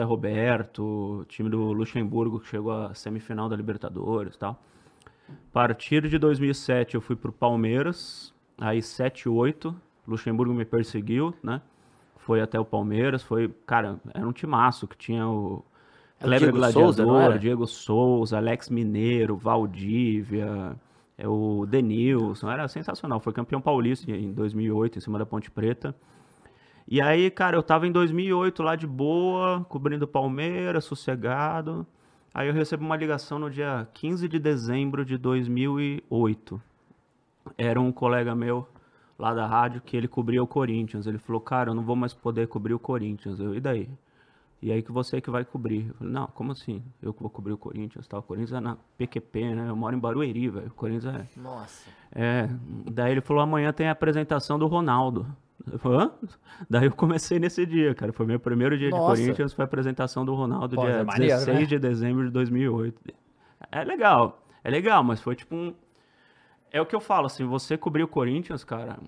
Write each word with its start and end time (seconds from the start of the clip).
Zé 0.00 0.04
Roberto, 0.04 1.24
time 1.28 1.48
do 1.48 1.72
Luxemburgo 1.72 2.40
que 2.40 2.48
chegou 2.48 2.72
à 2.72 2.92
semifinal 2.94 3.48
da 3.48 3.54
Libertadores 3.54 4.34
e 4.34 4.38
tal. 4.40 4.60
A 5.28 5.52
partir 5.52 6.08
de 6.08 6.18
2007 6.18 6.96
eu 6.96 7.00
fui 7.00 7.14
pro 7.14 7.30
Palmeiras, 7.30 8.34
aí 8.58 8.82
7 8.82 9.28
8, 9.28 9.72
Luxemburgo 10.04 10.52
me 10.52 10.64
perseguiu, 10.64 11.32
né? 11.40 11.62
Foi 12.16 12.40
até 12.40 12.58
o 12.58 12.64
Palmeiras, 12.64 13.22
foi, 13.22 13.48
cara, 13.64 14.00
era 14.12 14.26
um 14.26 14.32
timaço 14.32 14.88
que 14.88 14.96
tinha 14.96 15.28
o 15.28 15.64
o 16.20 16.24
Kleber 16.24 16.50
Diego 16.50 16.72
Souza, 16.72 17.04
Gladiador, 17.04 17.30
era? 17.30 17.38
Diego 17.38 17.66
Souza, 17.66 18.36
Alex 18.36 18.70
Mineiro, 18.70 19.36
Valdívia, 19.36 20.74
é, 21.16 21.28
o 21.28 21.66
Denilson, 21.66 22.50
era 22.50 22.66
sensacional, 22.66 23.20
foi 23.20 23.32
campeão 23.32 23.60
paulista 23.60 24.10
em 24.10 24.32
2008 24.32 24.98
em 24.98 25.00
cima 25.00 25.20
da 25.20 25.26
Ponte 25.26 25.52
Preta. 25.52 25.94
E 26.86 27.00
aí, 27.00 27.30
cara, 27.30 27.56
eu 27.56 27.62
tava 27.62 27.86
em 27.86 27.92
2008 27.92 28.62
lá 28.62 28.76
de 28.76 28.86
boa, 28.86 29.64
cobrindo 29.68 30.06
Palmeiras, 30.06 30.84
sossegado. 30.84 31.86
Aí 32.32 32.48
eu 32.48 32.52
recebo 32.52 32.84
uma 32.84 32.96
ligação 32.96 33.38
no 33.38 33.50
dia 33.50 33.88
15 33.94 34.28
de 34.28 34.38
dezembro 34.38 35.04
de 35.04 35.16
2008. 35.16 36.60
Era 37.56 37.80
um 37.80 37.90
colega 37.92 38.34
meu 38.34 38.68
lá 39.18 39.32
da 39.32 39.46
rádio 39.46 39.80
que 39.80 39.96
ele 39.96 40.08
cobria 40.08 40.42
o 40.42 40.46
Corinthians. 40.46 41.06
Ele 41.06 41.18
falou, 41.18 41.40
cara, 41.40 41.70
eu 41.70 41.74
não 41.74 41.82
vou 41.82 41.96
mais 41.96 42.12
poder 42.12 42.48
cobrir 42.48 42.74
o 42.74 42.78
Corinthians. 42.78 43.40
Eu, 43.40 43.54
e 43.54 43.60
daí? 43.60 43.88
E 44.60 44.72
aí 44.72 44.82
que 44.82 44.92
você 44.92 45.20
que 45.20 45.30
vai 45.30 45.44
cobrir. 45.44 45.88
Eu 45.88 45.94
falei, 45.94 46.12
não, 46.12 46.26
como 46.26 46.52
assim? 46.52 46.82
Eu 47.00 47.14
que 47.14 47.20
vou 47.20 47.30
cobrir 47.30 47.52
o 47.52 47.58
Corinthians, 47.58 48.06
tal. 48.06 48.20
O 48.20 48.22
Corinthians 48.22 48.52
é 48.52 48.60
na 48.60 48.76
PQP, 48.98 49.54
né? 49.54 49.68
Eu 49.68 49.76
moro 49.76 49.94
em 49.96 49.98
Barueri, 49.98 50.48
velho. 50.48 50.68
O 50.68 50.74
Corinthians 50.74 51.14
é... 51.14 51.26
Nossa. 51.40 51.88
É, 52.12 52.48
daí 52.90 53.12
ele 53.12 53.20
falou, 53.20 53.42
amanhã 53.42 53.72
tem 53.72 53.88
a 53.88 53.92
apresentação 53.92 54.58
do 54.58 54.66
Ronaldo. 54.66 55.26
Eu 55.70 55.78
falei, 55.78 55.98
Hã? 55.98 56.12
Daí 56.68 56.86
eu 56.86 56.92
comecei 56.92 57.38
nesse 57.38 57.64
dia, 57.64 57.94
cara. 57.94 58.12
Foi 58.12 58.26
meu 58.26 58.38
primeiro 58.38 58.76
dia 58.76 58.90
Nossa. 58.90 59.14
de 59.16 59.22
Corinthians, 59.22 59.52
foi 59.52 59.62
a 59.62 59.66
apresentação 59.66 60.24
do 60.24 60.34
Ronaldo, 60.34 60.76
Pô, 60.76 60.82
dia 60.82 60.90
é 60.90 61.04
maneiro, 61.04 61.34
16 61.36 61.58
né? 61.60 61.66
de 61.66 61.78
dezembro 61.78 62.24
de 62.24 62.30
2008. 62.30 63.00
É 63.72 63.82
legal, 63.84 64.42
é 64.62 64.70
legal, 64.70 65.02
mas 65.02 65.20
foi 65.20 65.34
tipo 65.34 65.54
um... 65.54 65.74
É 66.70 66.80
o 66.80 66.86
que 66.86 66.94
eu 66.94 67.00
falo, 67.00 67.26
assim, 67.26 67.44
você 67.44 67.76
cobrir 67.78 68.02
o 68.02 68.08
Corinthians, 68.08 68.64
cara, 68.64 68.98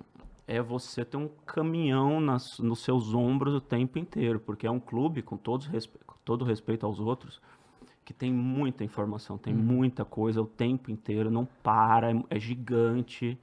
é 0.46 0.62
você 0.62 1.04
ter 1.04 1.16
um 1.16 1.28
caminhão 1.44 2.20
nas, 2.20 2.58
nos 2.60 2.78
seus 2.80 3.12
ombros 3.12 3.54
o 3.54 3.60
tempo 3.60 3.98
inteiro, 3.98 4.38
porque 4.38 4.66
é 4.66 4.70
um 4.70 4.78
clube, 4.80 5.20
com, 5.20 5.36
todos, 5.36 5.66
respe- 5.66 5.98
com 6.06 6.14
todo 6.24 6.44
respeito 6.44 6.86
aos 6.86 7.00
outros, 7.00 7.40
que 8.04 8.14
tem 8.14 8.32
muita 8.32 8.84
informação, 8.84 9.36
tem 9.36 9.52
muita 9.52 10.04
coisa 10.04 10.40
o 10.40 10.46
tempo 10.46 10.92
inteiro, 10.92 11.28
não 11.28 11.44
para, 11.62 12.12
é, 12.12 12.22
é 12.30 12.38
gigante. 12.38 13.36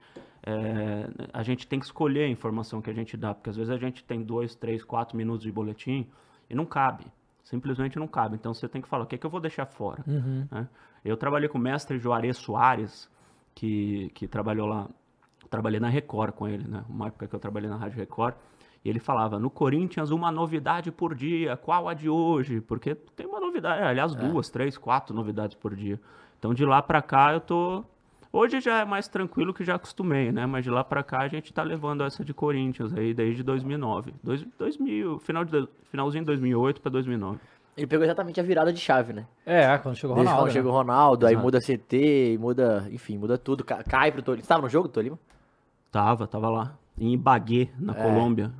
É, 0.45 1.09
a 1.31 1.41
gente 1.41 1.65
tem 1.65 1.79
que 1.79 1.85
escolher 1.85 2.25
a 2.25 2.29
informação 2.29 2.81
que 2.81 2.89
a 2.89 2.93
gente 2.93 3.15
dá, 3.15 3.33
porque 3.33 3.49
às 3.49 3.55
vezes 3.55 3.71
a 3.71 3.77
gente 3.77 4.03
tem 4.03 4.21
dois, 4.21 4.53
três, 4.55 4.83
quatro 4.83 5.15
minutos 5.15 5.43
de 5.43 5.51
boletim 5.51 6.07
e 6.49 6.55
não 6.55 6.65
cabe. 6.65 7.05
Simplesmente 7.43 7.97
não 7.97 8.07
cabe. 8.07 8.35
Então 8.35 8.53
você 8.53 8.67
tem 8.67 8.81
que 8.81 8.87
falar, 8.87 9.03
o 9.03 9.07
que, 9.07 9.15
é 9.15 9.17
que 9.17 9.25
eu 9.25 9.29
vou 9.29 9.39
deixar 9.39 9.65
fora? 9.65 10.03
né? 10.51 10.67
Eu 11.03 11.17
trabalhei 11.17 11.49
com 11.49 11.57
o 11.57 11.61
mestre 11.61 11.97
Juarez 11.97 12.37
Soares, 12.37 13.09
que, 13.55 14.09
que 14.13 14.27
trabalhou 14.27 14.67
lá, 14.67 14.89
trabalhei 15.49 15.79
na 15.79 15.89
Record 15.89 16.33
com 16.33 16.47
ele, 16.47 16.67
né? 16.67 16.83
Uma 16.89 17.07
época 17.07 17.27
que 17.27 17.35
eu 17.35 17.39
trabalhei 17.39 17.69
na 17.69 17.77
Rádio 17.77 17.97
Record. 17.97 18.35
E 18.83 18.89
ele 18.89 18.99
falava, 18.99 19.39
no 19.39 19.49
Corinthians, 19.49 20.11
uma 20.11 20.29
novidade 20.31 20.91
por 20.91 21.15
dia. 21.15 21.55
Qual 21.55 21.87
a 21.87 21.93
de 21.93 22.09
hoje? 22.09 22.59
Porque 22.59 22.95
tem 22.95 23.25
uma 23.25 23.39
novidade, 23.39 23.81
aliás, 23.81 24.13
duas, 24.13 24.49
três, 24.49 24.77
quatro 24.77 25.15
novidades 25.15 25.55
por 25.55 25.73
dia. 25.73 25.99
Então, 26.37 26.53
de 26.53 26.65
lá 26.65 26.81
pra 26.81 27.01
cá, 27.01 27.31
eu 27.31 27.39
tô... 27.39 27.85
Hoje 28.35 28.59
já 28.59 28.79
é 28.79 28.85
mais 28.85 29.07
tranquilo 29.07 29.53
que 29.53 29.63
já 29.63 29.75
acostumei, 29.75 30.31
né? 30.31 30.47
Mas 30.47 30.63
de 30.63 30.69
lá 30.71 30.83
pra 30.83 31.03
cá, 31.03 31.19
a 31.19 31.27
gente 31.27 31.53
tá 31.53 31.61
levando 31.61 32.03
essa 32.03 32.25
de 32.25 32.33
Corinthians 32.33 32.91
aí 32.91 33.13
desde 33.13 33.43
2009. 33.43 34.11
Dois, 34.23 34.43
2000, 34.57 35.19
final 35.19 35.45
de, 35.45 35.67
finalzinho 35.91 36.23
de 36.23 36.25
2008 36.25 36.81
pra 36.81 36.91
2009. 36.91 37.39
Ele 37.77 37.85
pegou 37.85 38.03
exatamente 38.03 38.39
a 38.39 38.43
virada 38.43 38.73
de 38.73 38.79
chave, 38.79 39.13
né? 39.13 39.27
É, 39.45 39.77
quando 39.77 39.95
chegou 39.95 40.15
o 40.15 40.19
Ronaldo. 40.19 40.39
quando 40.39 40.47
né? 40.47 40.53
chega 40.53 40.67
o 40.67 40.71
Ronaldo, 40.71 41.27
aí 41.27 41.33
Exato. 41.33 41.45
muda 41.45 41.59
CT, 41.61 42.37
muda, 42.39 42.87
enfim, 42.91 43.19
muda 43.19 43.37
tudo. 43.37 43.63
ca- 43.63 43.83
Cai 43.83 44.11
pro 44.11 44.23
Tolima. 44.23 44.41
Você 44.43 44.49
tava 44.49 44.63
no 44.63 44.69
jogo, 44.69 44.87
Tolima? 44.87 45.19
Tava, 45.91 46.25
tava 46.25 46.49
lá. 46.49 46.75
Em 46.97 47.13
Ibagué, 47.13 47.69
na 47.79 47.93
É. 47.93 48.01
Colômbia. 48.01 48.51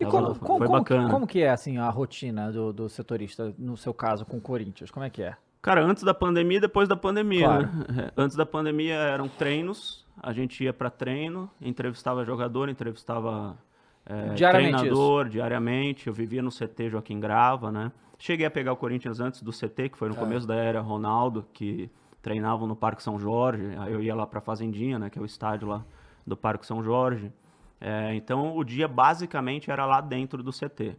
E 0.00 0.04
Tava 0.04 0.10
como- 0.10 0.34
foi 0.34 0.66
como- 0.66 0.68
bacana. 0.80 1.08
como 1.08 1.24
que 1.26 1.40
é, 1.40 1.50
assim, 1.50 1.78
a 1.78 1.88
rotina 1.88 2.50
do, 2.50 2.72
do 2.72 2.88
setorista, 2.88 3.54
no 3.56 3.76
seu 3.76 3.94
caso, 3.94 4.26
com 4.26 4.38
o 4.38 4.40
Corinthians? 4.40 4.90
Como 4.90 5.06
é 5.06 5.10
que 5.10 5.22
é? 5.22 5.36
Cara, 5.64 5.82
antes 5.82 6.02
da 6.02 6.12
pandemia 6.12 6.58
e 6.58 6.60
depois 6.60 6.86
da 6.86 6.94
pandemia, 6.94 7.46
Claro. 7.46 7.62
né? 7.62 7.84
É, 8.12 8.12
Antes 8.18 8.36
da 8.36 8.44
pandemia 8.44 8.96
eram 8.96 9.28
treinos, 9.28 10.04
a 10.22 10.30
gente 10.30 10.62
ia 10.62 10.74
pra 10.74 10.90
treino, 10.90 11.50
entrevistava 11.58 12.22
jogador, 12.22 12.68
entrevistava 12.68 13.56
é, 14.04 14.34
Diariamente 14.34 14.76
treinador 14.76 15.26
diariamente. 15.26 16.06
Eu 16.06 16.12
vivia 16.12 16.42
no 16.42 16.50
CT 16.50 16.90
Joaquim 16.90 17.18
Grava, 17.18 17.72
né? 17.72 17.90
Cheguei 18.18 18.44
a 18.44 18.50
pegar 18.50 18.74
o 18.74 18.76
Corinthians 18.76 19.20
antes 19.20 19.42
do 19.42 19.52
CT, 19.52 19.88
que 19.88 19.96
foi 19.96 20.10
no 20.10 20.14
começo 20.14 20.46
da 20.46 20.54
era 20.54 20.82
Ronaldo, 20.82 21.46
que 21.54 21.90
treinavam 22.20 22.66
no 22.68 22.76
Parque 22.76 23.02
São 23.02 23.18
Jorge. 23.18 23.74
Aí 23.78 23.90
eu 23.90 24.02
ia 24.02 24.14
lá 24.14 24.26
pra 24.26 24.42
Fazendinha, 24.42 24.98
né? 24.98 25.08
Que 25.08 25.18
é 25.18 25.22
o 25.22 25.24
estádio 25.24 25.66
lá 25.66 25.82
do 26.26 26.36
Parque 26.36 26.66
São 26.66 26.82
Jorge. 26.82 27.32
É, 27.80 28.14
então 28.14 28.54
o 28.54 28.62
dia 28.62 28.86
basicamente 28.86 29.70
era 29.70 29.86
lá 29.86 30.02
dentro 30.02 30.42
do 30.42 30.50
CT. 30.52 30.94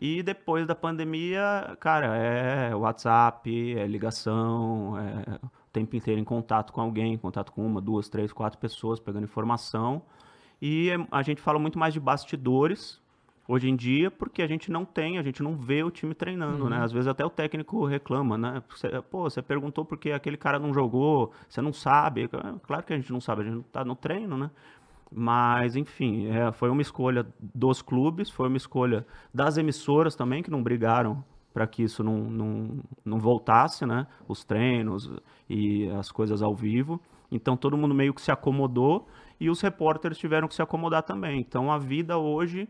E 0.00 0.22
depois 0.22 0.66
da 0.66 0.74
pandemia, 0.74 1.76
cara, 1.78 2.16
é 2.16 2.74
WhatsApp, 2.74 3.76
é 3.78 3.86
ligação, 3.86 4.96
é 4.98 5.38
o 5.44 5.50
tempo 5.72 5.94
inteiro 5.94 6.18
em 6.20 6.24
contato 6.24 6.72
com 6.72 6.80
alguém, 6.80 7.12
em 7.12 7.18
contato 7.18 7.52
com 7.52 7.66
uma, 7.66 7.80
duas, 7.80 8.08
três, 8.08 8.32
quatro 8.32 8.58
pessoas, 8.58 8.98
pegando 8.98 9.24
informação. 9.24 10.00
E 10.60 10.90
é- 10.90 11.06
a 11.10 11.22
gente 11.22 11.40
fala 11.42 11.58
muito 11.58 11.78
mais 11.78 11.92
de 11.92 12.00
bastidores 12.00 12.98
hoje 13.46 13.68
em 13.68 13.76
dia, 13.76 14.10
porque 14.10 14.40
a 14.42 14.46
gente 14.46 14.70
não 14.70 14.84
tem, 14.84 15.18
a 15.18 15.22
gente 15.22 15.42
não 15.42 15.54
vê 15.56 15.82
o 15.82 15.90
time 15.90 16.14
treinando, 16.14 16.64
né? 16.70 16.78
Às 16.84 16.92
vezes 16.92 17.08
até 17.08 17.24
o 17.24 17.30
técnico 17.30 17.84
reclama, 17.84 18.38
né? 18.38 18.62
Você- 18.70 19.02
pô, 19.10 19.28
você 19.28 19.42
perguntou 19.42 19.84
porque 19.84 20.12
aquele 20.12 20.36
cara 20.36 20.58
não 20.58 20.72
jogou, 20.72 21.32
você 21.48 21.60
não 21.60 21.72
sabe. 21.72 22.28
Claro 22.62 22.84
que 22.84 22.92
a 22.92 22.96
gente 22.96 23.12
não 23.12 23.20
sabe, 23.20 23.42
a 23.42 23.44
gente 23.44 23.54
não 23.56 23.62
tá 23.62 23.84
no 23.84 23.96
treino, 23.96 24.38
né? 24.38 24.50
Mas, 25.12 25.74
enfim, 25.76 26.26
é, 26.28 26.52
foi 26.52 26.70
uma 26.70 26.82
escolha 26.82 27.26
dos 27.40 27.82
clubes, 27.82 28.30
foi 28.30 28.48
uma 28.48 28.56
escolha 28.56 29.06
das 29.34 29.56
emissoras 29.56 30.14
também, 30.14 30.42
que 30.42 30.50
não 30.50 30.62
brigaram 30.62 31.24
para 31.52 31.66
que 31.66 31.82
isso 31.82 32.04
não, 32.04 32.18
não, 32.30 32.78
não 33.04 33.18
voltasse, 33.18 33.84
né? 33.84 34.06
Os 34.28 34.44
treinos 34.44 35.10
e 35.48 35.88
as 35.90 36.12
coisas 36.12 36.42
ao 36.42 36.54
vivo. 36.54 37.00
Então, 37.30 37.56
todo 37.56 37.76
mundo 37.76 37.94
meio 37.94 38.14
que 38.14 38.20
se 38.22 38.30
acomodou 38.30 39.08
e 39.40 39.50
os 39.50 39.60
repórteres 39.60 40.16
tiveram 40.18 40.46
que 40.46 40.54
se 40.54 40.62
acomodar 40.62 41.02
também. 41.02 41.40
Então, 41.40 41.72
a 41.72 41.78
vida 41.78 42.16
hoje 42.18 42.68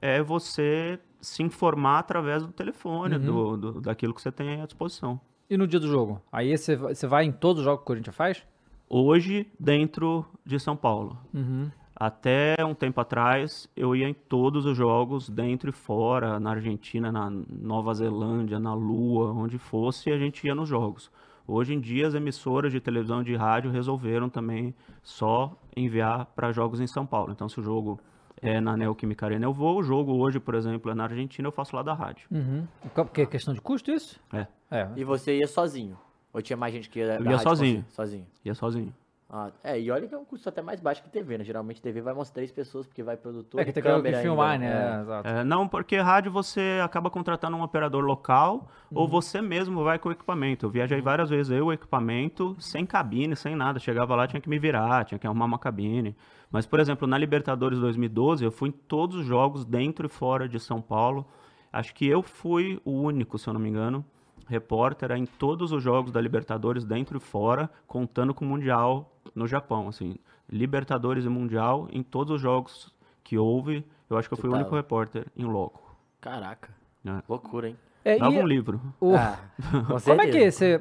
é 0.00 0.22
você 0.22 0.98
se 1.20 1.42
informar 1.42 1.98
através 1.98 2.44
do 2.46 2.52
telefone, 2.52 3.16
do, 3.18 3.56
do- 3.56 3.80
daquilo 3.80 4.14
que 4.14 4.22
você 4.22 4.30
tem 4.32 4.60
à 4.62 4.64
disposição. 4.66 5.20
E 5.50 5.56
no 5.56 5.66
dia 5.66 5.80
do 5.80 5.88
jogo? 5.88 6.22
Aí 6.30 6.56
você 6.56 6.76
vai- 7.08 7.24
em 7.24 7.32
todos 7.32 7.58
os 7.60 7.64
jogos 7.64 7.80
que 7.80 7.84
o 7.84 7.86
Corinthians 7.86 8.14
faz? 8.16 8.46
Hoje, 8.88 9.46
dentro 9.58 10.24
de 10.44 10.58
São 10.58 10.76
Paulo. 10.76 11.18
Uhum. 11.34 11.70
Até 12.00 12.56
um 12.64 12.74
tempo 12.74 12.98
atrás, 12.98 13.68
eu 13.76 13.94
ia 13.94 14.08
em 14.08 14.14
todos 14.14 14.64
os 14.64 14.74
jogos, 14.74 15.28
dentro 15.28 15.68
e 15.68 15.72
fora, 15.72 16.40
na 16.40 16.52
Argentina, 16.52 17.12
na 17.12 17.28
Nova 17.28 17.92
Zelândia, 17.92 18.58
na 18.58 18.72
Lua, 18.72 19.30
onde 19.34 19.58
fosse, 19.58 20.10
a 20.10 20.16
gente 20.16 20.46
ia 20.46 20.54
nos 20.54 20.66
jogos. 20.66 21.10
Hoje 21.46 21.74
em 21.74 21.80
dia, 21.80 22.06
as 22.06 22.14
emissoras 22.14 22.72
de 22.72 22.80
televisão 22.80 23.20
e 23.20 23.24
de 23.24 23.36
rádio 23.36 23.70
resolveram 23.70 24.30
também 24.30 24.74
só 25.02 25.54
enviar 25.76 26.24
para 26.34 26.50
jogos 26.52 26.80
em 26.80 26.86
São 26.86 27.04
Paulo. 27.04 27.32
Então, 27.32 27.50
se 27.50 27.60
o 27.60 27.62
jogo 27.62 28.00
é 28.40 28.62
na 28.62 28.78
Neoquímica 28.78 29.26
Arena, 29.26 29.44
eu 29.44 29.52
vou. 29.52 29.80
O 29.80 29.82
jogo 29.82 30.14
hoje, 30.14 30.40
por 30.40 30.54
exemplo, 30.54 30.90
é 30.90 30.94
na 30.94 31.04
Argentina, 31.04 31.48
eu 31.48 31.52
faço 31.52 31.76
lá 31.76 31.82
da 31.82 31.92
rádio. 31.92 32.26
Uhum. 32.30 32.66
Porque 32.94 33.20
é 33.20 33.26
questão 33.26 33.52
de 33.52 33.60
custo 33.60 33.90
isso? 33.90 34.18
É, 34.32 34.46
É. 34.70 34.88
E 34.96 35.04
você 35.04 35.36
ia 35.36 35.46
sozinho? 35.46 35.98
Ou 36.32 36.40
tinha 36.40 36.56
mais 36.56 36.72
gente 36.72 36.88
que 36.88 37.00
ia 37.00 37.08
da 37.08 37.16
Eu 37.16 37.30
ia 37.30 37.38
sozinho. 37.38 37.84
Sozinho. 37.90 38.26
ia 38.42 38.54
sozinho. 38.54 38.94
Ah, 39.32 39.50
é, 39.62 39.80
e 39.80 39.88
olha 39.92 40.08
que 40.08 40.14
é 40.14 40.18
um 40.18 40.24
custo 40.24 40.48
até 40.48 40.60
mais 40.60 40.80
baixo 40.80 41.02
que 41.04 41.08
TV, 41.08 41.38
né? 41.38 41.44
Geralmente 41.44 41.80
TV 41.80 42.00
vai 42.00 42.12
umas 42.12 42.30
três 42.30 42.50
pessoas, 42.50 42.84
porque 42.84 43.00
vai 43.00 43.16
produtor 43.16 43.60
É 43.60 43.64
que 43.64 43.72
tem 43.72 43.80
que 43.80 43.88
que 43.88 43.94
câmera 43.94 44.20
filmar, 44.20 44.50
ainda, 44.50 44.64
né? 44.66 44.96
é. 44.98 45.00
Exato. 45.02 45.28
É, 45.28 45.44
não, 45.44 45.68
porque 45.68 45.96
rádio 45.98 46.32
você 46.32 46.80
acaba 46.82 47.08
contratando 47.08 47.56
um 47.56 47.62
operador 47.62 48.02
local 48.04 48.68
ou 48.92 49.06
você 49.06 49.40
mesmo 49.40 49.84
vai 49.84 50.00
com 50.00 50.08
o 50.08 50.12
equipamento. 50.12 50.66
Eu 50.66 50.70
viajei 50.70 51.00
várias 51.00 51.30
vezes, 51.30 51.52
eu, 51.52 51.66
o 51.66 51.72
equipamento, 51.72 52.56
sem 52.58 52.84
cabine, 52.84 53.36
sem 53.36 53.54
nada. 53.54 53.78
Chegava 53.78 54.16
lá, 54.16 54.26
tinha 54.26 54.40
que 54.40 54.48
me 54.48 54.58
virar, 54.58 55.04
tinha 55.04 55.18
que 55.18 55.26
arrumar 55.28 55.44
uma 55.44 55.60
cabine. 55.60 56.16
Mas, 56.50 56.66
por 56.66 56.80
exemplo, 56.80 57.06
na 57.06 57.16
Libertadores 57.16 57.78
2012, 57.78 58.44
eu 58.44 58.50
fui 58.50 58.70
em 58.70 58.72
todos 58.72 59.14
os 59.14 59.24
jogos 59.24 59.64
dentro 59.64 60.06
e 60.06 60.08
fora 60.08 60.48
de 60.48 60.58
São 60.58 60.82
Paulo. 60.82 61.24
Acho 61.72 61.94
que 61.94 62.04
eu 62.04 62.20
fui 62.20 62.80
o 62.84 62.90
único, 62.90 63.38
se 63.38 63.48
eu 63.48 63.54
não 63.54 63.60
me 63.60 63.68
engano, 63.68 64.04
repórter 64.50 65.12
em 65.12 65.24
todos 65.24 65.70
os 65.70 65.80
jogos 65.80 66.10
da 66.10 66.20
Libertadores, 66.20 66.84
dentro 66.84 67.16
e 67.18 67.20
fora, 67.20 67.70
contando 67.86 68.34
com 68.34 68.44
o 68.44 68.48
Mundial 68.48 69.08
no 69.32 69.46
Japão. 69.46 69.86
Assim, 69.88 70.16
Libertadores 70.50 71.24
e 71.24 71.28
Mundial, 71.28 71.86
em 71.92 72.02
todos 72.02 72.34
os 72.34 72.40
jogos 72.42 72.92
que 73.22 73.38
houve, 73.38 73.86
eu 74.10 74.18
acho 74.18 74.28
que 74.28 74.34
eu 74.34 74.38
fui 74.38 74.50
o 74.50 74.54
único 74.54 74.74
repórter 74.74 75.26
em 75.36 75.44
loco. 75.44 75.96
Caraca, 76.20 76.68
né? 77.04 77.22
loucura, 77.28 77.68
hein? 77.68 77.76
É, 78.04 78.18
Dava 78.18 78.34
e 78.34 78.38
um 78.42 78.46
livro. 78.46 78.80
o- 79.00 79.14
Ah, 79.14 79.38
com 79.86 80.00
Como 80.00 80.20
é 80.22 80.26
que 80.26 80.36
é 80.38 80.46
esse, 80.46 80.80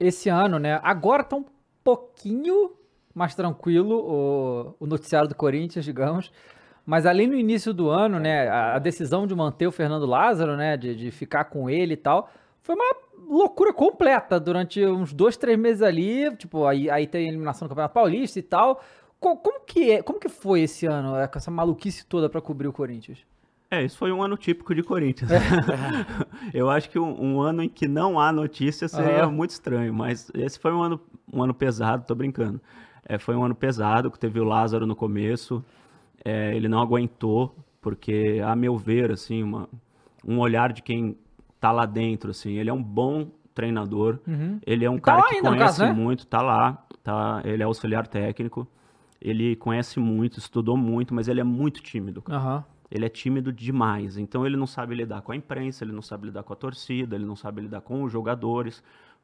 esse 0.00 0.28
ano, 0.30 0.58
né? 0.58 0.80
Agora 0.82 1.22
tá 1.22 1.36
um 1.36 1.44
pouquinho 1.84 2.72
mais 3.14 3.34
tranquilo 3.34 3.96
o, 3.98 4.74
o 4.80 4.86
noticiário 4.86 5.28
do 5.28 5.34
Corinthians, 5.34 5.84
digamos. 5.84 6.32
Mas 6.86 7.04
ali 7.04 7.26
no 7.26 7.34
início 7.34 7.74
do 7.74 7.90
ano, 7.90 8.18
né, 8.18 8.48
a, 8.48 8.76
a 8.76 8.78
decisão 8.78 9.26
de 9.26 9.34
manter 9.34 9.66
o 9.66 9.72
Fernando 9.72 10.06
Lázaro, 10.06 10.56
né, 10.56 10.76
de, 10.76 10.94
de 10.94 11.10
ficar 11.10 11.44
com 11.44 11.68
ele 11.68 11.94
e 11.94 11.96
tal, 11.96 12.30
foi 12.66 12.74
uma 12.74 12.96
loucura 13.28 13.72
completa 13.72 14.38
durante 14.40 14.84
uns 14.84 15.12
dois, 15.12 15.36
três 15.36 15.58
meses 15.58 15.82
ali. 15.82 16.34
Tipo, 16.36 16.66
aí, 16.66 16.90
aí 16.90 17.06
tem 17.06 17.26
a 17.26 17.28
eliminação 17.28 17.66
do 17.66 17.70
Campeonato 17.70 17.94
Paulista 17.94 18.38
e 18.38 18.42
tal. 18.42 18.82
Co- 19.20 19.36
Como, 19.36 19.60
que 19.60 19.90
é, 19.92 20.02
como 20.02 20.18
que 20.18 20.28
foi 20.28 20.62
esse 20.62 20.84
ano, 20.86 21.16
é, 21.16 21.26
com 21.26 21.38
essa 21.38 21.50
maluquice 21.50 22.04
toda 22.06 22.28
pra 22.28 22.40
cobrir 22.40 22.68
o 22.68 22.72
Corinthians? 22.72 23.18
É, 23.70 23.84
isso 23.84 23.96
foi 23.98 24.12
um 24.12 24.22
ano 24.22 24.36
típico 24.36 24.74
de 24.74 24.82
Corinthians. 24.82 25.30
Eu 26.54 26.70
acho 26.70 26.88
que 26.90 26.98
um, 26.98 27.20
um 27.34 27.40
ano 27.40 27.62
em 27.62 27.68
que 27.68 27.88
não 27.88 28.18
há 28.20 28.32
notícia 28.32 28.86
seria 28.88 29.24
Aham. 29.24 29.32
muito 29.32 29.50
estranho, 29.50 29.92
mas 29.92 30.30
esse 30.34 30.58
foi 30.58 30.72
um 30.72 30.82
ano, 30.82 31.00
um 31.32 31.42
ano 31.42 31.52
pesado, 31.54 32.04
tô 32.06 32.14
brincando. 32.14 32.60
É, 33.08 33.18
foi 33.18 33.34
um 33.34 33.44
ano 33.44 33.54
pesado, 33.54 34.10
que 34.10 34.18
teve 34.18 34.38
o 34.40 34.44
Lázaro 34.44 34.86
no 34.86 34.94
começo, 34.96 35.64
é, 36.24 36.54
ele 36.56 36.68
não 36.68 36.80
aguentou, 36.80 37.54
porque, 37.80 38.40
a 38.44 38.54
meu 38.56 38.76
ver, 38.76 39.12
assim, 39.12 39.42
uma, 39.42 39.68
um 40.26 40.38
olhar 40.40 40.72
de 40.72 40.82
quem 40.82 41.16
tá 41.66 41.72
lá 41.72 41.84
dentro, 41.84 42.30
assim, 42.30 42.52
ele 42.52 42.70
é 42.70 42.72
um 42.72 42.80
bom 42.82 43.28
treinador, 43.52 44.20
ele 44.64 44.84
é 44.84 44.90
um 44.90 44.98
Tá 44.98 45.16
cara 45.16 45.22
que 45.28 45.34
ainda, 45.36 45.48
conhece 45.48 45.80
caso, 45.80 45.82
né? 45.84 45.92
muito, 45.92 46.24
tá 46.24 46.40
lá, 46.40 46.86
tá, 47.02 47.42
ele 47.44 47.60
é 47.60 47.66
auxiliar 47.66 48.06
técnico, 48.06 48.68
ele 49.20 49.56
conhece 49.56 49.98
muito, 49.98 50.38
estudou 50.38 50.76
muito, 50.76 51.12
mas 51.12 51.26
ele 51.26 51.40
é 51.40 51.44
muito 51.44 51.82
tímido, 51.82 52.22
cara. 52.22 52.38
Aham. 52.38 52.64
Ele 52.88 53.04
é 53.04 53.08
tímido 53.08 53.52
demais, 53.52 54.16
então 54.16 54.46
ele 54.46 54.56
não 54.56 54.66
sabe 54.66 54.94
lidar 54.94 55.22
com 55.22 55.32
a 55.32 55.36
imprensa, 55.36 55.82
ele 55.82 55.90
não 55.90 56.02
sabe 56.02 56.26
lidar 56.26 56.44
com 56.44 56.52
a 56.52 56.56
torcida, 56.56 57.16
ele 57.16 57.24
não 57.24 57.34
sabe 57.34 57.62
lidar 57.62 57.80
com 57.80 58.04
os 58.04 58.12
jogadores, 58.12 58.80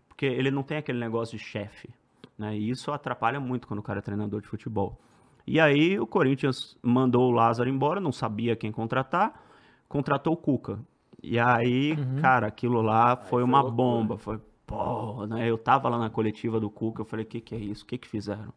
porque 0.09 0.27
ele 0.27 0.51
não 0.51 0.65
tem 0.65 0.79
aquele 0.79 0.99
negócio 0.99 1.39
de 1.39 1.45
chefe, 1.45 1.89
né? 2.37 2.57
E 2.59 2.71
isso 2.71 2.91
atrapalha 2.91 3.39
muito 3.39 3.69
quando 3.69 3.79
o 3.79 3.83
cara 3.85 4.01
é 4.01 4.03
treinador 4.03 4.41
de 4.41 4.49
futebol. 4.49 4.99
E 5.47 5.61
aí 5.61 5.97
o 5.97 6.09
Corinthians 6.09 6.77
mandou 6.83 7.29
o 7.29 7.31
Lázaro 7.31 7.71
embora, 7.71 8.01
não 8.01 8.11
sabia 8.11 8.57
quem 8.57 8.73
contratar, 8.73 9.41
contratou 9.89 10.33
o 10.33 10.37
Cuca. 10.37 10.81
E 11.23 11.39
aí, 11.39 11.97
cara, 12.17 12.47
aquilo 12.49 12.83
lá 12.83 13.17
foi 13.17 13.43
foi 13.43 13.43
uma 13.43 13.61
loucura. 13.61 13.63
bomba, 13.63 14.19
foi, 14.19 14.41
pô, 14.67 15.27
né? 15.27 15.49
Eu 15.49 15.59
tava 15.59 15.89
lá 15.89 15.99
na 15.99 16.11
coletiva 16.11 16.59
do 16.61 16.71
Cuca, 16.71 17.03
eu 17.03 17.05
falei, 17.07 17.25
o 17.25 17.29
que 17.29 17.41
que 17.41 17.55
é 17.55 17.59
isso? 17.59 17.85
O 17.85 17.87
que 17.87 17.99
que 17.99 18.09
fizeram? 18.09 18.53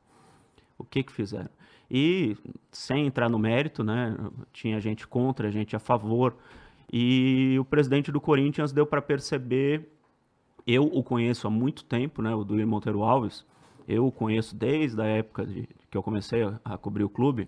o 0.77 0.83
que 0.83 1.03
que 1.03 1.12
fizeram. 1.12 1.50
E 1.89 2.35
sem 2.71 3.06
entrar 3.06 3.29
no 3.29 3.39
mérito, 3.39 3.83
né, 3.83 4.15
tinha 4.51 4.79
gente 4.79 5.07
contra, 5.07 5.51
gente 5.51 5.75
a 5.75 5.79
favor, 5.79 6.35
e 6.91 7.57
o 7.59 7.65
presidente 7.65 8.12
do 8.12 8.21
Corinthians 8.21 8.71
deu 8.71 8.85
para 8.85 9.01
perceber, 9.01 9.89
eu 10.65 10.85
o 10.85 11.03
conheço 11.03 11.47
há 11.47 11.50
muito 11.50 11.83
tempo, 11.85 12.21
né, 12.21 12.33
o 12.33 12.44
Duílio 12.44 12.68
Monteiro 12.68 13.03
Alves, 13.03 13.45
eu 13.88 14.07
o 14.07 14.11
conheço 14.11 14.56
desde 14.56 15.00
a 15.01 15.06
época 15.06 15.45
de, 15.45 15.69
que 15.89 15.97
eu 15.97 16.03
comecei 16.03 16.44
a, 16.44 16.59
a 16.65 16.77
cobrir 16.77 17.03
o 17.03 17.09
clube, 17.09 17.47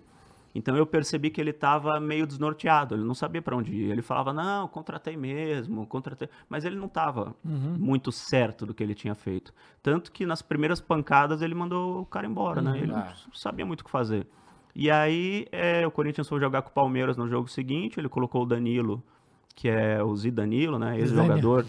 então 0.58 0.76
eu 0.76 0.84
percebi 0.86 1.30
que 1.30 1.40
ele 1.40 1.50
estava 1.50 1.98
meio 2.00 2.26
desnorteado, 2.26 2.94
ele 2.94 3.04
não 3.04 3.14
sabia 3.14 3.40
para 3.40 3.56
onde 3.56 3.72
ir. 3.74 3.90
Ele 3.90 4.02
falava, 4.02 4.32
não, 4.32 4.66
contratei 4.68 5.16
mesmo, 5.16 5.86
contratei. 5.86 6.28
Mas 6.48 6.64
ele 6.64 6.76
não 6.76 6.86
estava 6.86 7.34
muito 7.44 8.10
certo 8.12 8.66
do 8.66 8.74
que 8.74 8.82
ele 8.82 8.94
tinha 8.94 9.14
feito. 9.14 9.52
Tanto 9.82 10.10
que 10.12 10.26
nas 10.26 10.42
primeiras 10.42 10.80
pancadas 10.80 11.40
ele 11.42 11.54
mandou 11.54 12.00
o 12.02 12.06
cara 12.06 12.26
embora, 12.26 12.60
né? 12.60 12.78
Ele 12.78 12.92
Ah. 12.92 13.14
não 13.26 13.34
sabia 13.34 13.64
muito 13.64 13.80
o 13.80 13.84
que 13.84 13.90
fazer. 13.90 14.26
E 14.74 14.90
aí 14.90 15.46
é, 15.50 15.86
o 15.86 15.90
Corinthians 15.90 16.28
foi 16.28 16.38
jogar 16.40 16.62
com 16.62 16.70
o 16.70 16.72
Palmeiras 16.72 17.16
no 17.16 17.26
jogo 17.28 17.48
seguinte, 17.48 17.98
ele 17.98 18.08
colocou 18.08 18.42
o 18.42 18.46
Danilo, 18.46 19.02
que 19.54 19.68
é 19.68 20.02
o 20.02 20.14
Zidanilo, 20.16 20.78
né? 20.78 20.98
Ex-jogador, 20.98 21.64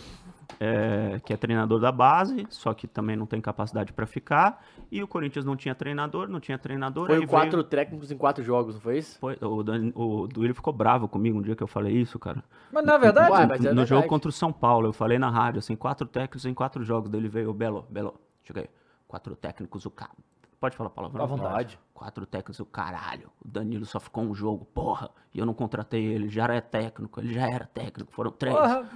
é, 0.60 1.20
que 1.26 1.34
é 1.34 1.38
treinador 1.38 1.80
da 1.80 1.92
base, 1.92 2.46
só 2.50 2.74
que 2.74 2.88
também 2.88 3.16
não 3.16 3.26
tem 3.26 3.42
capacidade 3.42 3.92
para 3.94 4.06
ficar. 4.06 4.64
E 4.92 5.04
o 5.04 5.08
Corinthians 5.08 5.46
não 5.46 5.56
tinha 5.56 5.76
treinador, 5.76 6.28
não 6.28 6.40
tinha 6.40 6.58
treinador. 6.58 7.08
Foi 7.08 7.28
quatro 7.28 7.52
veio- 7.58 7.64
técnicos 7.64 8.12
em 8.12 8.18
quatro 8.18 8.44
jogos, 8.44 8.76
não 8.76 8.82
foi 8.82 8.98
isso? 8.98 9.20
foi, 9.20 9.38
o, 9.42 9.62
Dan, 9.64 9.92
o 9.96 10.28
Duílio 10.28 10.56
ficou 10.56 10.74
bravo 10.74 11.08
comigo 11.08 11.38
um 11.38 11.42
dia 11.42 11.56
que 11.56 11.64
eu 11.64 11.68
falei 11.68 11.94
isso, 11.96 12.18
cara. 12.18 12.44
Mas 12.72 12.86
na 12.86 12.98
verdade, 12.98 13.32
Ué, 13.32 13.46
mas 13.46 13.60
é 13.60 13.70
no 13.70 13.76
verdade. 13.76 13.90
jogo 13.90 14.08
contra 14.08 14.30
o 14.30 14.32
São 14.32 14.52
Paulo, 14.52 14.88
eu 14.88 14.94
falei 14.94 15.20
na 15.20 15.30
rádio, 15.30 15.60
assim, 15.60 15.76
quatro 15.76 16.08
técnicos 16.08 16.46
em 16.46 16.54
quatro 16.54 16.84
jogos. 16.84 17.10
Dele 17.10 17.28
veio 17.30 17.50
o 17.50 17.54
Belo, 17.54 17.86
Belo, 17.90 18.16
chega 18.44 18.62
aí. 18.62 18.70
Quatro 19.08 19.36
técnicos, 19.36 19.86
o 19.86 19.92
cara. 19.92 20.12
Pode 20.60 20.76
falar 20.76 20.90
palavrão? 20.90 21.24
À 21.24 21.28
vontade. 21.28 21.80
Quatro 21.94 22.26
técnicos, 22.26 22.60
o 22.60 22.66
caralho. 22.66 23.30
O 23.44 23.48
Danilo 23.48 23.86
só 23.86 24.00
ficou 24.00 24.24
um 24.26 24.36
jogo, 24.36 24.66
porra. 24.66 25.10
E 25.34 25.40
eu 25.40 25.46
não 25.46 25.54
contratei 25.54 26.04
ele, 26.06 26.28
já 26.28 26.44
era 26.44 26.62
técnico, 26.62 27.20
ele 27.22 27.34
já 27.34 27.48
era 27.50 27.66
técnico, 27.66 28.12
foram 28.12 28.30
três. 28.30 28.56
Porra. 28.56 28.90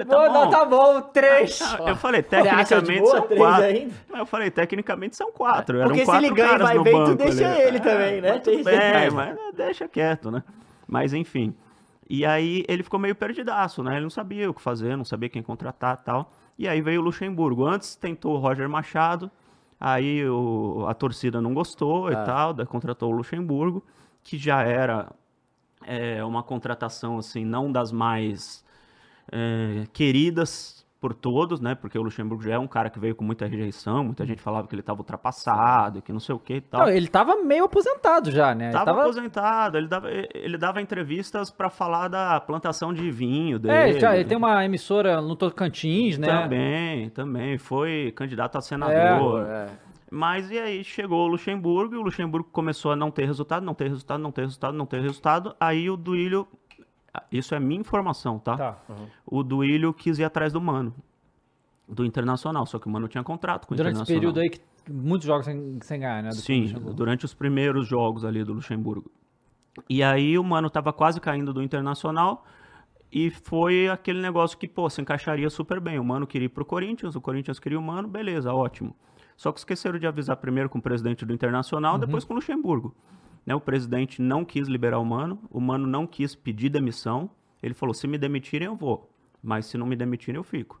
Eu 0.00 0.06
falei, 0.06 0.06
Pô, 0.06 0.12
tá 0.16 0.32
não, 0.32 0.44
bom. 0.44 0.50
tá 0.50 0.64
bom, 0.64 1.00
três. 1.12 1.60
Ah, 1.62 1.78
Eu 1.90 1.96
falei, 1.96 2.22
tecnicamente 2.22 3.00
boa 3.00 3.10
são 3.16 3.28
quatro. 3.28 3.64
ainda? 3.64 3.94
Eu 4.14 4.26
falei, 4.26 4.50
tecnicamente 4.50 5.16
são 5.16 5.32
quatro. 5.32 5.76
Eram 5.78 5.88
Porque 5.88 6.00
se 6.00 6.06
quatro 6.06 6.26
ele 6.26 6.34
ganha 6.34 6.54
e 6.54 6.58
vai 6.58 6.78
bem, 6.80 6.92
tu 6.92 6.98
banco 6.98 7.14
deixa 7.16 7.48
ali. 7.52 7.60
ele 7.62 7.80
também, 7.80 8.20
né? 8.20 8.32
mas 8.44 8.64
bem, 8.64 9.10
mas 9.10 9.38
é, 9.38 9.52
deixa 9.52 9.88
quieto, 9.88 10.30
né? 10.30 10.42
Mas 10.86 11.12
enfim. 11.12 11.54
E 12.08 12.24
aí 12.26 12.64
ele 12.68 12.82
ficou 12.82 12.98
meio 13.00 13.14
perdidaço, 13.14 13.82
né? 13.82 13.92
Ele 13.94 14.02
não 14.02 14.10
sabia 14.10 14.50
o 14.50 14.54
que 14.54 14.60
fazer, 14.60 14.96
não 14.96 15.04
sabia 15.04 15.28
quem 15.28 15.42
contratar 15.42 15.98
e 16.00 16.04
tal. 16.04 16.32
E 16.58 16.68
aí 16.68 16.80
veio 16.82 17.00
o 17.00 17.04
Luxemburgo. 17.04 17.66
Antes 17.66 17.96
tentou 17.96 18.34
o 18.34 18.38
Roger 18.38 18.68
Machado, 18.68 19.30
aí 19.80 20.28
o- 20.28 20.84
a 20.88 20.94
torcida 20.94 21.40
não 21.40 21.54
gostou 21.54 22.10
e 22.10 22.14
Ah. 22.14 22.22
tal, 22.24 22.52
daí 22.52 22.66
contratou 22.66 23.10
o 23.10 23.16
Luxemburgo, 23.16 23.82
que 24.22 24.36
já 24.36 24.62
era 24.62 25.08
é, 25.84 26.22
uma 26.22 26.42
contratação, 26.44 27.18
assim, 27.18 27.44
não 27.44 27.72
das 27.72 27.90
mais 27.90 28.64
é, 29.30 29.84
queridas 29.92 30.82
por 31.00 31.12
todos, 31.14 31.60
né? 31.60 31.74
Porque 31.74 31.98
o 31.98 32.02
Luxemburgo 32.02 32.44
já 32.44 32.54
é 32.54 32.58
um 32.60 32.68
cara 32.68 32.88
que 32.88 32.96
veio 33.00 33.12
com 33.16 33.24
muita 33.24 33.44
rejeição, 33.44 34.04
muita 34.04 34.24
gente 34.24 34.40
falava 34.40 34.68
que 34.68 34.74
ele 34.74 34.82
estava 34.82 35.00
ultrapassado, 35.00 36.00
que 36.00 36.12
não 36.12 36.20
sei 36.20 36.32
o 36.32 36.38
que 36.38 36.54
e 36.54 36.60
tal. 36.60 36.82
Não, 36.82 36.88
ele 36.88 37.08
tava 37.08 37.42
meio 37.42 37.64
aposentado 37.64 38.30
já, 38.30 38.54
né? 38.54 38.66
Ele 38.66 38.72
Tava, 38.72 38.84
tava- 38.84 39.02
aposentado, 39.02 39.76
ele 39.78 39.88
dava, 39.88 40.08
ele 40.32 40.56
dava 40.56 40.80
entrevistas 40.80 41.50
para 41.50 41.68
falar 41.68 42.06
da 42.06 42.40
plantação 42.40 42.94
de 42.94 43.10
vinho 43.10 43.58
dele. 43.58 43.96
É, 43.96 44.00
já, 44.00 44.14
ele 44.14 44.26
tem 44.26 44.36
uma 44.38 44.64
emissora 44.64 45.20
no 45.20 45.34
Tocantins, 45.34 46.18
né? 46.18 46.28
Também, 46.28 47.10
também. 47.10 47.58
Foi 47.58 48.12
candidato 48.14 48.56
a 48.56 48.60
senador. 48.60 49.44
É. 49.44 49.66
Mas 50.08 50.50
e 50.50 50.58
aí 50.58 50.84
chegou 50.84 51.24
o 51.24 51.26
Luxemburgo 51.26 51.94
e 51.94 51.98
o 51.98 52.02
Luxemburgo 52.02 52.46
começou 52.52 52.92
a 52.92 52.96
não 52.96 53.10
ter 53.10 53.24
resultado, 53.24 53.64
não 53.64 53.74
ter 53.74 53.88
resultado, 53.88 54.20
não 54.22 54.30
ter 54.30 54.42
resultado, 54.42 54.76
não 54.76 54.86
ter 54.86 55.00
resultado. 55.00 55.56
Aí 55.58 55.88
o 55.88 55.96
Duílio, 55.96 56.46
isso 57.30 57.54
é 57.54 57.60
minha 57.60 57.80
informação, 57.80 58.38
tá? 58.38 58.56
Tá. 58.56 58.78
O 59.26 59.42
Duílio 59.42 59.92
quis 59.92 60.18
ir 60.18 60.24
atrás 60.24 60.52
do 60.52 60.60
Mano, 60.60 60.94
do 61.88 62.04
Internacional, 62.04 62.64
só 62.66 62.78
que 62.78 62.86
o 62.86 62.90
Mano 62.90 63.08
tinha 63.08 63.22
contrato 63.22 63.66
com 63.66 63.74
o 63.74 63.76
Durante 63.76 63.94
esse 63.94 64.02
Internacional. 64.12 64.32
período 64.32 64.40
aí 64.40 64.50
que 64.50 64.60
muitos 64.90 65.26
jogos 65.26 65.44
sem, 65.44 65.78
sem 65.82 66.00
ganhar, 66.00 66.22
né? 66.22 66.30
do 66.30 66.36
Sim, 66.36 66.72
durante 66.94 67.24
os 67.24 67.34
primeiros 67.34 67.86
jogos 67.86 68.24
ali 68.24 68.42
do 68.42 68.52
Luxemburgo. 68.52 69.10
E 69.88 70.02
aí 70.02 70.38
o 70.38 70.44
Mano 70.44 70.68
tava 70.70 70.92
quase 70.92 71.20
caindo 71.20 71.52
do 71.52 71.62
Internacional 71.62 72.44
e 73.10 73.30
foi 73.30 73.88
aquele 73.88 74.20
negócio 74.20 74.56
que, 74.56 74.66
pô, 74.66 74.88
se 74.88 75.00
encaixaria 75.00 75.48
super 75.50 75.80
bem. 75.80 75.98
O 75.98 76.04
Mano 76.04 76.26
queria 76.26 76.46
ir 76.46 76.50
pro 76.50 76.64
Corinthians, 76.64 77.14
o 77.14 77.20
Corinthians 77.20 77.58
queria 77.58 77.78
o 77.78 77.82
Mano, 77.82 78.08
beleza, 78.08 78.52
ótimo. 78.52 78.96
Só 79.36 79.52
que 79.52 79.58
esqueceram 79.58 79.98
de 79.98 80.06
avisar 80.06 80.36
primeiro 80.36 80.68
com 80.68 80.78
o 80.78 80.82
presidente 80.82 81.24
do 81.24 81.32
Internacional, 81.32 81.98
depois 81.98 82.24
com 82.24 82.32
o 82.32 82.36
Luxemburgo. 82.36 82.94
Né, 83.44 83.54
o 83.54 83.60
presidente 83.60 84.22
não 84.22 84.44
quis 84.44 84.68
liberar 84.68 84.98
o 84.98 85.04
Mano, 85.04 85.38
o 85.50 85.60
Mano 85.60 85.86
não 85.86 86.06
quis 86.06 86.34
pedir 86.34 86.68
demissão. 86.68 87.30
Ele 87.62 87.74
falou, 87.74 87.94
se 87.94 88.06
me 88.06 88.16
demitirem 88.16 88.66
eu 88.66 88.76
vou, 88.76 89.10
mas 89.42 89.66
se 89.66 89.76
não 89.76 89.86
me 89.86 89.96
demitirem 89.96 90.38
eu 90.38 90.44
fico. 90.44 90.80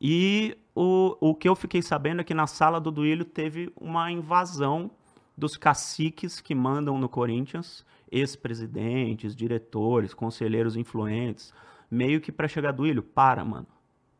E 0.00 0.56
o, 0.74 1.16
o 1.20 1.34
que 1.34 1.48
eu 1.48 1.54
fiquei 1.54 1.82
sabendo 1.82 2.20
é 2.20 2.24
que 2.24 2.32
na 2.32 2.46
sala 2.46 2.80
do 2.80 2.90
Duílio 2.90 3.24
teve 3.24 3.72
uma 3.76 4.10
invasão 4.10 4.90
dos 5.36 5.56
caciques 5.56 6.40
que 6.40 6.54
mandam 6.54 6.98
no 6.98 7.08
Corinthians, 7.08 7.84
ex-presidentes, 8.10 9.34
diretores, 9.34 10.14
conselheiros 10.14 10.76
influentes, 10.76 11.52
meio 11.90 12.20
que 12.20 12.32
para 12.32 12.48
chegar 12.48 12.72
Duílio, 12.72 13.02
para, 13.02 13.44
mano, 13.44 13.66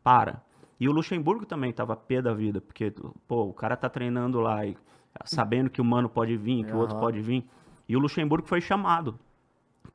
para. 0.03 0.43
E 0.79 0.89
o 0.89 0.93
Luxemburgo 0.93 1.45
também 1.45 1.73
tava 1.73 1.95
pé 1.95 2.23
da 2.23 2.33
vida, 2.33 2.61
porque, 2.61 2.93
pô, 3.29 3.45
o 3.45 3.53
cara 3.53 3.77
tá 3.77 3.89
treinando 3.89 4.41
lá 4.41 4.65
e 4.65 4.77
sabendo 5.25 5.69
que 5.69 5.81
o 5.81 5.85
mano 5.85 6.09
pode 6.09 6.37
vir, 6.37 6.65
que 6.65 6.73
o 6.73 6.79
outro 6.79 6.99
pode 6.99 7.21
vir. 7.21 7.45
E 7.91 7.97
o 7.97 7.99
Luxemburgo 7.99 8.47
foi 8.47 8.61
chamado 8.61 9.19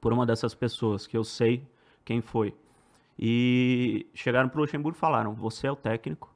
por 0.02 0.12
uma 0.12 0.26
dessas 0.26 0.54
pessoas, 0.54 1.08
que 1.08 1.16
eu 1.16 1.24
sei 1.24 1.66
quem 2.04 2.20
foi. 2.20 2.54
E 3.18 4.06
chegaram 4.14 4.50
pro 4.50 4.60
Luxemburgo 4.60 4.98
e 4.98 5.00
falaram: 5.00 5.34
você 5.34 5.68
é 5.68 5.72
o 5.72 5.78
técnico, 5.78 6.30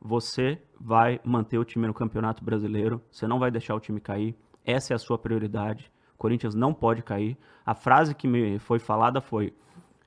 você 0.00 0.60
vai 0.80 1.20
manter 1.22 1.56
o 1.56 1.64
time 1.64 1.86
no 1.86 1.94
Campeonato 1.94 2.44
Brasileiro, 2.44 3.00
você 3.12 3.28
não 3.28 3.38
vai 3.38 3.48
deixar 3.52 3.76
o 3.76 3.78
time 3.78 4.00
cair, 4.00 4.34
essa 4.64 4.92
é 4.92 4.96
a 4.96 4.98
sua 4.98 5.16
prioridade. 5.16 5.88
O 6.16 6.18
Corinthians 6.18 6.52
não 6.52 6.74
pode 6.74 7.00
cair. 7.00 7.38
A 7.64 7.76
frase 7.76 8.12
que 8.12 8.26
me 8.26 8.58
foi 8.58 8.80
falada 8.80 9.20
foi: 9.20 9.54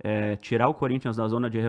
é, 0.03 0.35
tirar 0.35 0.67
o 0.67 0.73
Corinthians 0.73 1.15
da 1.15 1.25
zona 1.29 1.49
de, 1.49 1.59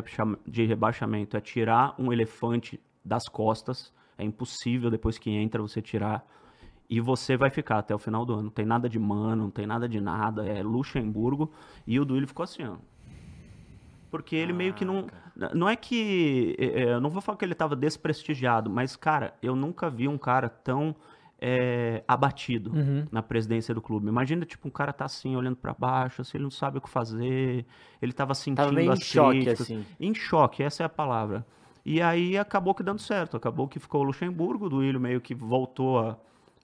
de 0.48 0.64
rebaixamento 0.64 1.36
é 1.36 1.40
tirar 1.40 1.94
um 1.96 2.12
elefante 2.12 2.80
das 3.04 3.28
costas. 3.28 3.94
É 4.18 4.24
impossível 4.24 4.90
depois 4.90 5.16
que 5.16 5.30
entra 5.30 5.62
você 5.62 5.80
tirar. 5.80 6.26
E 6.90 7.00
você 7.00 7.36
vai 7.36 7.50
ficar 7.50 7.78
até 7.78 7.94
o 7.94 7.98
final 7.98 8.24
do 8.24 8.32
ano. 8.32 8.44
Não 8.44 8.50
tem 8.50 8.64
nada 8.64 8.88
de 8.88 8.98
mano, 8.98 9.42
não 9.44 9.50
tem 9.50 9.66
nada 9.66 9.88
de 9.88 10.00
nada. 10.00 10.46
É 10.46 10.62
Luxemburgo. 10.62 11.52
E 11.86 12.00
o 12.00 12.04
Duílio 12.04 12.26
ficou 12.26 12.44
assim, 12.44 12.64
ó. 12.64 12.76
Porque 14.10 14.34
ele 14.34 14.52
meio 14.54 14.72
que 14.72 14.84
não. 14.84 15.06
Não 15.54 15.68
é 15.68 15.76
que. 15.76 16.56
é, 16.58 16.64
é, 16.82 16.92
Eu 16.94 17.00
não 17.00 17.10
vou 17.10 17.20
falar 17.20 17.36
que 17.36 17.44
ele 17.44 17.52
estava 17.52 17.76
desprestigiado, 17.76 18.70
mas, 18.70 18.96
cara, 18.96 19.34
eu 19.42 19.54
nunca 19.54 19.90
vi 19.90 20.08
um 20.08 20.16
cara 20.16 20.48
tão 20.48 20.96
é, 21.40 22.02
abatido 22.08 22.72
Uhum. 22.74 23.06
na 23.12 23.22
presidência 23.22 23.74
do 23.74 23.82
clube. 23.82 24.08
Imagina, 24.08 24.46
tipo, 24.46 24.66
um 24.66 24.70
cara 24.70 24.92
tá 24.94 25.04
assim, 25.04 25.36
olhando 25.36 25.56
pra 25.56 25.74
baixo, 25.74 26.22
assim, 26.22 26.38
ele 26.38 26.44
não 26.44 26.50
sabe 26.50 26.78
o 26.78 26.80
que 26.80 26.88
fazer, 26.88 27.66
ele 28.00 28.12
tava 28.14 28.34
sentindo 28.34 28.56
Tava 28.56 28.72
meio 28.72 28.88
em 28.88 28.92
as 28.94 29.00
choque, 29.00 29.30
críticas. 29.42 29.60
assim. 29.60 29.84
Em 30.00 30.14
choque, 30.14 30.62
essa 30.62 30.82
é 30.82 30.86
a 30.86 30.88
palavra. 30.88 31.46
E 31.84 32.00
aí 32.02 32.36
acabou 32.36 32.74
que 32.74 32.82
dando 32.82 32.98
certo, 33.00 33.36
acabou 33.36 33.68
que 33.68 33.78
ficou 33.78 34.00
o 34.00 34.04
Luxemburgo, 34.04 34.66
o 34.66 34.68
Duílio 34.70 34.98
meio 34.98 35.20
que 35.20 35.34
voltou 35.34 35.98
a, 36.00 36.18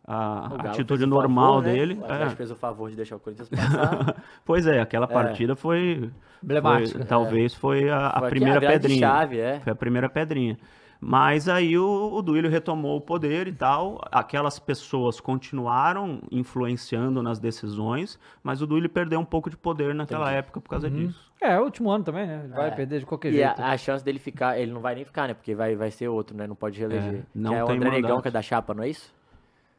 a 0.06 0.46
atitude 0.70 1.06
normal 1.06 1.54
favor, 1.56 1.66
né? 1.66 1.72
dele. 1.72 1.94
O 1.94 2.02
É. 2.02 2.12
Atlético 2.12 2.36
fez 2.36 2.50
o 2.50 2.56
favor 2.56 2.90
de 2.90 2.96
deixar 2.96 3.16
o 3.16 3.20
Corinthians 3.20 3.48
passar. 3.48 4.16
Pois 4.44 4.66
é, 4.66 4.80
aquela 4.80 5.06
partida 5.08 5.56
foi, 5.56 6.10
Emblemática. 6.42 6.98
foi- 6.98 7.06
talvez 7.06 7.54
foi 7.54 7.88
a, 7.90 8.08
a 8.08 8.20
Foi 8.20 8.28
primeira 8.30 8.60
de 8.60 8.66
pedrinha. 8.66 9.00
chave, 9.08 9.38
é. 9.38 9.60
Foi 9.60 9.72
a 9.72 9.76
primeira 9.76 10.08
pedrinha. 10.08 10.58
Mas 11.06 11.50
aí 11.50 11.76
o, 11.76 12.14
o 12.14 12.22
Duílio 12.22 12.50
retomou 12.50 12.96
o 12.96 13.00
poder 13.00 13.46
e 13.46 13.52
tal. 13.52 14.00
Aquelas 14.10 14.58
pessoas 14.58 15.20
continuaram 15.20 16.20
influenciando 16.30 17.22
nas 17.22 17.38
decisões, 17.38 18.18
mas 18.42 18.62
o 18.62 18.66
Duílio 18.66 18.88
perdeu 18.88 19.20
um 19.20 19.24
pouco 19.24 19.50
de 19.50 19.56
poder 19.56 19.94
naquela 19.94 20.24
Entendi. 20.26 20.38
época 20.38 20.60
por 20.62 20.68
causa 20.70 20.88
disso. 20.90 21.30
É, 21.42 21.52
é 21.54 21.60
o 21.60 21.64
último 21.64 21.90
ano 21.90 22.04
também, 22.04 22.26
né? 22.26 22.40
Ele 22.44 22.54
vai 22.54 22.68
É. 22.68 22.70
perder 22.70 23.00
de 23.00 23.06
qualquer 23.06 23.28
E 23.28 23.36
jeito. 23.36 23.60
a, 23.60 23.72
a 23.72 23.76
chance 23.76 24.02
dele 24.02 24.18
ficar, 24.18 24.58
ele 24.58 24.72
não 24.72 24.80
vai 24.80 24.94
nem 24.94 25.04
ficar, 25.04 25.28
né? 25.28 25.34
Porque 25.34 25.54
vai, 25.54 25.76
vai 25.76 25.90
ser 25.90 26.08
outro, 26.08 26.34
né? 26.34 26.46
Não 26.46 26.56
pode 26.56 26.78
reeleger. 26.78 27.14
É, 27.16 27.22
não 27.34 27.50
que 27.52 27.56
é 27.58 27.64
o 27.64 27.70
André 27.70 27.90
Negão, 27.90 28.00
mandato. 28.10 28.22
que 28.22 28.28
é 28.28 28.30
da 28.30 28.42
chapa, 28.42 28.72
não 28.72 28.82
é 28.84 28.88
isso? 28.88 29.12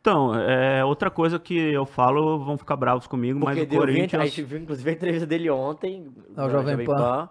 Então, 0.05 0.35
é 0.35 0.85
outra 0.85 1.09
coisa 1.09 1.39
que 1.39 1.57
eu 1.57 1.83
falo, 1.83 2.38
vão 2.45 2.59
ficar 2.59 2.75
bravos 2.75 3.07
comigo, 3.07 3.39
mas 3.43 3.57
Porque 3.57 3.62
o 3.63 3.65
deu, 3.65 3.79
vi- 3.88 3.91
a 3.93 3.95
Corinthians. 3.95 4.24
gente 4.25 4.43
viu, 4.43 4.59
inclusive, 4.59 4.88
a 4.88 4.93
entrevista 4.93 5.25
dele 5.25 5.50
ontem. 5.50 6.13
Ao 6.38 6.45
na 6.45 6.51
Jovem 6.51 6.85
Pan. 6.85 7.27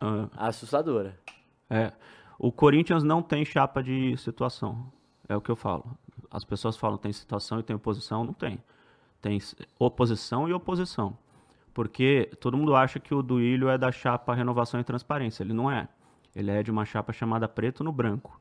Ah, 0.00 0.22
Assustadora. 0.36 1.16
É. 1.70 1.92
O 2.36 2.50
Corinthians 2.50 3.04
não 3.04 3.22
tem 3.22 3.44
chapa 3.44 3.80
de 3.84 4.16
situação. 4.16 4.90
É 5.28 5.36
o 5.36 5.40
que 5.40 5.48
eu 5.48 5.54
falo. 5.54 5.84
As 6.28 6.44
pessoas 6.44 6.76
falam 6.76 6.98
tem 6.98 7.12
situação 7.12 7.60
e 7.60 7.62
tem 7.62 7.76
oposição. 7.76 8.24
Não 8.24 8.32
tem. 8.32 8.58
Tem 9.22 9.38
oposição 9.78 10.48
e 10.48 10.52
oposição. 10.52 11.16
Porque 11.72 12.28
todo 12.40 12.56
mundo 12.56 12.74
acha 12.74 12.98
que 12.98 13.14
o 13.14 13.22
Duílio 13.22 13.68
é 13.68 13.78
da 13.78 13.92
chapa 13.92 14.34
Renovação 14.34 14.80
e 14.80 14.84
Transparência. 14.84 15.44
Ele 15.44 15.52
não 15.52 15.70
é. 15.70 15.86
Ele 16.34 16.50
é 16.50 16.64
de 16.64 16.70
uma 16.72 16.84
chapa 16.84 17.12
chamada 17.12 17.46
Preto 17.46 17.84
no 17.84 17.92
Branco. 17.92 18.40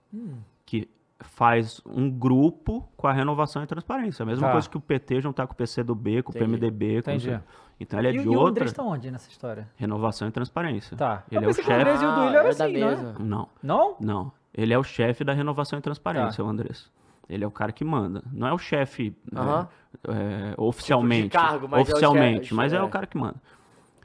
Que 0.66 0.90
faz 1.20 1.82
um 1.86 2.10
grupo 2.10 2.88
com 2.96 3.08
a 3.08 3.14
Renovação 3.14 3.64
e 3.64 3.68
Transparência. 3.68 4.24
A 4.24 4.26
mesma 4.26 4.48
Tá. 4.48 4.52
coisa 4.54 4.70
que 4.70 4.78
o 4.78 4.82
PT 4.82 5.22
juntar 5.22 5.48
com 5.48 5.54
o 5.54 5.56
PCdoB, 5.56 6.22
com 6.24 6.32
o 6.32 6.36
Entendi. 6.36 6.46
PMDB. 6.58 7.02
Com 7.02 7.10
Entendi. 7.12 7.32
o- 7.32 7.42
Então 7.80 8.00
ele 8.00 8.08
é 8.08 8.12
e, 8.12 8.18
de 8.20 8.26
e 8.26 8.28
o 8.30 8.34
outra. 8.34 8.50
Andrés 8.50 8.74
tá 8.74 8.84
onde 8.84 9.12
nessa 9.12 9.30
história? 9.30 9.68
Renovação 9.76 10.28
e 10.28 10.32
Transparência. 10.32 10.96
Tá. 10.98 11.24
Ele 11.32 11.46
Eu 11.46 11.50
é 11.50 11.52
o 11.52 11.56
que 11.56 11.62
o 11.62 11.74
Andrés 11.74 12.00
chefe. 12.00 12.06
e 12.06 12.08
o 12.08 12.16
Duílio 12.16 12.38
é 12.40 12.48
assim, 12.50 12.78
não 12.78 12.88
é? 12.88 12.92
mesa. 12.96 13.16
Não. 13.20 13.50
Não? 13.64 13.96
Não. 14.00 14.32
Ele 14.54 14.74
é 14.74 14.78
o 14.80 14.84
chefe 14.84 15.24
da 15.24 15.34
renovação 15.34 15.78
e 15.78 15.82
transparência, 15.82 16.38
Tá. 16.38 16.44
o 16.44 16.48
Andrés. 16.52 16.90
Ele 17.30 17.44
é 17.44 17.48
o 17.48 17.52
cara 17.52 17.72
que 17.72 17.84
manda. 17.84 18.24
Não 18.32 18.48
é 18.48 18.54
o 18.54 18.58
chefe 18.58 19.16
né, 19.32 19.42
Aham. 19.42 19.68
é, 20.08 20.54
oficialmente. 20.58 21.30
cargo, 21.30 21.68
mas 21.68 21.80
é 21.80 21.92
o 21.92 21.94
oficialmente, 21.94 22.40
chefe, 22.46 22.54
mas 22.54 22.74
é 22.74 22.78
é. 22.78 22.82
o 22.84 22.90
cara 22.90 23.06
que 23.06 23.18
manda. 23.18 23.36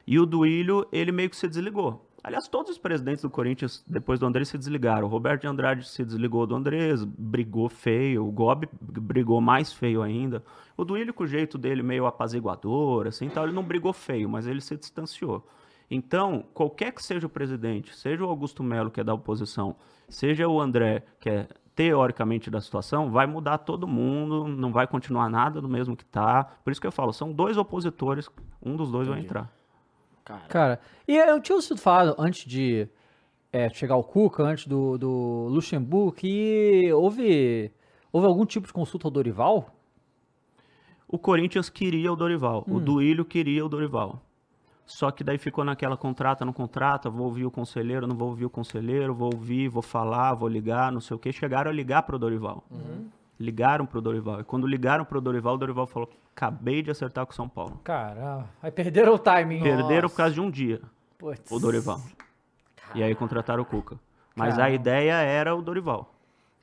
E 0.05 0.19
o 0.19 0.25
Duílio, 0.25 0.85
ele 0.91 1.11
meio 1.11 1.29
que 1.29 1.35
se 1.35 1.47
desligou. 1.47 2.05
Aliás, 2.23 2.47
todos 2.47 2.71
os 2.71 2.77
presidentes 2.77 3.21
do 3.21 3.29
Corinthians, 3.29 3.83
depois 3.85 4.17
do 4.17 4.25
Andrés, 4.25 4.47
se 4.47 4.57
desligaram. 4.57 5.05
O 5.05 5.09
Roberto 5.09 5.41
de 5.41 5.47
Andrade 5.47 5.85
se 5.85 6.05
desligou 6.05 6.47
do 6.47 6.55
Andrés, 6.55 7.03
brigou 7.03 7.67
feio. 7.67 8.25
O 8.25 8.31
Gobi 8.31 8.69
brigou 8.79 9.41
mais 9.41 9.73
feio 9.73 10.01
ainda. 10.01 10.41
O 10.77 10.85
Duílio, 10.85 11.13
com 11.13 11.25
o 11.25 11.27
jeito 11.27 11.57
dele 11.57 11.83
meio 11.83 12.05
apaziguador, 12.05 13.07
assim, 13.07 13.25
então 13.25 13.43
ele 13.43 13.51
não 13.51 13.61
brigou 13.61 13.91
feio, 13.91 14.29
mas 14.29 14.47
ele 14.47 14.61
se 14.61 14.77
distanciou. 14.77 15.45
Então, 15.91 16.45
qualquer 16.53 16.93
que 16.93 17.03
seja 17.03 17.27
o 17.27 17.29
presidente, 17.29 17.93
seja 17.93 18.23
o 18.23 18.29
Augusto 18.29 18.63
Melo, 18.63 18.89
que 18.89 19.01
é 19.01 19.03
da 19.03 19.13
oposição, 19.13 19.75
seja 20.07 20.47
o 20.47 20.61
André, 20.61 21.03
que 21.19 21.29
é 21.29 21.47
teoricamente 21.75 22.49
da 22.49 22.61
situação, 22.61 23.11
vai 23.11 23.27
mudar 23.27 23.57
todo 23.57 23.85
mundo, 23.85 24.47
não 24.47 24.71
vai 24.71 24.87
continuar 24.87 25.29
nada 25.29 25.59
do 25.59 25.67
mesmo 25.67 25.95
que 25.95 26.05
tá. 26.05 26.45
Por 26.63 26.71
isso 26.71 26.79
que 26.79 26.87
eu 26.87 26.91
falo, 26.91 27.11
são 27.11 27.33
dois 27.33 27.57
opositores, 27.57 28.29
um 28.61 28.77
dos 28.77 28.89
dois 28.89 29.07
vai 29.07 29.17
Entendi. 29.17 29.27
entrar. 29.27 29.62
Cara, 30.23 30.41
Cara, 30.47 30.79
e 31.07 31.17
eu 31.17 31.39
tinha 31.41 31.55
ouvido 31.55 31.77
falar 31.77 32.15
antes 32.17 32.45
de 32.45 32.87
é, 33.51 33.69
chegar 33.69 33.95
o 33.97 34.03
Cuca, 34.03 34.43
antes 34.43 34.67
do, 34.67 34.97
do 34.97 35.47
Luxemburgo, 35.49 36.11
que 36.13 36.91
houve, 36.93 37.71
houve 38.11 38.27
algum 38.27 38.45
tipo 38.45 38.65
de 38.67 38.73
consulta 38.73 39.07
ao 39.07 39.11
Dorival? 39.11 39.69
O 41.07 41.19
Corinthians 41.19 41.69
queria 41.69 42.11
o 42.11 42.15
Dorival, 42.15 42.63
Hum. 42.67 42.75
o 42.75 42.79
Duílio 42.79 43.25
queria 43.25 43.65
o 43.65 43.69
Dorival. 43.69 44.21
Só 44.85 45.11
que 45.11 45.23
daí 45.23 45.37
ficou 45.37 45.63
naquela 45.63 45.95
contrata, 45.95 46.43
não 46.43 46.51
contrata, 46.51 47.09
vou 47.09 47.27
ouvir 47.27 47.45
o 47.45 47.51
conselheiro, 47.51 48.05
não 48.07 48.15
vou 48.15 48.29
ouvir 48.29 48.45
o 48.45 48.49
conselheiro, 48.49 49.13
vou 49.13 49.33
ouvir, 49.33 49.69
vou 49.69 49.81
falar, 49.81 50.33
vou 50.33 50.47
ligar, 50.49 50.91
não 50.91 50.99
sei 50.99 51.15
o 51.15 51.19
quê. 51.19 51.31
Chegaram 51.31 51.71
a 51.71 51.73
ligar 51.73 52.03
pro 52.03 52.19
Dorival. 52.19 52.63
Uhum. 52.69 53.07
Ligaram 53.39 53.85
pro 53.85 54.01
Dorival. 54.01 54.41
E 54.41 54.43
quando 54.43 54.67
ligaram 54.67 55.03
pro 55.03 55.19
Dorival, 55.19 55.55
o 55.55 55.57
Dorival 55.57 55.87
falou: 55.87 56.09
acabei 56.35 56.81
de 56.81 56.91
acertar 56.91 57.25
com 57.25 57.31
o 57.31 57.35
São 57.35 57.49
Paulo. 57.49 57.79
Caramba, 57.83 58.49
aí 58.61 58.71
perderam 58.71 59.13
o 59.13 59.19
timing. 59.19 59.61
Perderam 59.61 60.09
por 60.09 60.15
causa 60.15 60.33
de 60.33 60.41
um 60.41 60.49
dia 60.49 60.81
Putz. 61.17 61.51
o 61.51 61.59
Dorival. 61.59 61.99
E 62.95 63.01
aí 63.01 63.15
contrataram 63.15 63.63
o 63.63 63.65
Cuca. 63.65 63.97
Mas 64.35 64.53
a 64.53 64.57
Caramba. 64.57 64.75
ideia 64.75 65.13
era 65.13 65.55
o 65.55 65.61
Dorival. 65.61 66.13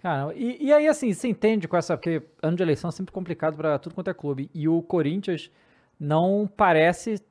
Caramba, 0.01 0.35
e, 0.35 0.65
e 0.65 0.73
aí 0.73 0.87
assim, 0.89 1.13
você 1.13 1.29
entende 1.29 1.69
com 1.69 1.77
essa, 1.77 1.97
porque 1.97 2.23
ano 2.43 2.57
de 2.57 2.63
eleição 2.63 2.89
é 2.89 2.93
sempre 2.93 3.13
complicado 3.13 3.57
pra 3.57 3.79
tudo 3.79 3.95
quanto 3.95 4.09
é 4.09 4.15
clube, 4.15 4.51
e 4.55 4.67
o 4.67 4.81
Corinthians 4.83 5.51
não 5.99 6.49
parece 6.57 7.23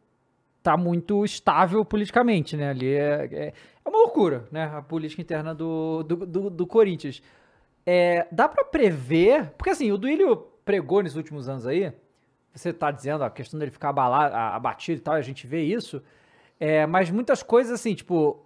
estar 0.60 0.78
muito 0.78 1.26
estável 1.26 1.84
politicamente, 1.84 2.56
né, 2.56 2.70
ali 2.70 2.94
é, 2.94 3.26
é, 3.32 3.48
é 3.48 3.90
uma 3.90 3.98
loucura, 3.98 4.46
né, 4.52 4.66
a 4.66 4.84
política 4.84 5.20
interna 5.20 5.56
do, 5.56 6.04
do, 6.04 6.16
do, 6.28 6.50
do 6.52 6.68
Corinthians. 6.68 7.24
É, 7.92 8.28
dá 8.32 8.48
pra 8.48 8.64
prever, 8.64 9.52
porque 9.58 9.72
assim, 9.72 9.92
o 9.92 9.98
Duílio 9.98 10.36
pregou 10.64 11.02
nesses 11.02 11.18
últimos 11.18 11.50
anos 11.50 11.66
aí, 11.66 11.92
você 12.54 12.72
tá 12.72 12.92
dizendo 12.92 13.24
a 13.24 13.30
questão 13.32 13.60
dele 13.60 13.72
ficar 13.72 13.90
abalado, 13.90 14.36
abatido 14.36 15.00
e 15.00 15.02
tal, 15.02 15.16
a 15.16 15.22
gente 15.22 15.48
vê 15.48 15.64
isso, 15.64 16.00
é, 16.60 16.86
mas 16.86 17.10
muitas 17.10 17.42
coisas 17.42 17.74
assim, 17.74 17.96
tipo, 17.96 18.46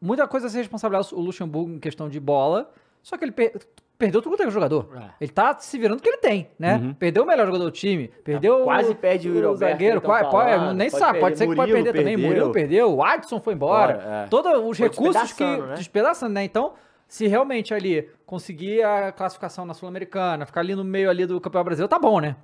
muita 0.00 0.28
coisa 0.28 0.46
a 0.46 0.50
ser 0.50 0.58
responsabilizar 0.58 1.12
o 1.18 1.20
Luxemburgo 1.20 1.72
em 1.72 1.78
questão 1.80 2.08
de 2.08 2.20
bola, 2.20 2.70
só 3.02 3.16
que 3.16 3.24
ele 3.24 3.32
per- 3.32 3.58
perdeu 3.98 4.22
tudo 4.22 4.36
quanto 4.36 4.46
é 4.46 4.50
jogador. 4.52 4.88
É. 4.96 5.10
Ele 5.22 5.32
tá 5.32 5.58
se 5.58 5.76
virando 5.76 5.98
o 5.98 6.02
que 6.02 6.08
ele 6.08 6.18
tem, 6.18 6.48
né? 6.56 6.76
Uhum. 6.76 6.94
Perdeu 6.94 7.24
o 7.24 7.26
melhor 7.26 7.46
jogador 7.46 7.64
do 7.64 7.70
time, 7.72 8.06
perdeu 8.22 8.62
quase 8.62 8.90
o, 8.92 8.94
perde 8.94 9.28
o 9.28 9.32
Alberto, 9.48 9.56
zagueiro, 9.58 10.00
que 10.00 10.06
tão 10.06 10.10
quase, 10.14 10.30
pode- 10.30 10.50
falando, 10.52 10.76
nem 10.76 10.88
pode 10.90 11.00
sabe, 11.02 11.18
pode 11.18 11.32
perder, 11.32 11.36
ser 11.38 11.48
que 11.50 11.56
pode 11.56 11.72
perder 11.72 11.92
também. 11.92 12.04
perdeu. 12.14 12.28
Murilo 12.28 12.52
perdeu, 12.52 12.94
o 12.94 13.02
Adson 13.02 13.40
foi 13.40 13.54
embora, 13.54 13.94
Bora, 13.94 14.08
é. 14.24 14.26
todos 14.28 14.52
os 14.52 14.78
Foi 14.78 14.88
recursos 14.88 15.32
que 15.32 15.42
despedaçando, 15.44 15.66
né? 15.66 15.74
despedaçando, 15.74 16.32
né? 16.34 16.44
Então, 16.44 16.74
se 17.08 17.26
realmente 17.26 17.72
ali 17.72 18.08
conseguir 18.26 18.84
a 18.84 19.10
classificação 19.10 19.64
na 19.64 19.72
Sul-Americana, 19.74 20.44
ficar 20.46 20.60
ali 20.60 20.74
no 20.74 20.84
meio 20.84 21.08
ali 21.08 21.24
do 21.26 21.40
Campeonato 21.40 21.64
Brasileiro, 21.64 21.88
tá 21.88 21.98
bom, 21.98 22.20
né? 22.20 22.36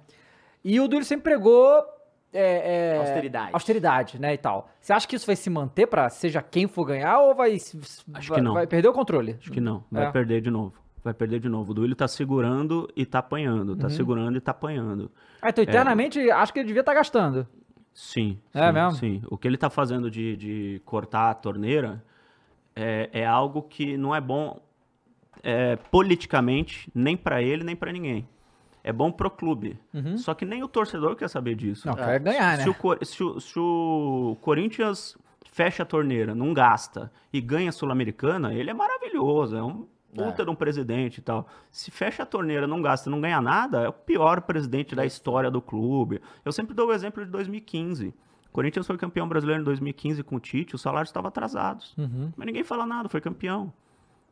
E 0.64 0.80
o 0.80 0.88
Duílio 0.88 1.04
sempre 1.06 1.24
pregou 1.24 1.84
é, 2.32 2.94
é, 2.94 2.98
Austeridade. 2.98 3.50
austeridade, 3.52 4.18
né, 4.18 4.34
e 4.34 4.38
tal. 4.38 4.68
Você 4.80 4.92
acha 4.92 5.06
que 5.06 5.14
isso 5.14 5.26
vai 5.26 5.36
se 5.36 5.48
manter 5.50 5.86
pra 5.86 6.08
seja 6.08 6.42
quem 6.42 6.66
for 6.66 6.84
ganhar 6.86 7.20
ou 7.20 7.34
vai, 7.34 7.52
Acho 7.54 8.02
vai, 8.08 8.22
que 8.22 8.40
não. 8.40 8.54
vai 8.54 8.66
perder 8.66 8.88
o 8.88 8.92
controle? 8.92 9.36
Acho 9.38 9.52
que 9.52 9.60
não. 9.60 9.84
Vai 9.92 10.06
É. 10.06 10.10
perder 10.10 10.40
de 10.40 10.50
novo. 10.50 10.72
Vai 11.04 11.12
perder 11.12 11.38
de 11.38 11.48
novo. 11.50 11.70
O 11.72 11.74
Duílio 11.74 11.94
tá 11.94 12.08
segurando 12.08 12.90
e 12.96 13.04
tá 13.04 13.18
apanhando. 13.18 13.70
Uhum. 13.72 13.78
Tá 13.78 13.90
segurando 13.90 14.38
e 14.38 14.40
tá 14.40 14.52
apanhando. 14.52 15.12
Ah, 15.42 15.50
então, 15.50 15.62
internamente, 15.62 16.18
acho 16.30 16.50
que 16.52 16.58
ele 16.60 16.66
devia 16.66 16.80
estar 16.80 16.94
gastando. 16.94 17.46
Sim. 17.92 18.40
É 18.54 18.66
sim, 18.66 18.72
mesmo? 18.72 18.92
Sim. 18.98 19.22
O 19.28 19.36
que 19.36 19.46
ele 19.46 19.58
tá 19.58 19.68
fazendo 19.68 20.10
de, 20.10 20.34
de 20.36 20.82
cortar 20.86 21.30
a 21.30 21.34
torneira 21.34 22.02
é, 22.74 23.10
é 23.12 23.26
algo 23.26 23.62
que 23.62 23.96
não 23.96 24.14
é 24.14 24.20
bom 24.20 24.60
é, 25.42 25.76
politicamente, 25.76 26.90
nem 26.94 27.16
pra 27.16 27.42
ele, 27.42 27.64
nem 27.64 27.76
pra 27.76 27.92
ninguém. 27.92 28.26
É 28.82 28.92
bom 28.92 29.10
pro 29.10 29.30
clube. 29.30 29.78
Só 30.18 30.34
que 30.34 30.44
nem 30.44 30.62
o 30.62 30.68
torcedor 30.68 31.16
quer 31.16 31.28
saber 31.28 31.54
disso. 31.54 31.88
Uhum. 31.88 31.96
Não, 31.96 32.04
quer 32.04 32.20
ganhar, 32.20 32.58
se 32.58 32.68
né? 32.68 32.76
O, 32.78 33.04
se, 33.04 33.22
o, 33.22 33.40
se 33.40 33.58
o 33.58 34.36
Corinthians 34.42 35.16
fecha 35.50 35.84
a 35.84 35.86
torneira, 35.86 36.34
não 36.34 36.52
gasta 36.52 37.10
e 37.32 37.40
ganha 37.40 37.70
a 37.70 37.72
Sul-Americana, 37.72 38.52
ele 38.52 38.70
é 38.70 38.74
maravilhoso, 38.74 39.56
é 39.56 39.62
um 39.62 39.86
puta 40.14 40.44
de 40.44 40.50
um 40.50 40.54
presidente 40.54 41.18
e 41.18 41.22
tal. 41.22 41.48
Se 41.70 41.90
fecha 41.90 42.22
a 42.22 42.26
torneira, 42.26 42.66
não 42.66 42.80
gasta, 42.80 43.10
não 43.10 43.20
ganha 43.20 43.40
nada, 43.40 43.82
é 43.82 43.88
o 43.88 43.92
pior 43.92 44.42
presidente 44.42 44.94
da 44.94 45.04
história 45.04 45.50
do 45.50 45.60
clube. 45.60 46.20
Eu 46.44 46.52
sempre 46.52 46.74
dou 46.74 46.88
o 46.88 46.92
exemplo 46.92 47.24
de 47.24 47.30
2015. 47.30 48.14
Corinthians 48.54 48.86
foi 48.86 48.96
campeão 48.96 49.28
brasileiro 49.28 49.62
em 49.62 49.64
2015 49.64 50.22
com 50.22 50.36
o 50.36 50.40
Tite, 50.40 50.76
os 50.76 50.80
salários 50.80 51.08
estavam 51.08 51.26
atrasados. 51.26 51.92
Uhum. 51.98 52.32
Mas 52.36 52.46
ninguém 52.46 52.62
fala 52.62 52.86
nada, 52.86 53.08
foi 53.08 53.20
campeão. 53.20 53.72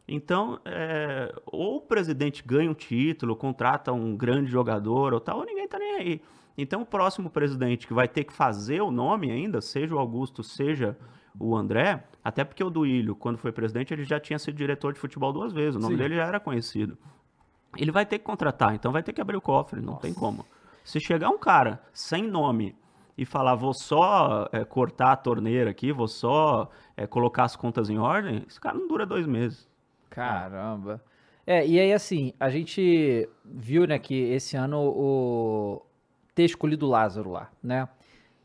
Então, 0.06 0.60
é, 0.64 1.34
ou 1.44 1.78
o 1.78 1.80
presidente 1.80 2.40
ganha 2.46 2.70
um 2.70 2.74
título, 2.74 3.34
contrata 3.34 3.92
um 3.92 4.16
grande 4.16 4.48
jogador 4.48 5.12
ou 5.12 5.18
tal, 5.18 5.38
ou 5.38 5.44
ninguém 5.44 5.66
tá 5.66 5.76
nem 5.76 5.94
aí. 5.96 6.22
Então, 6.56 6.82
o 6.82 6.86
próximo 6.86 7.30
presidente 7.30 7.84
que 7.84 7.92
vai 7.92 8.06
ter 8.06 8.22
que 8.22 8.32
fazer 8.32 8.80
o 8.80 8.92
nome 8.92 9.28
ainda, 9.28 9.60
seja 9.60 9.92
o 9.92 9.98
Augusto, 9.98 10.44
seja 10.44 10.96
o 11.36 11.56
André, 11.56 12.04
até 12.22 12.44
porque 12.44 12.62
o 12.62 12.70
Duílio, 12.70 13.16
quando 13.16 13.38
foi 13.38 13.50
presidente, 13.50 13.92
ele 13.92 14.04
já 14.04 14.20
tinha 14.20 14.38
sido 14.38 14.54
diretor 14.54 14.92
de 14.92 15.00
futebol 15.00 15.32
duas 15.32 15.52
vezes, 15.52 15.74
o 15.74 15.80
nome 15.80 15.94
Sim. 15.94 15.98
dele 16.00 16.14
já 16.14 16.26
era 16.26 16.38
conhecido. 16.38 16.96
Ele 17.76 17.90
vai 17.90 18.06
ter 18.06 18.20
que 18.20 18.24
contratar, 18.24 18.72
então 18.72 18.92
vai 18.92 19.02
ter 19.02 19.12
que 19.12 19.20
abrir 19.20 19.36
o 19.36 19.40
cofre, 19.40 19.80
não 19.80 19.96
tem 19.96 20.14
como. 20.14 20.46
Se 20.84 21.00
chegar 21.00 21.28
um 21.28 21.38
cara 21.38 21.82
sem 21.92 22.22
nome 22.22 22.76
e 23.16 23.24
falar, 23.24 23.54
vou 23.54 23.74
só 23.74 24.48
é, 24.52 24.64
cortar 24.64 25.12
a 25.12 25.16
torneira 25.16 25.70
aqui, 25.70 25.92
vou 25.92 26.08
só 26.08 26.70
é, 26.96 27.06
colocar 27.06 27.44
as 27.44 27.56
contas 27.56 27.90
em 27.90 27.98
ordem, 27.98 28.44
esse 28.48 28.60
cara 28.60 28.76
não 28.76 28.88
dura 28.88 29.04
dois 29.04 29.26
meses. 29.26 29.68
Caramba. 30.08 31.02
É, 31.46 31.66
e 31.66 31.78
aí 31.78 31.92
assim, 31.92 32.32
a 32.38 32.48
gente 32.48 33.28
viu, 33.44 33.86
né, 33.86 33.98
que 33.98 34.14
esse 34.14 34.56
ano 34.56 34.80
o 34.80 35.82
ter 36.34 36.44
escolhido 36.44 36.86
o 36.86 36.90
Lázaro 36.90 37.30
lá, 37.30 37.50
né? 37.62 37.88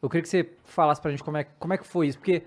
Eu 0.01 0.09
queria 0.09 0.21
que 0.21 0.29
você 0.29 0.51
falasse 0.63 1.01
pra 1.01 1.11
gente 1.11 1.23
como 1.23 1.37
é, 1.37 1.43
como 1.43 1.73
é 1.73 1.77
que 1.77 1.87
foi 1.87 2.07
isso, 2.07 2.17
porque 2.17 2.43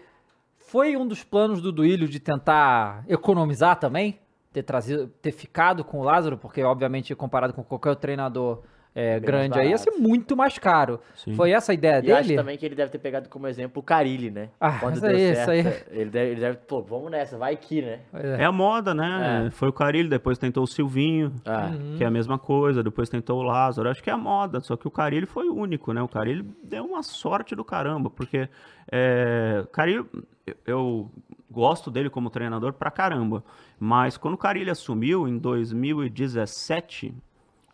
foi 0.59 0.97
um 0.97 1.07
dos 1.07 1.25
planos 1.25 1.61
do 1.61 1.73
Duílio 1.73 2.09
de 2.09 2.21
tentar 2.21 3.05
economizar 3.09 3.77
também, 3.79 4.19
ter 4.53 4.62
trazido, 4.62 5.09
ter 5.21 5.33
ficado 5.33 5.83
com 5.83 6.00
o 6.00 6.05
Lázaro, 6.05 6.37
porque 6.37 6.62
obviamente 6.62 7.15
comparado 7.15 7.53
com 7.53 7.65
qualquer 7.65 7.97
treinador 7.97 8.62
é, 8.94 9.20
grande 9.20 9.59
aí 9.59 9.70
ia 9.70 9.78
ser 9.78 9.92
muito 9.92 10.37
mais 10.37 10.59
caro. 10.59 11.00
Sim. 11.14 11.35
Foi 11.35 11.52
essa 11.52 11.73
a 11.73 11.75
ideia 11.75 12.00
E 12.04 12.12
acho 12.12 12.28
dele? 12.28 12.37
também 12.40 12.59
que 12.59 12.66
ele 12.66 12.75
deve 12.75 12.90
ter 12.90 12.99
pegado 12.99 13.28
como 13.28 13.47
exemplo 13.47 13.80
o 13.80 13.82
Carilli, 13.85 14.30
né? 14.30 14.49
Ah, 14.61 14.78
Quando 14.80 14.94
isso 14.97 15.06
deu 15.06 15.14
aí, 15.16 15.23
isso 15.32 15.44
certo, 15.44 15.50
aí. 15.50 15.99
Ele 16.00 16.11
deve, 16.11 16.30
ele 16.32 16.40
deve, 16.40 16.56
pô, 16.66 16.82
vamos 16.82 17.11
nessa, 17.11 17.38
vai 17.38 17.56
que, 17.56 17.82
né? 17.82 18.00
Pois 18.11 18.25
É 18.25 18.44
a 18.44 18.50
moda, 18.52 18.92
né? 18.92 19.44
É. 19.47 19.50
Foi 19.50 19.68
o 19.68 19.73
Carilho, 19.73 20.09
depois 20.09 20.38
tentou 20.38 20.64
o 20.64 20.66
Silvinho, 20.66 21.32
Ah, 21.47 21.70
que 21.97 22.02
é 22.02 22.06
a 22.06 22.11
mesma 22.11 22.38
coisa, 22.38 22.82
depois 22.82 23.09
tentou 23.09 23.38
o 23.38 23.42
Lázaro. 23.42 23.88
Acho 23.88 24.02
que 24.02 24.11
é 24.11 24.12
a 24.12 24.16
moda, 24.18 24.61
só 24.61 24.76
que 24.76 24.88
o 24.88 24.90
Carilho 24.90 25.26
foi 25.26 25.49
o 25.49 25.54
único, 25.54 25.92
né? 25.92 26.02
O 26.02 26.09
Carilho 26.09 26.44
deu 26.62 26.85
uma 26.85 27.02
sorte 27.02 27.54
do 27.54 27.64
caramba, 27.64 28.11
porque 28.11 28.49
é, 28.90 29.61
o 29.62 29.66
Carilho, 29.68 30.09
eu- 30.66 31.11
gosto 31.52 31.90
dele 31.90 32.09
como 32.09 32.30
treinador 32.30 32.73
pra 32.73 32.92
caramba, 32.92 33.42
mas 33.78 34.16
quando 34.16 34.35
o 34.35 34.38
Carilho 34.38 34.70
assumiu 34.70 35.26
em 35.26 35.37
2017, 35.37 37.14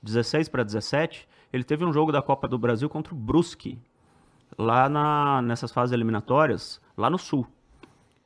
16 0.02 0.48
para 0.48 0.62
17, 0.62 1.28
ele 1.52 1.64
teve 1.64 1.84
um 1.84 1.92
jogo 1.92 2.12
da 2.12 2.22
Copa 2.22 2.46
do 2.46 2.58
Brasil 2.58 2.88
contra 2.88 3.14
o 3.14 3.16
Brusque, 3.16 3.78
lá 4.58 4.88
na, 4.88 5.42
nessas 5.42 5.72
fases 5.72 5.92
eliminatórias, 5.92 6.80
lá 6.96 7.10
no 7.10 7.18
Sul. 7.18 7.46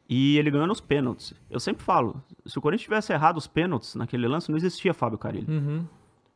E 0.09 0.37
ele 0.39 0.50
ganhou 0.50 0.67
nos 0.67 0.81
pênaltis. 0.81 1.35
Eu 1.49 1.61
sempre 1.61 1.85
falo, 1.85 2.21
se 2.45 2.59
o 2.59 2.61
Corinthians 2.61 2.85
tivesse 2.85 3.12
errado 3.12 3.37
os 3.37 3.47
pênaltis 3.47 3.95
naquele 3.95 4.27
lance, 4.27 4.50
não 4.50 4.59
existia 4.59 4.93
Fábio 4.93 5.17
Carilli. 5.17 5.47
Uhum. 5.49 5.85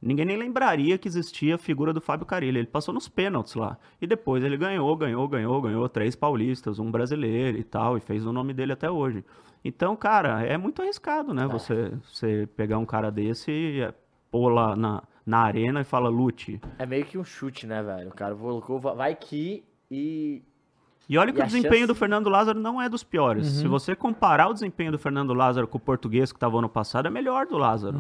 Ninguém 0.00 0.26
nem 0.26 0.37
lembraria 0.37 0.99
que 0.99 1.09
existia 1.09 1.55
a 1.55 1.59
figura 1.59 1.93
do 1.93 2.00
Fábio 2.00 2.26
Carilli. 2.26 2.59
Ele 2.59 2.69
passou 2.69 2.93
nos 2.93 3.09
pênaltis 3.09 3.55
lá. 3.55 3.79
E 4.00 4.07
depois 4.07 4.45
ele 4.45 4.57
ganhou, 4.57 4.95
ganhou, 4.95 5.26
ganhou, 5.26 5.61
ganhou 5.62 5.88
três 5.88 6.14
paulistas, 6.14 6.79
um 6.79 6.91
brasileiro 6.91 7.59
e 7.59 7.64
tal, 7.64 7.97
e 7.97 8.00
fez 8.00 8.25
o 8.26 8.33
nome 8.33 8.53
dele 8.53 8.73
até 8.73 8.88
hoje. 8.88 9.25
Então, 9.64 9.97
cara, 9.97 10.43
é 10.43 10.59
muito 10.59 10.83
arriscado, 10.83 11.33
né? 11.33 11.49
Você, 11.49 11.91
você 12.05 12.47
pegar 12.55 12.79
um 12.79 12.85
cara 12.85 13.11
desse 13.11 13.50
e 13.50 13.81
é, 13.81 13.95
pôr 14.31 14.50
lá 14.50 14.76
na, 14.76 15.03
na 15.26 15.38
arena 15.38 15.81
e 15.81 15.85
fala 15.85 16.09
lute. 16.09 16.61
é 16.78 16.85
meio 16.87 17.04
que 17.04 17.16
um 17.19 17.25
chute, 17.25 17.66
né, 17.66 17.83
velho? 17.83 18.09
O 18.11 18.14
cara 18.14 18.35
colocou, 18.35 18.78
vai 18.81 19.14
que 19.14 19.64
e. 19.90 20.43
E 21.07 21.19
olha 21.19 21.31
que 21.35 21.38
E 21.38 21.43
o 21.43 21.45
desempenho 21.47 21.75
chance- 21.81 21.87
do 21.88 21.95
Fernando 21.95 22.31
Lázaro 22.31 22.59
não 22.59 22.81
é 22.81 22.88
dos 22.88 23.04
piores. 23.04 23.47
Se 23.47 23.69
você 23.69 23.95
comparar 23.95 24.49
o 24.49 24.54
desempenho 24.54 24.90
do 24.90 24.99
Fernando 24.99 25.35
Lázaro 25.35 25.69
com 25.69 25.76
o 25.76 25.81
português 25.81 26.33
que 26.33 26.37
estava 26.38 26.57
ano 26.57 26.69
passado, 26.69 27.07
é 27.07 27.11
melhor 27.11 27.45
do 27.47 27.59
Lázaro. 27.59 27.99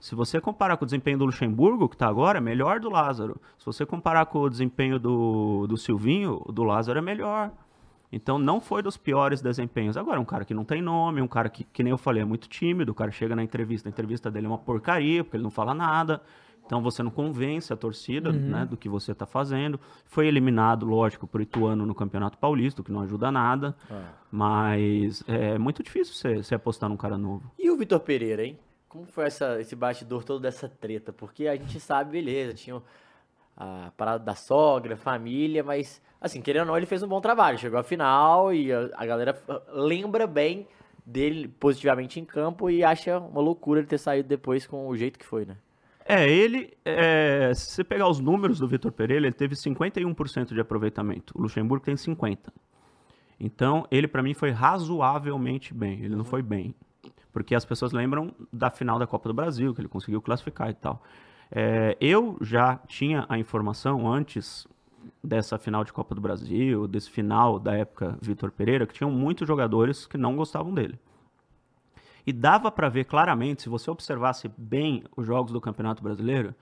Se 0.00 0.16
você 0.16 0.40
comparar 0.40 0.76
com 0.76 0.82
o 0.84 0.86
desempenho 0.86 1.16
do 1.16 1.26
Luxemburgo, 1.26 1.88
que 1.88 1.94
está 1.94 2.08
agora, 2.08 2.38
é 2.38 2.40
melhor 2.40 2.80
do 2.80 2.90
Lázaro. 2.90 3.40
Se 3.56 3.64
você 3.64 3.86
comparar 3.86 4.26
com 4.26 4.40
o 4.40 4.50
desempenho 4.50 4.98
do, 4.98 5.68
do 5.68 5.76
Silvinho, 5.76 6.42
o 6.44 6.50
do 6.50 6.64
Lázaro 6.64 6.98
é 6.98 7.02
melhor. 7.02 7.52
Então 8.12 8.36
não 8.36 8.60
foi 8.60 8.82
dos 8.82 8.96
piores 8.96 9.40
desempenhos. 9.40 9.96
Agora, 9.96 10.18
um 10.18 10.24
cara 10.24 10.44
que 10.44 10.52
não 10.52 10.64
tem 10.64 10.82
nome, 10.82 11.22
um 11.22 11.28
cara 11.28 11.48
que, 11.48 11.62
que 11.62 11.84
nem 11.84 11.92
eu 11.92 11.98
falei, 11.98 12.22
é 12.22 12.26
muito 12.26 12.48
tímido, 12.48 12.90
o 12.90 12.94
cara 12.96 13.12
chega 13.12 13.36
na 13.36 13.44
entrevista, 13.44 13.88
a 13.88 13.90
entrevista 13.90 14.28
dele 14.28 14.46
é 14.46 14.48
uma 14.48 14.58
porcaria, 14.58 15.22
porque 15.22 15.36
ele 15.36 15.44
não 15.44 15.52
fala 15.52 15.72
nada. 15.72 16.20
Então 16.70 16.80
você 16.80 17.02
não 17.02 17.10
convence 17.10 17.72
a 17.72 17.76
torcida 17.76 18.30
né, 18.30 18.64
do 18.64 18.76
que 18.76 18.88
você 18.88 19.10
está 19.10 19.26
fazendo. 19.26 19.80
Foi 20.04 20.28
eliminado, 20.28 20.86
lógico, 20.86 21.26
por 21.26 21.40
Ituano 21.40 21.84
no 21.84 21.96
Campeonato 21.96 22.38
Paulista, 22.38 22.80
o 22.80 22.84
que 22.84 22.92
não 22.92 23.00
ajuda 23.00 23.28
nada. 23.32 23.74
Mas 24.30 25.24
é 25.26 25.58
muito 25.58 25.82
difícil 25.82 26.14
você, 26.14 26.36
você 26.36 26.54
apostar 26.54 26.88
num 26.88 26.96
cara 26.96 27.18
novo. 27.18 27.50
E 27.58 27.68
o 27.68 27.76
Vitor 27.76 27.98
Pereira, 27.98 28.44
hein? 28.44 28.56
Como 28.88 29.04
foi 29.04 29.24
essa, 29.24 29.60
esse 29.60 29.74
bastidor 29.74 30.22
todo 30.22 30.38
dessa 30.38 30.68
treta? 30.68 31.12
Porque 31.12 31.48
a 31.48 31.56
gente 31.56 31.80
sabe, 31.80 32.12
beleza, 32.12 32.54
tinha 32.54 32.80
a 33.56 33.90
parada 33.96 34.22
da 34.22 34.36
sogra, 34.36 34.96
família, 34.96 35.64
mas, 35.64 36.00
assim, 36.20 36.40
querendo 36.40 36.60
ou 36.60 36.66
não, 36.68 36.76
ele 36.76 36.86
fez 36.86 37.02
um 37.02 37.08
bom 37.08 37.20
trabalho. 37.20 37.58
Chegou 37.58 37.80
à 37.80 37.82
final 37.82 38.54
e 38.54 38.72
a, 38.72 38.90
a 38.94 39.04
galera 39.04 39.42
ah, 39.48 39.60
lembra 39.72 40.24
bem 40.24 40.68
dele 41.04 41.48
positivamente 41.48 42.20
em 42.20 42.24
campo 42.24 42.70
e 42.70 42.84
acha 42.84 43.18
uma 43.18 43.40
loucura 43.40 43.80
ele 43.80 43.88
ter 43.88 43.98
saído 43.98 44.28
depois 44.28 44.68
com 44.68 44.86
o 44.86 44.96
jeito 44.96 45.18
que 45.18 45.26
foi, 45.26 45.44
né? 45.44 45.56
É, 46.12 46.28
ele, 46.28 46.76
é, 46.84 47.52
se 47.54 47.70
você 47.70 47.84
pegar 47.84 48.08
os 48.08 48.18
números 48.18 48.58
do 48.58 48.66
Vitor 48.66 48.90
Pereira, 48.90 49.26
ele 49.26 49.32
teve 49.32 49.54
51% 49.54 50.52
de 50.52 50.60
aproveitamento. 50.60 51.32
O 51.38 51.42
Luxemburgo 51.42 51.84
tem 51.84 51.94
50%. 51.94 52.48
Então, 53.38 53.86
ele 53.92 54.08
para 54.08 54.20
mim 54.20 54.34
foi 54.34 54.50
razoavelmente 54.50 55.72
bem. 55.72 56.02
Ele 56.02 56.16
não 56.16 56.24
foi 56.24 56.42
bem. 56.42 56.74
Porque 57.32 57.54
as 57.54 57.64
pessoas 57.64 57.92
lembram 57.92 58.34
da 58.52 58.70
final 58.70 58.98
da 58.98 59.06
Copa 59.06 59.28
do 59.28 59.34
Brasil, 59.34 59.72
que 59.72 59.80
ele 59.80 59.88
conseguiu 59.88 60.20
classificar 60.20 60.68
e 60.68 60.74
tal. 60.74 61.00
É, 61.48 61.96
eu 62.00 62.36
já 62.40 62.76
tinha 62.88 63.24
a 63.28 63.38
informação 63.38 64.12
antes 64.12 64.66
dessa 65.22 65.58
final 65.58 65.84
de 65.84 65.92
Copa 65.92 66.12
do 66.12 66.20
Brasil, 66.20 66.88
desse 66.88 67.08
final 67.08 67.56
da 67.58 67.74
época 67.74 68.18
Vitor 68.20 68.50
Pereira, 68.50 68.84
que 68.84 68.94
tinham 68.94 69.12
muitos 69.12 69.46
jogadores 69.46 70.06
que 70.06 70.18
não 70.18 70.34
gostavam 70.34 70.74
dele. 70.74 70.98
E 72.26 72.32
dava 72.32 72.70
para 72.70 72.88
ver 72.88 73.04
claramente, 73.04 73.62
se 73.62 73.68
você 73.68 73.90
observasse 73.90 74.50
bem 74.56 75.04
os 75.16 75.26
jogos 75.26 75.52
do 75.52 75.60
Campeonato 75.60 76.02
Brasileiro, 76.02 76.54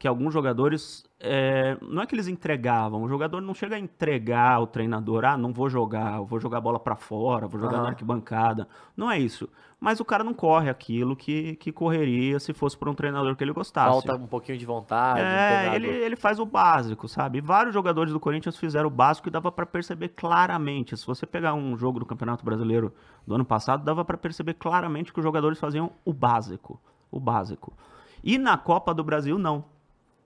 que 0.00 0.08
alguns 0.08 0.32
jogadores, 0.32 1.04
é, 1.20 1.76
não 1.82 2.00
é 2.00 2.06
que 2.06 2.14
eles 2.14 2.26
entregavam, 2.26 3.02
o 3.02 3.08
jogador 3.08 3.42
não 3.42 3.52
chega 3.52 3.76
a 3.76 3.78
entregar 3.78 4.54
ao 4.54 4.66
treinador, 4.66 5.26
ah, 5.26 5.36
não 5.36 5.52
vou 5.52 5.68
jogar, 5.68 6.16
eu 6.16 6.24
vou 6.24 6.40
jogar 6.40 6.56
a 6.56 6.60
bola 6.62 6.80
para 6.80 6.96
fora, 6.96 7.46
vou 7.46 7.60
jogar 7.60 7.82
na 7.82 7.88
arquibancada. 7.88 8.66
Não 8.96 9.10
é 9.10 9.18
isso. 9.18 9.46
Mas 9.78 10.00
o 10.00 10.04
cara 10.04 10.24
não 10.24 10.32
corre 10.32 10.70
aquilo 10.70 11.14
que, 11.14 11.54
que 11.56 11.70
correria 11.70 12.40
se 12.40 12.54
fosse 12.54 12.78
por 12.78 12.88
um 12.88 12.94
treinador 12.94 13.36
que 13.36 13.44
ele 13.44 13.52
gostasse. 13.52 13.90
Falta 13.90 14.14
um 14.14 14.26
pouquinho 14.26 14.56
de 14.56 14.64
vontade. 14.64 15.20
É, 15.20 15.76
ele, 15.76 15.86
ele 15.86 16.16
faz 16.16 16.38
o 16.38 16.46
básico, 16.46 17.06
sabe? 17.06 17.42
Vários 17.42 17.74
jogadores 17.74 18.10
do 18.10 18.18
Corinthians 18.18 18.56
fizeram 18.56 18.86
o 18.86 18.90
básico 18.90 19.28
e 19.28 19.30
dava 19.30 19.52
pra 19.52 19.66
perceber 19.66 20.08
claramente. 20.08 20.96
Se 20.96 21.06
você 21.06 21.26
pegar 21.26 21.52
um 21.52 21.76
jogo 21.76 21.98
do 21.98 22.06
Campeonato 22.06 22.42
Brasileiro 22.42 22.90
do 23.26 23.34
ano 23.34 23.44
passado, 23.44 23.84
dava 23.84 24.02
pra 24.02 24.16
perceber 24.16 24.54
claramente 24.54 25.12
que 25.12 25.20
os 25.20 25.24
jogadores 25.24 25.58
faziam 25.58 25.92
o 26.06 26.12
básico, 26.14 26.80
o 27.10 27.20
básico. 27.20 27.74
E 28.24 28.38
na 28.38 28.56
Copa 28.56 28.94
do 28.94 29.04
Brasil 29.04 29.38
não. 29.38 29.78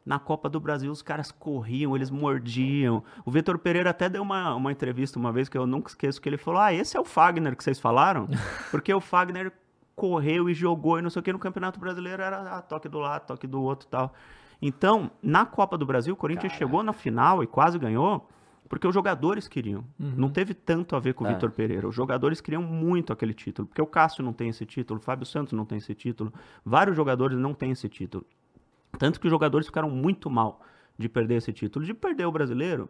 Na 0.05 0.19
Copa 0.19 0.51
do 0.51 0.61
Brasil 0.61 0.93
os 0.93 1.01
caras 1.01 1.33
corriam, 1.33 1.97
eles 1.97 2.11
mordiam. 2.11 3.03
O 3.25 3.31
Vitor 3.31 3.59
Pereira 3.59 3.90
até 3.90 4.09
deu 4.09 4.23
uma, 4.23 4.55
uma 4.55 4.71
entrevista 4.71 5.19
uma 5.19 5.33
vez 5.33 5.49
que 5.49 5.57
eu 5.57 5.67
nunca 5.67 5.88
esqueço 5.88 6.21
que 6.21 6.29
ele 6.29 6.37
falou: 6.37 6.61
"Ah, 6.61 6.73
esse 6.73 6.97
é 6.97 7.01
o 7.01 7.05
Fagner 7.05 7.57
que 7.57 7.64
vocês 7.64 7.81
falaram?" 7.81 8.29
Porque 8.71 8.93
o 8.93 9.01
Fagner 9.01 9.51
correu 9.97 10.51
e 10.51 10.55
jogou 10.55 10.99
e 10.99 11.03
não 11.03 11.09
sei 11.09 11.21
o 11.21 11.23
que 11.23 11.33
no 11.33 11.38
Campeonato 11.38 11.81
Brasileiro 11.81 12.23
era 12.23 12.59
ah, 12.59 12.61
toque 12.62 12.88
do 12.88 12.99
lado, 12.99 13.27
toque 13.27 13.47
do 13.47 13.62
outro 13.62 13.87
e 13.87 13.90
tal. 13.90 14.12
Então, 14.61 15.11
na 15.23 15.47
Copa 15.47 15.79
do 15.79 15.87
Brasil, 15.87 16.14
o 16.14 16.17
Corinthians 16.17 16.53
chegou 16.55 16.83
na 16.83 16.93
final 16.93 17.43
e 17.43 17.47
quase 17.47 17.79
ganhou, 17.79 18.29
porque 18.69 18.87
os 18.87 18.95
jogadores 18.95 19.47
queriam. 19.49 19.85
Não 19.99 20.29
teve 20.29 20.53
tanto 20.55 20.97
a 20.97 21.01
ver 21.01 21.14
com 21.14 21.25
o 21.25 21.27
É. 21.27 21.33
Vitor 21.35 21.51
Pereira. 21.51 21.87
Os 21.88 21.95
jogadores 21.95 22.40
queriam 22.40 22.62
muito 22.62 23.12
aquele 23.12 23.35
título, 23.35 23.69
porque 23.69 23.81
o 23.81 23.87
Cássio 23.87 24.25
não 24.25 24.33
tem 24.33 24.49
esse 24.49 24.64
título, 24.67 24.99
o 25.01 25.03
Fábio 25.03 25.27
Santos 25.27 25.53
não 25.53 25.64
tem 25.64 25.79
esse 25.79 25.95
título, 25.95 26.33
vários 26.64 26.97
jogadores 26.97 27.38
não 27.38 27.55
têm 27.55 27.71
esse 27.73 27.88
título. 27.88 28.25
Tanto 28.98 29.20
que 29.20 29.26
os 29.26 29.30
jogadores 29.30 29.66
ficaram 29.66 29.90
muito 29.90 30.30
mal 30.30 30.61
de 30.98 31.09
perder 31.09 31.37
esse 31.37 31.52
título. 31.52 31.85
De 31.85 31.92
perder 31.94 32.26
o 32.26 32.33
brasileiro, 32.33 32.88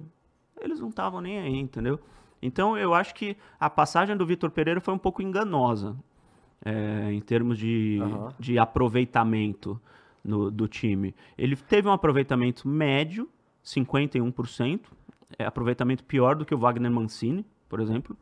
eles 0.60 0.80
não 0.80 0.88
estavam 0.88 1.20
nem 1.20 1.38
aí, 1.38 1.56
entendeu? 1.58 1.98
Então 2.42 2.76
eu 2.76 2.92
acho 2.92 3.14
que 3.14 3.36
a 3.58 3.70
passagem 3.70 4.16
do 4.16 4.26
Vitor 4.26 4.50
Pereira 4.50 4.80
foi 4.80 4.92
um 4.92 4.98
pouco 4.98 5.22
enganosa 5.22 5.96
é, 6.64 7.10
em 7.12 7.20
termos 7.20 7.58
de, 7.58 7.98
Aham. 8.02 8.32
de 8.38 8.58
aproveitamento 8.58 9.80
no- 10.22 10.50
do 10.50 10.68
time. 10.68 11.14
Ele 11.38 11.56
teve 11.56 11.88
um 11.88 11.92
aproveitamento 11.92 12.68
médio, 12.68 13.28
51%, 13.62 14.80
é 15.38 15.44
aproveitamento 15.44 16.04
pior 16.04 16.36
do 16.36 16.44
que 16.44 16.54
o 16.54 16.58
Wagner 16.58 16.90
Mancini, 16.90 17.44
por 17.68 17.80
exemplo. 17.80 18.16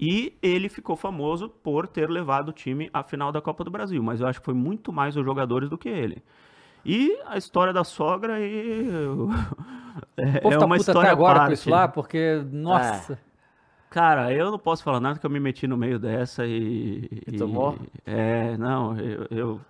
E 0.00 0.34
ele 0.40 0.68
ficou 0.68 0.94
famoso 0.94 1.48
por 1.48 1.88
ter 1.88 2.08
levado 2.08 2.50
o 2.50 2.52
time 2.52 2.88
à 2.92 3.02
final 3.02 3.32
da 3.32 3.40
Copa 3.40 3.64
do 3.64 3.70
Brasil, 3.70 4.02
mas 4.02 4.20
eu 4.20 4.26
acho 4.28 4.38
que 4.40 4.44
foi 4.44 4.54
muito 4.54 4.92
mais 4.92 5.16
os 5.16 5.24
jogadores 5.24 5.68
do 5.68 5.76
que 5.76 5.88
ele. 5.88 6.22
E 6.88 7.20
a 7.26 7.36
história 7.36 7.70
da 7.70 7.84
sogra 7.84 8.36
aí 8.36 8.88
é, 10.16 10.40
O 10.42 10.50
é 10.50 10.56
tá 10.56 10.64
uma 10.64 10.78
história 10.78 11.02
até 11.02 11.10
agora 11.10 11.40
parte. 11.40 11.52
isso 11.52 11.68
lá, 11.68 11.86
porque, 11.86 12.42
nossa. 12.50 13.18
Cara, 13.90 14.32
eu 14.32 14.50
não 14.50 14.58
posso 14.58 14.82
falar 14.82 14.98
nada 14.98 15.18
que 15.18 15.26
eu 15.26 15.30
me 15.30 15.38
meti 15.38 15.66
no 15.66 15.76
meio 15.76 15.98
dessa 15.98 16.46
e. 16.46 17.06
E 17.26 17.36
tomou? 17.36 17.78
É, 18.06 18.56
não, 18.56 18.98
eu, 18.98 19.26
eu, 19.30 19.60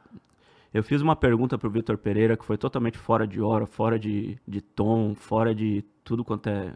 eu 0.73 0.83
fiz 0.85 1.03
uma 1.03 1.17
pergunta 1.17 1.59
pro 1.59 1.69
Vitor 1.69 1.99
Pereira 1.99 2.37
que 2.37 2.45
foi 2.45 2.57
totalmente 2.57 2.97
fora 2.97 3.27
de 3.27 3.41
hora, 3.41 3.67
fora 3.67 3.99
de, 3.99 4.39
de 4.47 4.61
tom, 4.61 5.13
fora 5.17 5.53
de 5.53 5.85
tudo 6.05 6.25
quanto 6.25 6.49
é. 6.49 6.73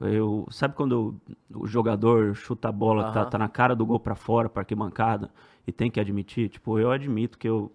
Eu, 0.00 0.48
sabe 0.50 0.74
quando 0.74 1.14
o, 1.54 1.66
jogador 1.66 2.34
chuta 2.34 2.68
a 2.68 2.72
bola, 2.72 3.12
tá, 3.12 3.20
Aham. 3.20 3.30
tá 3.30 3.38
na 3.38 3.48
cara 3.48 3.74
do 3.76 3.86
gol 3.86 4.00
pra 4.00 4.16
fora, 4.16 4.48
pra 4.48 4.62
arquibancada, 4.62 5.30
e 5.64 5.70
tem 5.70 5.90
que 5.90 6.00
admitir? 6.00 6.48
Tipo, 6.48 6.78
eu 6.78 6.90
admito 6.90 7.38
que 7.38 7.48
eu, 7.48 7.72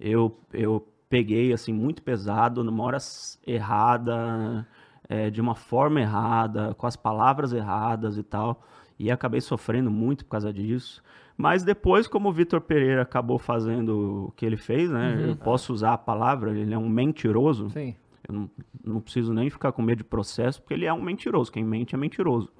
eu, 0.00 0.38
eu 0.52 0.86
peguei 1.08 1.52
assim 1.52 1.72
muito 1.72 2.02
pesado, 2.02 2.64
numa 2.64 2.82
hora 2.84 2.98
errada, 3.46 4.66
é, 5.08 5.30
de 5.30 5.40
uma 5.40 5.54
forma 5.54 6.00
errada, 6.00 6.74
com 6.74 6.86
as 6.86 6.96
palavras 6.96 7.52
erradas 7.52 8.18
e 8.18 8.22
tal. 8.22 8.62
E 8.98 9.10
acabei 9.10 9.40
sofrendo 9.40 9.90
muito 9.90 10.24
por 10.24 10.30
causa 10.30 10.52
disso. 10.52 11.02
Mas 11.36 11.62
depois, 11.62 12.06
como 12.06 12.30
o 12.30 12.32
Vitor 12.32 12.62
Pereira 12.62 13.02
acabou 13.02 13.38
fazendo 13.38 14.28
o 14.28 14.32
que 14.32 14.46
ele 14.46 14.56
fez, 14.56 14.90
né? 14.90 15.14
Uhum. 15.14 15.28
Eu 15.28 15.36
posso 15.36 15.72
usar 15.72 15.92
a 15.92 15.98
palavra, 15.98 16.58
ele 16.58 16.72
é 16.72 16.78
um 16.78 16.88
mentiroso. 16.88 17.68
Sim. 17.70 17.94
Eu 18.26 18.34
não, 18.34 18.50
não 18.82 19.00
preciso 19.00 19.34
nem 19.34 19.50
ficar 19.50 19.70
com 19.72 19.82
medo 19.82 19.98
de 19.98 20.04
processo, 20.04 20.60
porque 20.60 20.74
ele 20.74 20.86
é 20.86 20.92
um 20.92 21.02
mentiroso. 21.02 21.52
Quem 21.52 21.62
mente 21.62 21.94
é 21.94 21.98
mentiroso. 21.98 22.50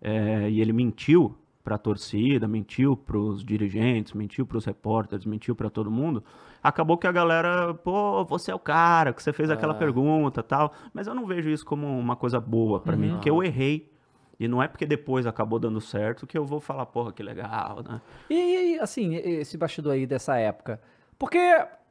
É, 0.00 0.48
e 0.48 0.60
ele 0.60 0.72
mentiu 0.72 1.36
para 1.68 1.74
a 1.74 1.78
torcida, 1.78 2.48
mentiu 2.48 2.96
para 2.96 3.18
os 3.18 3.44
dirigentes, 3.44 4.14
mentiu 4.14 4.46
para 4.46 4.56
os 4.56 4.64
repórteres, 4.64 5.26
mentiu 5.26 5.54
para 5.54 5.68
todo 5.68 5.90
mundo. 5.90 6.24
Acabou 6.62 6.96
que 6.96 7.06
a 7.06 7.12
galera, 7.12 7.74
pô, 7.74 8.24
você 8.24 8.50
é 8.50 8.54
o 8.54 8.58
cara, 8.58 9.12
que 9.12 9.22
você 9.22 9.34
fez 9.34 9.50
aquela 9.50 9.74
pergunta 9.74 10.42
tal. 10.42 10.72
Mas 10.94 11.06
eu 11.06 11.14
não 11.14 11.26
vejo 11.26 11.50
isso 11.50 11.66
como 11.66 11.86
uma 11.86 12.16
coisa 12.16 12.40
boa 12.40 12.80
para 12.80 12.96
mim, 12.96 13.10
porque 13.10 13.28
eu 13.28 13.42
errei. 13.42 13.92
E 14.40 14.48
não 14.48 14.62
é 14.62 14.68
porque 14.68 14.86
depois 14.86 15.26
acabou 15.26 15.58
dando 15.58 15.78
certo 15.78 16.26
que 16.26 16.38
eu 16.38 16.46
vou 16.46 16.58
falar, 16.58 16.86
porra, 16.86 17.12
que 17.12 17.22
legal, 17.22 17.82
né? 17.86 18.00
E, 18.30 18.76
e, 18.76 18.78
assim, 18.78 19.16
esse 19.16 19.58
bastidor 19.58 19.92
aí 19.92 20.06
dessa 20.06 20.38
época. 20.38 20.80
Porque, 21.18 21.38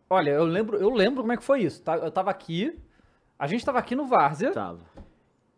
olha, 0.09 0.31
eu 0.31 0.45
lembro, 0.45 0.77
eu 0.77 0.89
lembro 0.89 1.21
como 1.21 1.33
é 1.33 1.37
que 1.37 1.43
foi 1.43 1.61
isso. 1.61 1.83
tá? 1.83 1.97
Eu 1.97 2.09
tava 2.09 2.31
aqui, 2.31 2.75
a 3.37 3.45
gente 3.45 3.63
tava 3.63 3.77
aqui 3.77 3.95
no 3.95 4.07
Várzea. 4.07 4.51
Tava. 4.51 4.79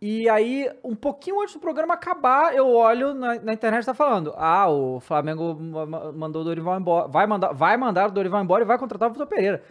E 0.02 0.30
aí, 0.30 0.70
um 0.84 0.96
pouquinho 0.96 1.42
antes 1.42 1.54
do 1.56 1.60
programa 1.60 1.94
acabar, 1.94 2.56
eu 2.56 2.70
olho 2.74 3.14
na, 3.14 3.36
na 3.42 3.54
internet 3.54 3.86
tá 3.86 3.94
falando: 3.94 4.34
Ah, 4.38 4.70
o 4.70 5.00
Flamengo 5.02 5.58
ma- 5.60 5.86
ma- 5.86 6.12
mandou 6.14 6.42
o 6.42 6.46
Dorival 6.46 6.80
embora. 6.80 7.08
Vai 7.10 7.28
mandar, 7.28 7.52
vai 7.54 7.76
mandar 7.76 8.08
o 8.08 8.12
Dorival 8.12 8.42
embora 8.42 8.64
e 8.64 8.68
vai 8.68 8.78
contratar 8.78 9.10
o 9.10 9.12
Vitor 9.12 9.28
Pereira. 9.28 9.62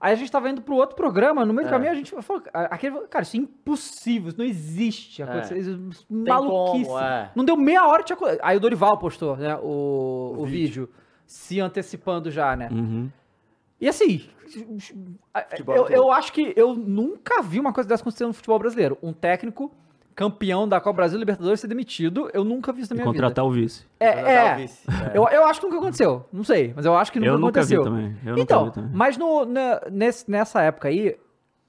Aí 0.00 0.12
a 0.12 0.16
gente 0.16 0.30
tava 0.30 0.48
indo 0.50 0.60
pro 0.62 0.74
outro 0.76 0.94
programa, 0.96 1.44
no 1.44 1.54
meio 1.54 1.66
do 1.66 1.70
É. 1.70 1.72
caminho 1.72 1.90
a 1.90 1.94
gente 1.94 2.14
falou, 2.22 2.42
aquele, 2.52 3.00
cara, 3.08 3.22
isso 3.22 3.36
é 3.36 3.40
impossível, 3.40 4.28
isso 4.28 4.38
não 4.38 4.44
existe. 4.44 5.22
acontecer, 5.22 5.58
isso 5.58 5.70
é 6.10 6.14
maluquice. 6.14 6.84
como, 6.84 6.98
é. 7.00 7.30
Não 7.34 7.44
deu 7.44 7.56
meia 7.56 7.86
hora, 7.86 8.02
tinha... 8.02 8.16
aí 8.42 8.56
o 8.58 8.60
Dorival 8.60 8.98
postou, 8.98 9.36
né, 9.38 9.56
o, 9.56 10.34
o, 10.36 10.42
O 10.42 10.46
vídeo. 10.46 10.88
se 11.26 11.60
antecipando 11.60 12.30
já, 12.30 12.54
né. 12.54 12.68
Uhum. 12.70 13.10
E 13.80 13.88
assim, 13.88 14.28
Futebol 15.50 15.74
eu, 15.76 15.88
eu 15.88 16.12
acho 16.12 16.32
que 16.32 16.52
eu 16.56 16.74
nunca 16.74 17.42
vi 17.42 17.58
uma 17.60 17.72
coisa 17.72 17.88
dessa 17.88 18.02
acontecer 18.02 18.26
no 18.26 18.32
futebol 18.32 18.58
brasileiro. 18.58 18.96
Um 19.02 19.12
técnico 19.12 19.72
campeão 20.14 20.66
da 20.66 20.80
Copa 20.80 20.96
Brasil 20.96 21.18
Libertadores 21.18 21.60
ser 21.60 21.66
demitido, 21.66 22.30
eu 22.32 22.42
nunca 22.42 22.72
vi 22.72 22.80
isso 22.82 22.94
na 22.94 22.96
E 23.00 23.02
minha 23.02 23.12
contratar 23.12 23.44
o 23.44 23.50
vice. 23.50 23.80
vida. 24.00 24.14
Contratar 24.14 24.32
É, 24.34 24.42
o 24.42 24.46
é, 24.46 24.56
vice, 24.56 24.82
é. 25.12 25.18
Eu, 25.18 25.28
eu 25.28 25.44
acho 25.46 25.60
que 25.60 25.66
nunca 25.66 25.78
aconteceu. 25.78 26.24
Não 26.32 26.42
sei, 26.42 26.72
mas 26.74 26.86
eu 26.86 26.96
acho 26.96 27.12
que 27.12 27.18
nunca 27.20 27.30
eu 27.32 27.38
nunca 27.38 27.60
aconteceu. 27.60 27.82
vi 27.84 27.90
também. 27.90 28.16
Eu 28.24 28.38
então, 28.38 28.60
nunca 28.64 28.70
vi 28.70 28.74
também. 28.82 28.96
mas 28.96 29.18
no, 29.18 29.44
na- 29.44 29.82
nesse- 29.90 30.30
nessa 30.30 30.62
época 30.62 30.88
aí, 30.88 31.16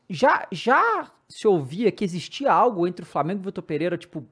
já, 0.09 0.47
já 0.49 1.11
se 1.27 1.45
ouvia 1.45 1.91
que 1.91 2.05
existia 2.05 2.49
algo 2.53 2.87
entre 2.87 3.03
o 3.03 3.05
Flamengo 3.05 3.39
e 3.39 3.43
o 3.43 3.45
Vitor 3.47 3.63
Pereira, 3.65 3.97
tipo, 3.97 4.23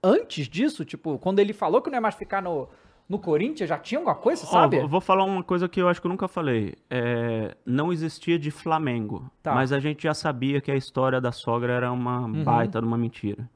antes 0.00 0.46
disso? 0.46 0.84
Tipo, 0.84 1.18
quando 1.18 1.40
ele 1.40 1.52
falou 1.52 1.82
que 1.82 1.90
não 1.90 1.96
ia 1.96 2.00
mais 2.00 2.14
ficar 2.14 2.40
no, 2.40 2.68
no 3.08 3.18
Corinthians, 3.18 3.68
já 3.68 3.78
tinha 3.78 3.98
alguma 3.98 4.14
coisa, 4.16 4.44
sabe? 4.46 4.80
vou- 4.80 4.88
vou 4.88 5.00
falar 5.00 5.24
uma 5.24 5.42
coisa 5.42 5.68
que 5.68 5.80
eu 5.80 5.88
acho 5.88 6.00
que 6.00 6.06
eu 6.06 6.10
nunca 6.10 6.26
falei. 6.28 6.74
É, 6.90 7.56
não 7.64 7.92
existia 7.92 8.38
de 8.38 8.50
Flamengo, 8.50 9.30
Tá. 9.42 9.54
mas 9.54 9.72
a 9.72 9.78
gente 9.78 10.02
já 10.02 10.12
sabia 10.14 10.60
que 10.60 10.70
a 10.70 10.76
história 10.76 11.20
da 11.20 11.30
sogra 11.32 11.72
era 11.72 11.92
uma 11.92 12.20
Uhum. 12.22 12.42
baita 12.44 12.80
de 12.80 12.86
uma 12.86 12.98
mentira. 12.98 13.48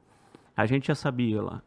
A 0.55 0.65
gente 0.65 0.87
já 0.87 0.95
sabia 0.95 1.41
lá, 1.41 1.61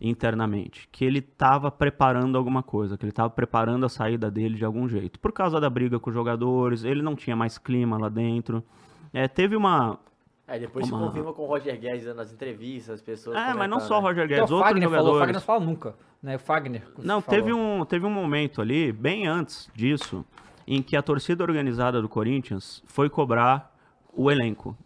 internamente, 0.00 0.88
que 0.90 1.04
ele 1.04 1.18
estava 1.18 1.70
preparando 1.70 2.36
alguma 2.36 2.62
coisa, 2.62 2.96
que 2.96 3.04
ele 3.04 3.10
estava 3.12 3.30
preparando 3.30 3.84
a 3.84 3.88
saída 3.88 4.30
dele 4.30 4.56
de 4.56 4.64
algum 4.64 4.88
jeito. 4.88 5.18
Por 5.20 5.32
causa 5.32 5.60
da 5.60 5.68
briga 5.70 5.98
com 6.00 6.10
os 6.10 6.14
jogadores, 6.14 6.84
ele 6.84 7.02
não 7.02 7.14
tinha 7.14 7.36
mais 7.36 7.58
clima 7.58 7.98
lá 7.98 8.08
dentro. 8.08 8.64
É, 9.12 9.28
teve 9.28 9.56
uma. 9.56 9.98
É, 10.52 10.58
depois 10.58 10.84
se 10.84 10.92
Uma- 10.92 11.06
confirma 11.06 11.32
com 11.32 11.42
o 11.42 11.46
Roger 11.46 11.78
Guedes 11.78 12.12
nas 12.16 12.32
entrevistas, 12.32 12.96
as 12.96 13.00
pessoas. 13.00 13.36
É, 13.36 13.54
mas 13.54 13.70
não 13.70 13.78
só 13.78 13.98
o 13.98 14.02
né? 14.02 14.08
Roger 14.08 14.24
Então, 14.24 14.36
Guedes, 14.36 14.50
o 14.50 14.54
outros 14.54 14.68
Fagner 14.72 14.88
falou, 14.90 15.02
o 15.02 15.06
jogadores. 15.06 15.20
Fagner 15.20 15.34
não 15.34 15.40
fala 15.46 15.60
nunca, 15.60 15.94
né? 16.20 16.34
O 16.34 16.38
Fagner. 16.40 16.82
Não, 16.98 17.20
falou. 17.20 17.40
teve 17.40 17.52
um, 17.52 17.84
teve 17.84 18.04
um 18.04 18.10
momento 18.10 18.60
ali, 18.60 18.90
bem 18.90 19.28
antes 19.28 19.70
disso, 19.76 20.24
em 20.66 20.82
que 20.82 20.96
a 20.96 21.02
torcida 21.02 21.44
organizada 21.44 22.02
do 22.02 22.08
Corinthians 22.08 22.82
foi 22.86 23.08
cobrar 23.08 23.72
o 24.12 24.28
elenco. 24.28 24.76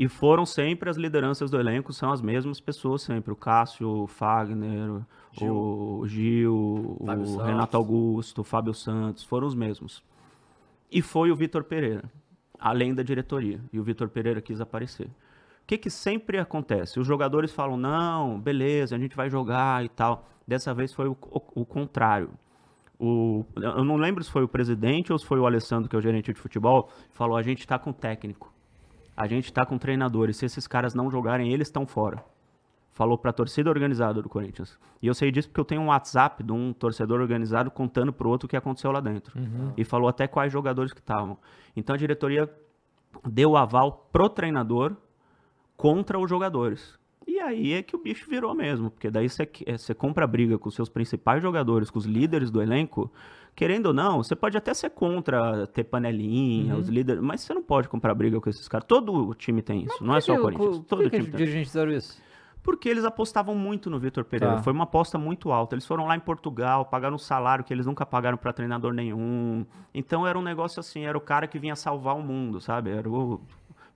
E 0.00 0.08
foram 0.08 0.46
sempre 0.46 0.88
as 0.88 0.96
lideranças 0.96 1.50
do 1.50 1.58
elenco, 1.60 1.92
são 1.92 2.10
as 2.10 2.22
mesmas 2.22 2.58
pessoas 2.60 3.02
sempre. 3.02 3.30
O 3.32 3.36
Cássio, 3.36 3.88
o 4.04 4.06
Fagner, 4.06 5.02
o 5.42 6.06
Gil, 6.06 6.96
Fábio 7.04 7.24
o 7.24 7.26
Santos. 7.26 7.46
Renato 7.46 7.76
Augusto, 7.76 8.40
o 8.40 8.44
Fábio 8.44 8.72
Santos, 8.72 9.22
foram 9.24 9.46
os 9.46 9.54
mesmos. 9.54 10.02
E 10.90 11.02
foi 11.02 11.30
o 11.30 11.36
Vitor 11.36 11.64
Pereira, 11.64 12.04
além 12.58 12.94
da 12.94 13.02
diretoria. 13.02 13.60
E 13.72 13.78
o 13.78 13.82
Vitor 13.84 14.08
Pereira 14.08 14.40
quis 14.40 14.60
aparecer. 14.60 15.06
O 15.06 15.66
que, 15.66 15.76
que 15.78 15.90
sempre 15.90 16.38
acontece? 16.38 16.98
Os 16.98 17.06
jogadores 17.06 17.52
falam, 17.52 17.76
não, 17.76 18.40
beleza, 18.40 18.96
a 18.96 18.98
gente 18.98 19.14
vai 19.16 19.28
jogar 19.28 19.84
e 19.84 19.88
tal. 19.88 20.26
Dessa 20.46 20.72
vez 20.72 20.92
foi 20.94 21.08
o, 21.08 21.12
o- 21.30 21.60
o 21.62 21.66
contrário. 21.66 22.30
O, 22.98 23.44
eu 23.56 23.84
não 23.84 23.96
lembro 23.96 24.24
se 24.24 24.30
foi 24.30 24.42
o 24.42 24.48
presidente 24.48 25.12
ou 25.12 25.18
se 25.18 25.26
foi 25.26 25.38
o 25.38 25.46
Alessandro, 25.46 25.88
que 25.88 25.94
é 25.94 25.98
o 25.98 26.02
gerente 26.02 26.32
de 26.32 26.40
futebol, 26.40 26.90
falou, 27.12 27.36
a 27.36 27.42
gente 27.42 27.66
tá 27.66 27.78
com 27.78 27.92
técnico. 27.92 28.52
A 29.16 29.26
gente 29.26 29.52
tá 29.52 29.64
com 29.66 29.76
treinadores. 29.78 30.36
Se 30.38 30.46
esses 30.46 30.66
caras 30.66 30.94
não 30.94 31.10
jogarem, 31.10 31.52
eles 31.52 31.68
estão 31.68 31.86
fora. 31.86 32.24
Falou 32.98 33.16
pra 33.16 33.32
torcida 33.32 33.70
organizada 33.70 34.20
do 34.20 34.28
Corinthians. 34.28 34.76
E 35.00 35.06
eu 35.06 35.14
sei 35.14 35.30
disso 35.30 35.48
porque 35.48 35.60
eu 35.60 35.64
tenho 35.64 35.80
um 35.82 35.86
WhatsApp 35.86 36.42
de 36.42 36.50
um 36.50 36.72
torcedor 36.72 37.20
organizado 37.20 37.70
contando 37.70 38.12
pro 38.12 38.28
outro 38.28 38.46
o 38.46 38.48
que 38.48 38.56
aconteceu 38.56 38.90
lá 38.90 38.98
dentro. 38.98 39.38
E 39.76 39.84
falou 39.84 40.08
até 40.08 40.26
quais 40.26 40.52
jogadores 40.52 40.92
que 40.92 40.98
estavam. 40.98 41.38
Então 41.76 41.94
a 41.94 41.96
diretoria 41.96 42.52
deu 43.24 43.56
aval 43.56 44.08
pro 44.12 44.28
treinador 44.28 44.96
contra 45.76 46.18
os 46.18 46.28
jogadores. 46.28 46.98
E 47.24 47.38
aí 47.38 47.72
é 47.74 47.84
que 47.84 47.94
o 47.94 48.00
bicho 48.00 48.28
virou 48.28 48.52
mesmo, 48.52 48.90
porque 48.90 49.08
daí 49.12 49.28
você 49.28 49.46
que- 49.46 49.64
compra 49.96 50.26
briga 50.26 50.58
com 50.58 50.68
os 50.68 50.74
seus 50.74 50.88
principais 50.88 51.40
jogadores, 51.40 51.90
com 51.90 52.00
os 52.00 52.04
líderes 52.04 52.50
do 52.50 52.60
elenco, 52.60 53.12
querendo 53.54 53.86
ou 53.86 53.92
não, 53.94 54.20
você 54.20 54.34
pode 54.34 54.56
até 54.56 54.74
ser 54.74 54.90
contra 54.90 55.68
ter 55.68 55.84
panelinha, 55.84 56.74
os 56.74 56.88
líderes, 56.88 57.22
mas 57.22 57.42
você 57.42 57.54
não 57.54 57.62
pode 57.62 57.88
comprar 57.88 58.12
briga 58.12 58.40
com 58.40 58.50
esses 58.50 58.66
caras. 58.66 58.88
Todo 58.88 59.32
time 59.34 59.62
tem 59.62 59.84
isso, 59.84 60.02
não 60.02 60.16
é 60.16 60.20
só 60.20 60.32
o 60.32 60.42
Corinthians. 60.42 60.78
Todo 60.88 61.02
que, 61.04 61.10
que 61.10 61.16
time 61.18 61.62
os 61.62 61.72
tem. 61.72 61.90
isso? 61.90 62.27
Porque 62.68 62.86
eles 62.86 63.02
apostavam 63.02 63.54
muito 63.54 63.88
no 63.88 63.98
Vitor 63.98 64.26
Pereira. 64.26 64.56
Tá. 64.56 64.62
Foi 64.62 64.74
uma 64.74 64.84
aposta 64.84 65.16
muito 65.16 65.50
alta. 65.50 65.74
Eles 65.74 65.86
foram 65.86 66.04
lá 66.04 66.14
em 66.14 66.20
Portugal, 66.20 66.84
pagaram 66.84 67.14
um 67.14 67.18
salário 67.18 67.64
que 67.64 67.72
eles 67.72 67.86
nunca 67.86 68.04
pagaram 68.04 68.36
para 68.36 68.52
treinador 68.52 68.92
nenhum. 68.92 69.64
Então 69.94 70.26
era 70.26 70.38
um 70.38 70.42
negócio 70.42 70.78
assim, 70.78 71.06
era 71.06 71.16
o 71.16 71.20
cara 71.20 71.46
que 71.46 71.58
vinha 71.58 71.74
salvar 71.74 72.14
o 72.14 72.22
mundo, 72.22 72.60
sabe? 72.60 72.90
Era 72.90 73.08
o, 73.08 73.40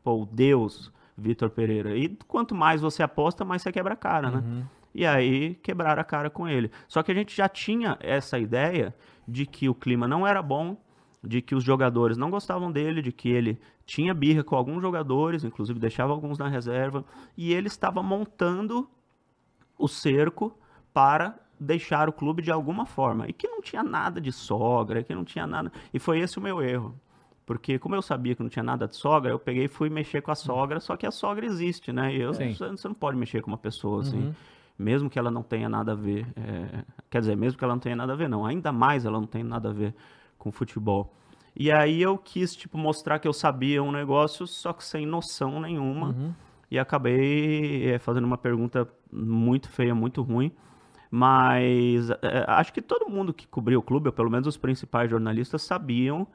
pô, 0.03 0.23
o 0.23 0.25
Deus 0.25 0.91
Vitor 1.15 1.51
Pereira. 1.51 1.95
E 1.95 2.17
quanto 2.27 2.55
mais 2.55 2.81
você 2.81 3.03
aposta, 3.03 3.45
mais 3.45 3.61
você 3.61 3.71
quebra 3.71 3.93
a 3.93 3.97
cara, 3.97 4.31
né? 4.31 4.65
E 4.95 5.05
aí 5.05 5.55
quebraram 5.57 6.01
a 6.01 6.05
cara 6.05 6.31
com 6.31 6.49
ele. 6.49 6.71
Só 6.89 7.03
que 7.03 7.13
a 7.13 7.15
gente 7.15 7.37
já 7.37 7.51
tinha 7.51 7.99
essa 8.01 8.39
ideia 8.39 8.95
de 9.29 9.45
que 9.45 9.69
o 9.69 9.75
clima 9.75 10.09
não 10.09 10.27
era 10.27 10.41
bom, 10.41 10.79
de 11.23 11.43
que 11.43 11.55
os 11.55 11.63
jogadores 11.63 12.17
não 12.17 12.31
gostavam 12.31 12.73
dele, 12.73 13.03
de 13.03 13.13
que 13.13 13.29
ele 13.29 13.61
tinha 13.93 14.15
birra 14.15 14.43
com 14.43 14.57
alguns 14.57 14.81
jogadores, 14.81 15.45
inclusive 15.45 15.79
deixava 15.79 16.15
alguns 16.15 16.39
na 16.39 16.49
reserva, 16.49 17.05
e 17.37 17.53
ele 17.53 17.67
estava 17.67 18.03
montando 18.03 18.89
o 19.79 19.87
cerco 19.87 20.57
para 20.95 21.39
deixar 21.61 22.09
o 22.09 22.13
clube 22.13 22.41
de 22.41 22.51
alguma 22.51 22.87
forma. 22.87 23.29
E 23.29 23.35
que 23.35 23.47
não 23.47 23.61
tinha 23.61 23.83
nada 23.83 24.19
de 24.19 24.33
sogra, 24.33 25.03
que 25.03 25.15
não 25.15 25.27
tinha 25.27 25.47
nada. 25.47 25.71
E 25.93 25.99
foi 25.99 26.21
esse 26.21 26.39
o 26.39 26.41
meu 26.41 26.63
erro. 26.63 26.99
Porque 27.45 27.79
como 27.79 27.95
eu 27.95 28.01
sabia 28.01 28.35
que 28.35 28.43
não 28.43 28.49
tinha 28.49 28.63
nada 28.63 28.89
de 28.89 28.97
sogra, 28.97 29.31
eu 29.31 29.39
peguei 29.39 29.65
e 29.65 29.69
fui 29.69 29.91
mexer 29.91 30.23
com 30.23 30.31
a 30.31 30.35
sogra, 30.35 30.81
só 30.81 30.97
que 30.97 31.07
a 31.07 31.11
sogra 31.11 31.45
existe, 31.45 31.93
né? 31.93 32.15
E 32.15 32.21
eu, 32.23 32.33
Sim. 32.33 32.55
você 32.55 32.71
você 32.71 32.89
não 32.89 32.95
pode 32.95 33.19
mexer 33.19 33.43
com 33.43 33.51
uma 33.51 33.59
pessoa 33.59 34.01
assim. 34.01 34.23
Uhum. 34.23 34.35
Mesmo 34.79 35.11
que 35.11 35.19
ela 35.19 35.31
não 35.31 35.43
tenha 35.43 35.69
nada 35.69 35.93
a 35.93 35.95
ver. 35.95 36.27
é, 36.35 36.83
quer 37.11 37.21
dizer, 37.21 37.37
mesmo 37.37 37.59
que 37.59 37.65
ela 37.65 37.75
não 37.75 37.81
tenha 37.81 37.95
nada 37.97 38.15
a 38.15 38.17
ver, 38.17 38.27
não. 38.27 38.47
Ainda 38.47 38.73
mais 38.73 39.05
ela 39.05 39.21
não 39.21 39.27
tem 39.27 39.45
nada 39.45 39.69
a 39.69 39.73
ver 39.73 39.95
com 40.39 40.51
futebol. 40.51 41.13
E 41.55 41.71
aí 41.71 42.01
eu 42.01 42.17
quis, 42.17 42.57
tipo, 42.57 42.79
mostrar 42.79 43.19
que 43.19 43.29
eu 43.29 43.33
sabia 43.33 43.83
um 43.83 43.93
negócio, 43.93 44.47
só 44.47 44.73
que 44.73 44.85
sem 44.85 45.05
noção 45.07 45.61
nenhuma. 45.61 46.09
Uhum. 46.09 46.35
E 46.71 46.79
acabei 46.79 47.91
é, 47.91 47.99
fazendo 47.99 48.25
uma 48.25 48.39
pergunta 48.39 48.89
muito 49.13 49.69
feia, 49.69 49.95
muito 49.95 50.23
ruim. 50.23 50.51
Mas 51.11 52.09
é, 52.09 52.45
acho 52.49 52.73
que 52.73 52.81
todo 52.81 53.11
mundo 53.11 53.35
que 53.35 53.47
cobriu 53.47 53.81
o 53.81 53.83
clube, 53.83 54.09
ou 54.09 54.13
pelo 54.13 54.31
menos 54.31 54.47
os 54.47 54.57
principais 54.57 55.11
jornalistas, 55.11 55.61
sabiam 55.63 56.27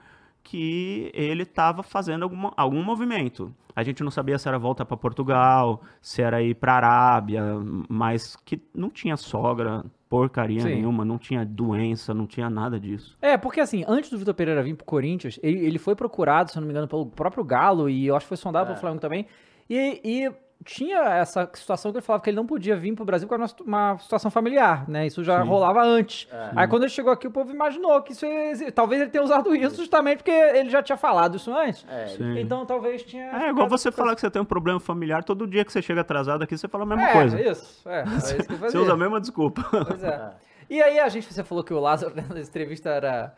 que 0.44 1.12
ele 1.16 1.44
estava 1.44 1.82
fazendo 1.82 2.24
alguma, 2.24 2.54
algum 2.56 2.84
movimento. 2.84 3.54
A 3.76 3.84
gente 3.84 4.04
não 4.04 4.12
sabia 4.12 4.38
se 4.38 4.48
era 4.48 4.58
volta 4.58 4.86
para 4.86 4.96
Portugal, 4.96 5.82
se 6.00 6.22
era 6.22 6.42
ir 6.42 6.56
para 6.56 6.76
Arábia, 6.76 7.44
mas 7.90 8.36
que 8.46 8.62
não 8.74 8.90
tinha 8.90 9.18
sogra, 9.18 9.84
porcaria 10.10 10.62
Sim. 10.62 10.76
nenhuma, 10.76 11.04
não 11.04 11.18
tinha 11.18 11.46
doença, 11.46 12.14
não 12.14 12.26
tinha 12.26 12.50
nada 12.50 12.80
disso. 12.80 13.18
É, 13.22 13.38
porque 13.38 13.60
assim, 13.60 13.84
antes 13.88 14.10
do 14.10 14.18
Vitor 14.18 14.34
Pereira 14.34 14.64
vir 14.64 14.76
pro 14.76 14.86
Corinthians, 14.86 15.40
ele, 15.44 15.66
ele 15.66 15.78
foi 15.78 15.96
procurado, 15.96 16.52
se 16.52 16.58
eu 16.58 16.62
não 16.62 16.68
me 16.68 16.72
engano, 16.74 16.88
pelo 16.88 17.06
próprio 17.06 17.44
Galo, 17.44 17.90
e 17.90 18.08
eu 18.08 18.16
acho 18.16 18.26
que 18.26 18.30
foi 18.30 18.38
sondado 18.38 18.66
É. 18.66 18.68
pelo 18.70 18.80
Flamengo 18.80 19.02
também. 19.02 19.26
E, 19.70 20.02
e 20.04 20.32
tinha 20.66 21.00
essa 21.00 21.50
situação 21.54 21.92
que 21.92 21.98
ele 21.98 22.06
falava 22.06 22.24
que 22.24 22.30
ele 22.30 22.38
não 22.38 22.46
podia 22.46 22.76
vir 22.76 22.94
pro 22.96 23.06
Brasil 23.06 23.28
por 23.28 23.38
causa 23.38 23.56
de 23.56 23.64
uma, 23.64 23.92
uma 23.92 23.98
situação 24.00 24.30
familiar, 24.30 24.88
né? 24.90 25.08
Isso 25.08 25.24
já 25.24 25.42
Sim. 25.42 25.48
rolava 25.48 25.82
antes. 25.84 26.28
É. 26.32 26.52
Aí 26.56 26.68
quando 26.68 26.84
ele 26.84 26.92
chegou 26.92 27.12
aqui, 27.12 27.28
o 27.28 27.32
povo 27.32 27.52
imaginou 27.52 28.02
que 28.02 28.14
isso 28.14 28.26
ia 28.26 28.72
talvez 28.72 29.02
ele 29.02 29.10
tenha 29.10 29.24
usado 29.24 29.56
isso 29.56 29.76
justamente 29.76 30.18
porque 30.18 30.32
ele 30.32 30.70
já 30.70 30.82
tinha 30.84 30.98
falado 30.98 31.38
isso 31.38 31.54
antes. 31.54 31.86
É. 31.90 32.40
Então 32.40 32.66
talvez 32.66 33.04
tinha. 33.04 33.26
É 33.46 33.50
igual 33.50 33.68
você 33.68 33.92
falar 33.92 34.16
que 34.16 34.22
você 34.22 34.30
tem 34.30 34.42
um 34.42 34.46
problema 34.46 34.80
familiar, 34.80 35.24
todo 35.24 35.48
dia 35.48 35.64
que 35.64 35.72
você 35.72 35.82
chega 35.82 36.02
atrasado 36.02 36.44
aqui, 36.44 36.58
você 36.58 36.68
fala 36.68 36.84
a 36.84 36.88
mesma 36.88 37.10
é, 37.10 37.14
coisa. 37.14 37.42
Isso, 37.42 37.90
é, 37.90 38.02
é 38.02 38.04
isso 38.04 38.36
que 38.36 38.54
eu 38.54 38.58
Você 38.58 38.58
fazia. 38.58 38.82
usa 38.82 38.94
a 38.94 38.98
mesma 38.98 39.22
desculpa. 39.22 39.64
Pois 39.70 40.04
é. 40.04 40.32
E 40.70 40.82
aí 40.82 41.00
a 41.00 41.08
gente, 41.08 41.34
você 41.34 41.44
falou 41.44 41.64
que 41.64 41.74
o 41.74 41.80
Lázaro 41.80 42.16
né, 42.16 42.26
na 42.30 42.40
entrevista 42.40 42.90
era. 42.90 43.34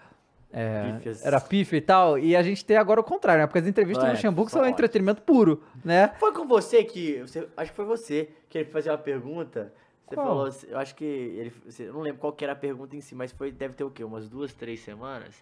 É, 0.52 0.94
Pífias. 0.94 1.24
era 1.26 1.40
pífio 1.40 1.78
e 1.78 1.82
tal, 1.82 2.18
e 2.18 2.36
a 2.36 2.42
gente 2.42 2.66
tem 2.66 2.76
agora 2.76 3.00
o 3.00 3.04
contrário, 3.04 3.42
né? 3.42 3.48
Porque 3.48 3.60
as 3.60 3.68
entrevistas 3.68 4.04
É, 4.04 4.08
do 4.08 4.14
Luxemburgo 4.14 4.50
são 4.50 4.62
ótimo. 4.62 4.74
entretenimento 4.74 5.22
puro, 5.22 5.64
né? 5.86 6.08
Foi 6.20 6.34
com 6.34 6.48
você 6.48 6.84
que. 6.84 7.20
Você, 7.22 7.48
acho 7.56 7.72
que 7.72 7.76
foi 7.76 7.86
você 7.86 8.30
que 8.50 8.58
ele 8.58 8.70
fazia 8.70 8.92
uma 8.92 8.98
pergunta. 8.98 9.72
Você 10.08 10.16
Qual? 10.16 10.26
falou. 10.26 10.50
Eu 10.68 10.80
acho 10.80 10.96
que 10.96 11.04
ele. 11.06 11.54
Você, 11.66 11.84
eu 11.88 11.94
não 11.94 12.02
lembro 12.02 12.20
qual 12.20 12.34
que 12.34 12.44
era 12.44 12.54
a 12.54 12.56
pergunta 12.56 12.96
em 12.96 13.02
si, 13.02 13.14
mas 13.14 13.32
foi. 13.32 13.52
Deve 13.52 13.76
ter 13.76 13.84
o 13.84 13.92
quê? 13.92 14.04
Umas 14.04 14.28
duas, 14.28 14.52
três 14.52 14.80
semanas. 14.80 15.36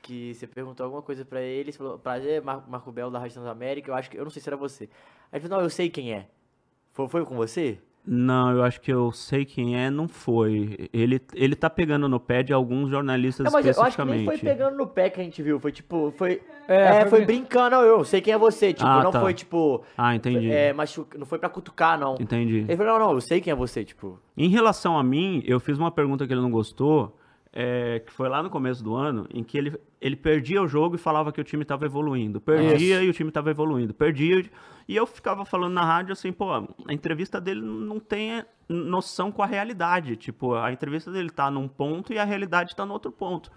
Que 0.00 0.32
você 0.34 0.46
perguntou 0.46 0.84
alguma 0.84 1.02
coisa 1.02 1.24
pra 1.24 1.40
ele. 1.42 1.72
Você 1.72 1.78
falou, 1.78 1.98
prazer, 1.98 2.40
Mar 2.40 2.64
Marco 2.68 2.92
Belo 2.92 3.10
da 3.10 3.18
Rádio 3.18 3.34
Transamérica. 3.34 3.90
Eu 3.90 3.94
acho 3.96 4.08
que. 4.08 4.16
Eu 4.16 4.22
não 4.22 4.30
sei 4.30 4.40
se 4.40 4.48
era 4.48 4.56
você. 4.56 4.84
Aí 5.32 5.38
ele 5.38 5.40
falou, 5.40 5.58
não, 5.58 5.64
eu 5.64 5.70
sei 5.70 5.90
quem 5.90 6.12
é. 6.12 6.26
Foi, 6.92 7.08
foi 7.08 7.24
com 7.24 7.34
você? 7.34 7.76
Não, 8.10 8.50
eu 8.52 8.62
acho 8.62 8.80
que 8.80 8.90
eu 8.90 9.12
sei 9.12 9.44
quem 9.44 9.76
é, 9.78 9.90
não 9.90 10.08
foi. 10.08 10.88
Ele, 10.94 11.20
ele 11.34 11.54
tá 11.54 11.68
pegando 11.68 12.08
no 12.08 12.18
pé 12.18 12.42
de 12.42 12.54
alguns 12.54 12.88
jornalistas 12.88 13.44
Não, 13.44 13.52
mas 13.52 13.66
eu 13.66 13.82
acho 13.82 13.96
que 13.96 14.04
nem 14.04 14.24
foi 14.24 14.38
pegando 14.38 14.76
no 14.78 14.86
pé 14.86 15.10
que 15.10 15.20
a 15.20 15.24
gente 15.24 15.42
viu. 15.42 15.60
Foi 15.60 15.70
tipo. 15.70 16.10
Foi. 16.16 16.40
É, 16.66 16.76
É, 16.76 17.00
foi 17.02 17.10
foi, 17.10 17.24
brin- 17.26 17.40
brincando, 17.40 17.76
não, 17.76 17.82
eu 17.82 18.02
sei 18.04 18.22
quem 18.22 18.32
é 18.32 18.38
você. 18.38 18.72
Tipo, 18.72 18.86
Ah, 18.88 19.02
não 19.02 19.10
tá. 19.10 19.20
foi 19.20 19.34
tipo. 19.34 19.82
Ah, 19.96 20.14
entendi. 20.14 20.50
É, 20.50 20.72
machu... 20.72 21.06
Não 21.18 21.26
foi 21.26 21.38
pra 21.38 21.50
cutucar, 21.50 21.98
não. 21.98 22.14
Entendi. 22.18 22.64
Ele 22.66 22.76
falou, 22.78 22.98
não, 22.98 23.06
não, 23.08 23.12
eu 23.14 23.20
sei 23.20 23.40
quem 23.42 23.50
é 23.50 23.54
você, 23.54 23.84
tipo. 23.84 24.18
Em 24.36 24.48
relação 24.48 24.96
a 24.98 25.02
mim, 25.04 25.42
eu 25.44 25.60
fiz 25.60 25.76
uma 25.78 25.90
pergunta 25.90 26.26
que 26.26 26.32
ele 26.32 26.40
não 26.40 26.50
gostou, 26.50 27.14
é, 27.60 27.98
que 27.98 28.12
foi 28.12 28.28
lá 28.28 28.40
no 28.40 28.48
começo 28.48 28.84
do 28.84 28.94
ano, 28.94 29.26
em 29.34 29.42
que 29.42 29.58
ele, 29.58 29.76
ele 30.00 30.14
perdia 30.14 30.62
o 30.62 30.68
jogo 30.68 30.94
e 30.94 30.98
falava 30.98 31.32
que 31.32 31.40
o 31.40 31.44
time 31.44 31.64
estava 31.64 31.84
evoluindo. 31.86 32.40
Perdia 32.40 33.02
e 33.02 33.08
o 33.08 33.12
time 33.12 33.30
estava 33.30 33.50
evoluindo. 33.50 33.92
Perdia 33.92 34.48
e 34.86 34.94
eu 34.94 35.04
ficava 35.04 35.44
falando 35.44 35.72
na 35.72 35.84
rádio 35.84 36.12
assim, 36.12 36.30
pô, 36.30 36.52
a 36.52 36.92
entrevista 36.92 37.40
dele 37.40 37.60
não 37.60 37.98
tem 37.98 38.44
noção 38.68 39.32
com 39.32 39.42
a 39.42 39.46
realidade. 39.46 40.14
Tipo, 40.14 40.54
a 40.54 40.72
entrevista 40.72 41.10
dele 41.10 41.30
tá 41.30 41.50
num 41.50 41.66
ponto 41.66 42.12
e 42.12 42.18
a 42.18 42.22
realidade 42.22 42.76
tá 42.76 42.86
no 42.86 42.92
outro 42.92 43.10
ponto. 43.10 43.50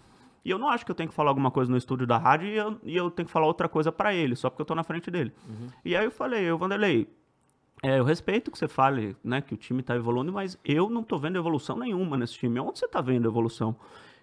E 0.43 0.49
eu 0.49 0.57
não 0.57 0.67
acho 0.67 0.83
que 0.83 0.89
eu 0.89 0.95
tenho 0.95 1.09
que 1.09 1.13
falar 1.13 1.29
alguma 1.29 1.51
coisa 1.51 1.69
no 1.69 1.77
estúdio 1.77 2.07
da 2.07 2.17
rádio 2.17 2.47
e 2.47 2.57
eu, 2.57 2.79
e 2.83 2.97
eu 2.97 3.11
tenho 3.11 3.27
que 3.27 3.31
falar 3.31 3.45
outra 3.45 3.69
coisa 3.69 3.91
pra 3.91 4.15
ele, 4.15 4.35
só 4.35 4.49
porque 4.49 4.63
eu 4.63 4.65
tô 4.65 4.73
na 4.73 4.83
frente 4.83 5.11
dele. 5.11 5.31
E 5.85 5.95
aí 5.95 6.05
eu 6.05 6.11
falei, 6.11 6.43
eu, 6.43 6.57
Vanderlei, 6.57 7.07
é, 7.83 7.97
eu 7.97 8.03
respeito 8.03 8.51
que 8.51 8.57
você 8.57 8.67
fale, 8.67 9.15
né, 9.23 9.41
que 9.41 9.53
o 9.53 9.57
time 9.57 9.81
tá 9.81 9.95
evoluindo, 9.95 10.31
mas 10.31 10.57
eu 10.63 10.89
não 10.89 11.03
tô 11.03 11.17
vendo 11.17 11.37
evolução 11.37 11.77
nenhuma 11.77 12.15
nesse 12.15 12.33
time. 12.33 12.59
Onde 12.59 12.77
você 12.77 12.87
tá 12.87 13.01
vendo 13.01 13.27
evolução? 13.27 13.75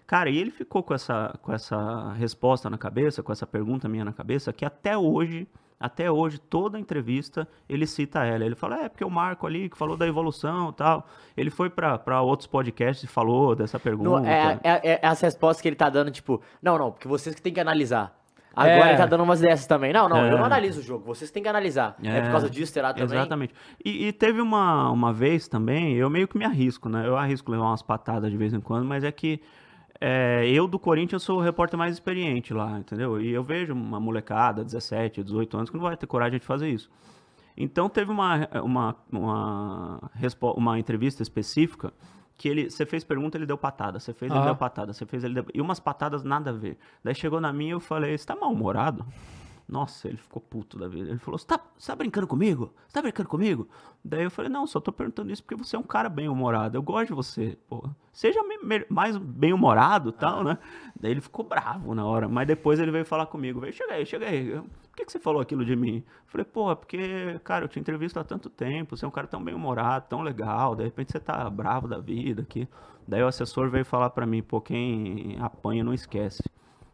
Cara, 0.07 0.29
e 0.29 0.37
ele 0.37 0.49
ficou 0.49 0.81
com 0.81 0.93
essa, 0.93 1.37
com 1.41 1.53
essa 1.53 2.13
resposta 2.13 2.69
na 2.69 2.77
cabeça, 2.77 3.21
com 3.21 3.31
essa 3.31 3.45
pergunta 3.45 3.89
minha 3.89 4.05
na 4.05 4.13
cabeça, 4.13 4.53
que 4.53 4.63
até 4.63 4.97
hoje, 4.97 5.45
até 5.77 6.09
hoje, 6.09 6.39
toda 6.39 6.79
entrevista, 6.79 7.47
ele 7.67 7.85
cita 7.85 8.23
ela. 8.23 8.45
Ele 8.45 8.55
fala, 8.55 8.85
é, 8.85 8.89
porque 8.89 9.03
o 9.03 9.09
Marco 9.09 9.45
ali, 9.45 9.69
que 9.69 9.77
falou 9.77 9.97
da 9.97 10.07
evolução 10.07 10.69
e 10.69 10.73
tal, 10.73 11.05
ele 11.35 11.49
foi 11.49 11.69
pra 11.69 12.21
outros 12.21 12.47
podcasts 12.47 13.03
e 13.03 13.07
falou 13.07 13.55
dessa 13.55 13.77
pergunta. 13.77 14.21
Não, 14.21 14.25
é, 14.25 14.59
é, 14.63 14.99
é 15.03 15.05
as 15.05 15.19
respostas 15.19 15.61
que 15.61 15.67
ele 15.67 15.75
tá 15.75 15.89
dando, 15.89 16.09
tipo, 16.11 16.41
não, 16.61 16.77
não, 16.77 16.91
porque 16.91 17.07
vocês 17.07 17.35
que 17.35 17.41
tem 17.41 17.53
que 17.53 17.59
analisar. 17.59 18.18
Agora 18.59 18.87
É. 18.87 18.89
ele 18.89 18.97
tá 18.97 19.05
dando 19.05 19.23
umas 19.23 19.39
dessas 19.39 19.65
também. 19.65 19.93
Não, 19.93 20.07
não, 20.09 20.17
É. 20.17 20.31
eu 20.33 20.37
não 20.37 20.45
analiso 20.45 20.79
o 20.79 20.83
jogo, 20.83 21.05
vocês 21.05 21.31
têm 21.31 21.41
que 21.41 21.49
analisar. 21.49 21.95
É, 22.03 22.21
por 22.21 22.31
causa 22.31 22.49
disso, 22.49 22.73
terá 22.73 22.93
também. 22.93 23.05
Exatamente. 23.05 23.53
E, 23.83 24.07
e 24.07 24.11
teve 24.13 24.41
uma, 24.41 24.89
uma 24.91 25.13
vez 25.13 25.47
também, 25.47 25.95
eu 25.95 26.09
meio 26.09 26.27
que 26.27 26.37
me 26.37 26.45
arrisco, 26.45 26.89
né? 26.89 27.07
Eu 27.07 27.17
arrisco 27.17 27.51
levar 27.51 27.65
umas 27.65 27.81
patadas 27.81 28.29
de 28.31 28.37
vez 28.37 28.53
em 28.53 28.59
quando, 28.59 28.85
mas 28.85 29.03
é 29.03 29.11
que 29.11 29.41
é, 30.01 30.47
eu 30.47 30.67
do 30.67 30.79
Corinthians 30.79 31.23
sou 31.23 31.39
o 31.39 31.41
repórter 31.41 31.77
mais 31.77 31.93
experiente 31.93 32.53
lá, 32.53 32.79
entendeu? 32.79 33.19
E 33.21 33.31
eu 33.31 33.43
vejo 33.43 33.73
uma 33.73 33.99
molecada, 33.99 34.63
17, 34.63 35.23
18 35.23 35.57
anos, 35.57 35.69
que 35.69 35.75
não 35.75 35.83
vai 35.83 35.97
ter 35.97 36.07
coragem 36.07 36.39
de 36.39 36.45
fazer 36.45 36.69
isso. 36.69 36.89
Então 37.57 37.89
teve 37.89 38.09
uma, 38.09 38.47
uma, 38.63 38.95
uma, 39.11 40.11
uma 40.55 40.79
entrevista 40.79 41.21
específica 41.21 41.91
que 42.39 42.47
ele, 42.47 42.69
você 42.69 42.85
fez 42.85 43.03
pergunta, 43.03 43.37
ele 43.37 43.45
deu 43.45 43.57
patada, 43.57 43.99
você 43.99 44.13
fez, 44.13 44.31
ele 44.31 44.39
Aham. 44.39 44.47
deu 44.47 44.55
patada, 44.55 44.93
você 44.93 45.05
fez, 45.05 45.25
ele 45.25 45.33
deu... 45.33 45.45
E 45.53 45.59
umas 45.59 45.77
patadas 45.77 46.23
nada 46.23 46.51
a 46.51 46.53
ver. 46.53 46.77
Daí 47.03 47.13
chegou 47.13 47.41
na 47.41 47.51
minha 47.51 47.71
e 47.71 47.73
eu 47.73 47.81
falei, 47.81 48.17
você 48.17 48.25
tá 48.25 48.33
mal-humorado? 48.33 49.05
Nossa, 49.67 50.07
ele 50.07 50.15
ficou 50.15 50.41
puto 50.41 50.79
da 50.79 50.87
vida. 50.87 51.09
Ele 51.09 51.19
falou, 51.19 51.37
você 51.37 51.45
tá, 51.45 51.59
tá 51.59 51.95
brincando 51.97 52.25
comigo? 52.25 52.73
Você 52.87 52.93
tá 52.93 53.01
brincando 53.01 53.27
comigo? 53.27 53.67
Daí 54.03 54.23
eu 54.23 54.31
falei, 54.31 54.49
não, 54.49 54.65
só 54.65 54.79
tô 54.79 54.89
perguntando 54.89 55.33
isso 55.33 55.43
porque 55.43 55.61
você 55.61 55.75
é 55.75 55.79
um 55.79 55.83
cara 55.83 56.07
bem-humorado. 56.07 56.77
Eu 56.77 56.81
gosto 56.81 57.07
de 57.09 57.13
você, 57.13 57.57
pô. 57.67 57.87
Seja 58.13 58.39
mais 58.89 59.17
bem-humorado 59.17 60.09
e 60.09 60.13
tal, 60.13 60.41
né? 60.41 60.57
Daí 60.99 61.11
ele 61.11 61.21
ficou 61.21 61.45
bravo 61.45 61.93
na 61.93 62.05
hora. 62.05 62.29
Mas 62.29 62.47
depois 62.47 62.79
ele 62.79 62.89
veio 62.89 63.05
falar 63.05 63.25
comigo. 63.25 63.59
Veio, 63.59 63.73
chega 63.73 63.93
aí, 63.93 64.05
chega 64.05 64.25
aí. 64.25 64.59
Que, 64.99 65.05
que 65.05 65.11
você 65.13 65.19
falou 65.19 65.41
aquilo 65.41 65.63
de 65.63 65.75
mim? 65.75 65.97
Eu 65.97 66.03
falei, 66.27 66.43
pô, 66.45 66.69
é 66.71 66.75
porque, 66.75 67.39
cara, 67.43 67.63
eu 67.63 67.69
te 67.69 67.79
entrevisto 67.79 68.19
há 68.19 68.23
tanto 68.23 68.49
tempo. 68.49 68.97
Você 68.97 69.05
é 69.05 69.07
um 69.07 69.11
cara 69.11 69.27
tão 69.27 69.41
bem-humorado, 69.41 70.05
tão 70.09 70.21
legal. 70.21 70.75
De 70.75 70.83
repente 70.83 71.11
você 71.11 71.19
tá 71.19 71.49
bravo 71.49 71.87
da 71.87 71.97
vida 71.99 72.41
aqui. 72.41 72.67
Daí 73.07 73.23
o 73.23 73.27
assessor 73.27 73.69
veio 73.69 73.85
falar 73.85 74.09
pra 74.09 74.25
mim, 74.25 74.43
pô, 74.43 74.59
quem 74.59 75.37
apanha 75.39 75.83
não 75.83 75.93
esquece. 75.93 76.43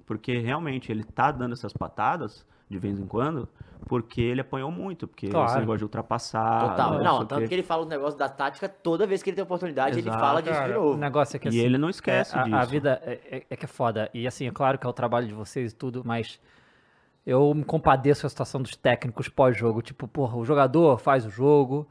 Porque 0.05 0.37
realmente 0.37 0.91
ele 0.91 1.03
tá 1.03 1.31
dando 1.31 1.53
essas 1.53 1.73
patadas 1.73 2.45
de 2.69 2.77
vez 2.79 2.99
em 2.99 3.05
quando, 3.05 3.47
porque 3.87 4.21
ele 4.21 4.41
apanhou 4.41 4.71
muito, 4.71 5.07
porque 5.07 5.27
Claro. 5.27 5.49
esse 5.49 5.59
negócio 5.59 5.79
de 5.79 5.83
ultrapassar. 5.85 6.69
Total. 6.69 7.03
não, 7.03 7.15
sei 7.17 7.23
o 7.23 7.25
tanto 7.25 7.41
quê. 7.41 7.47
que 7.47 7.53
ele 7.55 7.63
fala 7.63 7.83
o 7.83 7.85
negócio 7.87 8.17
da 8.17 8.27
tática 8.29 8.67
toda 8.69 9.05
vez 9.05 9.21
que 9.23 9.29
ele 9.31 9.35
tem 9.35 9.43
oportunidade, 9.43 9.99
ele 9.99 10.07
Exato, 10.07 10.19
fala 10.23 10.41
disso 10.41 10.53
de 10.53 10.59
Cara, 10.59 10.79
o 10.79 10.83
novo. 10.85 10.97
negócio 10.97 11.35
é 11.35 11.39
que 11.39 11.47
E 11.47 11.49
assim, 11.49 11.59
ele 11.59 11.77
não 11.77 11.89
esquece 11.89 12.35
é, 12.35 12.39
a- 12.39 12.43
disso. 12.43 12.55
A, 12.55 12.65
vida 12.65 13.01
é, 13.03 13.13
é- 13.37 13.45
é 13.49 13.55
que 13.55 13.65
é 13.65 13.67
foda. 13.67 14.09
E 14.13 14.27
assim, 14.27 14.47
é 14.47 14.51
claro 14.51 14.77
que 14.79 14.85
é 14.85 14.89
o 14.89 14.93
trabalho 14.93 15.27
de 15.27 15.33
vocês 15.33 15.71
e 15.71 15.75
tudo, 15.75 16.01
mas 16.05 16.39
eu 17.25 17.53
me 17.53 17.63
compadeço 17.63 18.21
com 18.21 18.27
a 18.27 18.29
situação 18.29 18.61
dos 18.61 18.75
técnicos 18.75 19.27
pós-jogo. 19.27 19.81
Tipo, 19.81 20.07
porra, 20.07 20.37
o 20.37 20.45
jogador 20.45 20.99
faz 20.99 21.25
o 21.25 21.29
jogo, 21.29 21.87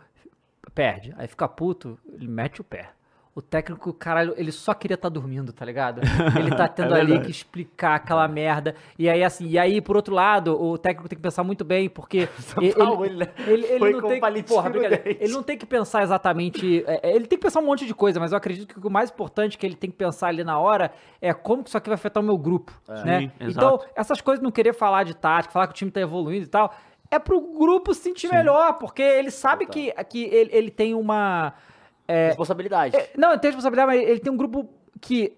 perde. 0.75 1.15
Aí 1.17 1.27
fica 1.27 1.49
puto, 1.49 1.99
ele 2.13 2.29
mete 2.29 2.61
o 2.61 2.65
pé. 2.65 2.91
O 3.37 3.43
técnico, 3.43 3.93
caralho, 3.93 4.33
ele 4.37 4.53
só 4.53 4.73
queria 4.73 4.95
estar 4.95 5.09
dormindo, 5.09 5.53
tá 5.53 5.65
ligado? 5.65 6.01
Ele 6.39 6.55
tá 6.55 6.69
tendo 6.69 6.95
É 6.95 7.01
ali 7.01 7.19
que 7.19 7.33
explicar 7.33 7.97
aquela 7.97 8.29
merda. 8.29 8.77
E 8.97 9.11
aí, 9.11 9.25
assim, 9.25 9.49
e 9.49 9.59
aí, 9.59 9.81
por 9.81 9.97
outro 9.97 10.15
lado, 10.15 10.55
o 10.57 10.79
técnico 10.79 11.09
tem 11.09 11.17
que 11.17 11.23
pensar 11.23 11.43
muito 11.43 11.65
bem, 11.65 11.89
porque. 11.89 12.29
ele, 12.63 12.73
Paulo, 12.75 13.05
ele- 13.05 13.29
ele, 13.45 13.67
ele 13.67 13.79
foi 13.81 13.93
não 13.93 14.09
tem, 14.09 14.21
palitinho 14.21 14.57
porra, 14.63 14.71
ele 15.19 15.33
não 15.33 15.43
tem 15.43 15.59
que 15.59 15.67
pensar 15.67 16.05
exatamente. 16.05 16.85
é, 16.87 17.11
é, 17.11 17.17
ele 17.17 17.27
tem 17.27 17.37
que 17.37 17.43
pensar 17.43 17.59
um 17.59 17.67
monte 17.67 17.85
de 17.85 17.93
coisa, 17.93 18.21
mas 18.21 18.31
eu 18.31 18.39
acredito 18.39 18.73
que 18.81 18.87
o 18.87 18.91
mais 18.91 19.11
importante 19.11 19.59
que 19.59 19.67
ele 19.67 19.75
tem 19.75 19.91
que 19.91 19.97
pensar 19.97 20.29
ali 20.29 20.45
na 20.45 20.57
hora 20.61 20.93
é 21.21 21.35
como 21.35 21.65
que 21.65 21.71
isso 21.71 21.77
aqui 21.77 21.89
vai 21.89 21.97
afetar 21.97 22.23
o 22.23 22.27
meu 22.27 22.39
grupo. 22.39 22.73
né? 23.05 23.19
Sim, 23.19 23.33
então, 23.41 23.81
essas 23.97 24.21
coisas, 24.21 24.41
não 24.41 24.53
querer 24.53 24.75
falar 24.75 25.03
de 25.03 25.13
tática, 25.17 25.53
falar 25.53 25.67
que 25.67 25.73
o 25.73 25.77
time 25.77 25.91
tá 25.91 26.01
evoluindo 26.01 26.45
e 26.45 26.49
tal, 26.49 26.73
é 27.11 27.19
pro 27.19 27.41
grupo 27.41 27.93
se 27.95 28.03
sentir 28.03 28.29
melhor, 28.29 28.75
porque 28.75 29.03
ele 29.03 29.33
sabe 29.33 29.67
que, 29.67 29.93
que 30.05 30.23
ele, 30.25 30.51
ele 30.53 30.71
tem 30.71 30.95
uma. 30.95 31.53
É, 32.07 32.29
Responsabilidade. 32.29 32.97
é, 32.97 33.11
não, 33.17 33.31
ele 33.31 33.41
tem 33.41 33.51
responsabilidade, 33.51 33.87
mas 33.99 34.09
ele 34.09 34.21
tem 34.21 34.33
um 34.33 34.37
grupo 34.37 34.69
que 35.01 35.37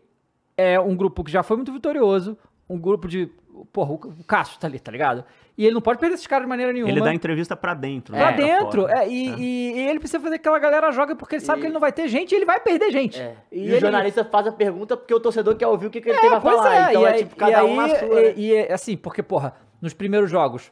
é 0.57 0.79
um 0.81 0.97
grupo 0.97 1.23
que 1.25 1.31
já 1.31 1.43
foi 1.43 1.57
muito 1.57 1.73
vitorioso, 1.73 2.37
um 2.69 2.79
grupo 2.79 3.07
de. 3.09 3.31
Porra, 3.73 3.93
o 3.93 3.95
o 3.95 4.25
Cássio 4.25 4.59
tá 4.59 4.67
ali, 4.67 4.79
tá 4.79 4.93
ligado? 4.93 5.25
E 5.57 5.65
ele 5.65 5.73
não 5.73 5.81
pode 5.81 5.99
perder 5.99 6.15
esses 6.17 6.27
caras 6.27 6.45
de 6.45 6.49
maneira 6.49 6.73
nenhuma. 6.75 6.91
Ele 6.91 7.01
dá 7.01 7.15
entrevista 7.15 7.57
pra 7.57 7.73
dentro. 7.73 8.15
Pra 8.15 8.31
né, 8.33 8.37
dentro, 8.37 8.83
fora. 8.83 9.03
é, 9.05 9.09
e, 9.09 9.29
e- 9.35 9.73
e 9.79 9.89
ele 9.89 9.99
precisa 9.99 10.21
fazer 10.21 10.35
que 10.39 10.47
aquela 10.47 10.59
galera 10.59 10.91
joga 10.93 11.17
porque 11.17 11.37
ele 11.37 11.45
sabe 11.45 11.59
E- 11.59 11.61
que 11.63 11.67
ele 11.69 11.73
não 11.73 11.81
vai 11.81 11.91
ter 11.91 12.07
gente 12.09 12.33
e 12.33 12.35
ele 12.37 12.45
vai 12.45 12.61
perder 12.61 12.91
gente. 12.91 13.19
É. 13.19 13.35
E, 13.51 13.61
E 13.61 13.63
o 13.63 13.71
ele- 13.71 13.81
jornalista 13.81 14.23
faz 14.27 14.47
a 14.47 14.53
pergunta 14.53 14.95
porque 14.95 15.15
o 15.15 15.19
torcedor 15.21 15.57
quer 15.57 15.67
ouvir 15.69 15.87
o 15.87 15.91
que, 15.91 16.03
que 16.03 16.11
ele 16.11 16.19
É, 16.19 16.21
tem 16.21 16.29
pra 16.31 16.41
pois 16.41 16.57
falar. 16.57 16.75
é, 16.75 16.91
então 16.91 17.03
e 17.03 17.05
é 17.07 17.13
tipo 17.15 17.37
cada 17.37 17.63
e 17.63 17.65
um 17.65 17.77
na 17.77 17.89
sua. 17.89 18.09
né? 18.09 18.35
E, 18.37 18.53
e, 18.53 18.73
assim, 18.73 18.95
porque, 18.99 19.23
porra, 19.23 19.55
nos 19.81 19.95
primeiros 19.95 20.31
jogos, 20.31 20.71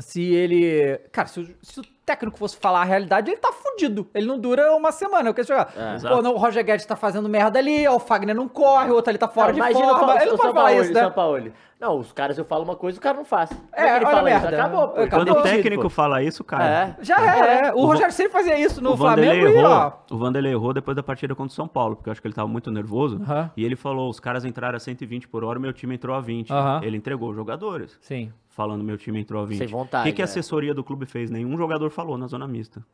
se 0.00 0.22
ele. 0.34 0.98
Cara, 1.12 1.28
se 1.28 1.40
o, 1.40 1.56
se 1.62 1.80
o 1.80 1.84
técnico 2.06 2.38
fosse 2.38 2.56
falar 2.56 2.82
a 2.82 2.84
realidade, 2.84 3.30
ele 3.30 3.36
tá 3.40 3.52
fudido. 3.52 4.06
Ele 4.14 4.26
não 4.26 4.38
dura 4.38 4.72
uma 4.74 4.92
semana. 4.92 5.28
Eu 5.28 5.34
quero 5.34 5.48
jogar. 5.48 5.72
É. 5.76 6.08
Pô, 6.08 6.22
não, 6.22 6.34
o 6.34 6.38
Roger 6.38 6.64
Guedes 6.64 6.86
tá 6.86 6.94
fazendo 6.96 7.28
merda 7.28 7.58
ali, 7.58 7.86
ó, 7.86 7.96
o 7.96 7.98
Fagner 7.98 8.34
não 8.34 8.48
corre, 8.48 8.90
o 8.90 8.94
outro 8.94 9.10
ali 9.10 9.18
tá 9.18 9.28
fora 9.28 9.48
Não, 9.48 9.54
de 9.54 9.58
imagina 9.58 9.88
forma. 9.98 10.14
o, 10.14 10.16
ele 10.16 10.30
não 10.30 10.36
pode 10.38 10.54
falar 10.54 10.72
isso, 10.74 10.92
né? 10.92 11.52
Não, 11.78 11.98
os 11.98 12.10
caras, 12.10 12.38
eu 12.38 12.44
falo 12.46 12.64
uma 12.64 12.74
coisa, 12.74 12.96
o 12.98 13.02
cara 13.02 13.18
não 13.18 13.24
faz. 13.24 13.50
É, 13.74 13.96
ele 13.96 14.06
olha 14.06 14.06
fala 14.06 14.28
a 14.28 14.32
isso? 14.32 14.40
merda. 14.42 14.56
Acabou, 14.56 14.88
pô. 14.88 15.00
Acabou. 15.02 15.26
Quando 15.26 15.38
o 15.38 15.42
técnico 15.42 15.82
pô. 15.82 15.90
fala 15.90 16.22
isso, 16.22 16.42
cara. 16.42 16.96
É. 16.98 17.04
Já 17.04 17.20
era. 17.20 17.68
é. 17.68 17.72
O, 17.74 17.80
O 17.80 17.86
Rogério 17.86 18.12
sempre 18.14 18.32
fazia 18.32 18.58
isso 18.58 18.80
no 18.80 18.92
o 18.92 18.96
Vanderlei 18.96 19.40
Flamengo 19.40 19.58
e, 19.58 19.60
errou. 19.60 19.72
ó. 19.72 19.92
O 20.10 20.16
Vanderlei 20.16 20.52
errou 20.52 20.72
depois 20.72 20.96
da 20.96 21.02
partida 21.02 21.34
contra 21.34 21.52
o 21.52 21.54
São 21.54 21.68
Paulo, 21.68 21.96
porque 21.96 22.08
eu 22.08 22.12
acho 22.12 22.22
que 22.22 22.26
ele 22.26 22.34
tava 22.34 22.48
muito 22.48 22.70
nervoso. 22.70 23.20
E 23.54 23.62
ele 23.62 23.76
falou: 23.76 24.08
os 24.08 24.18
caras 24.18 24.46
entraram 24.46 24.76
a 24.76 24.80
120 24.80 25.28
por 25.28 25.44
hora, 25.44 25.58
meu 25.58 25.72
time 25.74 25.94
entrou 25.94 26.16
a 26.16 26.20
20. 26.20 26.50
Aham. 26.50 26.80
Ele 26.82 26.96
entregou 26.96 27.28
os 27.28 27.36
jogadores. 27.36 27.98
Sim. 28.00 28.32
Falando 28.48 28.82
meu 28.82 28.96
time 28.96 29.20
entrou 29.20 29.42
a 29.42 29.44
20. 29.44 29.58
Sem 29.58 29.66
vontade, 29.66 30.04
O 30.04 30.06
que, 30.10 30.16
que 30.16 30.22
a 30.22 30.24
é. 30.24 30.28
assessoria 30.28 30.72
do 30.72 30.82
clube 30.82 31.04
fez? 31.04 31.30
Nenhum 31.30 31.58
jogador 31.58 31.90
falou 31.96 32.18
na 32.18 32.26
zona 32.26 32.46
mista. 32.46 32.84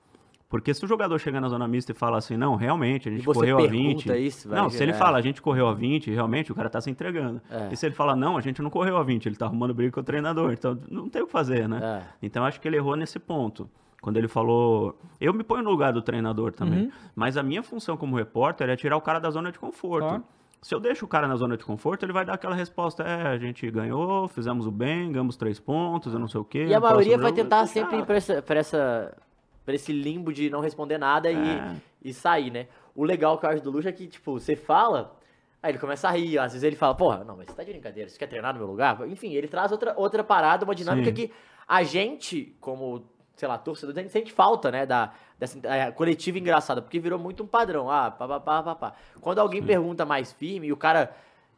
Porque 0.49 0.73
se 0.75 0.85
o 0.85 0.89
jogador 0.89 1.19
chegar 1.19 1.41
na 1.41 1.49
zona 1.49 1.67
mista 1.67 1.93
e 1.93 1.95
fala 1.95 2.19
assim, 2.19 2.37
não, 2.37 2.57
realmente, 2.57 3.09
a 3.09 3.13
gente 3.13 3.25
você 3.25 3.41
correu 3.41 3.57
a 3.57 3.63
pergunta 3.63 4.13
20. 4.13 4.27
isso, 4.27 4.49
vai 4.51 4.61
não, 4.61 4.69
se 4.69 4.83
ele 4.83 4.93
fala, 4.93 5.17
a 5.17 5.21
gente 5.23 5.41
correu 5.41 5.67
a 5.67 5.73
20, 5.73 6.11
realmente 6.11 6.53
o 6.53 6.55
cara 6.55 6.69
tá 6.69 6.79
se 6.79 6.91
entregando. 6.91 7.41
É. 7.51 7.71
E 7.73 7.77
se 7.77 7.87
ele 7.87 7.95
fala, 7.95 8.15
não, 8.15 8.37
a 8.37 8.41
gente 8.43 8.61
não 8.61 8.69
correu 8.69 8.99
a 8.99 9.03
20, 9.03 9.27
ele 9.27 9.37
tá 9.37 9.47
arrumando 9.47 9.73
briga 9.73 9.91
com 9.91 10.01
o 10.01 10.05
treinador. 10.05 10.53
Então 10.53 10.79
não 10.91 11.09
tem 11.09 11.23
o 11.23 11.27
que 11.27 11.33
fazer, 11.33 11.67
né? 11.67 11.81
É. 11.83 12.03
Então 12.23 12.45
acho 12.45 12.61
que 12.61 12.69
ele 12.69 12.77
errou 12.77 12.95
nesse 12.97 13.19
ponto. 13.19 13.69
Quando 14.03 14.17
ele 14.17 14.29
falou. 14.29 14.99
Eu 15.21 15.33
me 15.33 15.45
ponho 15.45 15.63
no 15.63 15.71
lugar 15.71 15.93
do 15.93 16.03
treinador 16.03 16.53
também. 16.53 16.87
Uhum. 16.87 16.93
Mas 17.15 17.37
a 17.37 17.43
minha 17.43 17.63
função 17.63 17.97
como 17.97 18.17
repórter 18.17 18.69
é 18.69 18.77
tirar 18.77 18.97
o 18.97 19.01
cara 19.01 19.21
da 19.21 19.31
zona 19.31 19.51
de 19.53 19.59
conforto. 19.59 20.09
Claro. 20.09 20.25
Se 20.63 20.73
eu 20.75 20.79
deixo 20.79 21.05
o 21.05 21.09
cara 21.09 21.27
na 21.27 21.35
zona 21.35 21.57
de 21.57 21.65
conforto, 21.65 22.05
ele 22.05 22.13
vai 22.13 22.25
dar 22.25 22.35
aquela 22.35 22.55
resposta: 22.55 23.03
é, 23.03 23.27
a 23.29 23.37
gente 23.39 23.69
ganhou, 23.71 24.29
fizemos 24.29 24.65
o 24.67 24.71
bem, 24.71 25.11
ganhamos 25.11 25.37
três 25.37 25.59
pontos, 25.59 26.13
eu 26.15 26.21
não 26.21 26.29
sei 26.29 26.41
o 26.41 26.45
quê. 26.45 26.67
E 26.67 26.75
a 26.75 26.79
maioria 26.81 27.17
vai 27.19 27.31
jogo- 27.31 27.43
tentar 27.43 27.61
Ah, 27.61 27.67
sempre 27.67 27.99
ir 27.99 28.07
pra, 28.07 28.17
essa, 28.17 28.41
pra, 28.41 28.59
essa, 28.61 29.17
pra 29.65 29.75
esse 29.75 29.93
limbo 29.93 30.33
de 30.33 30.49
não 30.51 30.61
responder 30.61 30.99
nada 30.99 31.31
e, 31.33 31.37
É. 31.37 31.77
e 32.05 32.15
sair, 32.15 32.51
né? 32.53 32.69
O 32.95 33.03
legal 33.05 33.39
que 33.39 33.45
eu 33.47 33.51
acho 33.51 33.63
do 33.63 33.71
Lucha 33.73 33.89
é 33.89 33.93
que, 33.93 34.07
tipo, 34.07 34.39
você 34.39 34.55
fala, 34.55 35.17
aí 35.61 35.73
ele 35.73 35.79
começa 35.79 36.07
a 36.09 36.13
rir, 36.13 36.39
às 36.39 36.53
vezes 36.53 36.63
ele 36.63 36.77
fala, 36.77 36.95
porra, 36.95 37.25
não, 37.25 37.37
mas 37.37 37.47
você 37.49 37.55
tá 37.57 37.65
de 37.65 37.73
brincadeira, 37.73 38.09
você 38.09 38.17
quer 38.19 38.29
treinar 38.29 38.53
no 38.53 38.61
meu 38.61 38.69
lugar? 38.69 39.01
Enfim, 39.09 39.33
ele 39.33 39.49
traz 39.49 39.73
outra, 39.73 39.95
outra 39.97 40.23
parada, 40.23 40.65
uma 40.65 40.75
dinâmica 40.77 41.09
Sim. 41.09 41.15
que 41.15 41.33
a 41.67 41.83
gente, 41.83 42.55
como, 42.61 43.03
sei 43.35 43.49
lá, 43.49 43.59
torcedor, 43.59 43.97
a 43.97 44.01
gente 44.03 44.13
sente 44.13 44.31
falta, 44.33 44.71
né, 44.71 44.85
da, 44.87 45.13
dessa 45.43 45.59
é, 45.67 45.91
coletiva 45.91 46.39
engraçada, 46.39 46.81
porque 46.81 47.01
virou 47.01 47.19
muito 47.19 47.43
um 47.43 47.47
padrão, 47.49 47.91
ah, 47.91 48.13
pá, 48.13 48.29
pá, 48.29 48.39
pá, 48.39 48.63
pá, 48.63 48.75
pá. 48.77 48.93
Quando 49.21 49.41
alguém 49.41 49.61
pergunta 49.61 50.07
mais 50.07 50.33
firme 50.33 50.69
e 50.69 50.73
o 50.73 50.77
cara, 50.77 51.13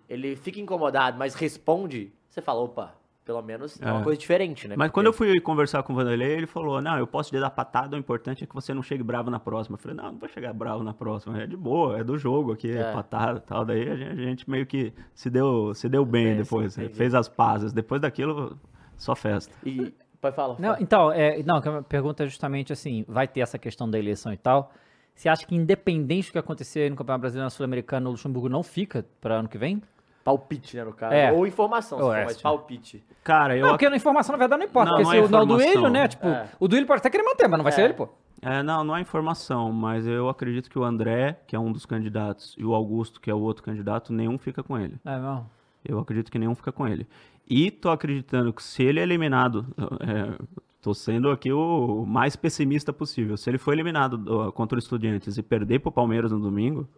ele 0.08 0.36
fica 0.36 0.58
incomodado, 0.58 1.18
mas 1.18 1.34
responde, 1.34 2.10
você 2.30 2.40
fala, 2.40 2.60
opa, 2.62 2.94
pelo 3.26 3.42
menos 3.42 3.78
é, 3.82 3.90
uma 3.90 4.00
É. 4.00 4.02
coisa 4.04 4.18
diferente, 4.18 4.66
né? 4.66 4.74
Mas 4.74 4.86
Porque- 4.88 4.94
quando 4.94 5.06
eu 5.06 5.12
fui 5.12 5.38
conversar 5.40 5.82
com 5.82 5.92
o 5.92 5.96
Vanderlei, 5.96 6.32
ele 6.32 6.46
falou: 6.46 6.80
Não, 6.82 6.98
eu 6.98 7.06
posso 7.06 7.30
te 7.30 7.38
dar 7.40 7.48
patada, 7.50 7.96
o 7.96 7.98
importante 7.98 8.44
é 8.44 8.46
que 8.46 8.54
você 8.54 8.74
não 8.74 8.82
chegue 8.82 9.02
bravo 9.02 9.30
na 9.30 9.40
próxima. 9.40 9.76
Eu 9.76 9.78
falei: 9.80 9.96
Não, 9.96 10.12
não 10.12 10.18
vou 10.18 10.28
chegar 10.28 10.52
bravo 10.52 10.82
na 10.82 10.92
próxima. 10.92 11.40
É 11.42 11.46
de 11.46 11.56
boa, 11.56 11.98
é 11.98 12.04
do 12.04 12.18
jogo 12.18 12.52
aqui, 12.52 12.70
é, 12.70 12.80
É. 12.80 12.92
patada 12.92 13.38
e 13.38 13.40
tal. 13.48 13.64
Daí 13.64 13.88
a 13.88 13.96
gente, 13.96 14.10
a 14.20 14.24
gente 14.24 14.50
meio 14.50 14.66
que 14.66 14.92
se 15.14 15.30
deu, 15.30 15.74
se 15.74 15.88
deu 15.88 16.04
bem 16.04 16.24
Bem, 16.26 16.36
depois, 16.36 16.74
sim, 16.74 16.88
fez 16.90 17.14
as 17.14 17.26
pazes. 17.26 17.72
Depois 17.72 17.98
daquilo, 17.98 18.58
só 18.98 19.14
festa. 19.16 19.54
E, 19.66 19.90
pode 20.24 20.36
falar. 20.36 20.56
Não, 20.58 20.76
então, 20.80 21.12
é, 21.12 21.42
não, 21.42 21.56
a 21.56 21.60
minha 21.60 21.82
pergunta 21.82 22.24
é 22.24 22.26
justamente 22.26 22.72
assim, 22.72 23.04
vai 23.06 23.28
ter 23.28 23.40
essa 23.40 23.58
questão 23.58 23.88
da 23.88 23.98
eleição 23.98 24.32
e 24.32 24.36
tal. 24.36 24.72
Você 25.14 25.28
acha 25.28 25.46
que 25.46 25.54
independente 25.54 26.28
do 26.28 26.32
que 26.32 26.38
acontecer 26.38 26.90
no 26.90 26.96
Campeonato 26.96 27.20
Brasileiro 27.20 27.44
na 27.44 27.50
Sul-Americana, 27.50 28.08
o 28.08 28.12
Luxemburgo 28.12 28.48
não 28.48 28.62
fica 28.62 29.04
para 29.20 29.36
ano 29.36 29.48
que 29.48 29.58
vem? 29.58 29.80
Palpite, 30.24 30.76
né, 30.76 30.84
no 30.84 30.92
caso. 30.94 31.14
É. 31.14 31.30
Ou 31.30 31.46
informação, 31.46 31.98
se 31.98 32.04
for, 32.04 32.24
mas 32.24 32.40
palpite. 32.40 33.04
Cara, 33.22 33.54
eu. 33.56 33.62
Não, 33.66 33.72
porque 33.72 33.88
na 33.90 33.96
informação, 33.96 34.32
na 34.32 34.38
verdade, 34.38 34.60
não 34.60 34.66
importa. 34.66 34.90
Não, 34.90 34.96
porque 34.96 35.04
não 35.04 35.10
se 35.10 35.16
é 35.18 35.20
o 35.20 35.28
não, 35.28 35.46
do 35.46 35.54
informação. 35.54 35.72
Duílio, 35.82 35.90
né? 35.90 36.08
Tipo, 36.08 36.26
É. 36.26 36.48
o 36.58 36.66
Duílio 36.66 36.86
pode 36.86 36.98
até 37.00 37.10
querer 37.10 37.22
manter, 37.24 37.46
mas 37.46 37.58
não 37.58 37.62
vai 37.62 37.72
É. 37.72 37.76
ser 37.76 37.82
ele, 37.82 37.92
pô. 37.94 38.08
É, 38.40 38.62
não, 38.62 38.82
não 38.82 38.94
há 38.94 39.00
informação, 39.00 39.70
mas 39.70 40.06
eu 40.06 40.28
acredito 40.28 40.70
que 40.70 40.78
o 40.78 40.84
André, 40.84 41.38
que 41.46 41.54
é 41.54 41.58
um 41.58 41.70
dos 41.70 41.84
candidatos, 41.86 42.54
e 42.58 42.64
o 42.64 42.74
Augusto, 42.74 43.20
que 43.20 43.30
é 43.30 43.34
o 43.34 43.40
outro 43.40 43.62
candidato, 43.62 44.12
nenhum 44.12 44.38
fica 44.38 44.62
com 44.62 44.78
ele. 44.78 44.96
É, 45.04 45.16
não. 45.18 45.46
Eu 45.84 45.98
acredito 45.98 46.32
que 46.32 46.38
nenhum 46.38 46.54
fica 46.54 46.72
com 46.72 46.88
ele. 46.88 47.06
E 47.48 47.70
tô 47.70 47.90
acreditando 47.90 48.52
que 48.52 48.62
se 48.62 48.82
ele 48.82 49.00
é 49.00 49.02
eliminado, 49.02 49.66
é, 50.00 50.42
tô 50.80 50.94
sendo 50.94 51.30
aqui 51.30 51.52
o 51.52 52.04
mais 52.06 52.36
pessimista 52.36 52.92
possível. 52.92 53.36
Se 53.36 53.50
ele 53.50 53.58
for 53.58 53.72
eliminado 53.72 54.16
do- 54.16 54.52
contra 54.52 54.76
o 54.76 54.78
Estudiantes 54.78 55.36
e 55.36 55.42
perder 55.42 55.80
pro 55.80 55.92
Palmeiras 55.92 56.32
no 56.32 56.40
domingo, 56.40 56.88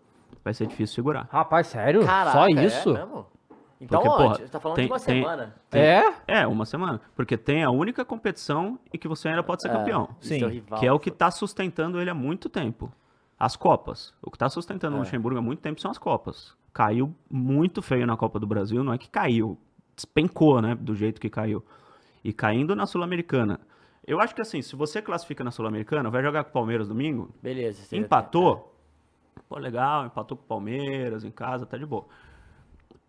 vai 0.44 0.54
ser 0.54 0.66
difícil 0.66 0.94
segurar. 0.94 1.28
Rapaz, 1.30 1.66
sério? 1.66 2.04
Caraca, 2.04 2.38
Só 2.38 2.46
é 2.46 2.50
isso? 2.64 2.92
mesmo? 2.92 3.26
Então, 3.78 4.00
Porque, 4.00 4.08
ó, 4.08 4.16
porra, 4.16 4.34
você 4.36 4.48
tá 4.48 4.58
falando 4.58 4.76
tem- 4.76 4.86
de 4.86 4.92
uma 4.92 5.00
tem- 5.00 5.20
semana. 5.22 5.54
É? 5.70 6.02
É, 6.26 6.46
uma 6.46 6.64
semana. 6.64 7.00
Porque 7.14 7.36
tem 7.36 7.62
a 7.62 7.70
única 7.70 8.04
competição 8.06 8.78
em 8.94 8.96
que 8.96 9.06
você 9.06 9.28
ainda 9.28 9.42
pode 9.42 9.60
ser 9.62 9.68
campeão. 9.68 10.08
E 10.22 10.26
Sim, 10.26 10.46
rival, 10.46 10.78
Que 10.78 10.86
é 10.86 10.92
o 10.92 10.98
que 10.98 11.10
tá 11.10 11.30
sustentando 11.30 12.00
ele 12.00 12.08
há 12.08 12.14
muito 12.14 12.48
tempo. 12.48 12.90
As 13.38 13.54
Copas. 13.54 14.14
O 14.22 14.30
que 14.30 14.38
tá 14.38 14.48
sustentando 14.48 14.96
o 14.96 15.00
Luxemburgo 15.00 15.38
há 15.38 15.42
muito 15.42 15.60
tempo 15.60 15.78
são 15.78 15.90
as 15.90 15.98
Copas. 15.98 16.54
Caiu 16.72 17.14
muito 17.30 17.82
feio 17.82 18.06
na 18.06 18.16
Copa 18.16 18.40
do 18.40 18.46
Brasil, 18.46 18.82
não 18.82 18.94
é 18.94 18.98
que 18.98 19.10
caiu, 19.10 19.58
despencou, 19.96 20.60
né, 20.60 20.74
do 20.74 20.94
jeito 20.94 21.20
que 21.20 21.30
caiu. 21.30 21.64
E 22.22 22.32
caindo 22.32 22.76
na 22.76 22.86
Sul-Americana. 22.86 23.58
Eu 24.06 24.20
acho 24.20 24.34
que 24.34 24.40
assim, 24.42 24.62
se 24.62 24.76
você 24.76 25.00
classifica 25.02 25.42
na 25.42 25.50
Sul-Americana, 25.50 26.10
vai 26.10 26.22
jogar 26.22 26.44
com 26.44 26.50
o 26.50 26.52
Palmeiras 26.52 26.86
domingo, 26.86 27.30
Beleza. 27.42 27.82
você 27.82 27.96
já 27.96 28.02
empatou, 28.02 28.72
pô, 29.48 29.58
legal, 29.58 30.06
empatou 30.06 30.36
com 30.36 30.44
o 30.44 30.46
Palmeiras 30.46 31.24
em 31.24 31.30
casa, 31.30 31.66
tá 31.66 31.76
de 31.76 31.86
boa. 31.86 32.06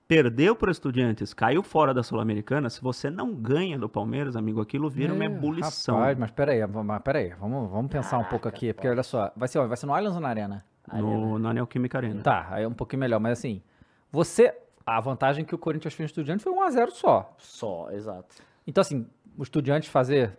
Perdeu 0.07 0.55
para 0.55 0.71
Estudiantes, 0.71 1.33
caiu 1.33 1.61
fora 1.61 1.93
da 1.93 2.01
Sul-Americana, 2.01 2.69
se 2.69 2.81
você 2.81 3.09
não 3.09 3.33
ganha 3.35 3.77
do 3.77 3.89
Palmeiras, 3.89 4.37
amigo, 4.37 4.61
aquilo 4.61 4.89
vira 4.89 5.13
uma 5.13 5.25
É, 5.25 5.27
ebulição. 5.27 5.97
Rapaz, 5.97 6.17
mas 6.17 6.31
peraí, 6.31 6.65
mas 6.65 7.01
peraí, 7.03 7.33
vamos, 7.39 7.69
vamos 7.69 7.91
pensar 7.91 8.17
um 8.17 8.23
pouco 8.23 8.47
aqui, 8.47 8.71
porque 8.71 8.87
olha 8.87 9.03
só, 9.03 9.31
vai 9.35 9.49
ser, 9.49 9.67
vai 9.67 9.75
ser 9.75 9.85
no 9.85 9.93
Allianz 9.93 10.15
ou 10.15 10.21
na 10.21 10.29
Arena? 10.29 10.63
no, 10.93 11.37
na 11.37 11.53
Neoquímica 11.53 11.97
Arena. 11.97 12.21
Tá, 12.23 12.47
aí 12.49 12.63
é 12.63 12.67
um 12.67 12.73
pouquinho 12.73 13.01
melhor, 13.01 13.19
mas 13.19 13.37
assim, 13.39 13.61
você, 14.09 14.55
a 14.87 14.99
vantagem 15.01 15.43
que 15.43 15.53
o 15.53 15.57
Corinthians 15.57 15.93
fez 15.93 16.05
no 16.07 16.11
Estudiantes 16.11 16.43
foi 16.43 16.53
1x0 16.53 16.91
só. 16.91 17.33
Só, 17.37 17.89
exato. 17.91 18.35
Então 18.65 18.81
assim, 18.81 19.05
o 19.37 19.43
Estudiantes 19.43 19.89
fazer 19.89 20.37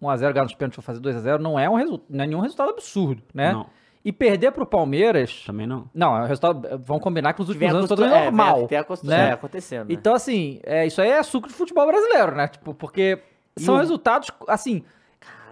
1x0, 0.00 0.32
ganhar 0.32 0.44
nos 0.44 0.54
pênaltis 0.54 0.84
fazer 0.84 1.00
2x0 1.00 1.38
não 1.38 1.58
é 1.58 1.68
um 1.68 1.74
resu- 1.74 2.00
não 2.08 2.22
é 2.24 2.26
nenhum 2.26 2.40
resultado 2.40 2.70
absurdo, 2.70 3.22
né? 3.34 3.52
Não, 3.52 3.66
E 4.04 4.12
perder 4.12 4.52
pro 4.52 4.64
Palmeiras, 4.64 5.42
também 5.44 5.66
não. 5.66 5.90
não, 5.92 6.16
é 6.16 6.20
um 6.22 6.26
resultado, 6.26 6.80
vamos 6.84 7.02
combinar 7.02 7.32
que 7.32 7.40
nos 7.40 7.48
últimos 7.48 7.74
anos 7.74 7.88
todo 7.88 8.04
é 8.04 8.06
é, 8.06 8.24
normal. 8.24 8.68
né? 9.02 9.30
é, 9.30 9.32
acontecendo. 9.32 9.88
né? 9.88 9.94
Então, 9.94 10.14
assim, 10.14 10.60
é, 10.62 10.86
isso 10.86 11.00
aí 11.02 11.10
é 11.10 11.20
suco 11.24 11.48
de 11.48 11.54
futebol 11.54 11.84
brasileiro, 11.88 12.36
né? 12.36 12.46
Tipo, 12.46 12.72
porque 12.72 13.20
são 13.58 13.74
o- 13.74 13.78
resultados, 13.78 14.30
assim, 14.46 14.84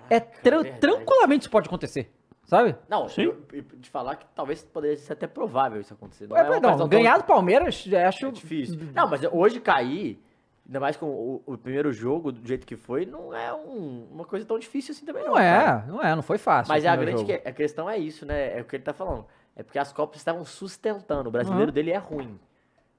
é 0.09 0.21
tran- 0.21 0.63
verdade. 0.63 0.81
tranquilamente 0.81 1.43
isso 1.43 1.51
pode 1.51 1.67
acontecer, 1.67 2.13
sabe? 2.57 2.77
Não, 2.89 3.09
Sim. 3.09 3.23
eu- 3.23 3.43
eu- 3.53 3.63
de 3.77 3.89
falar 3.91 4.17
que 4.17 4.27
talvez 4.35 4.63
poderia 4.65 4.97
ser 4.97 5.13
até 5.15 5.27
provável 5.27 5.81
isso 5.81 5.93
acontecer. 5.95 6.27
Não 6.29 6.37
É, 6.37 6.41
é, 6.57 6.61
tão- 6.61 6.89
ganhar 6.89 7.19
do 7.19 7.25
Palmeiras, 7.25 7.77
já 7.83 8.09
acho... 8.09 8.27
É 8.27 8.31
difícil. 8.31 8.79
Não, 8.95 9.09
mas 9.09 9.21
hoje 9.33 9.61
cair, 9.61 10.23
ainda 10.67 10.81
mais 10.81 10.97
com 10.97 11.07
o, 11.07 11.43
o 11.47 11.59
primeiro 11.59 11.93
jogo, 11.93 12.33
do 12.33 12.47
jeito 12.47 12.67
que 12.67 12.77
foi, 12.77 13.05
não 13.07 13.35
é 13.35 13.53
um- 13.53 14.07
uma 14.13 14.25
coisa 14.25 14.45
tão 14.47 14.59
difícil 14.59 14.93
assim 14.93 15.05
também, 15.05 15.23
não. 15.23 15.31
Não 15.31 15.37
cara. 15.37 15.85
é, 15.87 15.91
não 15.91 16.03
é, 16.03 16.15
não 16.15 16.23
foi 16.23 16.39
fácil. 16.39 16.73
Mas 16.73 16.85
o 16.85 16.89
a 16.89 16.97
grande 16.97 17.25
que- 17.25 17.49
a 17.49 17.53
questão 17.53 17.89
é 17.91 17.99
isso, 17.99 18.25
né? 18.27 18.59
É 18.59 18.61
o 18.61 18.65
que 18.65 18.77
ele 18.77 18.83
tá 18.85 18.93
falando. 18.93 19.27
É 19.57 19.63
porque 19.63 19.79
as 19.79 19.93
Copas 19.93 20.17
estavam 20.19 20.45
sustentando. 20.45 21.29
O 21.29 21.33
brasileiro 21.33 21.71
dele 21.71 21.91
é 21.93 21.97
ruim. 21.99 22.39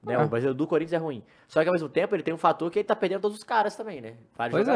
Né? 0.02 0.16
Uhum. 0.16 0.24
O 0.24 0.28
brasileiro 0.28 0.54
do 0.56 0.66
Corinthians 0.66 0.92
é 0.92 1.04
ruim. 1.04 1.22
Só 1.48 1.62
que 1.62 1.68
ao 1.68 1.72
mesmo 1.72 1.88
tempo 1.88 2.14
ele 2.14 2.22
tem 2.22 2.32
um 2.32 2.38
fator 2.38 2.70
que 2.70 2.78
ele 2.78 2.86
tá 2.86 2.94
perdendo 2.94 3.20
todos 3.22 3.36
os 3.36 3.42
caras 3.44 3.74
também, 3.76 4.00
né? 4.00 4.14
Vários 4.36 4.56
Pois 4.56 4.68
é. 4.68 4.72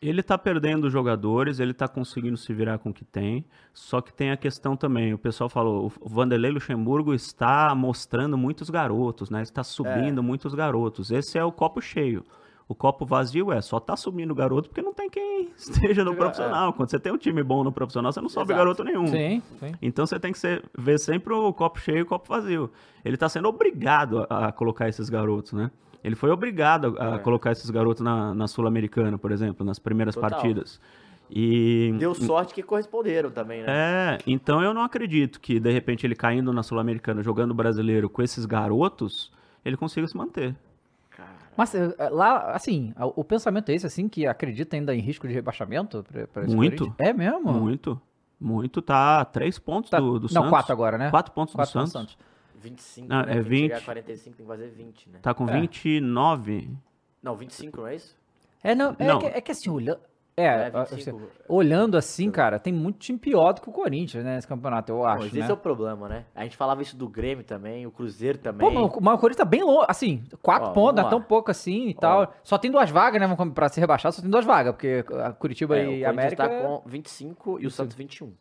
Ele 0.00 0.22
tá 0.22 0.38
perdendo 0.38 0.88
jogadores, 0.88 1.58
ele 1.58 1.74
tá 1.74 1.88
conseguindo 1.88 2.36
se 2.36 2.52
virar 2.54 2.78
com 2.78 2.90
o 2.90 2.94
que 2.94 3.04
tem, 3.04 3.44
só 3.74 4.00
que 4.00 4.12
tem 4.12 4.30
a 4.30 4.36
questão 4.36 4.76
também, 4.76 5.12
o 5.12 5.18
pessoal 5.18 5.50
falou, 5.50 5.92
o 6.00 6.08
Vanderlei 6.08 6.52
Luxemburgo 6.52 7.12
está 7.12 7.74
mostrando 7.74 8.38
muitos 8.38 8.70
garotos, 8.70 9.28
né? 9.28 9.42
Está 9.42 9.64
subindo 9.64 10.22
muitos 10.22 10.54
garotos. 10.54 11.10
Esse 11.10 11.36
é 11.36 11.44
o 11.44 11.50
copo 11.50 11.80
cheio. 11.80 12.24
O 12.68 12.74
copo 12.74 13.06
vazio 13.06 13.50
é 13.50 13.60
só 13.62 13.80
tá 13.80 13.96
subindo 13.96 14.34
garoto 14.34 14.68
porque 14.68 14.82
não 14.82 14.92
tem 14.92 15.08
quem 15.10 15.48
esteja 15.56 16.04
no 16.04 16.12
É. 16.12 16.16
profissional. 16.16 16.72
Quando 16.74 16.90
você 16.90 16.98
tem 17.00 17.10
um 17.10 17.16
time 17.16 17.42
bom 17.42 17.64
no 17.64 17.72
profissional, 17.72 18.12
você 18.12 18.20
não 18.20 18.28
sobe 18.28 18.52
Exato. 18.52 18.58
garoto 18.58 18.84
nenhum. 18.84 19.06
Sim, 19.08 19.42
sim. 19.58 19.72
Então 19.82 20.06
você 20.06 20.20
tem 20.20 20.30
que 20.32 20.38
ser- 20.38 20.62
ver 20.78 20.98
sempre 21.00 21.32
o 21.32 21.52
copo 21.52 21.80
cheio 21.80 21.98
e 21.98 22.02
o 22.02 22.06
copo 22.06 22.28
vazio. 22.28 22.70
Ele 23.04 23.14
está 23.16 23.26
sendo 23.28 23.48
obrigado 23.48 24.26
a, 24.30 24.48
a 24.48 24.52
colocar 24.52 24.86
esses 24.88 25.08
garotos, 25.08 25.54
né? 25.54 25.70
Ele 26.02 26.14
foi 26.14 26.30
obrigado 26.30 26.96
a, 26.98 27.12
a 27.12 27.14
É. 27.16 27.18
colocar 27.18 27.52
esses 27.52 27.68
garotos 27.70 28.02
na, 28.02 28.34
na 28.34 28.46
Sul-Americana, 28.46 29.18
por 29.18 29.32
exemplo, 29.32 29.64
nas 29.66 29.78
primeiras 29.78 30.14
Total. 30.14 30.30
partidas. 30.30 30.80
E 31.30 31.94
Deu 31.98 32.14
sorte 32.14 32.54
que 32.54 32.62
corresponderam 32.62 33.30
também, 33.30 33.60
né? 33.62 33.66
é, 33.68 34.18
então 34.26 34.62
eu 34.62 34.72
não 34.72 34.80
acredito 34.82 35.38
que 35.40 35.60
de 35.60 35.70
repente 35.70 36.06
ele 36.06 36.14
caindo 36.14 36.52
na 36.54 36.62
Sul-Americana, 36.62 37.22
jogando 37.22 37.52
brasileiro 37.52 38.08
com 38.08 38.22
esses 38.22 38.46
garotos, 38.46 39.30
ele 39.62 39.76
consiga 39.76 40.06
se 40.08 40.16
manter. 40.16 40.54
Mas 41.56 41.74
eh, 41.74 41.92
lá, 42.12 42.52
assim, 42.52 42.94
o 43.16 43.24
pensamento 43.24 43.68
é 43.70 43.74
esse, 43.74 43.84
assim, 43.84 44.08
que 44.08 44.26
acredita 44.26 44.76
ainda 44.76 44.94
em 44.94 45.00
risco 45.00 45.26
de 45.26 45.34
rebaixamento? 45.34 46.04
Pra, 46.10 46.26
pra 46.28 46.44
esse 46.44 46.54
Muito. 46.54 46.94
É 46.96 47.12
mesmo? 47.12 47.52
Muito, 47.52 48.00
muito. 48.40 48.80
Tá 48.80 49.20
a 49.20 49.24
três 49.24 49.58
pontos 49.58 49.90
Tá- 49.90 49.98
do, 49.98 50.20
do 50.20 50.22
não, 50.26 50.28
Santos. 50.28 50.50
quatro 50.50 50.72
agora, 50.72 50.96
né? 50.96 51.10
Quatro 51.10 51.32
pontos 51.32 51.52
Quatro 51.54 51.72
do 51.72 51.78
pontos 51.80 51.92
Santos. 51.92 52.16
Santos. 52.58 52.70
25, 52.70 53.08
Não, 53.08 53.16
né? 53.16 53.22
é 53.22 53.34
Tem 53.34 53.42
que 53.44 53.50
chegar 53.56 53.74
20. 53.76 53.82
a 53.82 53.84
45, 53.84 54.36
tem 54.36 54.46
que 54.46 54.52
fazer 54.52 54.68
20, 54.70 55.10
né? 55.10 55.18
Tá 55.22 55.34
com 55.34 55.48
É. 55.48 55.52
29. 55.60 56.70
Não, 57.22 57.34
25, 57.36 57.76
não 57.78 57.86
é 57.86 57.94
isso? 57.96 58.16
É, 58.62 58.74
não, 58.74 58.94
é, 58.98 59.04
Não. 59.06 59.18
Que, 59.18 59.26
é 59.26 59.40
que 59.40 59.52
assim, 59.52 59.70
olhando... 59.70 60.00
É, 60.36 60.44
É, 60.44 60.66
a- 60.72 60.84
25. 60.84 61.20
olhando 61.48 61.96
assim, 61.96 62.30
cara, 62.30 62.60
tem 62.60 62.72
muito 62.72 62.98
time 63.00 63.18
pior 63.18 63.52
do 63.54 63.60
que 63.60 63.68
o 63.68 63.72
Corinthians, 63.72 64.24
né, 64.24 64.36
nesse 64.36 64.46
campeonato, 64.46 64.92
eu 64.92 65.04
acho, 65.04 65.24
mas 65.24 65.32
né? 65.32 65.40
esse 65.40 65.50
é 65.50 65.54
o 65.54 65.56
problema, 65.56 66.08
né? 66.08 66.26
A 66.32 66.44
gente 66.44 66.56
falava 66.56 66.80
isso 66.80 66.96
do 66.96 67.08
Grêmio 67.08 67.42
também, 67.42 67.84
o 67.88 67.90
Cruzeiro 67.90 68.38
também. 68.38 68.68
Pô, 68.68 68.72
mas 69.00 69.14
o- 69.16 69.18
Corinthians 69.18 69.36
tá 69.36 69.44
bem 69.44 69.64
longe, 69.64 69.86
assim, 69.88 70.22
quatro 70.40 70.68
Ó, 70.68 70.72
pontos, 70.72 70.94
não 70.94 71.08
é 71.08 71.10
vamos 71.10 71.10
tão 71.10 71.28
pouco 71.28 71.50
assim 71.50 71.88
e 71.88 71.94
Ó. 71.96 72.00
tal. 72.00 72.34
Só 72.44 72.56
tem 72.56 72.70
duas 72.70 72.88
vagas, 72.88 73.20
né, 73.20 73.36
pra 73.52 73.68
ser 73.68 73.80
rebaixado, 73.80 74.14
só 74.14 74.22
tem 74.22 74.30
duas 74.30 74.44
vagas, 74.44 74.74
porque 74.74 75.04
a 75.24 75.32
Curitiba 75.32 75.76
É, 75.76 75.80
o 75.80 75.82
e 75.82 75.86
Corinthians 75.86 76.08
América... 76.08 76.48
tá 76.48 76.56
com 76.56 76.82
25 76.88 77.58
e 77.60 77.66
o 77.66 77.70
Santos 77.72 77.96
21. 77.96 78.32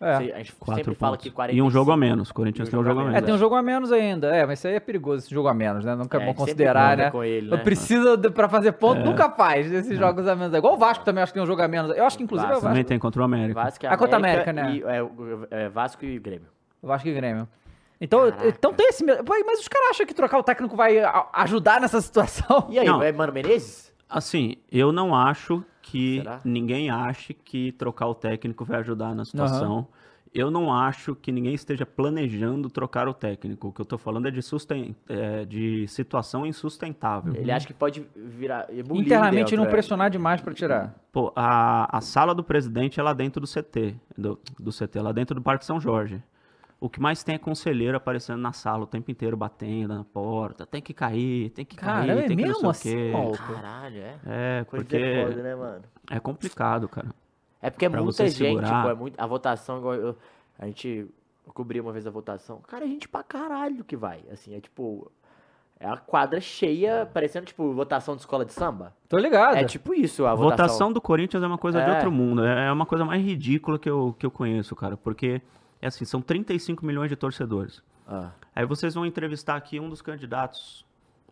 É. 0.00 0.14
A 0.14 0.20
gente 0.38 0.52
Quatro 0.54 0.76
sempre 0.82 0.94
fala 0.94 1.12
pontos. 1.12 1.24
que 1.24 1.30
45. 1.30 1.58
E 1.58 1.68
um 1.68 1.70
jogo 1.70 1.92
a 1.92 1.96
menos. 1.96 2.30
O 2.30 2.34
Corinthians 2.34 2.68
E 2.68 2.70
tem 2.70 2.80
um 2.80 2.84
jogo 2.84 3.00
a 3.00 3.04
menos. 3.04 3.18
É, 3.18 3.20
tem 3.20 3.34
um 3.34 3.38
jogo 3.38 3.54
a 3.54 3.62
menos 3.62 3.92
ainda. 3.92 4.34
É, 4.34 4.46
mas 4.46 4.58
isso 4.58 4.66
aí 4.68 4.74
é 4.74 4.80
perigoso, 4.80 5.24
esse 5.26 5.34
jogo 5.34 5.46
a 5.48 5.52
menos, 5.52 5.84
né? 5.84 5.94
Nunca 5.94 6.16
é, 6.18 6.22
É, 6.22 6.26
bom 6.26 6.32
considerar, 6.34 6.96
né? 6.96 7.10
com 7.10 7.22
ele, 7.22 7.50
Não 7.50 7.58
né? 7.58 7.62
Precisa 7.64 8.16
de, 8.16 8.30
pra 8.30 8.48
fazer 8.48 8.72
ponto, 8.72 9.00
É. 9.02 9.04
nunca 9.04 9.28
faz 9.30 9.70
esses 9.70 9.98
jogos 9.98 10.26
a 10.26 10.34
menos. 10.34 10.54
É 10.54 10.58
igual 10.58 10.74
o 10.74 10.78
Vasco 10.78 11.04
também, 11.04 11.22
acho 11.22 11.32
que 11.32 11.38
tem 11.38 11.42
um 11.42 11.46
jogo 11.46 11.60
a 11.60 11.68
menos. 11.68 11.94
Eu 11.94 12.06
acho 12.06 12.16
que 12.16 12.22
inclusive 12.24 12.46
é 12.50 12.52
o 12.52 12.54
Vasco 12.54 12.64
Vasco. 12.64 12.74
Também 12.74 12.84
tem 12.84 12.98
contra 12.98 13.20
o 13.20 13.24
América. 13.24 13.62
Vasco 13.62 13.84
e 13.84 13.88
A 13.88 13.96
contra 13.98 14.16
América, 14.16 14.50
América, 14.50 14.80
né? 14.82 14.90
E, 14.90 14.96
é, 14.96 15.02
o- 15.02 15.46
é, 15.50 15.68
Vasco 15.68 16.02
e 16.04 16.18
Grêmio. 16.18 16.48
Vasco 16.82 17.06
e 17.06 17.12
Grêmio. 17.12 17.46
Então, 18.00 18.20
Caraca. 18.20 18.48
então 18.48 18.72
tem 18.72 18.88
esse. 18.88 19.04
Mas 19.04 19.60
os 19.60 19.68
caras 19.68 19.90
acham 19.90 20.06
que 20.06 20.14
trocar 20.14 20.38
o 20.38 20.42
técnico 20.42 20.74
vai 20.74 20.96
ajudar 21.34 21.78
nessa 21.78 22.00
situação? 22.02 22.68
E 22.70 22.78
aí, 22.78 22.86
Não. 22.86 23.02
é 23.02 23.12
Mano 23.12 23.32
Menezes? 23.34 23.92
Assim, 24.08 24.56
eu 24.72 24.90
não 24.90 25.14
acho 25.14 25.62
que 25.82 26.18
Será? 26.18 26.40
ninguém 26.44 26.90
ache 26.90 27.34
que 27.34 27.72
trocar 27.72 28.06
o 28.06 28.14
técnico 28.14 28.64
vai 28.64 28.78
ajudar 28.80 29.14
na 29.14 29.24
situação. 29.24 29.86
Eu 30.32 30.48
não 30.50 30.72
acho 30.72 31.16
que 31.16 31.32
ninguém 31.32 31.54
esteja 31.54 31.84
planejando 31.84 32.70
trocar 32.70 33.08
o 33.08 33.14
técnico. 33.14 33.68
O 33.68 33.72
que 33.72 33.80
eu 33.80 33.84
tô 33.84 33.98
falando 33.98 34.28
é 34.28 34.30
de, 34.30 34.40
susten 34.40 34.94
é, 35.08 35.44
de 35.44 35.88
situação 35.88 36.46
insustentável. 36.46 37.34
Ele 37.34 37.50
acha 37.50 37.66
que 37.66 37.74
pode 37.74 38.06
virar. 38.14 38.68
Internamente 38.72 39.56
não 39.56 39.64
é. 39.64 39.68
pressionar 39.68 40.08
demais 40.08 40.40
pra 40.40 40.54
tirar. 40.54 40.94
Pô, 41.10 41.32
a, 41.34 41.96
a 41.96 42.00
sala 42.00 42.32
do 42.32 42.44
presidente 42.44 43.00
é 43.00 43.02
lá 43.02 43.12
dentro 43.12 43.40
do 43.40 43.46
CT, 43.46 43.96
do, 44.16 44.38
do 44.58 44.70
CT, 44.70 45.00
lá 45.00 45.10
dentro 45.10 45.34
do 45.34 45.42
Parque 45.42 45.64
São 45.64 45.80
Jorge. 45.80 46.22
O 46.80 46.88
que 46.88 46.98
mais 46.98 47.22
tem 47.22 47.34
é 47.34 47.38
conselheiro 47.38 47.96
aparecendo 47.96 48.40
na 48.40 48.52
sala 48.52 48.84
o 48.84 48.86
tempo 48.86 49.10
inteiro, 49.10 49.36
batendo 49.36 49.94
na 49.94 50.04
porta. 50.04 50.64
Tem 50.64 50.80
que 50.80 50.94
cair, 50.94 51.50
tem 51.50 51.64
que 51.64 51.76
Cara, 51.76 52.06
cair, 52.06 52.18
é 52.18 52.22
tem 52.22 52.36
que 52.36 52.42
mesmo 52.42 52.62
não 52.62 52.72
sei 52.72 53.12
assim, 53.12 53.26
o 53.26 53.32
quê. 53.32 53.38
Caralho, 53.52 53.98
é. 53.98 54.18
É, 54.24 54.64
Coisa 54.64 54.84
porque 54.84 54.96
é 54.96 55.26
foda, 55.26 55.42
né, 55.42 55.54
mano? 55.54 55.82
é 56.10 56.18
complicado, 56.18 56.88
cara. 56.88 57.08
É 57.62 57.68
porque 57.70 57.84
é 57.84 57.88
muita 57.88 58.26
gente, 58.28 58.60
pô, 58.82 58.88
é 58.90 58.94
muito, 58.94 59.20
a 59.20 59.26
votação, 59.26 59.78
igual 59.78 59.94
eu- 59.94 60.16
a 60.58 60.66
gente 60.66 61.06
cobriu 61.54 61.82
uma 61.82 61.92
vez 61.92 62.06
a 62.06 62.10
votação. 62.10 62.60
Cara, 62.66 62.84
é 62.84 62.88
gente 62.88 63.08
pra 63.08 63.22
caralho 63.22 63.84
que 63.84 63.96
vai. 63.96 64.20
Assim, 64.32 64.54
é 64.54 64.60
tipo. 64.60 65.10
É 65.82 65.88
a 65.88 65.96
quadra 65.96 66.40
cheia, 66.42 67.08
parecendo, 67.10 67.46
tipo, 67.46 67.72
votação 67.72 68.14
de 68.14 68.20
escola 68.20 68.44
de 68.44 68.52
samba. 68.52 68.94
Tô 69.08 69.16
ligado. 69.16 69.56
É 69.56 69.64
tipo 69.64 69.94
isso 69.94 70.26
a 70.26 70.32
A 70.32 70.34
votação. 70.34 70.66
votação 70.66 70.92
do 70.92 71.00
Corinthians 71.00 71.42
é 71.42 71.46
uma 71.46 71.56
coisa 71.56 71.82
de 71.82 71.88
É. 71.90 71.94
outro 71.94 72.12
mundo. 72.12 72.44
É 72.44 72.66
é 72.66 72.72
uma 72.72 72.84
coisa 72.84 73.02
mais 73.02 73.22
ridícula 73.24 73.78
que 73.78 73.88
eu, 73.88 74.14
que 74.18 74.26
eu 74.26 74.30
conheço, 74.30 74.76
cara. 74.76 74.96
Porque, 74.98 75.40
é 75.80 75.86
assim, 75.86 76.04
são 76.04 76.20
35 76.20 76.84
milhões 76.84 77.08
de 77.08 77.16
torcedores. 77.16 77.82
Ah, 78.06 78.30
Aí 78.54 78.66
vocês 78.66 78.94
vão 78.94 79.06
entrevistar 79.06 79.56
aqui 79.56 79.80
um 79.80 79.88
dos 79.88 80.02
candidatos 80.02 80.84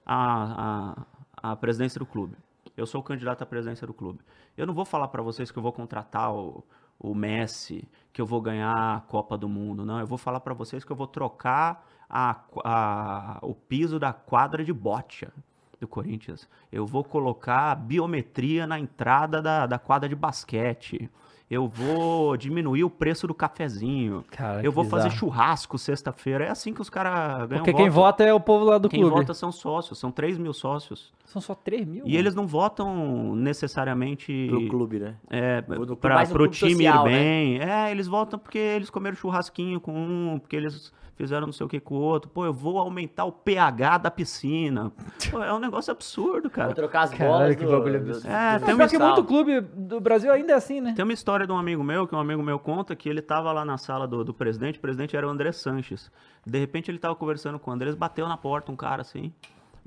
à, 0.06 0.96
à, 1.42 1.50
à 1.52 1.56
presidência 1.56 1.98
do 1.98 2.06
clube. 2.06 2.34
Eu 2.78 2.86
sou 2.86 3.00
o 3.00 3.04
candidato 3.04 3.42
à 3.42 3.46
presidência 3.46 3.86
do 3.86 3.92
clube. 3.92 4.20
Eu 4.56 4.66
não 4.66 4.72
vou 4.72 4.84
falar 4.84 5.08
para 5.08 5.20
vocês 5.22 5.50
que 5.50 5.58
eu 5.58 5.62
vou 5.62 5.72
contratar 5.72 6.32
o, 6.32 6.64
o 6.98 7.14
Messi, 7.14 7.86
que 8.12 8.20
eu 8.20 8.26
vou 8.26 8.40
ganhar 8.40 8.96
a 8.96 9.00
Copa 9.00 9.36
do 9.36 9.48
Mundo. 9.48 9.84
Não, 9.84 9.98
eu 9.98 10.06
vou 10.06 10.16
falar 10.16 10.40
para 10.40 10.54
vocês 10.54 10.84
que 10.84 10.92
eu 10.92 10.96
vou 10.96 11.06
trocar 11.08 11.84
a, 12.08 12.40
a- 12.64 13.38
o 13.42 13.52
piso 13.54 13.98
da 13.98 14.12
quadra 14.12 14.64
de 14.64 14.72
bocha 14.72 15.32
do 15.80 15.88
Corinthians. 15.88 16.48
Eu 16.70 16.86
vou 16.86 17.02
colocar 17.04 17.74
biometria 17.74 18.66
na 18.66 18.78
entrada 18.78 19.42
da, 19.42 19.66
da 19.66 19.78
quadra 19.78 20.08
de 20.08 20.14
basquete. 20.14 21.10
Eu 21.50 21.66
vou 21.66 22.36
diminuir 22.36 22.84
o 22.84 22.90
preço 22.90 23.26
do 23.26 23.32
cafezinho. 23.34 24.22
Cara, 24.30 24.62
eu 24.62 24.70
vou 24.70 24.84
fazer 24.84 25.08
bizarro. 25.08 25.18
churrasco 25.18 25.78
sexta-feira. 25.78 26.44
É 26.44 26.50
assim 26.50 26.74
que 26.74 26.82
os 26.82 26.90
caras 26.90 27.48
ganham 27.48 27.64
Porque 27.64 27.72
quem 27.72 27.88
voto. 27.88 28.04
vota 28.04 28.24
é 28.24 28.34
o 28.34 28.40
povo 28.40 28.66
lá 28.66 28.76
do 28.76 28.88
Quem 28.88 29.00
clube. 29.00 29.16
vota 29.16 29.32
são 29.32 29.50
sócios, 29.50 29.98
são 29.98 30.10
3 30.10 30.36
mil 30.36 30.52
sócios. 30.52 31.10
São 31.24 31.40
só 31.40 31.54
3 31.54 31.86
mil. 31.86 32.02
E 32.06 32.16
eles 32.16 32.34
não 32.34 32.46
votam 32.46 33.34
necessariamente 33.34 34.46
pro 34.50 34.68
clube, 34.68 34.98
né? 34.98 35.14
é, 35.30 35.62
clube, 35.62 35.96
pra, 35.96 36.24
pro 36.26 36.34
clube 36.34 36.54
time 36.54 36.72
social, 36.72 37.04
né? 37.04 37.10
ir 37.10 37.14
bem. 37.14 37.58
É, 37.70 37.90
eles 37.90 38.06
votam 38.06 38.38
porque 38.38 38.58
eles 38.58 38.90
comeram 38.90 39.16
churrasquinho 39.16 39.80
com 39.80 39.92
um, 39.92 40.38
porque 40.38 40.56
eles 40.56 40.92
fizeram 41.18 41.46
não 41.46 41.52
sei 41.52 41.66
o 41.66 41.68
que 41.68 41.78
com 41.80 41.96
o 41.96 42.00
outro. 42.00 42.30
Pô, 42.30 42.46
eu 42.46 42.52
vou 42.52 42.78
aumentar 42.78 43.24
o 43.26 43.32
pH 43.32 43.98
da 43.98 44.10
piscina. 44.10 44.90
Pô, 45.30 45.42
é 45.42 45.52
um 45.52 45.58
negócio 45.58 45.90
absurdo, 45.90 46.48
cara. 46.48 46.68
Vou 46.68 46.74
trocar 46.76 47.02
as 47.02 47.10
Caralho, 47.10 47.28
bolas 47.38 47.56
que 47.56 47.64
do, 47.64 47.70
bagulho 47.72 48.00
do- 48.00 48.10
absurdo. 48.12 48.32
É, 48.32 48.58
do 48.58 48.64
tem 48.64 48.74
Mas 48.76 48.90
pior 48.90 48.98
que 49.00 49.04
muito 49.04 49.24
clube 49.28 49.60
do 49.60 50.00
Brasil 50.00 50.32
ainda 50.32 50.52
é 50.52 50.56
assim, 50.56 50.80
né? 50.80 50.94
Tem 50.96 51.04
uma 51.04 51.12
história 51.12 51.46
de 51.46 51.52
um 51.52 51.58
amigo 51.58 51.82
meu, 51.84 52.06
que 52.06 52.14
um 52.14 52.18
amigo 52.20 52.42
meu 52.42 52.58
conta, 52.58 52.94
que 52.96 53.08
ele 53.08 53.20
tava 53.20 53.52
lá 53.52 53.64
na 53.64 53.76
sala 53.76 54.06
do, 54.06 54.24
do 54.24 54.32
presidente, 54.32 54.78
o 54.78 54.80
presidente 54.80 55.16
era 55.16 55.26
o 55.26 55.30
André 55.30 55.52
Sanches. 55.52 56.10
De 56.46 56.58
repente 56.58 56.90
ele 56.90 56.98
tava 56.98 57.14
conversando 57.16 57.58
com 57.58 57.70
o 57.70 57.74
Andrés, 57.74 57.94
bateu 57.94 58.26
na 58.28 58.36
porta 58.36 58.70
um 58.72 58.76
cara 58.76 59.02
assim. 59.02 59.32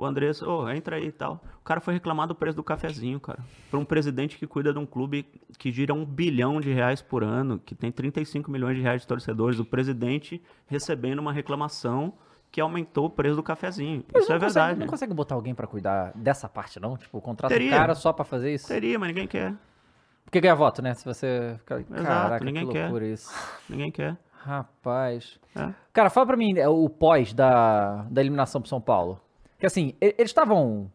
O 0.02 0.06
Andrés, 0.06 0.42
ô, 0.42 0.68
entra 0.68 0.96
aí 0.96 1.10
e 1.10 1.12
tal. 1.12 1.40
O 1.60 1.64
cara 1.64 1.80
foi 1.80 1.94
reclamar 1.94 2.28
do 2.28 2.34
preço 2.34 2.56
do 2.56 2.64
cafezinho, 2.64 3.20
cara. 3.20 3.38
Pra 3.70 3.80
um 3.80 3.86
presidente 3.86 4.36
que 4.36 4.48
cuida 4.48 4.74
de 4.74 4.80
um 4.80 4.86
clube 4.86 5.28
que 5.60 5.72
gira 5.72 5.94
um 5.94 6.04
bilhão 6.04 6.60
de 6.60 6.74
reais 6.74 7.04
por 7.04 7.24
ano, 7.24 7.60
que 7.60 7.76
tem 7.76 7.92
35 7.92 8.50
milhões 8.50 8.76
de 8.76 8.82
reais 8.82 9.02
de 9.02 9.08
torcedores, 9.08 9.60
o 9.60 9.64
presidente 9.66 10.42
recebendo 10.66 11.20
uma 11.20 11.32
reclamação 11.32 12.14
que 12.52 12.60
aumentou 12.60 13.06
o 13.06 13.10
preço 13.12 13.36
do 13.36 13.44
cafezinho. 13.44 14.04
Eles 14.12 14.24
Isso 14.24 14.32
é 14.32 14.36
não 14.36 14.42
conseguem- 14.42 14.64
verdade. 14.64 14.80
Não 14.80 14.88
consegue 14.88 15.14
botar 15.14 15.36
alguém 15.36 15.54
pra 15.54 15.68
cuidar 15.68 16.12
dessa 16.16 16.50
parte, 16.50 16.80
não? 16.80 16.98
Tipo, 16.98 17.22
contrata 17.22 17.54
Teria. 17.54 17.70
um 17.76 17.78
cara 17.78 17.94
só 17.94 18.12
pra 18.12 18.26
fazer 18.26 18.52
isso? 18.56 18.68
Teria, 18.68 18.98
mas 18.98 19.10
ninguém 19.10 19.28
quer. 19.28 19.54
Porque 20.26 20.42
ganha 20.42 20.56
voto, 20.56 20.82
né? 20.82 20.96
Se 20.96 21.06
você... 21.06 21.60
Caraca, 21.64 22.44
ninguém 22.44 22.66
que 22.66 22.72
quer. 22.74 22.86
loucura 22.86 23.06
isso. 23.06 23.30
Ninguém 23.70 23.92
quer. 23.92 24.18
Rapaz. 24.32 25.40
É. 25.56 25.72
Cara, 25.94 26.10
fala 26.10 26.26
pra 26.26 26.36
mim 26.38 26.58
é, 26.58 26.68
o 26.68 26.90
pós 26.90 27.34
da, 27.36 28.08
da 28.10 28.20
eliminação 28.20 28.60
pro 28.60 28.68
São 28.70 28.82
Paulo. 28.82 29.22
Que 29.62 29.68
assim, 29.68 29.94
eles 30.02 30.32
estavam 30.32 30.92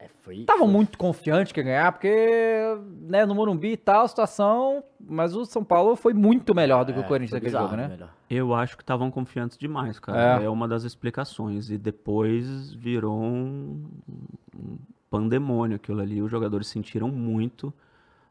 É, 0.00 0.08
foi, 0.22 0.38
estavam 0.38 0.66
foi- 0.66 0.74
muito 0.74 0.98
confiantes 0.98 1.52
que 1.52 1.60
ia 1.60 1.64
ganhar, 1.64 1.92
porque 1.92 2.12
né, 3.02 3.24
no 3.24 3.34
Morumbi 3.36 3.72
e 3.72 3.76
tal, 3.76 4.04
a 4.04 4.08
situação. 4.08 4.82
Mas 5.00 5.34
o 5.34 5.44
São 5.46 5.62
Paulo 5.64 5.94
foi 5.96 6.12
muito 6.12 6.54
melhor 6.54 6.84
do 6.84 6.92
que 6.92 6.98
o 6.98 7.02
é, 7.02 7.06
Corinthians 7.06 7.30
foi 7.30 7.50
naquele 7.50 7.62
jogo, 7.62 7.76
né? 7.76 7.88
melhor. 7.88 8.10
Eu 8.28 8.52
acho 8.52 8.76
que 8.76 8.82
estavam 8.82 9.10
confiantes 9.12 9.56
demais, 9.56 9.98
cara. 9.98 10.42
É. 10.42 10.44
É. 10.44 10.50
uma 10.50 10.66
das 10.68 10.82
explicações. 10.82 11.70
E 11.70 11.78
depois 11.78 12.74
virou 12.74 13.16
um, 13.16 13.86
um 14.54 14.76
pandemônio 15.08 15.76
aquilo 15.76 16.00
ali. 16.00 16.20
Os 16.20 16.30
jogadores 16.30 16.66
sentiram 16.66 17.08
muito 17.08 17.72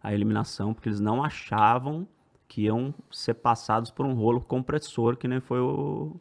a 0.04 0.14
eliminação, 0.14 0.74
porque 0.74 0.90
eles 0.90 1.00
não 1.00 1.24
achavam 1.24 2.06
que 2.50 2.64
iam 2.64 2.94
ser 3.12 3.34
passados 3.36 3.92
por 3.92 4.06
um 4.06 4.14
rolo 4.14 4.40
compressor, 4.42 5.16
que 5.18 5.28
nem 5.28 5.40
foi 5.40 5.60
o, 5.60 6.16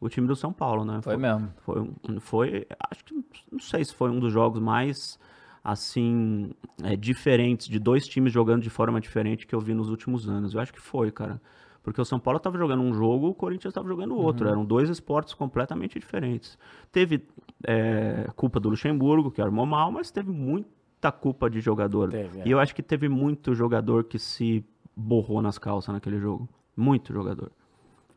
o 0.00 0.08
time 0.08 0.26
do 0.26 0.34
São 0.34 0.52
Paulo, 0.52 0.84
né? 0.84 1.00
Foi 1.02 1.16
mesmo. 1.16 1.52
Foi, 1.58 1.90
foi, 2.20 2.66
acho 2.90 3.04
que, 3.04 3.14
não 3.52 3.60
sei 3.60 3.84
se 3.84 3.94
foi 3.94 4.10
um 4.10 4.18
dos 4.18 4.32
jogos 4.32 4.60
mais, 4.60 5.18
assim, 5.62 6.52
é, 6.82 6.96
diferentes, 6.96 7.68
de 7.68 7.78
dois 7.78 8.08
times 8.08 8.32
jogando 8.32 8.62
de 8.62 8.70
forma 8.70 9.00
diferente 9.00 9.46
que 9.46 9.54
eu 9.54 9.60
vi 9.60 9.74
nos 9.74 9.90
últimos 9.90 10.28
anos. 10.28 10.54
Eu 10.54 10.60
acho 10.60 10.72
que 10.72 10.80
foi, 10.80 11.10
cara. 11.10 11.40
Porque 11.82 12.00
o 12.00 12.04
São 12.04 12.18
Paulo 12.18 12.38
estava 12.38 12.58
jogando 12.58 12.82
um 12.82 12.92
jogo, 12.94 13.28
o 13.28 13.34
Corinthians 13.34 13.70
estava 13.70 13.88
jogando 13.88 14.14
outro. 14.16 14.48
Eram 14.48 14.64
dois 14.64 14.88
esportes 14.88 15.34
completamente 15.34 15.98
diferentes. 15.98 16.58
Teve 16.92 17.26
é, 17.66 18.28
culpa 18.36 18.60
do 18.60 18.68
Luxemburgo, 18.68 19.30
que 19.30 19.40
armou 19.40 19.64
mal, 19.64 19.90
mas 19.90 20.10
teve 20.10 20.30
muita 20.30 21.10
culpa 21.10 21.48
de 21.48 21.60
jogador. 21.60 22.10
Teve, 22.10 22.40
é. 22.40 22.48
E 22.48 22.50
eu 22.50 22.58
acho 22.58 22.74
que 22.74 22.82
teve 22.82 23.08
muito 23.08 23.54
jogador 23.54 24.04
que 24.04 24.18
se 24.18 24.64
borrou 24.94 25.40
nas 25.40 25.58
calças 25.58 25.92
naquele 25.94 26.18
jogo. 26.18 26.48
Muito 26.76 27.12
jogador. 27.12 27.50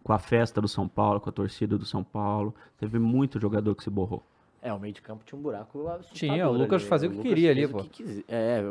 Com 0.04 0.12
a 0.14 0.20
festa 0.20 0.60
do 0.62 0.68
São 0.68 0.88
Paulo, 0.88 1.20
com 1.22 1.30
a 1.30 1.34
torcida 1.34 1.78
do 1.78 1.86
São 1.86 2.04
Paulo. 2.04 2.54
Teve 2.78 3.00
muito 3.00 3.40
jogador 3.40 3.74
que 3.76 3.84
se 3.84 3.90
borrou. 3.90 4.22
É, 4.62 4.72
o 4.74 4.80
meio 4.80 4.94
de 4.94 5.02
campo 5.02 5.24
tinha 5.26 5.38
um 5.38 5.42
buraco 5.42 5.86
Tinha, 6.14 6.48
o 6.50 6.54
Lucas 6.54 6.82
ali. 6.82 6.90
fazia 6.90 7.10
o 7.10 7.12
que 7.12 7.18
Lucas 7.18 7.30
queria 7.30 7.52
ali, 7.52 7.68
pô. 7.68 7.84
que 7.84 8.26
É, 8.30 8.62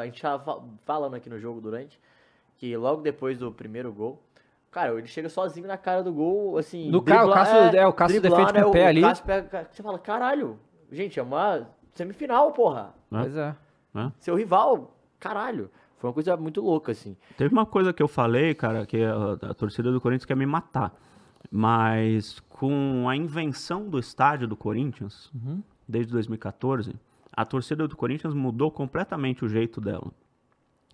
a 0.00 0.04
gente 0.04 0.20
tava 0.20 0.42
fa- 0.42 0.60
falando 0.84 1.14
aqui 1.14 1.30
no 1.30 1.38
jogo 1.38 1.60
durante, 1.60 2.00
que 2.56 2.76
logo 2.76 3.00
depois 3.00 3.38
do 3.38 3.52
primeiro 3.52 3.92
gol, 3.92 4.20
cara, 4.72 4.92
ele 4.98 5.06
chega 5.06 5.28
sozinho 5.28 5.68
na 5.68 5.76
cara 5.76 6.02
do 6.02 6.12
gol, 6.12 6.58
assim... 6.58 6.90
Do 6.90 7.00
cara, 7.00 7.28
o 7.28 7.32
Cássio- 7.32 7.56
é, 7.78 7.86
o 7.86 7.92
Cássio 7.92 8.20
driblando, 8.20 8.46
defende 8.46 8.64
com 8.64 8.70
o 8.70 8.72
pé 8.72 8.86
ali. 8.88 9.00
Cássio 9.02 9.24
pega, 9.24 9.68
você 9.70 9.82
fala, 9.84 9.98
caralho, 10.00 10.58
gente, 10.90 11.20
é 11.20 11.22
uma 11.22 11.68
semifinal, 11.94 12.50
porra. 12.52 12.92
Né? 13.08 13.20
Pois 13.22 13.36
é. 13.36 13.54
né? 13.94 14.12
Seu 14.18 14.34
rival, 14.34 14.96
caralho. 15.20 15.70
Foi 16.00 16.08
uma 16.08 16.14
coisa 16.14 16.34
muito 16.36 16.62
louca, 16.62 16.92
assim. 16.92 17.14
Teve 17.36 17.52
uma 17.52 17.66
coisa 17.66 17.92
que 17.92 18.02
eu 18.02 18.08
falei, 18.08 18.54
cara, 18.54 18.86
que 18.86 19.04
a, 19.04 19.50
a 19.50 19.54
torcida 19.54 19.92
do 19.92 20.00
Corinthians 20.00 20.24
quer 20.24 20.34
me 20.36 20.46
matar. 20.46 20.94
Mas 21.50 22.40
com 22.48 23.06
a 23.06 23.14
invenção 23.14 23.88
do 23.88 23.98
estádio 23.98 24.48
do 24.48 24.56
Corinthians, 24.56 25.30
desde 25.86 26.10
2014, 26.12 26.94
a 27.32 27.44
torcida 27.44 27.86
do 27.86 27.96
Corinthians 27.96 28.32
mudou 28.32 28.70
completamente 28.70 29.44
o 29.44 29.48
jeito 29.48 29.78
dela. 29.78 30.10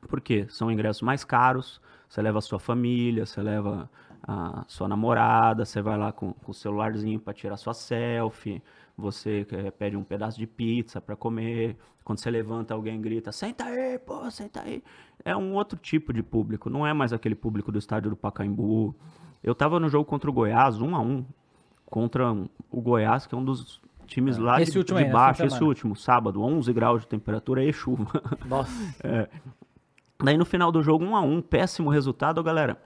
Por 0.09 0.21
quê? 0.21 0.47
São 0.49 0.71
ingressos 0.71 1.03
mais 1.03 1.25
caros, 1.25 1.81
você 2.09 2.21
leva 2.21 2.39
a 2.39 2.43
sua 2.43 2.59
família, 2.59 3.25
você 3.27 3.41
leva 3.41 3.89
a 4.23 4.65
sua 4.67 4.89
namorada, 4.89 5.65
você 5.65 5.81
vai 5.81 5.97
lá 5.97 6.11
com, 6.13 6.33
com 6.33 6.51
o 6.51 6.55
celularzinho 6.55 7.21
para 7.21 7.33
tirar 7.33 7.57
sua 7.57 7.75
selfie, 7.75 8.63
você 8.97 9.47
eh, 9.51 9.70
pede 9.70 9.97
um 9.97 10.03
pedaço 10.03 10.38
de 10.38 10.47
pizza 10.47 11.01
para 11.01 11.14
comer, 11.14 11.76
quando 12.05 12.18
você 12.18 12.30
levanta 12.30 12.72
alguém 12.72 13.01
grita, 13.01 13.30
senta 13.32 13.64
aí, 13.64 13.99
pô, 13.99 14.30
senta 14.30 14.62
aí. 14.62 14.82
É 15.24 15.36
um 15.36 15.55
outro 15.55 15.78
tipo 15.78 16.12
de 16.12 16.22
público, 16.22 16.70
não 16.70 16.86
é 16.86 16.92
mais 16.92 17.12
aquele 17.12 17.34
público 17.34 17.70
do 17.70 17.78
estádio 17.78 18.11
do 18.11 18.16
Pacaembu. 18.16 18.94
Eu 19.42 19.55
tava 19.55 19.78
no 19.78 19.88
jogo 19.88 20.05
contra 20.05 20.30
o 20.30 20.32
Goiás, 20.32 20.80
um 20.80 20.94
a 20.94 21.01
um, 21.01 21.24
contra 21.84 22.32
o 22.70 22.80
Goiás, 22.80 23.26
que 23.26 23.34
é 23.34 23.38
um 23.38 23.44
dos 23.44 23.80
times 24.07 24.38
lá 24.38 24.61
Esse 24.61 24.72
de, 24.72 24.78
último 24.78 24.99
de 24.99 25.05
aí, 25.05 25.11
baixo, 25.11 25.42
esse 25.42 25.57
semana. 25.57 25.68
último, 25.68 25.97
sábado, 25.97 26.42
11 26.42 26.72
graus 26.72 27.03
de 27.03 27.09
temperatura 27.09 27.64
e 27.64 27.72
chuva. 27.72 28.22
Nossa. 28.47 28.70
Daí 30.22 30.38
no 30.38 30.47
final 30.47 30.72
do 30.72 30.82
jogo, 30.82 31.05
um 31.05 31.14
a 31.14 31.20
um, 31.20 31.42
péssimo 31.42 31.90
resultado, 31.90 32.42
galera. 32.42 32.80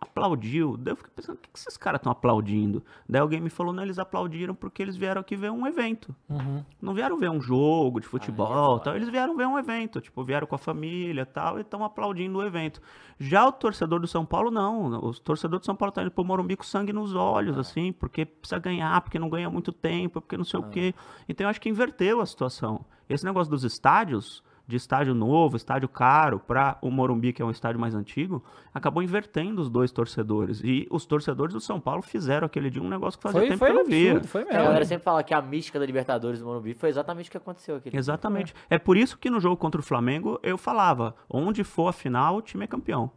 Aplaudiu. 0.00 0.76
Daí 0.78 0.92
eu 0.92 0.96
fiquei 0.96 1.12
pensando, 1.14 1.36
o 1.36 1.38
que, 1.38 1.48
que 1.52 1.58
esses 1.58 1.76
caras 1.76 1.98
estão 1.98 2.10
aplaudindo? 2.10 2.82
Daí 3.08 3.20
alguém 3.20 3.40
me 3.40 3.50
falou, 3.50 3.72
não, 3.72 3.82
eles 3.82 3.98
aplaudiram 3.98 4.54
porque 4.54 4.80
eles 4.80 4.96
vieram 4.96 5.20
aqui 5.20 5.36
ver 5.36 5.50
um 5.50 5.66
evento. 5.66 6.14
Uhum. 6.28 6.64
Não 6.80 6.94
vieram 6.94 7.18
ver 7.18 7.30
um 7.30 7.40
jogo 7.40 8.00
de 8.00 8.06
futebol, 8.06 8.78
foda. 8.78 8.84
tal. 8.84 8.96
eles 8.96 9.08
vieram 9.10 9.36
ver 9.36 9.46
um 9.46 9.58
evento, 9.58 10.00
tipo, 10.00 10.24
vieram 10.24 10.46
com 10.46 10.54
a 10.54 10.58
família 10.58 11.26
tal, 11.26 11.58
e 11.58 11.60
estão 11.60 11.84
aplaudindo 11.84 12.38
o 12.38 12.42
evento. 12.42 12.80
Já 13.18 13.46
o 13.46 13.52
torcedor 13.52 14.00
do 14.00 14.06
São 14.06 14.24
Paulo, 14.24 14.50
não. 14.50 14.92
O 15.04 15.12
torcedor 15.12 15.60
do 15.60 15.66
São 15.66 15.76
Paulo 15.76 15.92
tá 15.92 16.02
indo 16.02 16.10
pro 16.10 16.24
Morumbi 16.24 16.56
com 16.56 16.64
sangue 16.64 16.92
nos 16.92 17.14
olhos, 17.14 17.58
assim, 17.58 17.92
porque 17.92 18.24
precisa 18.24 18.58
ganhar, 18.58 19.00
porque 19.02 19.18
não 19.18 19.28
ganha 19.28 19.50
muito 19.50 19.72
tempo, 19.72 20.20
porque 20.20 20.36
não 20.36 20.44
sei 20.44 20.60
o 20.60 20.62
quê. 20.64 20.94
Então 21.28 21.44
eu 21.44 21.50
acho 21.50 21.60
que 21.60 21.68
inverteu 21.68 22.20
a 22.20 22.26
situação. 22.26 22.84
Esse 23.08 23.24
negócio 23.24 23.50
dos 23.50 23.64
estádios 23.64 24.42
de 24.70 24.76
estádio 24.76 25.12
novo, 25.14 25.56
estádio 25.56 25.88
caro, 25.88 26.38
para 26.38 26.78
o 26.80 26.90
Morumbi, 26.90 27.32
que 27.32 27.42
é 27.42 27.44
um 27.44 27.50
estádio 27.50 27.80
mais 27.80 27.94
antigo, 27.94 28.42
acabou 28.72 29.02
invertendo 29.02 29.60
os 29.60 29.68
dois 29.68 29.90
torcedores. 29.92 30.62
E 30.64 30.86
os 30.90 31.04
torcedores 31.04 31.52
do 31.52 31.60
São 31.60 31.80
Paulo 31.80 32.00
fizeram 32.02 32.46
aquele 32.46 32.70
dia 32.70 32.82
um 32.82 32.88
negócio 32.88 33.18
que 33.18 33.22
fazia 33.24 33.40
Foi, 33.40 33.48
tempo 33.48 33.58
foi 33.58 33.68
que 33.68 33.76
eu 33.76 33.82
não 33.82 33.90
via. 33.90 34.10
absurdo, 34.12 34.28
foi 34.28 34.42
A 34.42 34.44
mesmo. 34.46 34.62
galera 34.62 34.84
sempre 34.84 35.04
fala 35.04 35.22
que 35.22 35.34
a 35.34 35.42
mística 35.42 35.78
da 35.78 35.84
Libertadores 35.84 36.38
do 36.40 36.46
Morumbi 36.46 36.72
foi 36.72 36.88
exatamente 36.88 37.28
o 37.28 37.30
que 37.32 37.36
aconteceu 37.36 37.76
aqui. 37.76 37.90
Exatamente. 37.92 38.54
É 38.70 38.78
por 38.78 38.96
isso 38.96 39.18
que 39.18 39.28
no 39.28 39.40
jogo 39.40 39.56
contra 39.56 39.80
o 39.80 39.84
Flamengo 39.84 40.38
eu 40.42 40.56
falava: 40.56 41.14
onde 41.28 41.64
for 41.64 41.88
a 41.88 41.92
final, 41.92 42.36
o 42.36 42.42
time 42.42 42.64
é 42.64 42.66
campeão. 42.66 43.10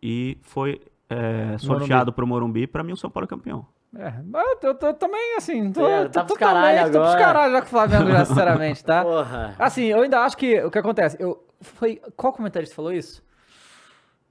E 0.00 0.38
foi 0.42 0.80
é, 1.10 1.58
sorteado 1.58 2.12
para 2.12 2.24
o 2.24 2.28
Morumbi, 2.28 2.66
para 2.66 2.84
mim 2.84 2.92
o 2.92 2.96
São 2.96 3.10
Paulo 3.10 3.24
é 3.24 3.28
campeão. 3.28 3.66
É, 3.94 4.12
eu, 4.62 4.74
tô 4.74 4.92
também, 4.94 5.36
assim, 5.36 5.72
tô, 5.72 5.86
É, 5.86 6.04
tô, 6.04 6.10
tá 6.10 6.24
totalmente- 6.24 6.38
caralho 6.76 6.92
tô 6.92 7.00
pros 7.00 7.14
caralho 7.14 7.52
já 7.52 7.60
com 7.60 7.66
o 7.66 7.70
Flamengo, 7.70 8.10
já, 8.10 8.24
sinceramente, 8.26 8.84
tá? 8.84 9.02
Porra. 9.02 9.54
Assim, 9.58 9.84
eu 9.84 10.00
ainda 10.02 10.20
acho 10.20 10.36
que 10.36 10.60
o 10.62 10.70
que 10.70 10.78
acontece, 10.78 11.16
eu 11.20 11.42
foi 11.60 12.00
qual 12.16 12.32
comentarista 12.32 12.74
falou 12.74 12.92
isso? 12.92 13.24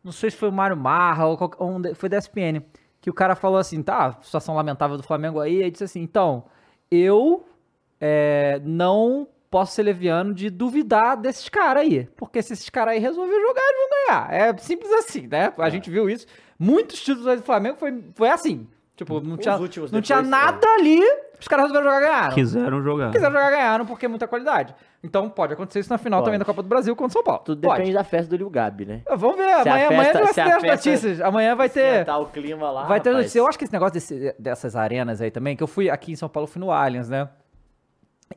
Não 0.04 0.12
sei 0.12 0.30
se 0.30 0.38
foi 0.38 0.50
o 0.50 0.52
Mário 0.52 0.78
Marra 0.78 1.26
ou, 1.26 1.38
qual- 1.38 1.52
um 1.68 1.82
foi 1.96 2.10
da 2.10 2.18
ESPN, 2.18 2.62
que 3.02 3.10
o 3.10 3.14
cara 3.14 3.36
falou 3.36 3.58
assim, 3.58 3.82
tá, 3.82 4.12
situação 4.22 4.56
lamentável 4.56 4.98
do 4.98 5.04
Flamengo 5.04 5.40
aí, 5.40 5.64
aí 5.64 5.72
disse 5.72 5.84
assim, 5.84 6.02
então, 6.02 6.46
eu 6.92 7.44
é, 8.00 8.62
não 8.64 9.28
posso 9.50 9.74
ser 9.74 9.84
leviano 9.84 10.34
de 10.34 10.50
duvidar 10.52 11.16
desses 11.18 11.50
caras 11.50 11.84
aí, 11.84 12.06
porque 12.18 12.42
se 12.44 12.54
esses 12.54 12.70
caras 12.70 12.94
aí 12.94 13.00
resolverem 13.00 13.42
jogar, 13.48 13.62
eles 13.62 13.80
vão 13.80 13.90
ganhar. 13.90 14.34
É 14.34 14.58
simples 14.58 14.92
assim, 14.92 15.28
né? 15.28 15.52
A 15.58 15.70
gente 15.70 15.90
viu 15.90 16.08
isso. 16.10 16.28
Muitos 16.60 17.00
títulos 17.02 17.26
aí 17.28 17.38
do 17.38 17.44
Flamengo 17.44 17.78
foi, 17.78 18.04
foi 18.14 18.30
assim. 18.30 18.68
Tipo, 18.96 19.20
não 19.20 19.34
Os 19.36 19.40
tinha, 19.42 19.58
últimos 19.58 19.92
não 19.92 20.00
depois, 20.00 20.08
tinha 20.08 20.20
é. 20.20 20.22
nada 20.22 20.66
ali, 20.78 21.02
os 21.38 21.48
caras 21.50 21.66
resolveram 21.68 21.94
jogar 21.96 22.08
ganharam. 22.10 22.34
Quiseram 22.36 22.82
jogar. 22.82 23.12
Quiser 23.12 23.26
jogar, 23.30 23.52
ganharam, 23.52 23.86
porque 23.86 24.06
é 24.06 24.10
muita 24.10 24.26
qualidade. 24.26 24.74
Então 25.04 25.30
pode 25.30 25.52
acontecer 25.52 25.80
isso 25.82 25.90
na 25.90 25.98
final 25.98 26.20
Pode. 26.20 26.28
também 26.28 26.40
da 26.40 26.46
Copa 26.46 26.64
do 26.64 26.70
Brasil 26.70 26.96
contra 26.96 27.10
o 27.10 27.12
São 27.12 27.22
Paulo. 27.24 27.42
Tudo 27.44 27.62
Pode. 27.62 27.76
depende 27.80 27.94
da 27.94 28.06
festa 28.06 28.30
do 28.30 28.38
Lil 28.38 28.50
Gabi, 28.50 28.86
né? 28.86 29.02
Vamos 29.18 29.36
ver, 29.36 29.44
Se 29.64 29.68
a 29.70 29.74
amanhã, 29.74 29.88
amanhã 29.88 30.04
festa- 30.04 30.24
vai 30.24 30.34
se 30.34 30.40
a 30.42 30.46
ter 30.46 30.52
as 30.54 30.62
festa 30.62 30.90
notícias. 30.90 31.22
Amanhã 31.22 31.56
vai 31.56 31.68
ter. 31.70 31.80
Esquentar 31.92 32.22
o 32.22 32.26
clima 32.28 32.72
lá, 32.72 32.84
Vai 32.86 33.02
ter 33.02 33.10
rapaz. 33.10 33.18
notícia. 33.26 33.40
Eu 33.40 33.48
acho 33.48 33.58
que 33.58 33.66
esse 33.66 33.74
negócio 33.74 33.94
desse- 33.96 34.34
dessas 34.40 34.78
arenas 34.78 35.20
aí 35.22 35.30
também, 35.30 35.58
que 35.58 35.62
eu 35.64 35.68
fui 35.68 35.90
aqui 35.90 36.14
em 36.14 36.16
São 36.16 36.30
Paulo, 36.30 36.48
fui 36.48 36.62
no 36.62 36.72
Allianz, 36.72 37.10
né? 37.10 37.28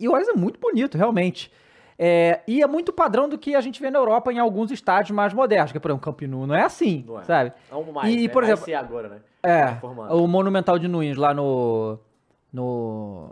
E 0.01 0.09
o 0.09 0.13
Allianz 0.13 0.29
é 0.29 0.37
muito 0.39 0.59
bonito, 0.59 0.99
realmente. 0.99 1.53
É, 2.01 2.41
e 2.49 2.63
é 2.63 2.67
muito 2.67 2.93
padrão 2.93 3.29
do 3.29 3.39
que 3.39 3.55
a 3.57 3.61
gente 3.61 3.81
vê 3.81 3.91
na 3.91 3.99
Europa 3.99 4.33
em 4.33 4.39
alguns 4.39 4.71
estádios 4.73 5.11
mais 5.13 5.33
modernos, 5.33 5.73
que 5.73 5.81
por 5.81 5.89
exemplo, 5.91 6.03
o 6.11 6.13
Camp 6.15 6.21
Nou 6.29 6.47
não 6.49 6.55
é 6.55 6.63
assim, 6.63 7.05
Não 7.07 7.21
é. 7.21 7.25
sabe? 7.25 7.53
Vamos 7.71 7.93
mais, 7.95 8.13
E, 8.13 8.23
né? 8.23 8.29
por 8.29 8.43
Vai 8.43 8.53
exemplo, 8.53 8.65
ser 8.67 8.75
agora, 8.75 9.09
né? 9.09 9.17
É, 9.43 9.67
Tá 9.67 9.77
formando. 9.77 10.15
o 10.15 10.27
Monumental 10.27 10.79
de 10.79 10.89
Nunes 10.89 11.17
lá 11.17 11.33
no. 11.33 11.99
no 12.53 13.31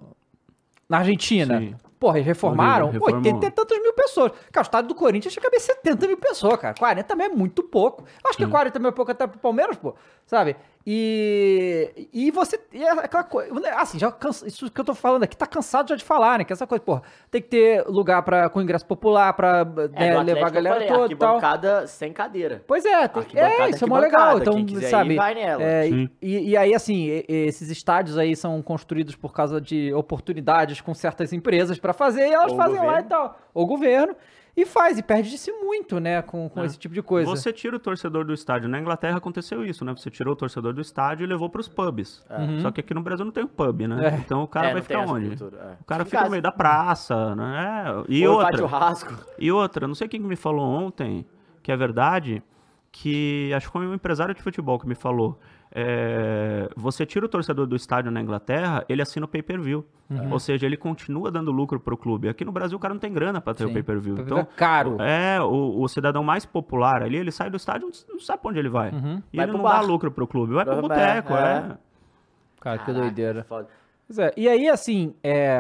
na 0.89 0.99
Argentina. 0.99 1.59
Sim. 1.59 1.75
Porra, 1.99 2.19
eles 2.19 2.27
reformaram 2.27 2.91
reformou. 2.91 3.17
80 3.33 3.47
e 3.47 3.51
tantas 3.51 3.81
mil 3.83 3.93
pessoas. 3.95 4.31
Cara, 4.53 4.63
o 4.65 4.67
estádio 4.67 4.89
do 4.89 4.95
Corinthians 4.95 5.33
tinha 5.33 5.41
que 5.41 5.47
caber 5.49 5.61
70 5.61 6.07
mil 6.07 6.19
pessoas, 6.19 6.57
cara. 6.59 6.75
40 6.79 7.03
também 7.09 7.27
é 7.27 7.31
muito 7.31 7.63
pouco. 7.63 8.05
Acho 8.25 8.37
que 8.37 8.47
40 8.47 8.79
mil 8.79 8.89
é 8.91 8.93
pouco 8.93 9.11
até 9.11 9.27
pro 9.27 9.39
Palmeiras, 9.39 9.77
pô. 9.79 9.95
Sabe? 10.27 10.57
E. 10.89 12.09
E 12.12 12.30
você. 12.30 12.61
E 12.72 12.82
é 12.84 12.91
aquela 12.93 13.24
coisa. 13.24 13.53
Assim, 13.74 13.99
já 13.99 14.12
cansa, 14.12 14.47
isso 14.47 14.70
que 14.70 14.80
eu 14.80 14.84
tô 14.84 14.95
falando 14.95 15.24
aqui 15.24 15.37
tá 15.37 15.47
cansado 15.47 15.89
já 15.89 15.97
de 15.97 16.05
falar, 16.05 16.39
né? 16.39 16.45
Que 16.45 16.53
essa 16.53 16.64
coisa, 16.64 16.82
porra, 16.84 17.03
tem 17.28 17.43
que 17.43 17.49
ter 17.49 17.84
lugar 17.89 18.22
pra, 18.22 18.49
com 18.49 18.62
ingresso 18.62 18.87
popular 18.87 19.32
pra 19.32 19.66
É, 19.95 20.14
né, 20.14 20.22
levar 20.22 20.47
a 20.47 20.51
galera 20.51 20.74
falei, 20.76 20.89
toda 20.89 21.12
e 21.12 21.16
tal. 21.16 21.34
arquibancada 21.34 21.87
sem 21.89 22.12
cadeira. 22.12 22.62
Pois 22.68 22.84
é, 22.84 23.09
tem, 23.09 23.22
Arquibancada, 23.22 23.64
é, 23.64 23.70
isso 23.70 23.84
é 23.84 23.89
mó 23.89 23.97
arquibancada, 23.97 24.34
legal. 24.34 24.39
Então, 24.39 24.55
quem 24.55 24.66
quiser 24.66 24.87
ir, 24.87 24.91
sabe? 24.91 25.16
vai 25.16 25.34
nela. 25.34 25.62
é, 25.62 25.89
e, 26.22 26.51
e 26.51 26.57
aí, 26.57 26.72
assim, 26.72 27.22
esses 27.28 27.68
estádios 27.68 28.16
aí 28.16 28.37
são 28.37 28.62
construídos 28.62 29.16
por 29.16 29.32
causa 29.32 29.61
de 29.61 29.93
oportunidades 29.93 30.80
com 30.80 30.95
certas 30.95 31.32
empresas 31.32 31.80
pra 31.80 31.93
fazer, 31.93 32.28
e 32.28 32.32
elas 32.32 32.53
Ou 32.53 32.57
fazem 32.57 32.80
lá 32.80 33.01
e 33.01 33.05
tal. 33.05 33.37
Ou 33.53 33.66
governo. 33.66 34.14
E 34.57 34.65
faz, 34.65 34.97
e 34.99 35.03
perde-se 35.03 35.53
muito, 35.53 36.01
né, 36.01 36.23
com, 36.23 36.49
com 36.49 36.63
É. 36.63 36.65
esse 36.67 36.79
tipo 36.79 36.95
de 36.95 37.03
coisa. 37.03 37.29
Você 37.29 37.53
tira 37.53 37.77
o 37.77 37.79
torcedor 37.79 38.25
do 38.25 38.33
estádio. 38.33 38.69
Na 38.71 38.81
Inglaterra 38.81 39.19
aconteceu 39.19 39.63
isso, 39.65 39.85
né? 39.85 39.95
Você 39.95 40.11
tirou 40.11 40.33
o 40.33 40.37
torcedor 40.37 40.73
do 40.73 40.81
estádio 40.81 41.25
e 41.25 41.27
levou 41.27 41.51
para 41.51 41.61
os 41.61 41.69
pubs. 41.69 42.25
Só 42.63 42.71
que 42.71 42.81
aqui 42.81 42.95
no 42.95 43.03
Brasil 43.03 43.25
não 43.27 43.33
tem 43.33 43.45
um 43.45 43.49
pub, 43.49 43.83
né? 43.83 43.95
Uhum. 43.97 44.03
É. 44.03 44.15
Então 44.17 44.43
o 44.43 44.49
cara 44.49 44.69
É, 44.69 44.73
vai 44.73 44.81
não 44.81 44.87
tem 44.87 44.97
ficar 44.99 45.13
onde? 45.13 45.29
cultura, 45.29 45.57
é. 45.59 45.77
O 45.83 45.85
cara 45.85 46.05
Fica 46.07 46.17
em 46.17 46.19
fica 46.21 46.25
no 46.25 46.31
meio 46.31 46.43
da 46.43 46.53
praça, 46.53 47.35
né? 47.37 47.85
E 48.09 48.27
Ou 48.27 48.39
outra, 48.39 48.57
churrasco. 48.57 49.15
e 49.39 49.53
outra, 49.53 49.87
não 49.87 49.95
sei 49.95 50.09
quem 50.09 50.23
que 50.23 50.27
me 50.27 50.37
falou 50.37 50.65
ontem, 50.67 51.27
que 51.63 51.71
é 51.71 51.77
verdade, 51.77 52.43
que 52.91 53.53
acho 53.55 53.67
que 53.67 53.73
foi 53.73 53.87
um 53.87 53.93
empresário 53.93 54.35
de 54.35 54.41
futebol 54.41 54.79
que 54.79 54.87
me 54.89 54.95
falou. 54.95 55.39
É, 55.79 56.70
você 56.74 57.05
tira 57.05 57.27
o 57.27 57.29
torcedor 57.29 57.66
do 57.66 57.77
estádio 57.77 58.11
na 58.11 58.18
Inglaterra, 58.20 58.83
ele 58.89 59.03
assina 59.03 59.27
o 59.27 59.29
pay-per-view. 59.29 59.85
Uhum. 60.09 60.33
Ou 60.33 60.41
seja, 60.41 60.64
ele 60.64 60.77
continua 60.77 61.31
dando 61.31 61.53
lucro 61.53 61.79
pro 61.79 61.97
clube. 61.99 62.29
Aqui 62.31 62.45
no 62.47 62.53
Brasil 62.53 62.79
o 62.79 62.81
cara 62.81 62.95
não 62.95 63.01
tem 63.01 63.12
grana 63.12 63.41
para 63.43 63.53
ter 63.55 63.64
o 63.64 63.68
Sim. 63.68 63.74
pay-per-view. 63.74 64.14
Pay-per-view 64.16 64.43
Então, 64.43 64.53
é 64.53 64.57
caro. 64.57 64.97
É, 65.03 65.39
o, 65.43 65.83
o 65.83 65.87
cidadão 65.89 66.24
mais 66.24 66.47
popular 66.47 67.03
ali, 67.03 67.18
ele 67.18 67.31
sai 67.31 67.51
do 67.51 67.57
estádio 67.59 67.91
e 67.91 68.12
não 68.12 68.18
sabe 68.20 68.41
pra 68.41 68.51
onde 68.51 68.59
ele 68.59 68.70
vai. 68.70 68.91
Uhum. 68.91 69.22
E 69.33 69.37
Vai 69.37 69.45
ele 69.47 69.53
não 69.53 69.62
bar. 69.62 69.81
dá 69.81 69.87
lucro 69.87 70.11
pro 70.11 70.27
clube, 70.27 70.55
vai 70.55 70.64
pro 70.64 70.74
Vai 70.74 70.81
pro 70.83 70.89
boteco, 70.89 71.35
é. 71.35 71.37
é. 71.37 71.43
Cara, 71.43 71.79
que 72.79 72.85
Caraca, 72.87 72.93
doideira. 72.95 73.47
Pois 73.49 74.18
é, 74.18 74.33
e 74.37 74.49
aí, 74.49 74.68
assim, 74.68 75.14
é, 75.22 75.59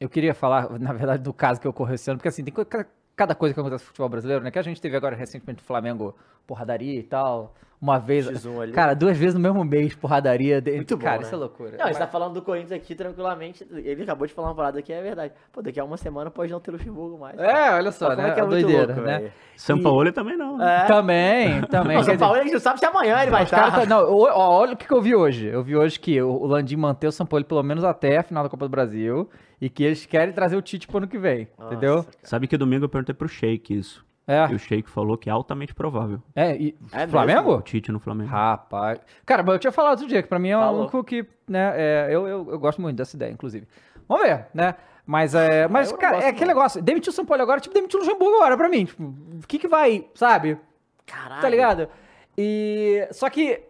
eu 0.00 0.08
queria 0.08 0.32
falar, 0.34 0.78
na 0.78 0.92
verdade, 0.92 1.22
do 1.22 1.32
caso 1.32 1.60
que 1.60 1.68
ocorreu 1.68 1.94
esse 1.96 2.08
ano, 2.10 2.18
porque 2.18 2.28
assim, 2.28 2.42
tem 2.42 2.54
co- 2.54 2.64
ca- 2.64 2.86
cada 3.18 3.34
coisa 3.34 3.52
que 3.52 3.60
acontece 3.60 3.82
no 3.84 3.88
futebol 3.88 4.08
brasileiro, 4.08 4.42
né? 4.44 4.50
Que 4.50 4.58
a 4.58 4.62
gente 4.62 4.80
teve 4.80 4.96
agora 4.96 5.14
recentemente 5.16 5.60
no 5.60 5.66
Flamengo 5.66 6.14
porradaria 6.46 6.98
e 6.98 7.02
tal. 7.02 7.54
Uma 7.80 7.96
vez. 7.96 8.26
X1 8.28 8.60
ali. 8.60 8.72
Cara, 8.72 8.92
duas 8.92 9.16
vezes 9.16 9.34
no 9.34 9.40
mesmo 9.40 9.64
mês, 9.64 9.94
porradaria. 9.94 10.60
de- 10.60 10.72
Muito 10.74 10.96
bom, 10.96 11.04
Cara, 11.04 11.18
né? 11.18 11.22
isso 11.22 11.34
é 11.34 11.38
loucura. 11.38 11.76
Não, 11.78 11.84
a 11.84 11.88
gente 11.88 11.98
tá 11.98 12.08
falando 12.08 12.34
do 12.34 12.42
Corinthians 12.42 12.72
aqui 12.72 12.92
tranquilamente. 12.92 13.64
Ele 13.70 14.02
acabou 14.02 14.26
de 14.26 14.32
falar 14.34 14.48
uma 14.48 14.54
parada 14.56 14.82
que 14.82 14.92
é 14.92 15.00
verdade. 15.00 15.32
Pô, 15.52 15.62
daqui 15.62 15.78
a 15.78 15.84
uma 15.84 15.96
semana 15.96 16.28
pode 16.28 16.50
não 16.50 16.58
ter 16.58 16.72
Luxemburgo 16.72 17.16
mais. 17.18 17.38
É, 17.38 17.74
olha 17.74 17.92
só, 17.92 18.06
Olha 18.06 18.16
como 18.16 18.26
né? 18.26 18.32
é 18.32 18.34
que 18.34 18.40
é 18.40 18.46
doideira, 18.46 18.86
louco, 18.94 19.00
né? 19.02 19.18
velho. 19.20 19.32
São 19.56 19.76
E- 19.76 19.82
Paulo 19.82 20.10
também 20.12 20.36
não. 20.36 20.58
né? 20.58 20.80
É. 20.82 20.86
Também, 20.86 21.60
também. 21.66 21.96
Não, 21.98 22.02
São 22.02 22.14
dizer, 22.14 22.18
Paulo 22.18 22.40
a 22.40 22.42
gente 22.42 22.52
não 22.54 22.60
sabe 22.60 22.80
se 22.80 22.84
amanhã 22.86 23.22
ele 23.22 23.30
vai 23.30 23.44
estar. 23.44 23.70
tá- 23.70 23.86
não, 23.86 24.10
o- 24.12 24.22
olha 24.28 24.72
o 24.72 24.76
que, 24.76 24.90
eu 24.92 25.00
vi 25.00 25.14
hoje. 25.14 25.46
Eu 25.46 25.62
vi 25.62 25.76
hoje 25.76 26.00
que 26.00 26.20
o 26.20 26.28
o 26.32 26.46
Landim 26.46 26.74
manteve 26.74 27.10
o 27.10 27.12
São 27.12 27.26
Paulo 27.26 27.44
pelo 27.44 27.62
menos 27.62 27.84
até 27.84 28.16
a 28.18 28.22
final 28.24 28.42
da 28.42 28.50
Copa 28.50 28.66
do 28.66 28.70
Brasil 28.72 29.30
e 29.60 29.68
que 29.68 29.82
eles 29.84 30.06
querem 30.06 30.32
trazer 30.32 30.56
o 30.56 30.62
Tite 30.62 30.86
pro 30.86 30.98
ano 30.98 31.08
que 31.08 31.18
vem, 31.18 31.48
entendeu? 31.60 32.04
Sabe 32.22 32.46
que 32.46 32.56
domingo 32.56 32.84
eu 32.84 32.88
perguntei 32.88 33.14
pro 33.14 33.28
Sheik 33.28 33.74
isso. 33.76 34.06
É, 34.26 34.46
E 34.50 34.54
o 34.54 34.58
Sheik 34.58 34.90
falou 34.90 35.16
que 35.16 35.30
é 35.30 35.32
altamente 35.32 35.74
provável. 35.74 36.22
é, 36.36 36.54
e 36.54 36.76
É 36.92 37.06
Flamengo? 37.08 37.54
O 37.56 37.62
Tite 37.62 37.90
no 37.90 37.98
Flamengo. 37.98 38.28
Rapaz. 38.30 39.00
Cara, 39.24 39.42
mas 39.42 39.54
eu 39.54 39.58
tinha 39.58 39.72
falado 39.72 39.92
outro 39.92 40.06
dia, 40.06 40.22
que 40.22 40.28
pra 40.28 40.38
mim 40.38 40.50
é 40.50 40.56
o 40.56 40.60
Falou. 40.60 40.80
único 40.82 41.02
que, 41.02 41.24
né, 41.48 41.72
é, 41.74 42.08
eu, 42.10 42.26
eu, 42.28 42.46
eu 42.50 42.58
gosto 42.58 42.80
muito 42.82 42.96
dessa 42.96 43.16
ideia, 43.16 43.30
inclusive. 43.32 43.66
Vamos 44.06 44.26
ver, 44.26 44.46
né? 44.52 44.74
Mas, 45.06 45.34
é, 45.34 45.66
mas 45.68 45.88
eu 45.88 45.92
não 45.94 45.98
cara, 46.00 46.18
é 46.18 46.28
aquele 46.28 46.48
negócio. 46.48 46.82
Demitiu 46.82 47.10
o 47.10 47.14
São 47.14 47.24
Paulo 47.24 47.42
agora, 47.42 47.58
tipo, 47.58 47.74
demitiu 47.74 47.98
o 47.98 48.02
Luxemburgo 48.02 48.36
agora 48.36 48.56
pra 48.58 48.68
mim. 48.68 48.84
Tipo, 48.84 49.02
o 49.04 49.46
que 49.48 49.58
que 49.58 49.66
vai, 49.66 50.04
sabe? 50.14 50.58
Caralho. 51.06 51.40
Tá 51.40 51.48
ligado? 51.48 51.88
E. 52.36 53.08
Só 53.12 53.30
que 53.30 53.62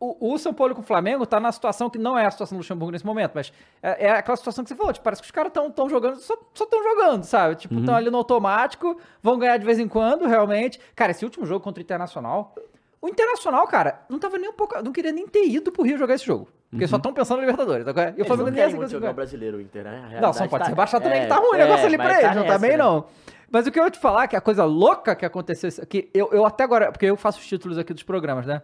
o, 0.00 0.32
o 0.32 0.38
São 0.38 0.54
Paulo 0.54 0.74
com 0.74 0.80
o 0.80 0.84
Flamengo 0.84 1.26
tá 1.26 1.38
na 1.38 1.52
situação 1.52 1.90
que 1.90 1.98
não 1.98 2.18
é 2.18 2.24
a 2.24 2.30
situação 2.30 2.56
do 2.56 2.60
Luxemburgo 2.60 2.90
nesse 2.90 3.04
momento, 3.04 3.32
mas 3.34 3.52
é, 3.82 4.06
é 4.06 4.10
aquela 4.12 4.36
situação 4.36 4.64
que 4.64 4.68
você 4.70 4.74
falou, 4.74 4.94
tipo, 4.94 5.04
parece 5.04 5.20
que 5.20 5.26
os 5.26 5.30
caras 5.30 5.50
estão 5.50 5.70
tão 5.70 5.90
jogando, 5.90 6.16
só 6.16 6.34
estão 6.54 6.82
jogando, 6.82 7.24
sabe? 7.24 7.56
Tipo, 7.56 7.78
estão 7.78 7.94
ali 7.94 8.08
no 8.10 8.16
automático, 8.16 8.98
vão 9.22 9.38
ganhar 9.38 9.58
de 9.58 9.66
vez 9.66 9.78
em 9.78 9.86
quando, 9.86 10.26
realmente. 10.26 10.80
Cara, 10.96 11.10
esse 11.10 11.22
último 11.22 11.44
jogo 11.44 11.62
contra 11.62 11.80
o 11.80 11.84
Internacional. 11.84 12.54
O 13.02 13.08
Internacional, 13.08 13.66
cara, 13.66 14.00
não 14.08 14.18
tava 14.18 14.38
nem 14.38 14.48
um 14.48 14.52
pouco. 14.54 14.82
Não 14.82 14.92
queria 14.92 15.12
nem 15.12 15.26
ter 15.26 15.46
ido 15.46 15.70
pro 15.70 15.82
Rio 15.82 15.98
jogar 15.98 16.14
esse 16.14 16.24
jogo. 16.24 16.48
Porque 16.70 16.86
só 16.86 16.96
estão 16.96 17.12
pensando 17.12 17.38
na 17.38 17.46
Libertadores. 17.46 17.84
Tá? 17.84 17.90
E 17.90 18.04
o 18.04 18.14
Eles 18.16 18.26
Flamengo 18.26 18.50
não 18.50 18.56
nem 18.56 18.74
muito 18.74 18.90
jogar 18.90 19.10
o 19.10 19.14
brasileiro, 19.14 19.58
o 19.58 19.60
Inter, 19.60 19.84
né? 19.84 20.18
Não, 20.20 20.32
só 20.32 20.46
pode 20.46 20.60
tá- 20.60 20.64
ser 20.66 20.70
rebaixado 20.70 21.02
também, 21.02 21.20
é, 21.20 21.22
que 21.22 21.28
tá 21.28 21.36
ruim 21.36 21.50
o 21.50 21.54
é, 21.54 21.58
negócio 21.58 21.86
ali 21.86 21.96
mas 21.98 22.06
pra 22.06 22.22
eles, 22.22 22.36
não 22.36 22.46
tá 22.46 22.58
bem 22.58 22.70
né? 22.70 22.76
não. 22.76 23.06
Mas 23.50 23.66
o 23.66 23.72
que 23.72 23.80
eu 23.80 23.84
ia 23.84 23.90
te 23.90 23.98
falar, 23.98 24.28
que 24.28 24.36
a 24.36 24.40
coisa 24.40 24.64
louca 24.64 25.16
que 25.16 25.26
aconteceu, 25.26 25.68
aqui, 25.82 26.08
eu, 26.14 26.30
eu 26.32 26.46
até 26.46 26.62
agora, 26.62 26.92
porque 26.92 27.06
eu 27.06 27.16
faço 27.16 27.40
os 27.40 27.46
títulos 27.46 27.76
aqui 27.76 27.92
dos 27.92 28.04
programas, 28.04 28.46
né? 28.46 28.62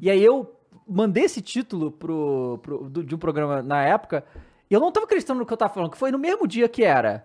E 0.00 0.08
aí 0.08 0.22
eu 0.22 0.57
mandei 0.88 1.24
esse 1.24 1.40
título 1.42 1.90
pro, 1.90 2.58
pro- 2.62 2.78
do- 2.88 3.04
de 3.04 3.14
um 3.14 3.18
programa 3.18 3.62
na 3.62 3.82
época, 3.82 4.24
e 4.70 4.74
eu 4.74 4.80
não 4.80 4.90
tava 4.92 5.06
acreditando 5.06 5.40
no 5.40 5.46
que 5.46 5.52
eu 5.52 5.56
tava 5.56 5.72
falando, 5.72 5.90
que 5.90 5.98
foi 5.98 6.10
no 6.10 6.18
mesmo 6.18 6.46
dia 6.46 6.68
que 6.68 6.84
era 6.84 7.24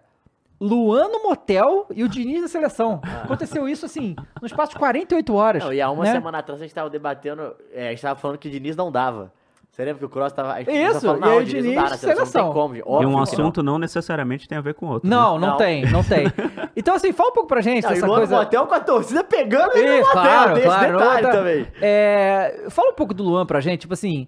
Luan 0.60 1.10
no 1.10 1.24
motel 1.24 1.88
e 1.94 2.04
o 2.04 2.08
Diniz 2.10 2.42
na 2.42 2.48
seleção. 2.48 3.02
Aconteceu 3.24 3.68
isso, 3.68 3.86
assim, 3.86 4.16
no 4.42 4.46
espaço 4.48 4.72
de 4.74 4.80
48 4.80 5.34
horas. 5.34 5.64
Não, 5.64 5.74
e 5.74 5.82
há 5.82 5.90
uma 5.90 6.04
né? 6.04 6.12
semana 6.14 6.38
atrás 6.40 6.62
a 6.62 6.64
gente 6.64 6.74
tava 6.74 6.90
debatendo, 6.90 7.56
é, 7.74 7.88
a 7.88 7.90
gente 7.92 8.02
tava 8.02 8.20
falando 8.20 8.38
que 8.38 8.48
o 8.48 8.52
Diniz 8.52 8.76
não 8.76 8.92
dava. 8.92 9.32
Você 9.74 9.84
lembra 9.84 9.98
que 10.02 10.06
o 10.06 10.10
Cross 10.10 10.32
tava. 10.34 10.54
a 10.54 10.60
gente 10.60 10.72
Isso, 10.72 11.02
falando, 11.02 11.22
e 11.22 11.24
aí 11.26 11.30
não, 11.32 11.38
o 11.38 11.42
o 11.42 11.44
Diniz, 11.44 11.64
Diniz, 11.64 11.76
não 11.76 11.82
na 11.82 11.98
seleção, 11.98 12.16
seleção. 12.16 12.42
não 12.46 12.52
tem 12.54 12.62
como. 12.62 12.76
E 12.76 12.82
Óbvio 12.86 13.08
um 13.08 13.12
que 13.12 13.16
não. 13.18 13.24
assunto 13.24 13.64
não 13.64 13.80
necessariamente 13.80 14.48
tem 14.48 14.56
a 14.56 14.62
ver 14.62 14.76
com 14.76 14.86
o 14.86 14.90
outro. 14.92 15.10
Não, 15.10 15.34
né? 15.34 15.40
não, 15.48 15.52
Não. 15.54 15.58
tem, 15.58 15.86
não 15.92 16.04
tem. 16.04 16.26
Então, 16.76 16.94
assim, 16.96 17.12
fala 17.12 17.30
um 17.30 17.34
pouco 17.34 17.48
pra 17.50 17.60
gente 17.62 17.84
Não, 17.84 17.92
e 17.92 17.94
dessa 17.96 18.06
coisa... 18.08 18.36
no 18.36 18.42
motel 18.44 18.66
com 18.68 18.74
a 18.76 18.80
torcida 18.80 19.24
pegando 19.24 19.76
ele 19.76 20.00
no 20.02 20.10
claro, 20.12 20.54
tem 20.56 20.64
claro. 20.64 20.84
esse 20.86 20.92
detalhe 20.94 21.26
Outra- 21.26 21.32
também. 21.32 21.68
É, 21.82 22.66
fala 22.70 22.92
um 22.92 22.94
pouco 22.96 23.14
do 23.16 23.24
Luan 23.24 23.46
pra 23.48 23.60
gente, 23.62 23.82
tipo 23.82 23.94
assim. 23.94 24.28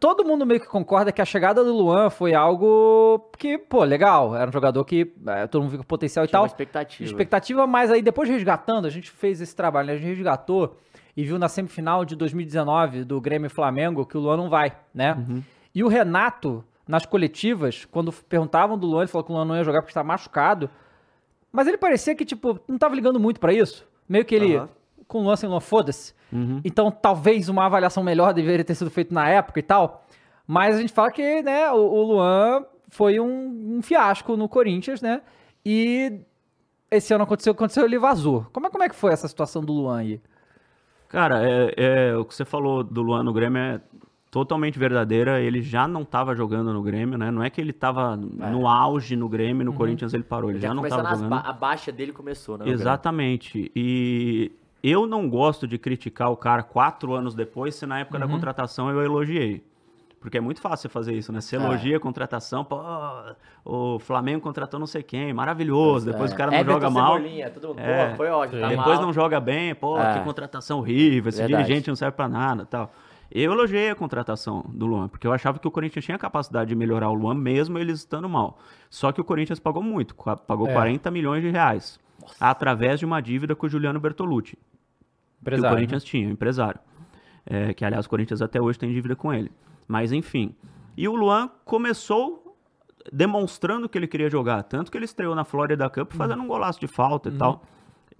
Todo 0.00 0.24
mundo 0.24 0.46
meio 0.46 0.58
que 0.60 0.66
concorda 0.66 1.12
que 1.12 1.20
a 1.20 1.24
chegada 1.24 1.62
do 1.62 1.70
Luan 1.74 2.08
foi 2.08 2.32
algo 2.34 3.28
que, 3.38 3.58
pô, 3.58 3.84
legal. 3.84 4.34
Era 4.34 4.48
um 4.48 4.52
jogador 4.52 4.82
que 4.86 5.12
é, 5.26 5.46
todo 5.46 5.60
mundo 5.62 5.70
viu 5.70 5.78
com 5.80 5.84
potencial 5.84 6.24
e 6.24 6.28
Tinha 6.28 6.38
uma 6.40 6.46
tal. 6.48 6.54
expectativa. 6.54 7.04
Expectativa, 7.04 7.66
mas 7.66 7.90
aí 7.90 8.00
depois 8.00 8.26
resgatando, 8.28 8.86
a 8.86 8.90
gente 8.90 9.10
fez 9.10 9.40
esse 9.42 9.54
trabalho, 9.54 9.88
né? 9.88 9.92
A 9.92 9.96
gente 9.96 10.08
resgatou 10.08 10.76
e 11.16 11.24
viu 11.24 11.38
na 11.38 11.48
semifinal 11.48 12.04
de 12.04 12.16
2019 12.16 13.04
do 13.04 13.20
Grêmio 13.20 13.50
Flamengo 13.50 14.06
que 14.06 14.16
o 14.16 14.20
Luan 14.20 14.36
não 14.36 14.48
vai, 14.48 14.76
né? 14.94 15.16
E 15.74 15.82
o 15.84 15.88
Renato, 15.88 16.64
nas 16.86 17.06
coletivas, 17.06 17.84
quando 17.84 18.12
perguntavam 18.12 18.78
do 18.78 18.86
Luan, 18.86 19.02
ele 19.02 19.08
falou 19.08 19.24
que 19.24 19.32
o 19.32 19.34
Luan 19.34 19.44
não 19.44 19.56
ia 19.56 19.64
jogar 19.64 19.80
porque 19.80 19.90
estava 19.90 20.06
machucado. 20.06 20.70
Mas 21.50 21.66
ele 21.68 21.76
parecia 21.76 22.14
que, 22.14 22.24
tipo, 22.24 22.58
não 22.66 22.78
tava 22.78 22.94
ligando 22.94 23.20
muito 23.20 23.38
pra 23.38 23.52
isso. 23.52 23.86
Meio 24.08 24.24
que 24.24 24.34
ele, 24.34 24.56
Aham. 24.56 24.68
com 25.06 25.20
o 25.20 25.24
lance, 25.24 25.46
Luan, 25.46 25.60
foda-se. 25.60 26.14
Uhum. 26.32 26.60
Então, 26.64 26.90
talvez 26.90 27.48
uma 27.48 27.66
avaliação 27.66 28.02
melhor 28.02 28.32
deveria 28.32 28.64
ter 28.64 28.74
sido 28.74 28.90
feita 28.90 29.14
na 29.14 29.28
época 29.28 29.58
e 29.58 29.62
tal. 29.62 30.06
Mas 30.46 30.76
a 30.76 30.80
gente 30.80 30.92
fala 30.92 31.10
que, 31.10 31.42
né, 31.42 31.70
o, 31.70 31.76
o 31.76 32.02
Luan 32.02 32.64
foi 32.88 33.20
um, 33.20 33.76
um 33.76 33.82
fiasco 33.82 34.36
no 34.36 34.48
Corinthians, 34.48 35.00
né? 35.02 35.20
E 35.64 36.20
esse 36.90 37.14
ano 37.14 37.24
aconteceu, 37.24 37.52
aconteceu, 37.52 37.84
ele 37.84 37.98
vazou. 37.98 38.46
Como 38.52 38.66
é, 38.66 38.70
como 38.70 38.84
é 38.84 38.88
que 38.88 38.94
foi 38.94 39.12
essa 39.12 39.28
situação 39.28 39.62
do 39.62 39.72
Luan 39.72 39.98
aí? 39.98 40.20
Cara, 41.12 41.42
é, 41.46 41.74
é, 41.76 42.16
o 42.16 42.24
que 42.24 42.34
você 42.34 42.44
falou 42.44 42.82
do 42.82 43.02
Luan 43.02 43.22
no 43.22 43.32
Grêmio 43.32 43.58
é 43.60 43.80
totalmente 44.30 44.78
verdadeira. 44.78 45.40
Ele 45.40 45.60
já 45.60 45.86
não 45.86 46.02
estava 46.02 46.34
jogando 46.34 46.72
no 46.72 46.82
Grêmio, 46.82 47.18
né? 47.18 47.30
Não 47.30 47.42
é 47.44 47.50
que 47.50 47.60
ele 47.60 47.70
estava 47.70 48.16
no 48.16 48.66
auge 48.66 49.14
no 49.14 49.28
Grêmio, 49.28 49.64
no 49.64 49.72
Corinthians 49.74 50.14
ele 50.14 50.22
parou. 50.22 50.48
Ele 50.50 50.58
já, 50.58 50.68
Já 50.68 50.74
não 50.74 50.82
estava 50.86 51.02
jogando. 51.16 51.28
ba- 51.30 51.42
a 51.46 51.52
baixa 51.52 51.92
dele 51.92 52.12
começou, 52.12 52.56
né? 52.56 52.66
Exatamente. 52.68 53.70
E 53.76 54.50
eu 54.82 55.06
não 55.06 55.28
gosto 55.28 55.66
de 55.68 55.76
criticar 55.78 56.30
o 56.30 56.36
cara 56.36 56.62
quatro 56.62 57.12
anos 57.14 57.34
depois, 57.34 57.74
se 57.74 57.84
na 57.84 58.00
época 58.00 58.18
da 58.18 58.26
contratação 58.26 58.88
eu 58.90 59.02
elogiei. 59.02 59.62
Porque 60.22 60.38
é 60.38 60.40
muito 60.40 60.60
fácil 60.60 60.82
você 60.82 60.88
fazer 60.88 61.14
isso, 61.14 61.32
né? 61.32 61.40
Você 61.40 61.56
É. 61.56 61.58
elogia 61.58 61.96
a 61.96 62.00
contratação, 62.00 62.64
pô, 62.64 62.80
o 63.64 63.98
Flamengo 63.98 64.40
contratou 64.40 64.78
não 64.78 64.86
sei 64.86 65.02
quem, 65.02 65.32
maravilhoso. 65.34 66.06
Depois 66.06 66.30
É. 66.30 66.34
o 66.34 66.36
cara 66.38 66.50
não 66.52 66.58
Everton 66.58 66.80
joga 66.80 66.90
mal. 66.90 67.18
Mundo, 67.18 67.80
É. 67.80 68.10
pô, 68.10 68.16
foi 68.16 68.28
ótimo, 68.30 68.60
tá 68.60 68.68
Depois 68.68 68.96
mal. 68.98 69.06
não 69.06 69.12
joga 69.12 69.40
bem, 69.40 69.74
pô, 69.74 69.98
É. 69.98 70.14
que 70.18 70.24
contratação 70.24 70.78
horrível, 70.78 71.28
esse 71.28 71.38
Verdade. 71.38 71.64
dirigente 71.64 71.88
não 71.88 71.96
serve 71.96 72.16
pra 72.16 72.28
nada 72.28 72.64
tal. 72.64 72.92
Eu 73.34 73.50
elogiei 73.52 73.90
a 73.90 73.94
contratação 73.96 74.64
do 74.68 74.86
Luan, 74.86 75.08
porque 75.08 75.26
eu 75.26 75.32
achava 75.32 75.58
que 75.58 75.66
o 75.66 75.70
Corinthians 75.70 76.04
tinha 76.04 76.16
capacidade 76.18 76.68
de 76.68 76.76
melhorar 76.76 77.08
o 77.08 77.14
Luan, 77.14 77.34
mesmo 77.34 77.76
eles 77.78 77.98
estando 78.00 78.28
mal. 78.28 78.58
Só 78.88 79.10
que 79.10 79.20
o 79.20 79.24
Corinthians 79.24 79.58
pagou 79.58 79.82
muito, 79.82 80.14
pagou 80.46 80.68
É. 80.68 80.72
40 80.72 81.10
milhões 81.10 81.42
de 81.42 81.50
reais, 81.50 81.98
através 82.40 83.00
de 83.00 83.06
uma 83.06 83.20
dívida 83.20 83.56
com 83.56 83.66
o 83.66 83.68
Juliano 83.68 83.98
Bertolucci, 83.98 84.52
que 84.56 84.58
o 84.60 85.40
Empresário, 85.40 85.62
né? 85.70 85.76
Corinthians 85.76 86.04
tinha, 86.04 86.28
o 86.28 86.30
empresário. 86.30 86.78
É, 87.44 87.74
que, 87.74 87.84
aliás, 87.84 88.06
o 88.06 88.08
Corinthians 88.08 88.40
até 88.40 88.60
hoje 88.60 88.78
tem 88.78 88.92
dívida 88.92 89.16
com 89.16 89.32
ele. 89.34 89.50
Mas, 89.86 90.12
enfim. 90.12 90.54
E 90.96 91.08
o 91.08 91.14
Luan 91.14 91.48
começou 91.64 92.56
demonstrando 93.12 93.88
que 93.88 93.98
ele 93.98 94.06
queria 94.06 94.30
jogar. 94.30 94.62
Tanto 94.62 94.90
que 94.90 94.96
ele 94.96 95.04
estreou 95.04 95.34
na 95.34 95.44
Florida 95.44 95.88
Cup 95.90 96.12
fazendo 96.12 96.42
um 96.42 96.46
golaço 96.46 96.78
de 96.80 96.86
falta 96.86 97.28
e 97.28 97.32
tal. 97.32 97.62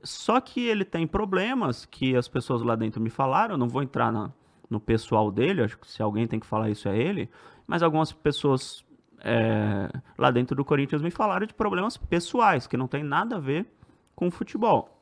Só 0.02 0.40
que 0.40 0.60
ele 0.66 0.84
tem 0.84 1.06
problemas 1.06 1.84
que 1.84 2.16
as 2.16 2.26
pessoas 2.26 2.62
lá 2.62 2.74
dentro 2.74 3.00
me 3.00 3.10
falaram. 3.10 3.56
Não 3.56 3.68
vou 3.68 3.82
entrar 3.82 4.10
na- 4.10 4.32
no 4.68 4.80
pessoal 4.80 5.30
dele, 5.30 5.62
acho 5.62 5.78
que 5.78 5.88
se 5.88 6.02
alguém 6.02 6.26
tem 6.26 6.40
que 6.40 6.46
falar 6.46 6.70
isso 6.70 6.88
é 6.88 6.98
ele. 6.98 7.30
Mas 7.66 7.82
algumas 7.82 8.10
pessoas 8.12 8.84
é, 9.24 9.88
lá 10.18 10.32
dentro 10.32 10.56
do 10.56 10.64
Corinthians 10.64 11.00
me 11.00 11.10
falaram 11.12 11.46
de 11.46 11.54
problemas 11.54 11.96
pessoais, 11.96 12.66
que 12.66 12.76
não 12.76 12.88
tem 12.88 13.04
nada 13.04 13.36
a 13.36 13.38
ver 13.38 13.66
com 14.16 14.28
futebol. 14.32 15.00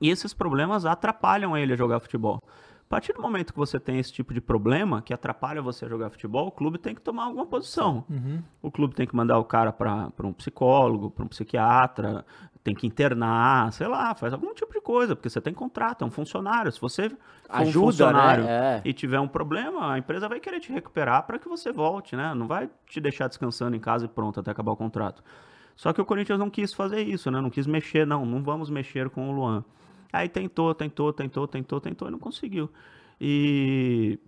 E 0.00 0.08
esses 0.08 0.32
problemas 0.32 0.86
atrapalham 0.86 1.56
ele 1.56 1.72
a 1.72 1.76
jogar 1.76 1.98
futebol. 1.98 2.40
A 2.86 2.88
partir 2.88 3.12
do 3.12 3.20
momento 3.20 3.52
que 3.52 3.58
você 3.58 3.80
tem 3.80 3.98
esse 3.98 4.12
tipo 4.12 4.32
de 4.32 4.40
problema 4.40 5.02
que 5.02 5.12
atrapalha 5.12 5.60
você 5.60 5.84
a 5.86 5.88
jogar 5.88 6.08
futebol, 6.08 6.46
o 6.46 6.52
clube 6.52 6.78
tem 6.78 6.94
que 6.94 7.00
tomar 7.00 7.24
alguma 7.24 7.44
posição. 7.44 8.04
O 8.62 8.70
clube 8.70 8.94
tem 8.94 9.06
que 9.06 9.16
mandar 9.16 9.38
o 9.38 9.44
cara 9.44 9.72
para 9.72 10.12
um 10.22 10.32
psicólogo, 10.32 11.10
para 11.10 11.24
um 11.24 11.28
psiquiatra, 11.28 12.24
tem 12.62 12.74
que 12.74 12.86
internar, 12.86 13.72
sei 13.72 13.86
lá, 13.86 14.14
faz 14.14 14.32
algum 14.32 14.52
tipo 14.52 14.72
de 14.72 14.80
coisa, 14.80 15.14
porque 15.14 15.28
você 15.28 15.40
tem 15.40 15.54
contrato, 15.54 16.02
é 16.02 16.06
um 16.06 16.10
funcionário. 16.10 16.70
Se 16.70 16.80
você 16.80 17.08
for 17.10 17.16
um 17.50 17.56
Ajuda, 17.56 17.86
funcionário 17.86 18.44
né? 18.44 18.76
É. 18.78 18.82
e 18.84 18.92
tiver 18.92 19.20
um 19.20 19.28
problema, 19.28 19.92
a 19.92 19.98
empresa 19.98 20.28
vai 20.28 20.40
querer 20.40 20.58
te 20.58 20.72
recuperar 20.72 21.24
para 21.26 21.38
que 21.38 21.48
você 21.48 21.72
volte, 21.72 22.16
né? 22.16 22.34
Não 22.34 22.48
vai 22.48 22.68
te 22.86 23.00
deixar 23.00 23.28
descansando 23.28 23.76
em 23.76 23.80
casa 23.80 24.06
e 24.06 24.08
pronto 24.08 24.40
até 24.40 24.50
acabar 24.50 24.72
o 24.72 24.76
contrato. 24.76 25.22
Só 25.76 25.92
que 25.92 26.00
o 26.00 26.04
Corinthians 26.04 26.38
não 26.38 26.50
quis 26.50 26.72
fazer 26.72 27.02
isso, 27.02 27.30
né? 27.30 27.40
Não 27.40 27.50
quis 27.50 27.66
mexer, 27.66 28.06
não, 28.06 28.26
não 28.26 28.42
vamos 28.42 28.70
mexer 28.70 29.10
com 29.10 29.28
o 29.28 29.32
Luan. 29.32 29.64
Aí 30.16 30.28
tentou, 30.28 30.74
tentou, 30.74 31.12
tentou, 31.12 31.46
tentou, 31.46 31.80
tentou 31.80 32.08
e 32.08 32.10
não 32.10 32.18
conseguiu. 32.18 32.70
E 33.20 34.18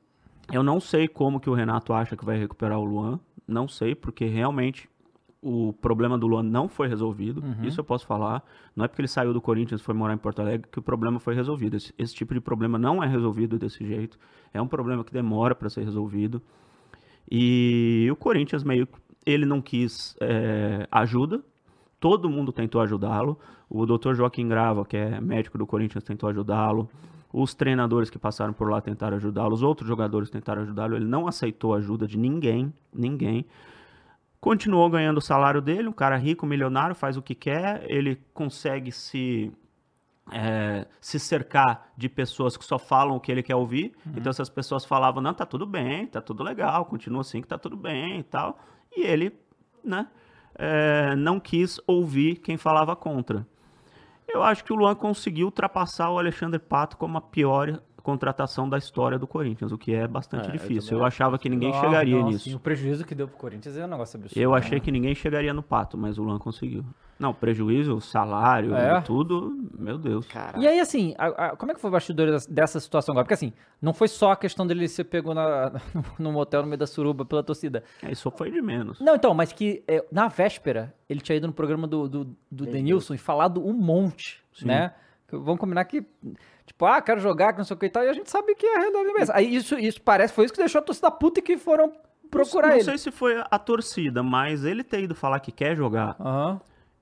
eu 0.52 0.62
não 0.62 0.80
sei 0.80 1.08
como 1.08 1.40
que 1.40 1.50
o 1.50 1.54
Renato 1.54 1.92
acha 1.92 2.16
que 2.16 2.24
vai 2.24 2.38
recuperar 2.38 2.78
o 2.78 2.84
Luan. 2.84 3.20
Não 3.46 3.66
sei, 3.66 3.94
porque 3.94 4.26
realmente 4.26 4.88
o 5.40 5.72
problema 5.72 6.18
do 6.18 6.26
Luan 6.26 6.42
não 6.42 6.68
foi 6.68 6.88
resolvido. 6.88 7.42
Isso 7.66 7.80
eu 7.80 7.84
posso 7.84 8.06
falar. 8.06 8.42
Não 8.74 8.84
é 8.84 8.88
porque 8.88 9.00
ele 9.00 9.08
saiu 9.08 9.32
do 9.32 9.40
Corinthians 9.40 9.80
e 9.80 9.84
foi 9.84 9.94
morar 9.94 10.14
em 10.14 10.18
Porto 10.18 10.40
Alegre 10.40 10.68
que 10.70 10.78
o 10.78 10.82
problema 10.82 11.18
foi 11.18 11.34
resolvido. 11.34 11.76
Esse, 11.76 11.94
esse 11.96 12.14
tipo 12.14 12.34
de 12.34 12.40
problema 12.40 12.78
não 12.78 13.02
é 13.02 13.06
resolvido 13.06 13.58
desse 13.58 13.86
jeito. 13.86 14.18
É 14.52 14.60
um 14.60 14.68
problema 14.68 15.04
que 15.04 15.12
demora 15.12 15.54
para 15.54 15.70
ser 15.70 15.84
resolvido. 15.84 16.42
E 17.30 18.08
o 18.10 18.16
Corinthians 18.16 18.64
meio 18.64 18.86
que 18.86 18.98
ele 19.24 19.46
não 19.46 19.60
quis 19.60 20.16
é, 20.20 20.86
ajuda. 20.90 21.42
Todo 22.00 22.30
mundo 22.30 22.52
tentou 22.52 22.80
ajudá-lo. 22.80 23.38
O 23.68 23.84
Dr. 23.84 24.14
Joaquim 24.14 24.48
Grava, 24.48 24.84
que 24.84 24.96
é 24.96 25.20
médico 25.20 25.58
do 25.58 25.66
Corinthians, 25.66 26.04
tentou 26.04 26.28
ajudá-lo. 26.28 26.88
Os 27.32 27.54
treinadores 27.54 28.08
que 28.08 28.18
passaram 28.18 28.52
por 28.52 28.70
lá 28.70 28.80
tentaram 28.80 29.16
ajudá-lo. 29.16 29.54
Os 29.54 29.62
outros 29.62 29.86
jogadores 29.86 30.30
tentaram 30.30 30.62
ajudá-lo. 30.62 30.96
Ele 30.96 31.04
não 31.04 31.26
aceitou 31.26 31.74
ajuda 31.74 32.06
de 32.06 32.16
ninguém, 32.16 32.72
ninguém. 32.92 33.44
Continuou 34.40 34.88
ganhando 34.88 35.18
o 35.18 35.20
salário 35.20 35.60
dele, 35.60 35.88
um 35.88 35.92
cara 35.92 36.16
rico, 36.16 36.46
milionário, 36.46 36.94
faz 36.94 37.16
o 37.16 37.22
que 37.22 37.34
quer. 37.34 37.84
Ele 37.88 38.16
consegue 38.32 38.92
se 38.92 39.52
é, 40.32 40.86
se 41.00 41.18
cercar 41.18 41.90
de 41.96 42.08
pessoas 42.08 42.56
que 42.56 42.64
só 42.64 42.78
falam 42.78 43.16
o 43.16 43.20
que 43.20 43.32
ele 43.32 43.42
quer 43.42 43.56
ouvir. 43.56 43.94
Então 44.16 44.30
essas 44.30 44.48
pessoas 44.48 44.84
falavam, 44.84 45.22
não, 45.22 45.34
tá 45.34 45.46
tudo 45.46 45.66
bem, 45.66 46.06
tá 46.06 46.20
tudo 46.20 46.42
legal, 46.42 46.84
continua 46.84 47.22
assim 47.22 47.40
que 47.40 47.48
tá 47.48 47.58
tudo 47.58 47.76
bem 47.76 48.20
e 48.20 48.22
tal. 48.22 48.58
E 48.96 49.02
ele, 49.02 49.32
né, 49.82 50.06
é, 50.54 51.14
não 51.16 51.38
quis 51.40 51.80
ouvir 51.86 52.36
quem 52.36 52.56
falava 52.56 52.94
contra. 52.96 53.46
Eu 54.28 54.42
acho 54.42 54.62
que 54.64 54.72
o 54.72 54.76
Luan 54.76 54.94
conseguiu 54.94 55.46
ultrapassar 55.46 56.10
o 56.10 56.18
Alexandre 56.18 56.58
Pato 56.58 56.96
como 56.96 57.16
a 57.16 57.20
pior 57.20 57.80
contratação 58.02 58.68
da 58.68 58.78
história 58.78 59.18
do 59.18 59.26
Corinthians, 59.26 59.70
o 59.72 59.76
que 59.78 59.94
é 59.94 60.06
bastante 60.06 60.46
É, 60.46 60.48
eu 60.48 60.52
difícil. 60.52 60.90
também 60.90 60.98
Eu 61.00 61.04
achava 61.06 61.38
que 61.38 61.48
ninguém 61.48 61.72
Não, 61.72 61.80
chegaria 61.80 62.18
não, 62.18 62.26
nisso. 62.28 62.44
sim, 62.50 62.54
o 62.54 62.58
prejuízo 62.60 63.04
que 63.04 63.14
deu 63.14 63.28
pro 63.28 63.36
Corinthians 63.36 63.76
é 63.76 63.84
um 63.84 63.88
negócio 63.88 64.18
absurdo. 64.18 64.40
Eu 64.40 64.52
né? 64.52 64.58
achei 64.58 64.80
que 64.80 64.90
ninguém 64.90 65.14
chegaria 65.14 65.52
no 65.52 65.62
Pato, 65.62 65.98
mas 65.98 66.16
o 66.18 66.22
Luan 66.22 66.38
conseguiu. 66.38 66.84
Não, 67.18 67.34
prejuízo, 67.34 68.00
salário, 68.00 68.74
É? 68.76 69.00
tudo, 69.00 69.68
meu 69.76 69.98
Deus. 69.98 70.26
Cara, 70.26 70.58
E 70.58 70.66
aí, 70.68 70.78
assim, 70.78 71.14
a- 71.18 71.46
a- 71.48 71.56
como 71.56 71.72
é 71.72 71.74
que 71.74 71.80
foi 71.80 71.88
o 71.90 71.92
bastidor 71.92 72.28
dessa- 72.48 72.78
situação 72.80 73.12
agora? 73.12 73.24
Porque, 73.24 73.34
assim, 73.34 73.52
não 73.82 73.92
foi 73.92 74.06
só 74.06 74.32
a 74.32 74.36
questão 74.36 74.66
dele 74.66 74.86
ser 74.88 75.04
pegou 75.04 75.34
na, 75.34 75.72
no 76.18 76.30
motel 76.32 76.62
no 76.62 76.68
meio 76.68 76.78
da 76.78 76.86
suruba 76.86 77.24
pela 77.24 77.42
torcida. 77.42 77.82
É, 78.02 78.12
Isso 78.12 78.30
foi 78.30 78.50
de 78.50 78.62
menos. 78.62 79.00
Não, 79.00 79.16
então, 79.16 79.34
mas 79.34 79.52
que 79.52 79.82
é, 79.88 80.04
na 80.12 80.28
véspera 80.28 80.94
ele 81.08 81.20
tinha 81.20 81.36
ido 81.36 81.46
no 81.48 81.52
programa 81.52 81.86
do, 81.88 82.08
do, 82.08 82.36
do 82.50 82.66
Denilson 82.66 83.14
e 83.14 83.18
falado 83.18 83.66
um 83.66 83.72
monte, 83.72 84.40
né? 84.62 84.92
Que 85.26 85.36
Vamos 85.36 85.58
combinar 85.58 85.84
que, 85.84 86.06
tipo, 86.64 86.86
ah, 86.86 87.02
quero 87.02 87.20
jogar, 87.20 87.52
que 87.52 87.58
não 87.58 87.64
sei 87.64 87.74
o 87.76 87.78
que 87.78 87.86
e 87.86 87.90
tal, 87.90 88.02
e 88.04 88.08
a 88.08 88.12
gente 88.14 88.30
sabe 88.30 88.54
que 88.54 88.64
é 88.64 88.76
a 88.76 88.78
realidade 88.80 89.12
mesmo. 89.12 89.34
Aí 89.34 89.54
isso, 89.54 89.78
isso 89.78 90.00
parece, 90.00 90.32
foi 90.32 90.44
isso 90.44 90.54
que 90.54 90.60
deixou 90.60 90.78
a 90.78 90.82
torcida 90.82 91.10
puta 91.10 91.40
e 91.40 91.42
que 91.42 91.58
foram 91.58 91.92
procurar 92.30 92.68
não 92.68 92.74
ele. 92.76 92.84
sei 92.84 92.96
se 92.96 93.10
foi 93.10 93.42
a 93.50 93.58
torcida, 93.58 94.22
mas 94.22 94.64
ele 94.64 94.82
ter 94.84 95.02
ido 95.02 95.14
falar 95.14 95.40
que 95.40 95.50
quer 95.52 95.76
jogar, 95.76 96.16
Aham. 96.20 96.60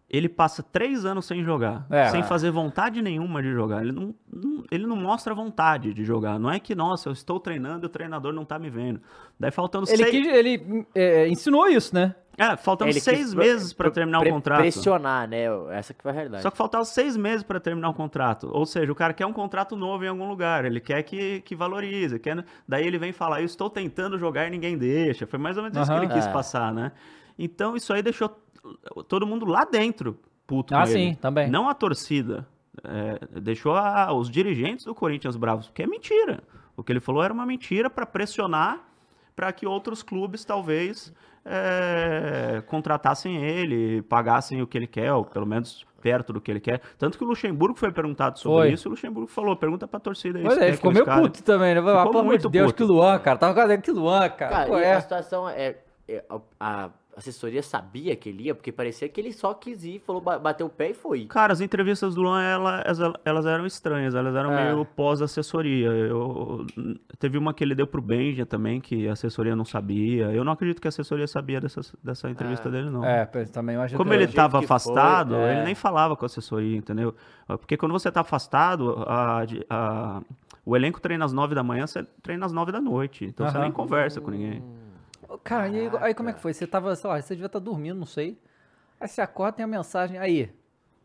Ele 0.09 0.29
passa 0.29 0.63
três 0.63 1.05
anos 1.05 1.27
sem 1.27 1.43
jogar, 1.43 1.85
É. 1.91 2.09
sem 2.11 2.23
fazer 2.23 2.51
vontade 2.51 3.03
nenhuma 3.03 3.43
de 3.43 3.53
jogar. 3.53 3.83
Ele 3.83 3.93
não, 3.93 4.15
não- 4.33 4.65
ele 4.71 4.87
não 4.87 4.97
mostra 4.97 5.35
vontade 5.35 5.93
de 5.93 6.05
jogar. 6.05 6.39
Não 6.39 6.51
é 6.51 6.61
que, 6.61 6.75
nossa, 6.75 7.09
eu 7.09 7.13
estou 7.13 7.41
treinando 7.41 7.85
e 7.85 7.89
o 7.89 7.89
treinador 7.89 8.33
não 8.33 8.45
tá 8.45 8.59
me 8.59 8.71
vendo. 8.71 9.01
Daí 9.39 9.51
faltando 9.51 9.87
Ele, 9.89 9.97
seis, 9.97 10.11
quis- 10.11 10.27
ele 10.33 10.87
é, 10.95 11.29
ensinou 11.29 11.67
isso, 11.69 11.93
né? 11.95 12.15
é, 12.39 12.55
faltando 12.57 12.91
ele 12.91 13.01
seis 13.01 13.19
quis 13.19 13.35
meses 13.35 13.73
para 13.73 13.91
terminar 13.91 14.21
pre- 14.21 14.31
o 14.31 14.33
contrato. 14.35 14.61
Pressionar, 14.61 15.27
né? 15.29 15.45
Essa 15.73 15.93
que 15.93 16.03
foi 16.03 16.11
a 16.13 16.15
realidade. 16.15 16.43
Só 16.43 16.51
que 16.53 16.57
faltava 16.57 16.85
seis 16.85 17.17
meses 17.17 17.43
para 17.43 17.59
terminar 17.59 17.89
o 17.89 17.95
contrato. 17.95 18.49
Ou 18.53 18.65
seja, 18.67 18.93
o 18.93 18.95
cara 18.95 19.13
quer 19.13 19.27
um 19.27 19.33
contrato 19.33 19.75
novo 19.75 20.05
em 20.05 20.09
algum 20.09 20.29
lugar. 20.29 20.65
Ele 20.67 20.79
quer 20.79 21.03
que, 21.03 21.41
que 21.41 21.57
valorize. 21.57 22.19
Quer... 22.21 22.45
Daí 22.69 22.87
ele 22.87 22.99
vem 22.99 23.11
falar, 23.11 23.41
eu 23.41 23.47
estou 23.47 23.69
tentando 23.71 24.19
jogar 24.19 24.47
e 24.47 24.51
ninguém 24.51 24.77
deixa. 24.79 25.27
Foi 25.27 25.39
mais 25.39 25.57
ou 25.57 25.63
menos 25.65 25.77
isso 25.79 25.91
que 25.91 25.97
ele 25.99 26.09
quis 26.13 26.27
É. 26.27 26.33
passar, 26.33 26.73
né? 26.73 26.93
Então 27.39 27.75
isso 27.75 27.93
aí 27.93 28.03
deixou 28.03 28.31
todo 29.09 29.27
mundo 29.27 29.45
lá 29.47 29.65
dentro 29.65 30.19
puto 30.47 30.75
Ah, 30.75 30.81
com 30.81 30.87
sim, 30.87 31.09
ele. 31.09 31.17
também. 31.17 31.51
Não 31.51 31.69
a 31.69 31.75
torcida. 31.75 32.47
É, 32.85 33.41
deixou 33.41 33.75
a- 33.75 34.13
os 34.13 34.31
dirigentes 34.31 34.85
do 34.85 34.95
Corinthians 34.95 35.37
bravos, 35.37 35.67
porque 35.67 35.83
é 35.83 35.87
mentira. 35.87 36.43
O 36.77 36.83
que 36.85 36.93
ele 36.93 37.01
falou 37.01 37.23
era 37.23 37.33
uma 37.33 37.47
mentira 37.47 37.89
para 37.91 38.05
pressionar 38.07 38.81
para 39.35 39.51
que 39.53 39.67
outros 39.67 40.03
clubes 40.03 40.45
talvez 40.45 41.13
é, 41.71 42.63
contratassem 42.67 43.37
ele, 43.45 44.03
pagassem 44.03 44.61
o 44.63 44.67
que 44.67 44.77
ele 44.77 44.87
quer, 44.87 45.13
ou 45.13 45.25
pelo 45.25 45.47
menos 45.47 45.85
perto 46.01 46.33
do 46.33 46.41
que 46.41 46.51
ele 46.51 46.61
quer. 46.61 46.81
Tanto 46.99 47.17
que 47.19 47.25
o 47.25 47.27
Luxemburgo 47.27 47.79
foi 47.79 47.91
perguntado 47.93 48.39
sobre 48.39 48.59
Foi. 48.59 48.73
isso, 48.73 48.87
e 48.87 48.89
o 48.89 48.91
Luxemburgo 48.91 49.29
falou, 49.29 49.57
pergunta 49.57 49.87
pra 49.89 49.99
torcida 49.99 50.39
aí. 50.39 50.45
Pois 50.45 50.59
é, 50.59 50.69
ele 50.69 50.77
ficou 50.77 50.93
meio 50.93 51.05
caras- 51.05 51.23
puto 51.23 51.43
também, 51.43 51.75
né? 51.75 51.81
Ah, 51.81 51.85
Ficou 51.85 51.95
pelo 52.11 52.19
amor 52.21 52.23
de 52.23 52.29
muito 52.29 52.49
Deus, 52.49 52.67
puto. 52.73 52.77
que 52.77 52.85
Luan, 52.93 53.19
cara. 53.19 53.39
Tava 53.39 53.55
quase 53.55 53.79
que 53.79 53.91
Luan, 53.91 54.29
cara. 54.31 54.51
Cara, 54.51 54.67
Pô, 54.67 54.79
e 54.79 54.83
é. 54.83 54.93
a 54.95 55.01
situação 55.01 55.49
é, 55.49 55.77
é, 56.09 56.25
a- 56.29 56.41
a- 56.61 56.85
a 56.85 56.91
assessoria 57.17 57.63
sabia 57.63 58.15
que 58.15 58.29
ele 58.29 58.45
ia? 58.45 58.55
Porque 58.55 58.71
parecia 58.71 59.09
que 59.09 59.21
ele 59.21 59.33
só 59.33 59.55
quis 59.55 59.83
ir, 59.85 60.01
falou, 60.01 60.21
ba- 60.21 60.39
bateu 60.39 60.67
o 60.67 60.71
pé 60.71 60.91
e 60.91 60.95
foi. 60.95 61.25
Cara, 61.27 61.53
as 61.53 61.61
entrevistas 61.61 62.15
do 62.15 62.21
Luan, 62.23 62.43
ela- 62.43 62.83
elas, 62.85 62.99
elas 63.25 63.47
eram 63.47 63.65
estranhas, 63.67 64.15
elas 64.15 64.35
eram 64.35 64.53
É. 64.53 64.73
meio 64.73 64.85
pós-assessoria. 64.85 65.89
Eu, 65.89 66.67
teve 67.19 67.39
uma 67.39 67.55
que 67.55 67.65
ele 67.65 67.75
deu 67.75 67.87
pro 67.87 68.03
Benja 68.03 68.45
também, 68.45 68.81
que 68.81 69.09
a 69.09 69.13
assessoria 69.15 69.57
não 69.57 69.65
sabia. 69.65 70.27
Eu 70.33 70.45
não 70.45 70.53
acredito 70.53 70.81
que 70.81 70.87
a 70.87 70.91
assessoria 70.91 71.27
sabia 71.27 71.61
dessa, 71.61 71.81
dessa 72.05 72.29
entrevista 72.31 72.71
dele, 72.71 72.91
não. 72.91 73.05
É, 73.05 73.29
eu 73.35 73.49
também 73.51 73.75
imagino 73.77 73.97
Como 73.99 74.11
que- 74.11 74.17
ele 74.17 74.25
estava 74.25 74.61
que 74.61 74.67
foi, 74.67 74.77
afastado, 74.77 75.35
é. 75.37 75.53
ele 75.57 75.65
nem 75.65 75.75
falava 75.75 76.17
com 76.17 76.25
a 76.25 76.27
assessoria, 76.27 76.77
entendeu? 76.77 77.15
Porque 77.47 77.77
quando 77.77 77.93
você 77.93 78.11
tá 78.13 78.21
afastado, 78.21 79.05
a- 79.07 79.43
a- 79.71 80.21
o 80.65 80.77
elenco 80.77 81.01
treina 81.01 81.25
às 81.25 81.33
nove 81.33 81.55
da 81.55 81.63
manhã, 81.63 81.87
você 81.87 82.03
treina 82.23 82.45
às 82.45 82.53
nove 82.53 82.73
da 82.73 82.81
noite. 82.81 83.25
Então 83.25 83.47
você 83.49 83.57
Aham. 83.57 83.65
nem 83.65 83.73
conversa 83.73 84.21
com 84.21 84.31
ninguém. 84.31 84.63
Cara, 85.43 85.69
e 85.69 85.81
aí, 85.81 85.91
aí 86.01 86.15
como 86.15 86.29
é 86.29 86.33
que 86.33 86.41
foi? 86.41 86.53
Você 86.53 86.67
tava, 86.67 86.95
sei 86.97 87.11
lá, 87.11 87.21
você 87.21 87.35
devia 87.35 87.47
estar 87.47 87.59
dormindo, 87.59 87.99
não 87.99 88.07
sei. 88.07 88.39
Aí 89.01 89.09
você 89.09 89.21
acorda 89.21 89.57
tem 89.59 89.65
a 89.65 89.69
mensagem, 89.69 90.19
aí, 90.19 90.51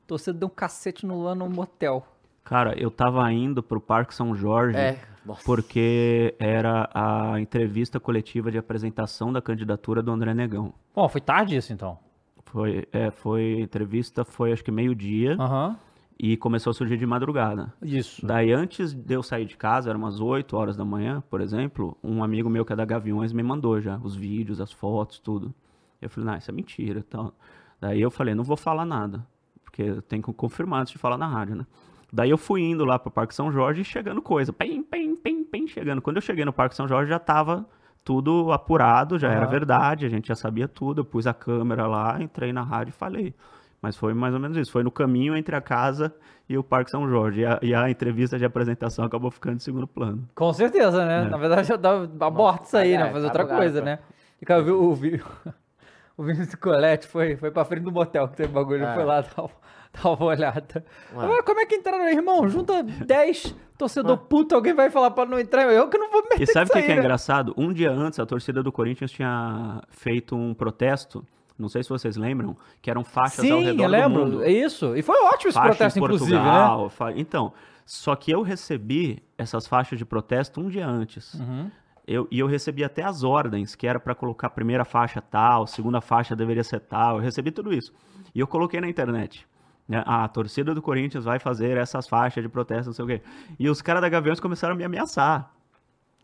torcedor 0.08 0.40
deu 0.40 0.48
um 0.48 0.52
cacete 0.52 1.06
no 1.06 1.16
Luan 1.16 1.36
no 1.36 1.50
motel. 1.50 2.06
Cara, 2.44 2.78
eu 2.80 2.90
tava 2.90 3.32
indo 3.32 3.62
pro 3.62 3.80
Parque 3.80 4.16
São 4.16 4.36
Jorge. 4.36 4.78
É, 4.78 5.00
nossa. 5.26 5.44
Porque 5.44 6.36
era 6.40 6.90
a 6.94 7.40
entrevista 7.40 8.00
coletiva 8.00 8.52
de 8.52 8.58
apresentação 8.58 9.32
da 9.32 9.42
candidatura 9.42 10.02
do 10.02 10.12
André 10.12 10.34
Negão. 10.34 10.74
Bom, 10.94 11.08
foi 11.08 11.22
tarde 11.22 11.56
isso 11.56 11.72
então. 11.72 11.98
Foi, 12.46 12.88
é, 12.92 13.12
foi 13.12 13.60
entrevista, 13.62 14.26
foi 14.26 14.52
acho 14.52 14.64
que 14.64 14.72
meio-dia 14.72 15.38
Aham. 15.40 15.78
E 16.24 16.38
começou 16.38 16.70
a 16.70 16.74
surgir 16.76 16.98
de 16.98 17.06
madrugada. 17.08 17.74
Isso. 17.82 18.24
Daí, 18.24 18.54
antes 18.54 18.94
de 18.94 19.16
eu 19.16 19.24
sair 19.24 19.44
de 19.44 19.58
casa, 19.58 19.90
eram 19.90 20.02
umas 20.02 20.20
8 20.20 20.56
horas 20.56 20.78
da 20.78 20.86
manhã, 20.86 21.24
por 21.28 21.42
exemplo, 21.42 21.98
um 22.04 22.24
amigo 22.24 22.48
meu 22.48 22.64
que 22.64 22.72
é 22.72 22.76
da 22.76 22.86
Gaviões 22.86 23.34
me 23.34 23.42
mandou 23.42 23.82
já 23.82 23.98
os 23.98 24.16
vídeos, 24.16 24.62
as 24.62 24.72
fotos, 24.72 25.18
tudo. 25.18 25.52
Eu 26.00 26.12
falei, 26.12 26.30
não, 26.30 26.38
isso 26.38 26.52
é 26.52 26.54
mentira 26.54 27.00
e 27.00 27.04
tal. 27.04 27.34
Daí 27.80 28.00
eu 28.00 28.12
falei, 28.12 28.36
não 28.36 28.44
vou 28.44 28.56
falar 28.56 28.86
nada, 28.86 29.26
porque 29.64 29.82
eu 29.82 30.02
tenho 30.04 30.22
que 30.22 30.32
confirmar 30.34 30.82
antes 30.82 30.94
de 30.94 31.00
falar 31.00 31.18
na 31.18 31.28
rádio, 31.28 31.56
né? 31.56 31.66
Daí 32.14 32.30
eu 32.30 32.38
fui 32.38 32.62
indo 32.62 32.86
lá 32.86 33.00
pro 33.00 33.10
Parque 33.10 33.34
São 33.34 33.52
Jorge 33.52 33.82
e 33.82 33.84
chegando 33.86 34.22
coisa, 34.22 34.54
pem, 34.54 34.84
pem, 34.84 35.16
pem, 35.16 35.44
pem, 35.44 35.66
chegando. 35.66 36.04
Quando 36.04 36.18
eu 36.18 36.22
cheguei 36.22 36.46
no 36.46 36.54
Parque 36.54 36.76
São 36.76 36.88
Jorge 36.88 37.10
já 37.10 37.18
tava 37.18 37.66
tudo 38.04 38.52
apurado, 38.52 39.18
já 39.18 39.32
era 39.32 39.48
verdade, 39.48 40.06
a 40.06 40.10
gente 40.10 40.28
já 40.28 40.36
sabia 40.36 40.68
tudo. 40.68 41.02
Eu 41.02 41.06
pus 41.06 41.26
a 41.26 41.34
câmera 41.34 41.88
lá, 41.88 42.22
entrei 42.22 42.54
na 42.54 42.62
rádio 42.62 42.92
e 42.92 42.94
falei. 42.94 43.34
Mas 43.82 43.98
foi 43.98 44.14
mais 44.14 44.34
ou 44.34 44.40
menos 44.40 44.56
isso. 44.58 44.72
Foi 44.72 44.84
no 44.84 44.92
caminho 44.92 45.36
entre 45.36 45.56
a 45.56 45.62
casa 45.62 46.14
e 46.48 46.56
o 46.58 46.64
Parque 46.64 46.92
São 46.92 47.10
Jorge. 47.10 47.42
E 47.42 47.46
a, 47.46 47.60
e 47.64 47.74
a 47.74 47.90
entrevista 47.90 48.38
de 48.38 48.46
apresentação 48.46 49.04
acabou 49.04 49.32
ficando 49.32 49.56
em 49.56 49.60
segundo 49.60 49.88
plano. 49.88 50.28
Com 50.36 50.54
certeza, 50.54 51.04
né? 51.06 51.26
É. 51.26 51.30
Na 51.30 51.38
verdade, 51.38 51.72
eu 51.72 51.78
dava 51.78 52.08
aborto 52.22 52.66
isso 52.66 52.78
aí, 52.78 52.94
é, 52.94 52.98
né? 53.00 53.12
Fazer 53.12 53.26
outra 53.26 53.42
abogado, 53.42 53.60
coisa, 53.62 53.82
né? 53.82 54.00
E, 54.40 54.46
cara, 54.46 54.62
eu 54.62 54.66
vi, 54.66 54.72
o, 54.72 54.94
vi, 54.94 55.24
o 56.16 56.24
Vinícius 56.24 56.56
Colette 56.56 57.08
foi, 57.08 57.36
foi 57.38 57.50
pra 57.50 57.66
frente 57.66 57.84
do 57.84 57.92
motel 57.92 58.28
que 58.28 58.38
teve 58.38 58.54
bagulho, 58.54 58.84
É. 58.86 58.94
foi 58.94 59.04
lá 59.04 59.22
dar, 59.22 59.42
uma- 59.42 59.50
dar 60.04 60.10
uma 60.12 60.26
olhada. 60.26 60.86
Ué. 61.16 61.40
Ah, 61.40 61.44
como 61.44 61.60
é 61.60 61.66
que 61.66 61.76
entraram 61.76 62.04
aí, 62.04 62.16
irmão? 62.16 62.48
Junta 62.48 62.84
10 62.84 63.56
torcedor 63.80 64.16
puto, 64.16 64.54
alguém 64.54 64.74
vai 64.76 64.92
falar 64.92 65.10
pra 65.10 65.26
não 65.26 65.40
entrar, 65.40 65.64
eu 65.74 65.90
que 65.90 65.98
não 65.98 66.12
vou 66.12 66.22
me 66.22 66.30
meter 66.30 66.44
E 66.44 66.46
sabe 66.48 66.70
o 66.70 66.72
que, 66.74 66.78
aí, 66.78 66.86
que 66.86 66.92
é 66.92 66.96
né? 66.96 67.02
engraçado? 67.02 67.52
Um 67.58 67.74
dia 67.74 67.92
antes, 67.92 68.20
a 68.20 68.26
torcida 68.28 68.62
do 68.62 68.72
Corinthians 68.72 69.12
tinha 69.12 69.82
feito 69.90 70.36
um 70.36 70.54
protesto. 70.54 71.26
Não 71.62 71.70
sei 71.70 71.84
se 71.84 71.90
vocês 71.90 72.18
lembram, 72.18 72.58
que 72.82 72.90
eram 72.90 73.04
faixas 73.04 73.40
ao 73.40 73.60
Sim, 73.60 73.64
redor 73.66 73.84
eu 73.84 73.88
do 73.88 73.92
lembro. 73.92 74.26
mundo. 74.26 74.44
É 74.44 74.52
isso. 74.52 74.96
E 74.96 75.02
foi 75.02 75.16
ótimo 75.24 75.50
esse 75.50 75.54
Faixa 75.58 75.70
protesto, 75.70 76.00
em 76.00 76.04
inclusive, 76.04 76.32
né? 76.32 76.38
Portugal, 76.42 76.90
fa- 76.90 77.12
Então, 77.14 77.54
só 77.86 78.16
que 78.16 78.32
eu 78.32 78.42
recebi 78.42 79.22
essas 79.38 79.68
faixas 79.68 79.98
de 80.00 80.06
protesto 80.06 80.60
um 80.60 80.68
dia 80.70 80.88
antes. 80.88 81.34
Uhum. 81.36 81.70
Eu, 82.08 82.28
e 82.32 82.40
eu 82.40 82.48
recebi 82.48 82.84
até 82.84 83.04
as 83.04 83.24
ordens, 83.24 83.76
que 83.76 83.86
era 83.88 84.00
para 84.00 84.16
colocar 84.16 84.48
a 84.48 84.50
primeira 84.50 84.84
faixa 84.84 85.22
tal, 85.22 85.68
segunda 85.68 86.02
faixa 86.02 86.36
deveria 86.36 86.64
ser 86.64 86.80
tal. 86.82 87.18
Eu 87.18 87.22
recebi 87.22 87.52
tudo 87.52 87.72
isso. 87.74 87.94
E 88.34 88.40
eu 88.40 88.48
coloquei 88.48 88.82
na 88.82 88.90
internet. 88.90 89.48
né? 89.88 90.04
Ah, 90.06 90.24
a 90.24 90.28
torcida 90.28 90.74
do 90.74 90.82
Corinthians 90.82 91.26
vai 91.26 91.38
fazer 91.38 91.78
essas 91.78 92.08
faixas 92.08 92.42
de 92.44 92.50
protesto, 92.50 92.88
não 92.88 92.94
sei 92.94 93.06
o 93.06 93.08
quê. 93.08 93.22
E 93.60 93.70
os 93.70 93.82
caras 93.82 94.02
da 94.02 94.10
Gaviões 94.10 94.40
começaram 94.40 94.74
a 94.74 94.78
me 94.78 94.84
ameaçar. 94.84 95.52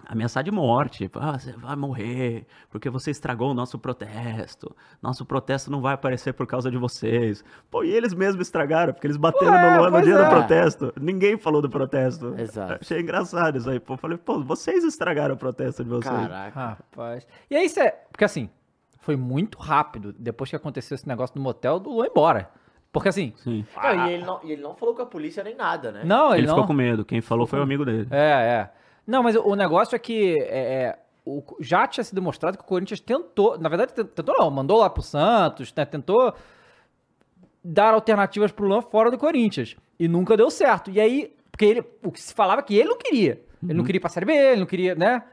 Ameaçar 0.05 0.43
de 0.43 0.51
morte. 0.51 1.09
Ah, 1.15 1.37
você 1.37 1.51
vai 1.51 1.75
morrer 1.75 2.45
porque 2.69 2.89
você 2.89 3.11
estragou 3.11 3.51
o 3.51 3.53
nosso 3.53 3.77
protesto. 3.77 4.73
Nosso 5.01 5.25
protesto 5.25 5.69
não 5.69 5.81
vai 5.81 5.93
aparecer 5.95 6.33
por 6.33 6.47
causa 6.47 6.71
de 6.71 6.77
vocês. 6.77 7.43
Pô, 7.69 7.83
e 7.83 7.91
eles 7.91 8.13
mesmos 8.13 8.47
estragaram, 8.47 8.93
porque 8.93 9.07
eles 9.07 9.17
bateram 9.17 9.51
Ué, 9.51 9.71
no 9.75 9.79
Luan 9.79 9.89
no 9.91 10.01
dia 10.01 10.15
é. 10.15 10.23
do 10.23 10.29
protesto. 10.29 10.93
Ninguém 10.99 11.37
falou 11.37 11.61
do 11.61 11.69
protesto. 11.69 12.33
Exato. 12.37 12.77
Achei 12.81 13.01
engraçado 13.01 13.57
isso 13.57 13.69
aí. 13.69 13.79
Pô, 13.79 13.97
falei, 13.97 14.17
pô, 14.17 14.41
vocês 14.41 14.83
estragaram 14.83 15.35
o 15.35 15.37
protesto 15.37 15.83
de 15.83 15.89
vocês. 15.89 16.13
Caraca. 16.15 16.59
Rapaz. 16.59 17.27
E 17.49 17.55
aí 17.55 17.67
você. 17.67 17.93
Porque 18.11 18.23
assim, 18.23 18.49
foi 18.99 19.15
muito 19.15 19.57
rápido. 19.57 20.15
Depois 20.17 20.49
que 20.49 20.55
aconteceu 20.55 20.95
esse 20.95 21.07
negócio 21.07 21.35
no 21.35 21.41
motel, 21.41 21.79
do 21.79 21.89
Luan 21.89 22.07
embora. 22.07 22.49
Porque 22.91 23.09
assim. 23.09 23.33
Sim. 23.37 23.65
Não, 23.75 24.07
e, 24.07 24.13
ele 24.13 24.25
não, 24.25 24.39
e 24.43 24.51
ele 24.53 24.61
não 24.61 24.75
falou 24.75 24.95
com 24.95 25.01
a 25.01 25.05
polícia 25.05 25.43
nem 25.43 25.55
nada, 25.55 25.91
né? 25.91 26.01
Não, 26.05 26.31
ele, 26.31 26.41
Ele, 26.41 26.47
não. 26.47 26.55
ficou 26.55 26.67
com 26.67 26.73
medo. 26.73 27.03
Quem 27.03 27.19
falou 27.21 27.45
foi 27.45 27.59
o 27.59 27.63
amigo 27.63 27.85
dele. 27.85 28.07
É, 28.09 28.17
é. 28.17 28.69
Não, 29.07 29.23
mas 29.23 29.35
o 29.35 29.55
negócio 29.55 29.95
é 29.95 29.99
que 29.99 30.35
é, 30.41 30.73
é, 30.83 30.99
o- 31.25 31.41
já 31.61 31.87
tinha 31.87 32.03
se 32.03 32.13
demonstrado 32.13 32.57
que 32.57 32.63
o 32.63 32.67
Corinthians 32.67 32.99
tentou, 32.99 33.57
na 33.57 33.69
verdade, 33.69 33.93
tent- 33.93 34.09
tentou 34.13 34.35
não, 34.37 34.51
mandou 34.51 34.77
lá 34.79 34.89
pro 34.89 35.01
Santos, 35.01 35.73
né, 35.75 35.85
tentou 35.85 36.33
dar 37.63 37.93
alternativas 37.93 38.51
pro 38.51 38.67
Luan 38.67 38.81
fora 38.81 39.09
do 39.11 39.17
Corinthians. 39.17 39.75
E 39.99 40.07
nunca 40.07 40.37
deu 40.37 40.49
certo. 40.49 40.91
E 40.91 40.99
aí, 40.99 41.33
porque 41.51 41.65
ele, 41.65 41.83
o 42.03 42.11
que 42.11 42.21
se 42.21 42.33
falava 42.33 42.61
é 42.61 42.63
que 42.63 42.75
ele 42.75 42.89
não 42.89 42.97
queria. 42.97 43.41
Ele 43.63 43.73
não 43.73 43.83
queria 43.83 43.97
ir 43.97 44.01
pra 44.01 44.09
Série 44.09 44.25
B, 44.25 44.33
ele 44.33 44.59
não 44.59 44.67
queria, 44.67 44.93
né? 44.95 45.23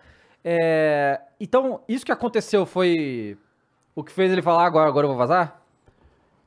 É, 0.42 1.20
então, 1.38 1.80
isso 1.88 2.04
que 2.04 2.12
aconteceu 2.12 2.64
foi 2.66 3.36
o 3.94 4.02
que 4.02 4.10
fez 4.12 4.32
ele 4.32 4.42
falar 4.42 4.64
agora, 4.66 4.88
agora 4.88 5.04
eu 5.06 5.10
vou 5.10 5.18
vazar? 5.18 5.62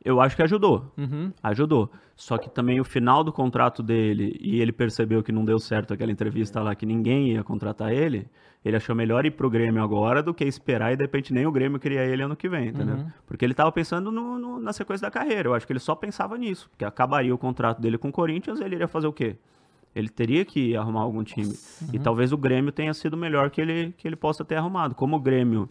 Eu 0.08 0.22
acho 0.22 0.36
que 0.36 0.42
ajudou. 0.44 0.92
Uhum. 0.98 1.32
Ajudou. 1.44 1.92
Só 2.16 2.38
que 2.38 2.50
também 2.50 2.80
o 2.80 2.84
final 2.84 3.24
do 3.24 3.32
contrato 3.32 3.84
dele, 3.84 4.38
e 4.40 4.60
ele 4.62 4.72
percebeu 4.72 5.22
que 5.22 5.32
não 5.32 5.44
deu 5.44 5.60
certo 5.60 5.94
aquela 5.94 6.12
entrevista 6.12 6.62
lá, 6.62 6.74
que 6.74 6.86
ninguém 6.86 7.34
ia 7.34 7.44
contratar 7.44 7.92
ele, 7.92 8.28
ele 8.66 8.76
achou 8.78 8.96
melhor 8.96 9.26
ir 9.26 9.32
pro 9.32 9.50
Grêmio 9.50 9.84
agora 9.84 10.24
do 10.24 10.34
que 10.34 10.44
esperar 10.46 10.94
e 10.94 10.96
de 10.96 11.04
repente 11.04 11.32
nem 11.34 11.46
o 11.46 11.52
Grêmio 11.52 11.78
queria 11.80 12.04
ele 12.06 12.24
ano 12.24 12.36
que 12.36 12.48
vem, 12.50 12.70
entendeu? 12.70 12.96
Uhum. 12.96 13.08
Porque 13.28 13.44
ele 13.46 13.54
tava 13.54 13.72
pensando 13.72 14.12
no- 14.12 14.40
no- 14.40 14.60
na 14.60 14.74
sequência 14.74 15.06
da 15.08 15.12
carreira. 15.12 15.50
Eu 15.50 15.54
acho 15.54 15.68
que 15.68 15.74
ele 15.74 15.80
só 15.80 15.94
pensava 15.94 16.38
nisso. 16.38 16.70
Porque 16.70 16.86
acabaria 16.86 17.34
o 17.34 17.38
contrato 17.38 17.80
dele 17.82 17.98
com 17.98 18.10
o 18.10 18.12
Corinthians, 18.12 18.60
ele 18.62 18.76
iria 18.76 18.88
fazer 18.88 19.08
o 19.08 19.14
quê? 19.14 19.36
Ele 19.96 20.10
teria 20.10 20.44
que 20.46 20.76
arrumar 20.76 21.02
algum 21.02 21.24
time. 21.24 21.48
Uhum. 21.48 21.88
E 21.94 22.00
talvez 22.00 22.32
o 22.32 22.38
Grêmio 22.38 22.72
tenha 22.72 22.94
sido 22.94 23.14
o 23.14 23.18
melhor 23.18 23.50
que 23.50 23.60
ele, 23.62 23.94
que 23.98 24.08
ele 24.08 24.16
possa 24.16 24.44
ter 24.46 24.56
arrumado. 24.56 24.96
Como 24.96 25.16
o 25.16 25.20
Grêmio 25.20 25.68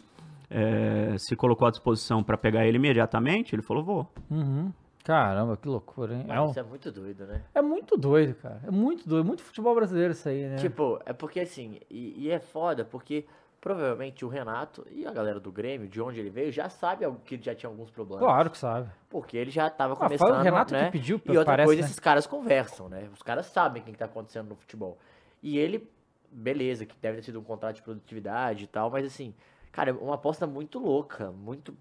eh, 0.49 1.15
se 1.17 1.35
colocou 1.35 1.67
à 1.67 1.71
disposição 1.71 2.23
para 2.23 2.37
pegar 2.37 2.65
ele 2.65 2.77
imediatamente, 2.77 3.53
ele 3.55 3.61
falou, 3.61 3.83
vou. 3.83 4.07
Uhum. 4.29 4.71
Caramba, 5.03 5.55
que 5.55 5.67
loucura, 5.67 6.13
hein? 6.15 6.25
É, 6.27 6.41
um- 6.41 6.49
Isso 6.49 6.59
é 6.59 6.63
muito 6.63 6.91
doido, 6.91 7.25
né? 7.25 7.41
é 7.55 7.61
muito 7.61 7.95
doido, 7.95 8.35
cara. 8.35 8.59
É 8.67 8.71
muito 8.71 9.07
doido. 9.07 9.25
Muito 9.25 9.41
futebol 9.41 9.73
brasileiro 9.73 10.11
isso 10.11 10.27
aí, 10.27 10.47
né? 10.47 10.57
Tipo, 10.57 10.99
é 11.05 11.13
porque 11.13 11.39
assim, 11.39 11.79
e, 11.89 12.25
e 12.25 12.29
é 12.29 12.39
foda, 12.39 12.83
porque 12.83 13.25
provavelmente 13.61 14.25
o 14.25 14.27
Renato 14.27 14.85
e 14.91 15.05
a 15.05 15.11
galera 15.11 15.39
do 15.39 15.49
Grêmio, 15.51 15.87
de 15.87 16.01
onde 16.01 16.19
ele 16.19 16.29
veio, 16.29 16.51
já 16.51 16.67
sabe 16.69 17.05
algo- 17.05 17.19
que 17.23 17.35
ele 17.35 17.43
já 17.43 17.55
tinha 17.55 17.69
alguns 17.69 17.89
problemas. 17.89 18.19
Claro 18.25 18.49
que 18.49 18.57
sabe. 18.57 18.89
Porque 19.09 19.37
ele 19.37 19.49
já 19.49 19.69
tava 19.69 19.93
Ah, 19.93 19.95
foi 19.95 20.05
o 20.07 20.09
começando, 20.19 20.43
Renato 20.43 20.73
né? 20.73 20.85
que 20.87 20.91
pediu, 20.91 21.21
E 21.25 21.29
outra 21.29 21.45
parece, 21.45 21.67
coisa, 21.67 21.81
né? 21.81 21.85
esses 21.87 21.99
caras 21.99 22.27
conversam, 22.27 22.89
né? 22.89 23.07
Os 23.13 23.21
caras 23.21 23.45
sabem 23.45 23.81
o 23.81 23.85
que 23.85 23.93
que 23.93 23.97
tá 23.97 24.05
acontecendo 24.05 24.49
no 24.49 24.55
futebol. 24.55 24.97
E 25.41 25.57
ele, 25.57 25.89
beleza, 26.29 26.85
que 26.85 26.95
deve 27.01 27.17
ter 27.17 27.23
sido 27.23 27.39
um 27.39 27.43
contrato 27.43 27.77
de 27.77 27.81
produtividade 27.81 28.65
e 28.65 28.67
tal, 28.67 28.89
mas 28.91 29.05
assim, 29.05 29.33
cara, 29.77 29.91
é 29.91 29.93
uma 29.93 30.15
aposta 30.15 30.47
muito 30.47 30.79
louca, 30.79 31.31
muito 31.31 31.71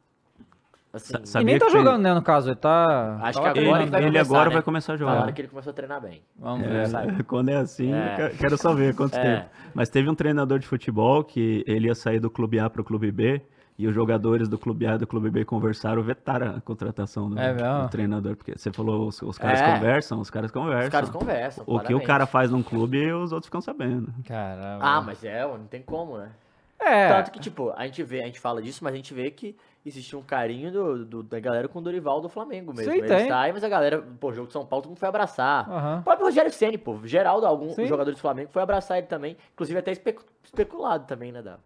assim, 0.92 1.14
E 1.40 1.44
nem 1.44 1.59
tá 1.59 1.70
jogando, 1.70 2.03
né, 2.03 2.12
no 2.12 2.20
caso. 2.20 2.51
Ele 2.51 2.57
tá. 2.57 3.18
Acho 3.22 3.40
tá 3.40 3.53
que 3.53 3.59
agora 3.61 3.61
Ele, 3.61 3.68
ele 3.84 3.90
vai 3.90 4.01
ele 4.03 4.11
começar, 4.11 4.30
agora 4.34 4.49
né? 4.51 4.55
vai 4.55 4.62
começar 4.62 4.92
a 4.92 4.97
jogar. 4.99 5.32
que 5.32 5.40
ele 5.40 5.49
começou 5.49 5.70
a 5.70 5.74
treinar 5.74 6.01
bem. 6.03 6.22
Vamos 6.38 6.66
É, 6.66 6.68
ver. 6.70 6.88
sabe? 6.88 7.22
quando 7.24 7.49
é 7.49 7.57
assim, 7.57 7.92
É. 7.94 8.28
que- 8.30 8.36
quero 8.36 8.59
só 8.59 8.74
ver 8.74 8.94
quanto 8.94 9.16
É. 9.16 9.22
tempo. 9.40 9.51
Mas 9.74 9.88
teve 9.88 10.11
um 10.11 10.14
treinador 10.14 10.59
de 10.59 10.66
futebol 10.66 11.24
que 11.24 11.64
ele 11.66 11.86
ia 11.88 11.94
sair 11.94 12.20
do 12.20 12.28
clube 12.30 12.61
A 12.61 12.68
para 12.68 12.82
o 12.82 12.84
clube 12.84 13.11
B 13.11 13.40
e 13.78 13.86
os 13.86 13.94
jogadores 13.94 14.47
do 14.49 14.59
clube 14.59 14.86
A 14.86 14.94
e 14.94 14.99
do 14.99 15.07
clube 15.07 15.30
B 15.30 15.42
conversaram, 15.44 16.03
vetaram 16.03 16.57
a 16.57 16.61
contratação 16.61 17.30
do, 17.30 17.38
É 17.38 17.53
do 17.55 17.88
treinador. 17.88 18.36
Porque 18.36 18.53
você 18.57 18.70
falou, 18.70 19.07
os, 19.09 19.20
os 19.22 19.38
caras 19.38 19.61
É. 19.62 19.72
conversam, 19.74 20.20
os 20.20 20.28
caras 20.30 20.51
conversam. 20.51 20.84
Os 20.86 20.90
caras 20.92 21.09
conversam. 21.11 21.64
o 21.66 21.80
que 21.80 21.94
o 21.94 22.01
cara 22.03 22.26
faz 22.26 22.51
num 22.51 22.62
clube, 22.62 23.11
os 23.12 23.32
outros 23.32 23.47
ficam 23.47 23.61
sabendo. 23.62 24.12
Caramba. 24.26 24.78
Ah, 24.82 25.01
mas 25.01 25.22
é, 25.24 25.42
não 25.47 25.66
tem 25.66 25.80
como, 25.82 26.18
né? 26.18 26.30
É. 26.79 27.09
Tanto 27.09 27.31
que, 27.31 27.41
tipo, 27.41 27.72
a 27.77 27.85
gente 27.87 28.03
vê, 28.03 28.22
a 28.22 28.27
gente 28.27 28.39
fala 28.39 28.61
disso, 28.62 28.85
mas 28.85 28.93
a 28.93 28.97
gente 28.97 29.12
vê 29.14 29.31
que 29.31 29.57
existe 29.85 30.14
um 30.14 30.22
carinho 30.22 30.70
do, 30.70 31.05
do- 31.05 31.22
da 31.22 31.41
galera 31.41 31.68
com 31.68 31.79
o 31.79 31.83
Dorival 31.83 32.20
do 32.20 32.29
Flamengo 32.29 32.72
mesmo. 32.74 32.93
Sim, 32.93 32.99
Ele 32.99 33.09
tem. 33.09 33.29
sai, 33.29 33.53
mas 33.53 33.64
a 33.64 33.68
galera, 33.68 34.03
pô, 34.20 34.33
jogo 34.33 34.47
de 34.49 34.53
São 34.53 34.66
Paulo, 34.66 34.83
todo 34.83 34.91
mundo 34.91 34.99
foi 34.99 35.09
abraçar. 35.09 35.68
Aham. 35.70 35.99
O 36.01 36.03
próprio 36.05 36.27
Rogério 36.27 36.53
Ceni, 36.53 36.77
pô, 36.77 36.99
Geraldo, 37.05 37.47
algum 37.47 37.70
Sim. 37.70 37.87
jogador 37.87 38.11
do 38.11 38.18
Flamengo 38.18 38.51
foi 38.53 38.62
abraçar 38.62 38.99
ele 38.99 39.07
também. 39.07 39.37
Inclusive 39.55 39.79
até 39.79 39.93
especu- 39.93 40.24
especulado 40.45 41.07
também, 41.07 41.33
né, 41.33 41.41
Dava? 41.41 41.61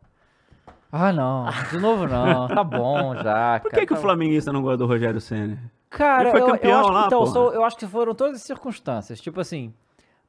Ah, 0.93 1.13
não. 1.13 1.47
De 1.71 1.79
novo 1.79 2.07
não. 2.07 2.49
Tá 2.49 2.65
bom 2.65 3.15
já. 3.17 3.61
Por 3.61 3.71
que, 3.71 3.77
cara. 3.77 3.87
que 3.87 3.93
o 3.93 3.97
Tá- 3.97 4.03
flamenguista 4.03 4.53
não 4.53 4.61
gosta 4.63 4.79
do 4.79 4.87
Rogério 4.87 5.21
Senna? 5.21 5.59
Cara, 5.89 6.23
Ele 6.23 6.31
foi 6.31 6.41
eu, 6.41 6.47
eu 6.47 6.53
campeão 6.53 6.79
acho, 6.81 6.89
que- 6.89 6.95
lá, 6.95 7.07
então, 7.07 7.53
eu 7.53 7.65
acho 7.65 7.77
que 7.77 7.87
foram 7.87 8.15
todas 8.15 8.37
as 8.37 8.43
circunstâncias. 8.43 9.21
Tipo 9.21 9.41
assim, 9.41 9.73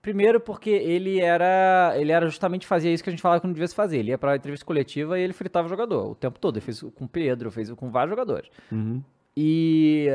Primeiro 0.02 0.40
porque 0.40 0.70
ele 0.70 1.20
era, 1.20 1.94
ele 1.96 2.12
era 2.12 2.26
justamente 2.26 2.66
fazia 2.66 2.92
isso 2.92 3.04
que 3.04 3.10
a 3.10 3.12
gente 3.12 3.22
falava 3.22 3.40
que 3.40 3.46
não 3.48 3.54
devia 3.54 3.68
se 3.68 3.76
fazer. 3.76 4.00
Ele 4.00 4.10
ia 4.10 4.18
pra 4.18 4.36
entrevista 4.36 4.66
coletiva 4.66 5.20
e 5.20 5.22
ele 5.22 5.34
fritava 5.34 5.68
o 5.68 5.70
jogador 5.70 6.12
o 6.12 6.16
tempo 6.16 6.40
todo. 6.40 6.56
Ele 6.56 6.66
fez 6.66 6.82
com 6.82 7.06
o 7.06 7.08
Pedro, 7.08 7.52
fez 7.52 7.70
com 7.72 7.92
vários 7.92 8.10
jogadores. 8.10 8.50
Uhum. 8.72 9.04
E 9.38 10.08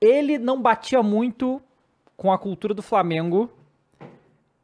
ele 0.00 0.38
não 0.38 0.60
batia 0.60 1.02
muito 1.02 1.62
com 2.16 2.30
a 2.30 2.38
cultura 2.38 2.74
do 2.74 2.82
Flamengo 2.82 3.50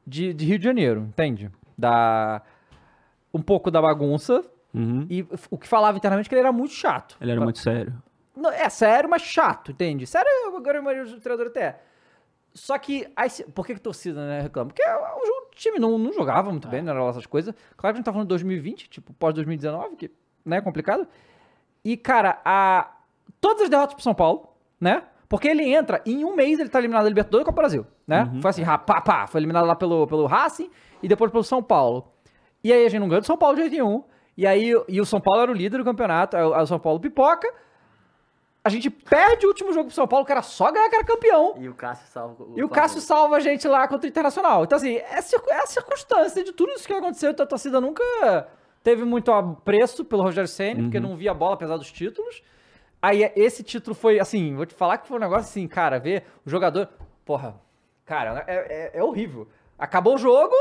de, 0.07 0.35
de 0.35 0.45
Rio 0.45 0.59
de 0.59 0.65
Janeiro, 0.65 1.01
entende? 1.01 1.51
Da 1.77 2.43
um 3.33 3.41
pouco 3.43 3.71
da 3.71 3.81
bagunça 3.81 4.45
Uhum. 4.75 5.07
e 5.09 5.27
o 5.51 5.57
que 5.57 5.67
falava 5.67 5.97
internamente 5.97 6.27
é 6.27 6.29
que 6.29 6.35
ele 6.35 6.41
era 6.43 6.53
muito 6.53 6.75
chato. 6.75 7.17
Ele 7.21 7.31
era 7.33 7.41
muito 7.41 7.59
sério. 7.59 7.95
Não, 8.37 8.51
é 8.51 8.69
sério, 8.69 9.09
mas 9.09 9.23
chato, 9.23 9.73
entende? 9.73 10.07
Sério, 10.07 10.29
agora 10.55 10.79
a 10.79 10.83
maioria 10.83 11.11
dos 11.11 11.21
treinadores 11.23 11.51
até 11.51 11.61
é. 11.63 11.81
Só 12.59 12.77
que, 12.79 13.07
aí, 13.17 13.29
por 13.55 13.67
que 13.67 13.75
que 13.75 13.81
torcida 13.81 14.27
né, 14.27 14.41
reclama? 14.41 14.69
Porque 14.71 14.83
o, 14.83 15.27
jogo- 15.27 15.47
o 15.53 15.55
time 15.55 15.79
não, 15.79 15.97
não 15.99 16.13
jogava 16.13 16.51
muito 16.51 16.69
bem, 16.69 16.83
não 16.83 16.93
era 16.93 17.03
lá 17.03 17.11
essas 17.11 17.27
coisas. 17.27 17.55
Claro 17.77 17.95
que 17.95 17.97
a 17.97 17.99
gente 17.99 18.05
tá 18.05 18.13
falando 18.13 18.27
de 18.27 18.31
2020, 18.31 18.89
tipo, 18.89 19.13
pós-2019, 19.15 19.97
que 19.97 20.11
né, 20.45 20.59
é 20.59 20.61
complicado. 20.61 21.07
E, 21.85 21.97
cara, 21.97 22.41
a, 22.45 22.91
todas 23.41 23.63
as 23.63 23.69
derrotas 23.71 23.95
pro 23.95 24.03
São 24.03 24.15
Paulo, 24.15 24.49
né? 24.81 25.03
Porque 25.29 25.47
ele 25.49 25.63
entra, 25.73 26.01
em 26.07 26.25
um 26.25 26.35
mês 26.35 26.59
ele 26.59 26.69
tá 26.71 26.79
eliminado 26.79 27.03
da 27.05 27.09
Libertadores 27.09 27.43
e 27.43 27.45
Copa 27.45 27.57
do 27.57 27.61
Brasil, 27.63 27.87
né? 28.07 28.31
Foi 28.41 28.51
assim, 28.51 28.63
rapá, 28.63 29.01
pá, 29.01 29.27
foi 29.27 29.41
eliminado 29.41 29.67
lá 29.67 29.77
pelo, 29.77 30.07
pelo 30.07 30.27
Racing 30.27 30.71
e 31.03 31.09
depois 31.09 31.31
pelo 31.31 31.45
São 31.45 31.63
Paulo. 31.63 32.11
E 32.65 32.73
aí 32.73 32.85
a 32.87 32.89
gente 32.89 33.01
não 33.01 33.09
ganha 33.09 33.21
do 33.21 33.27
São 33.27 33.37
Paulo 33.37 33.55
de 33.57 33.61
jeito 33.63 33.73
nenhum. 33.75 34.03
E 34.37 34.47
aí 34.47 34.73
e 34.89 35.01
o 35.01 35.05
São 35.05 35.21
Paulo 35.21 35.43
era 35.43 35.51
o 35.51 35.55
líder 35.55 35.79
do 35.79 35.85
campeonato, 35.85 36.37
o 36.37 36.55
aí 36.55 36.63
o 36.63 36.67
São 36.67 36.79
Paulo 36.79 36.99
pipoca. 36.99 37.47
A 38.65 38.69
gente 38.71 38.91
perde 38.91 39.47
o 39.47 39.49
último 39.49 39.73
jogo 39.73 39.87
pro 39.87 39.95
São 39.95 40.07
Paulo, 40.07 40.27
que 40.27 40.33
era 40.33 40.43
só 40.43 40.71
ganhar 40.71 40.89
que 40.91 40.97
era 40.97 41.05
campeão. 41.05 41.55
E 41.59 41.69
o 41.69 41.75
Cássio 41.75 42.07
salva 42.09 42.45
E 42.57 42.63
o. 42.63 42.69
Cássio 42.69 43.01
salva 43.01 43.37
a 43.37 43.41
gente 43.41 43.67
lá 43.67 43.87
contra 43.89 44.07
o 44.07 44.11
Internacional. 44.11 44.65
Então, 44.65 44.77
assim, 44.77 44.97
é, 44.97 45.23
cir- 45.23 45.41
é 45.49 45.63
a 45.63 45.67
circunstância 45.67 46.45
de 46.45 46.53
tudo 46.53 46.73
isso 46.73 46.87
que 46.87 46.93
aconteceu. 46.93 47.31
Então, 47.31 47.45
a 47.45 47.47
torcida 47.49 47.81
nunca 47.81 48.03
teve 48.83 49.05
muito 49.05 49.33
apreço 49.33 50.05
pelo 50.05 50.23
Rogério 50.23 50.49
Senna, 50.49 50.83
porque 50.83 51.01
não 51.01 51.17
via 51.17 51.31
a 51.31 51.35
bola 51.35 51.55
apesar 51.55 51.77
dos 51.77 51.91
títulos. 51.91 52.43
Aí, 53.01 53.31
esse 53.37 53.63
título 53.63 53.95
foi, 53.95 54.19
assim, 54.19 54.55
vou 54.57 54.67
te 54.67 54.75
falar 54.75 54.99
que 54.99 55.07
foi 55.07 55.17
um 55.17 55.21
negócio 55.21 55.45
assim, 55.49 55.67
cara, 55.69 55.99
ver 56.01 56.25
o 56.45 56.51
jogador... 56.51 56.89
Porra, 57.25 57.55
cara, 58.05 58.45
é, 58.47 58.55
é- 58.95 58.99
é 58.99 59.03
horrível. 59.05 59.47
Acabou 59.79 60.17
o 60.17 60.19
jogo... 60.19 60.55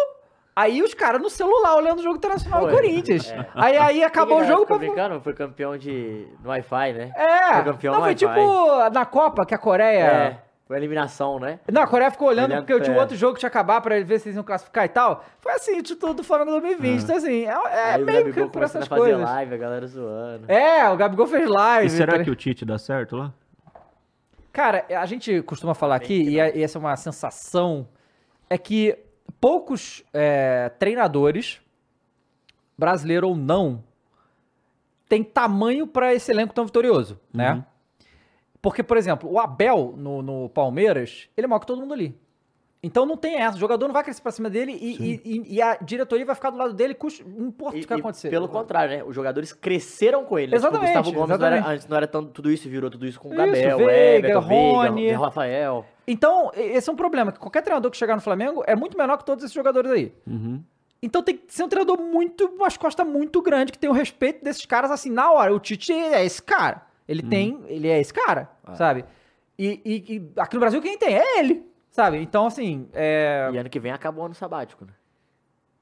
Aí 0.58 0.82
os 0.82 0.91
caras 0.95 1.22
no 1.22 1.30
celular 1.30 1.76
olhando 1.76 1.99
o 1.99 2.01
jogo 2.01 2.16
internacional 2.16 2.66
do. 2.66 2.74
Corinthians. 2.74 3.32
É. 3.32 3.45
Aí, 3.53 3.78
aí 3.78 4.01
acabou 4.03 4.41
o 4.41 4.43
jogo 4.43 4.66
pra. 4.66 4.80
brincando? 4.80 5.22
Foi 5.22 5.32
campeão 5.36 5.78
de 5.78 6.28
no 6.41 6.49
Wi-Fi, 6.49 6.93
né? 6.93 7.12
É, 7.16 7.53
Foi 7.53 7.64
campeão 7.64 7.93
não, 7.93 8.01
foi 8.01 8.16
tipo 8.16 8.89
na 8.91 9.05
Copa 9.05 9.45
que 9.45 9.53
a 9.53 9.58
Coreia. 9.60 10.03
É. 10.03 10.38
Foi 10.66 10.76
eliminação, 10.76 11.39
né? 11.39 11.60
Não, 11.72 11.84
a 11.84 11.88
Coreia 11.88 12.10
ficou 12.10 12.30
olhando 12.30 12.55
porque 12.55 12.82
tinha 12.82 12.95
um 12.95 12.97
é. 12.97 13.01
outro 13.01 13.16
jogo 13.16 13.36
que 13.36 13.39
tinha 13.39 13.49
acabar 13.49 13.80
pra 13.82 14.03
ver 14.03 14.20
se 14.20 14.30
eles 14.30 14.36
iam 14.36 14.43
classificar 14.43 14.84
e 14.84 14.89
tal. 14.89 15.24
Foi 15.39 15.53
assim, 15.53 15.78
o 15.78 15.84
título 15.84 16.16
do 16.16 16.24
Flamengo 16.24 16.49
2020. 16.60 17.03
Então, 17.03 17.16
assim, 17.16 17.45
é, 17.45 17.93
é 17.93 17.97
meio 17.99 18.34
que 18.34 18.45
por 18.47 18.64
essas 18.64 18.82
a 18.82 18.86
fazer 18.88 18.99
coisas. 18.99 19.22
live, 19.22 19.53
a 19.53 19.58
galera 19.58 19.86
zoando. 19.86 20.51
É, 20.51 20.89
o 20.89 20.97
Gabigol 20.97 21.28
fez 21.28 21.47
live. 21.47 21.86
E 21.86 21.89
será 21.91 22.18
tá 22.18 22.24
que 22.24 22.32
o 22.32 22.36
Tite 22.36 22.66
dá 22.66 22.80
certo 22.80 23.16
lá? 23.16 23.32
Cara, 24.51 24.86
a 24.89 25.05
gente 25.05 25.39
costuma 25.43 25.76
falar 25.76 25.95
aqui, 25.95 26.20
e 26.20 26.39
é- 26.39 26.58
e 26.58 26.64
essa 26.64 26.80
é 26.80 26.82
uma 26.82 26.95
sensação, 26.97 27.88
é 28.49 28.58
que 28.58 28.97
poucos 29.39 30.03
é, 30.13 30.69
treinadores, 30.79 31.61
brasileiro 32.77 33.29
ou 33.29 33.35
não, 33.35 33.83
tem 35.07 35.23
tamanho 35.23 35.88
pra 35.88 36.13
esse 36.13 36.31
elenco 36.31 36.53
tão 36.53 36.65
vitorioso, 36.65 37.19
né? 37.33 37.53
Uhum. 37.53 37.63
Porque, 38.61 38.83
por 38.83 38.97
exemplo, 38.97 39.31
o 39.31 39.39
Abel 39.39 39.93
no, 39.95 40.21
no 40.21 40.49
Palmeiras, 40.49 41.29
ele 41.38 41.45
é 41.45 41.47
maior 41.47 41.59
que 41.59 41.67
todo 41.67 41.79
mundo 41.79 41.93
ali. 41.93 42.15
Então 42.88 43.05
não 43.05 43.17
tem 43.17 43.35
essa, 43.35 43.57
o 43.57 43.59
jogador 43.59 43.85
não 43.88 43.93
vai 43.93 44.01
crescer 44.03 44.21
pra 44.21 44.31
cima 44.31 44.49
dele 44.49 44.71
e, 44.71 44.95
e- 44.95 45.21
e- 45.25 45.55
e 45.55 45.61
a 45.61 45.75
diretoria 45.75 46.25
vai 46.25 46.33
ficar 46.35 46.49
do 46.51 46.57
lado 46.57 46.73
dele, 46.73 46.93
custa- 46.93 47.23
não 47.27 47.47
importa 47.47 47.75
E, 47.77 47.81
o 47.81 47.83
que 47.83 47.89
vai 47.89 47.99
acontecer. 47.99 48.29
pelo 48.29 48.47
contrário, 48.47 48.97
né? 48.97 49.03
Os 49.03 49.13
jogadores 49.13 49.51
cresceram 49.51 50.23
com 50.23 50.39
ele. 50.39 50.51
né? 50.53 50.57
Tipo, 50.57 50.67
Exatamente, 50.69 50.91
o 50.91 50.97
Gustavo 51.03 51.19
Gomes 51.19 51.39
não 51.39 51.47
era, 51.47 51.67
antes 51.67 51.88
não 51.88 51.97
era 51.97 52.07
tanto 52.07 52.29
tudo 52.31 52.49
isso, 52.49 52.69
virou 52.69 52.89
tudo 52.89 53.05
isso 53.05 53.19
com 53.19 53.27
o 53.27 53.33
Isso, 53.33 53.38
Gabel, 53.45 53.77
Veiga, 53.79 54.27
Everton, 54.29 54.39
Rony. 54.39 55.01
Veiga, 55.03 55.17
Rafael. 55.19 55.85
Então, 56.07 56.49
esse 56.55 56.89
é 56.89 56.93
um 56.93 56.95
problema, 56.95 57.31
que 57.33 57.39
qualquer 57.39 57.61
treinador 57.61 57.91
que 57.91 57.97
chegar 57.97 58.15
no 58.15 58.21
Flamengo 58.21 58.63
é 58.65 58.75
muito 58.75 58.97
menor 58.97 59.17
que 59.17 59.25
todos 59.25 59.43
esses 59.43 59.53
jogadores 59.53 59.91
aí. 59.91 60.13
Uhum. 60.25 60.63
Então 61.03 61.21
tem 61.21 61.35
que 61.38 61.53
ser 61.53 61.63
um 61.63 61.67
treinador 61.67 61.99
muito, 62.01 62.45
umas 62.45 62.77
costas 62.77 63.05
muito 63.05 63.41
grande, 63.41 63.71
que 63.71 63.77
tem 63.77 63.89
o 63.89 63.93
respeito 63.93 64.43
desses 64.43 64.65
caras 64.65 64.89
assim, 64.91 65.11
na 65.11 65.29
hora. 65.31 65.53
O 65.53 65.59
Tite 65.59 65.91
é 65.93 66.25
esse 66.25 66.41
cara. 66.41 66.81
Ele 67.07 67.21
tem, 67.21 67.59
ele 67.67 67.88
é 67.88 67.99
esse 67.99 68.13
cara, 68.13 68.49
sabe? 68.73 69.03
E, 69.59 69.81
e- 69.85 70.15
e 70.15 70.31
aqui 70.41 70.55
no 70.55 70.59
Brasil 70.59 70.81
quem 70.81 70.97
tem 70.97 71.15
é 71.15 71.39
ele, 71.39 71.65
sabe? 71.97 72.17
Então, 72.21 72.45
assim, 72.45 72.87
é... 72.93 73.49
E 73.51 73.57
ano 73.57 73.69
que 73.69 73.79
vem 73.79 73.91
acabou 73.91 74.21
o 74.23 74.25
ano 74.27 74.35
sabático, 74.35 74.85
né? 74.85 74.93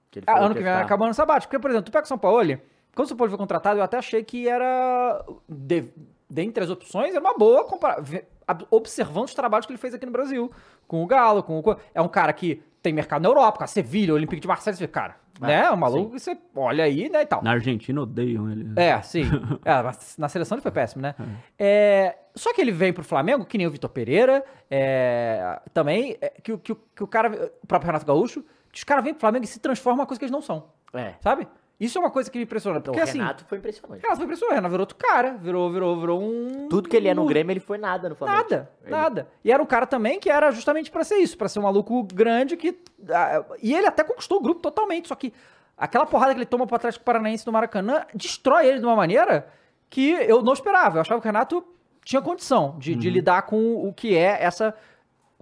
Que 0.09 0.22
Ah, 0.26 0.39
ano 0.39 0.55
que 0.55 0.61
vem 0.63 0.72
ficar- 0.72 0.82
acabando 0.86 1.11
o 1.11 1.13
sabático. 1.13 1.49
Porque, 1.51 1.59
por 1.61 1.70
exemplo, 1.70 1.86
tu 1.86 1.91
pega 1.91 2.05
o 2.05 2.07
São 2.07 2.18
Paulo, 2.18 2.57
quando 2.95 3.05
o 3.05 3.07
São 3.09 3.18
Paulo 3.18 3.30
foi 3.32 3.38
contratado, 3.38 3.80
eu 3.80 3.84
até 3.84 3.97
achei 3.97 4.24
que 4.24 4.47
era. 4.47 5.24
De, 5.47 5.89
dentre 6.30 6.63
as 6.63 6.70
opções, 6.70 7.11
era 7.13 7.20
uma 7.20 7.38
boa 7.38 7.66
compara- 7.66 8.01
ve- 8.01 8.24
ab- 8.47 8.66
observando 8.72 9.26
os 9.26 9.34
trabalhos 9.34 9.66
que 9.66 9.74
ele 9.74 9.78
fez 9.78 9.93
aqui 9.93 10.05
no 10.05 10.11
Brasil. 10.13 10.49
Com 10.88 11.03
o 11.03 11.05
Galo, 11.05 11.43
com 11.43 11.59
o. 11.59 11.78
É 11.93 12.01
um 12.01 12.07
cara 12.07 12.32
que 12.32 12.63
tem 12.86 12.94
mercado 12.94 13.22
na 13.24 13.28
Europa, 13.30 13.58
com 13.58 13.64
a 13.64 13.68
Sevilha, 13.68 14.14
o 14.14 14.16
Olympique 14.16 14.42
de 14.42 14.48
Marseille, 14.48 14.78
você 14.78 14.88
cara, 14.88 15.16
É, 15.42 15.48
né? 15.48 15.70
O 15.72 15.78
maluco, 15.78 16.12
que 16.12 16.20
você 16.20 16.38
olha 16.56 16.84
aí, 16.84 17.10
né, 17.10 17.24
e 17.24 17.26
tal. 17.26 17.44
Na 17.44 17.52
Argentina 17.52 18.02
odeiam 18.02 18.50
ele. 18.50 18.72
É, 18.76 19.02
sim. 19.02 19.24
É, 19.66 19.82
mas 19.82 20.16
na 20.18 20.30
seleção 20.30 20.56
ele 20.56 20.62
foi 20.62 20.72
péssimo, 20.72 21.02
né? 21.02 21.16
É, 21.58 22.16
só 22.36 22.54
que 22.54 22.62
ele 22.62 22.72
vem 22.72 22.94
pro 22.94 23.04
Flamengo, 23.04 23.44
que 23.46 23.58
nem 23.58 23.66
o 23.68 23.72
Vitor 23.72 23.90
Pereira, 23.90 24.44
é, 24.70 25.60
também, 25.74 26.16
é, 26.22 26.30
que, 26.44 26.54
o- 26.54 26.58
que, 26.60 26.72
o- 26.72 26.76
que 26.96 27.04
o 27.04 27.08
cara, 27.08 27.52
o 27.64 27.68
próprio 27.68 27.88
Renato 27.88 28.06
Gaúcho, 28.06 28.44
que 28.72 28.78
os 28.78 28.84
caras 28.84 29.04
vêm 29.04 29.14
pro 29.14 29.22
Flamengo 29.22 29.46
e 29.46 29.48
se 29.48 29.60
transformam 29.60 29.98
em 29.98 30.02
uma 30.02 30.06
coisa 30.08 30.20
que 30.20 30.26
eles 30.26 30.32
não 30.32 30.42
são, 30.42 30.66
É. 30.94 31.14
sabe? 31.22 31.48
Isso 31.80 31.98
é 31.98 32.02
uma 32.02 32.10
coisa 32.10 32.32
que 32.32 32.38
me 32.38 32.46
impressiona, 32.46 32.78
Então, 32.78 32.94
porque 32.94 33.06
o 33.06 33.10
assim, 33.10 33.18
Renato 33.20 33.44
foi 33.46 33.58
impressionante. 33.58 34.02
Renato 34.02 34.16
foi 34.18 34.26
impressionante, 34.26 34.56
Renato 34.56 34.72
virou 34.72 34.82
outro 34.84 34.96
cara, 34.98 35.34
virou, 35.34 35.70
virou, 35.72 36.00
virou 36.00 36.22
um... 36.22 36.68
Tudo 36.70 36.88
que 36.88 36.96
ele 36.96 37.10
é 37.10 37.14
no 37.14 37.26
Grêmio, 37.26 37.52
ele 37.52 37.60
foi 37.60 37.78
nada 37.78 38.08
no 38.08 38.16
Flamengo. 38.16 38.42
Nada, 38.44 38.72
Ele- 38.82 38.92
nada. 38.92 39.28
E 39.44 39.52
era 39.52 39.62
um 39.62 39.66
cara 39.66 39.86
também 39.86 40.18
que 40.20 40.30
era 40.30 40.52
justamente 40.52 40.90
pra 40.90 41.04
ser 41.04 41.18
isso, 41.18 41.38
pra 41.38 41.50
ser 41.50 41.60
um 41.60 41.64
maluco 41.64 42.04
grande 42.14 42.56
que. 42.56 42.80
ah, 43.10 43.44
e 43.62 43.74
ele 43.74 43.88
até 43.88 44.04
conquistou 44.04 44.38
o 44.38 44.42
grupo 44.42 44.62
totalmente, 44.62 45.10
só 45.10 45.16
que 45.16 45.34
aquela 45.78 46.06
porrada 46.06 46.34
que 46.34 46.38
ele 46.40 46.46
toma 46.46 46.66
pro 46.66 46.78
Atlético 46.78 47.04
Paranaense 47.04 47.46
no 47.46 47.52
Maracanã 47.52 48.06
destrói 48.14 48.68
ele 48.68 48.80
de 48.80 48.86
uma 48.86 48.96
maneira 48.96 49.48
que 49.90 50.12
eu 50.12 50.42
não 50.42 50.54
esperava. 50.54 50.98
Eu 50.98 51.02
achava 51.02 51.20
que 51.20 51.28
o 51.28 51.30
Renato 51.30 51.62
tinha 52.06 52.22
condição 52.22 52.76
de, 52.80 52.96
de 52.96 53.10
lidar 53.10 53.42
com 53.42 53.86
o 53.86 53.92
que 53.94 54.16
é 54.16 54.42
essa. 54.42 54.74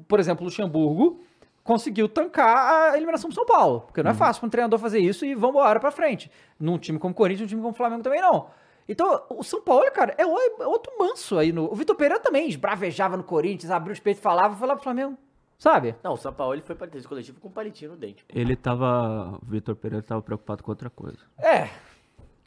Por 0.08 0.20
exemplo, 0.20 0.42
o 0.44 0.46
Luxemburgo 0.46 1.20
conseguiu 1.64 2.09
tancar 2.09 2.91
a 2.91 2.97
eliminação 2.97 3.30
do 3.30 3.34
São 3.36 3.45
Paulo. 3.45 3.82
Porque 3.82 4.03
não 4.03 4.11
é 4.11 4.14
fácil 4.14 4.41
para 4.41 4.47
um 4.47 4.49
treinador 4.49 4.80
fazer 4.80 4.99
isso 4.99 5.26
e 5.26 5.34
vambora 5.36 5.80
pra 5.80 5.91
frente. 5.91 6.30
Num 6.59 6.78
time 6.78 6.99
como 6.99 7.11
o 7.14 7.16
Corinthians, 7.16 7.41
num 7.41 7.47
time 7.47 7.61
como 7.61 7.74
o 7.74 7.78
Flamengo 7.78 8.03
também 8.03 8.22
não. 8.22 8.47
Então, 8.88 9.24
o 9.30 9.43
São 9.43 9.61
Paulo, 9.61 9.89
cara, 9.91 10.14
é 10.18 10.26
o- 10.26 10.38
é 10.61 10.68
outro 10.68 10.91
manso 10.99 11.38
aí. 11.38 11.53
No... 11.53 11.72
O 11.72 11.76
Vitor 11.76 11.95
Pereira 11.95 12.20
também 12.22 12.49
esbravejava 12.49 13.16
no 13.16 13.24
Corinthians, 13.24 13.72
abriu 13.72 13.93
os 13.93 13.99
peitos 13.99 14.20
e 14.20 14.24
falava, 14.24 14.55
foi 14.55 14.68
lá 14.68 14.76
pro 14.76 14.84
Flamengo. 14.84 15.18
Sabe? 15.57 15.95
Não, 16.03 16.14
o 16.14 16.18
São 16.18 16.34
Paulo 16.34 16.53
ele 16.53 16.61
foi 16.64 16.76
para 16.76 16.88
entrevista 16.88 17.07
coletivo 17.07 17.39
com 17.39 17.47
um 17.47 17.51
palitinho 17.51 17.91
no 17.91 17.97
dente. 17.97 18.26
Ele 18.28 18.53
tava. 18.57 19.39
O 19.41 19.45
Vitor 19.45 19.74
Pereira 19.78 20.03
tava 20.05 20.22
preocupado 20.22 20.61
com 20.61 20.70
outra 20.72 20.89
coisa. 20.89 21.20
É. 21.39 21.61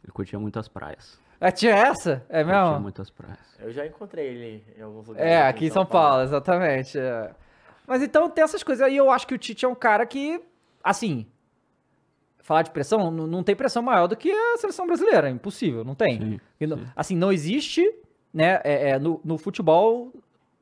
Ele 0.05 0.13
curtia 0.13 0.39
muitas 0.39 0.69
praias. 0.69 1.19
é 1.41 1.51
tinha 1.51 1.73
essa? 1.75 2.23
É 2.29 2.45
Curtia 2.45 2.63
mesmo? 2.65 2.81
muitas 2.81 3.09
praias. 3.09 3.39
Eu 3.59 3.73
já 3.73 3.87
encontrei 3.87 4.27
ele 4.27 4.65
em 4.77 4.83
alguns 4.83 5.07
lugares. 5.09 5.31
É, 5.33 5.49
aqui 5.49 5.67
em 5.67 5.71
São 5.71 5.87
Paulo, 5.87 6.23
exatamente. 6.25 6.99
é. 6.99 7.31
Mas 7.87 8.03
então 8.03 8.29
tem 8.29 8.43
essas 8.45 8.63
coisas. 8.63 8.85
Aí 8.87 8.97
eu 8.97 9.11
acho 9.11 9.27
que 9.27 9.35
o 9.35 9.39
Tite 9.39 9.65
é 9.65 9.69
um 9.69 9.75
cara 9.75 10.05
que, 10.07 10.41
assim, 10.83 11.27
falar 12.41 12.63
de 12.63 12.71
pressão, 12.71 13.11
não, 13.11 13.27
não 13.27 13.43
tem 13.43 13.55
pressão 13.57 13.83
maior 13.83 14.07
do 14.07 14.17
que 14.17 14.31
a 14.31 14.57
seleção 14.59 14.87
brasileira. 14.87 15.29
É 15.29 15.31
impossível, 15.31 15.85
não 15.85 15.95
tem. 15.95 16.19
Sim, 16.21 16.41
E 16.61 16.67
não- 16.67 16.79
sim. 16.79 16.87
assim, 16.97 17.17
não 17.17 17.33
existe, 17.33 17.83
né, 18.33 18.61
é, 18.65 18.91
é, 18.91 18.99
no, 18.99 19.21
no 19.25 19.39
futebol. 19.39 20.13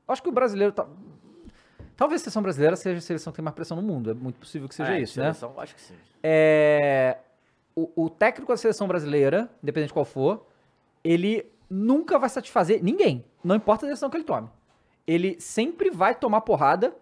Acho 0.06 0.22
que 0.22 0.28
o 0.28 0.32
brasileiro 0.32 0.72
tá. 0.72 0.86
Talvez 1.96 2.20
a 2.20 2.24
seleção 2.24 2.42
brasileira 2.42 2.74
seja 2.76 2.98
a 2.98 3.00
seleção 3.00 3.32
que 3.32 3.36
tem 3.36 3.44
mais 3.44 3.54
pressão 3.54 3.76
no 3.76 3.82
mundo. 3.82 4.10
É 4.10 4.14
muito 4.14 4.38
possível 4.38 4.68
que 4.68 4.74
seja 4.74 4.96
é, 4.96 5.00
isso, 5.00 5.18
né? 5.18 5.26
seleção, 5.32 5.54
Acho 5.60 5.74
que 5.74 5.80
sim. 5.80 5.94
É, 6.22 7.18
o, 7.76 8.04
o 8.04 8.10
técnico 8.10 8.52
da 8.52 8.56
seleção 8.56 8.88
brasileira, 8.88 9.48
independente 9.62 9.88
de 9.88 9.94
qual 9.94 10.04
for, 10.04 10.44
ele 11.04 11.46
nunca 11.70 12.18
vai 12.18 12.28
satisfazer 12.28 12.82
ninguém. 12.82 13.24
Não 13.44 13.54
importa 13.54 13.86
a 13.86 13.88
decisão 13.88 14.10
que 14.10 14.16
ele 14.16 14.24
tome. 14.24 14.48
Ele 15.06 15.38
sempre 15.40 15.90
vai 15.90 16.14
tomar 16.14 16.40
porrada 16.40 16.94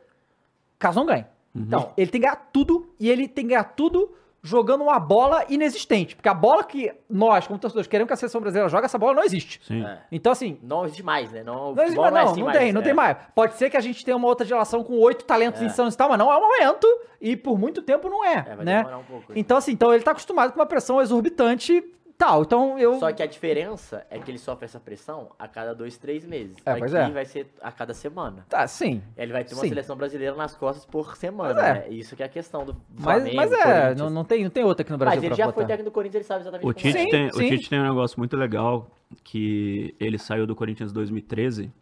caso 0.82 0.98
não 0.98 1.06
ganhe. 1.06 1.24
Então, 1.54 1.92
ele 1.96 2.10
tem 2.10 2.20
que 2.20 2.26
ganhar 2.26 2.48
tudo 2.52 2.88
e 2.98 3.10
ele 3.10 3.28
tem 3.28 3.44
que 3.44 3.50
ganhar 3.50 3.64
tudo 3.64 4.10
jogando 4.42 4.82
uma 4.82 4.98
bola 4.98 5.44
inexistente. 5.48 6.16
Porque 6.16 6.28
a 6.28 6.34
bola 6.34 6.64
que 6.64 6.90
nós, 7.08 7.46
como 7.46 7.58
torcedores, 7.58 7.86
queremos 7.86 8.08
que 8.08 8.14
a 8.14 8.16
seleção 8.16 8.40
brasileira 8.40 8.68
jogue, 8.68 8.84
essa 8.86 8.98
bola 8.98 9.14
não 9.14 9.22
existe. 9.22 9.60
Sim. 9.64 9.84
É. 9.84 10.00
Então, 10.10 10.32
assim, 10.32 10.58
Não 10.62 10.84
existe 10.84 11.02
mais, 11.02 11.30
né? 11.30 11.44
Não, 11.44 11.74
não, 11.74 11.82
existe 11.84 12.00
mais, 12.00 12.12
é 12.12 12.18
não, 12.18 12.30
assim 12.30 12.40
não 12.40 12.46
mais, 12.46 12.58
tem, 12.58 12.72
não 12.72 12.80
é. 12.80 12.84
tem 12.84 12.94
mais. 12.94 13.16
Pode 13.34 13.54
ser 13.54 13.70
que 13.70 13.76
a 13.76 13.80
gente 13.80 14.04
tenha 14.04 14.16
uma 14.16 14.26
outra 14.26 14.44
geração 14.44 14.82
com 14.82 14.98
oito 14.98 15.24
talentos 15.24 15.62
insanos 15.62 15.94
e 15.94 15.96
tal, 15.96 16.08
mas 16.08 16.18
não 16.18 16.32
é 16.32 16.36
o 16.36 16.40
momento. 16.40 16.86
E 17.20 17.36
por 17.36 17.56
muito 17.56 17.82
tempo 17.82 18.08
não 18.08 18.24
é, 18.24 18.44
É, 18.48 18.56
vai 18.56 18.64
né? 18.64 18.78
demorar 18.78 18.98
um 18.98 19.04
pouco. 19.04 19.32
Então, 19.36 19.56
assim, 19.58 19.72
então 19.72 19.94
ele 19.94 20.02
tá 20.02 20.10
acostumado 20.10 20.52
com 20.52 20.58
uma 20.58 20.66
pressão 20.66 21.00
exorbitante. 21.00 21.84
Tal. 22.22 22.42
Então 22.42 22.78
eu. 22.78 22.98
Só 22.98 23.12
que 23.12 23.22
a 23.22 23.26
diferença 23.26 24.06
é 24.08 24.18
que 24.18 24.30
ele 24.30 24.38
sofre 24.38 24.64
essa 24.64 24.78
pressão 24.78 25.30
a 25.38 25.48
cada 25.48 25.74
dois, 25.74 25.98
três 25.98 26.24
meses. 26.24 26.56
É, 26.64 26.70
Aqui 26.70 26.80
pois 26.80 26.94
é. 26.94 27.10
vai 27.10 27.24
ser 27.24 27.46
a 27.60 27.72
cada 27.72 27.92
semana. 27.92 28.46
Tá, 28.48 28.66
sim. 28.66 29.02
Ele 29.16 29.32
vai 29.32 29.44
ter 29.44 29.54
uma 29.54 29.62
Sim. 29.62 29.68
seleção 29.68 29.96
brasileira 29.96 30.36
nas 30.36 30.54
costas 30.54 30.84
por 30.86 31.16
semana, 31.16 31.54
Mas 31.54 31.64
é. 31.64 31.72
né? 31.74 31.88
Isso 31.90 32.14
que 32.14 32.22
é 32.22 32.26
a 32.26 32.28
questão 32.28 32.64
do 32.64 32.76
Mas, 32.94 33.02
Flamengo, 33.02 33.36
mas 33.36 33.52
é, 33.52 33.56
Corinthians. 33.56 33.98
não, 33.98 34.10
não, 34.10 34.24
tem, 34.24 34.44
não 34.44 34.50
tem 34.50 34.64
outra 34.64 34.82
aqui 34.82 34.92
no 34.92 34.98
Brasil 34.98 35.16
Mas 35.16 35.24
ele 35.24 35.34
já 35.34 35.46
botar. 35.46 35.54
foi 35.56 35.64
técnico 35.66 35.90
do 35.90 35.94
Corinthians, 35.94 36.16
ele 36.16 36.24
sabe 36.24 36.40
exatamente 36.42 36.70
O 36.70 36.74
como 36.74 36.86
é. 36.86 36.92
Tite, 36.92 37.02
Sim, 37.04 37.10
tem, 37.10 37.26
o 37.28 37.34
sim. 37.34 37.48
Tite 37.48 37.70
tem 37.70 37.80
um 37.80 37.88
negócio 37.88 38.18
muito 38.18 38.36
legal, 38.36 38.90
que 39.24 39.94
ele 39.98 40.18
saiu 40.18 40.46
do 40.46 40.54
Corinthians 40.54 40.90
em 40.90 40.94
2013 40.94 41.72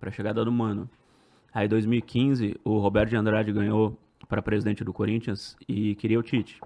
para 0.00 0.08
a 0.08 0.12
chegada 0.12 0.44
do 0.44 0.50
Mano. 0.52 0.88
Aí 1.54 1.66
em 1.66 1.68
2015, 1.68 2.56
o 2.64 2.78
Roberto 2.78 3.10
de 3.10 3.16
Andrade 3.16 3.52
ganhou 3.52 3.96
para 4.28 4.40
presidente 4.40 4.82
do 4.82 4.92
Corinthians 4.92 5.56
e 5.68 5.94
queria 5.96 6.18
o 6.18 6.22
Tite. 6.22 6.60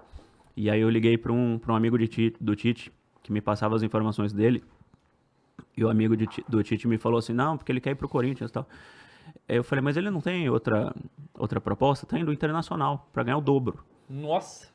E 0.55 0.69
aí 0.69 0.79
eu 0.81 0.89
liguei 0.89 1.17
para 1.17 1.31
um, 1.33 1.59
pra 1.59 1.73
um 1.73 1.75
amigo 1.75 1.97
de 1.97 2.07
Tite, 2.07 2.37
do 2.41 2.55
Tite, 2.55 2.91
que 3.27 3.33
me 3.33 3.41
passava 3.41 3.75
as 3.75 3.83
informações 3.83 4.31
dele, 4.31 4.63
e 5.75 5.83
o 5.83 5.89
amigo 5.89 6.15
de 6.15 6.27
do 6.47 6.63
Tite 6.63 6.87
me 6.87 6.97
falou 6.97 7.19
assim, 7.19 7.33
não, 7.33 7.57
porque 7.57 7.69
ele 7.71 7.81
quer 7.81 7.91
ir 7.91 7.95
pro 7.95 8.07
Corinthians 8.07 8.49
e 8.49 8.53
tal. 8.53 8.65
Eu 9.49 9.65
falei, 9.65 9.83
mas 9.83 9.97
ele 9.97 10.09
não 10.09 10.21
tem 10.21 10.49
outra, 10.49 10.95
outra 11.33 11.59
proposta? 11.59 12.05
Tem 12.05 12.23
do 12.23 12.31
Internacional, 12.31 13.05
para 13.11 13.23
ganhar 13.23 13.37
o 13.37 13.41
dobro. 13.41 13.83
Nossa. 14.09 14.69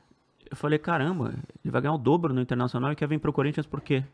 Eu 0.50 0.54
falei, 0.54 0.78
caramba, 0.78 1.32
ele 1.64 1.72
vai 1.72 1.80
ganhar 1.80 1.94
o 1.94 1.98
dobro 1.98 2.34
no 2.34 2.42
Internacional 2.42 2.92
e 2.92 2.94
quer 2.94 3.08
vir 3.08 3.18
pro 3.18 3.32
Corinthians 3.32 3.64
por 3.64 3.80
quê? 3.80 4.04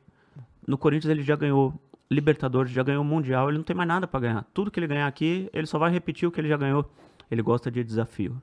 No 0.65 0.79
Corinthians 0.79 1.11
ele 1.11 1.23
já 1.23 1.35
ganhou 1.35 1.75
Libertadores, 2.09 2.71
já 2.71 2.85
ganhou 2.85 3.03
Mundial, 3.03 3.49
ele 3.49 3.59
não 3.59 3.65
tem 3.65 3.75
mais 3.75 3.89
nada 3.89 4.07
pra 4.07 4.21
ganhar. 4.21 4.47
Tudo 4.55 4.71
que 4.71 4.79
ele 4.79 4.87
ganhar 4.87 5.09
aqui, 5.09 5.51
ele 5.53 5.67
só 5.67 5.81
vai 5.81 5.91
repetir 5.91 6.29
o 6.29 6.31
que 6.31 6.41
ele 6.41 6.49
já 6.49 6.57
ganhou. 6.57 6.89
Ele 7.29 7.43
gosta 7.43 7.73
de 7.73 7.83
desafio. 7.83 8.41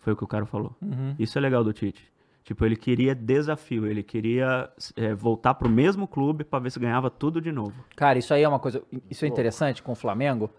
Foi 0.00 0.14
o 0.14 0.16
que 0.16 0.24
o 0.24 0.26
cara 0.26 0.46
falou. 0.46 0.74
Isso 1.18 1.36
é 1.36 1.40
legal 1.40 1.62
do 1.62 1.72
Tite. 1.72 2.10
Tipo, 2.44 2.66
ele 2.66 2.76
queria 2.76 3.14
desafio, 3.14 3.86
ele 3.86 4.02
queria 4.02 4.68
é, 4.94 5.14
voltar 5.14 5.54
pro 5.54 5.68
mesmo 5.68 6.06
clube 6.06 6.44
pra 6.44 6.58
ver 6.58 6.70
se 6.70 6.78
ganhava 6.78 7.08
tudo 7.08 7.40
de 7.40 7.50
novo. 7.50 7.72
Cara, 7.96 8.18
isso 8.18 8.34
aí 8.34 8.42
é 8.42 8.48
uma 8.48 8.58
coisa. 8.58 8.82
Isso 9.10 9.24
é 9.24 9.28
interessante 9.28 9.82
com 9.82 9.92
o 9.92 9.94
Flamengo. 9.94 10.50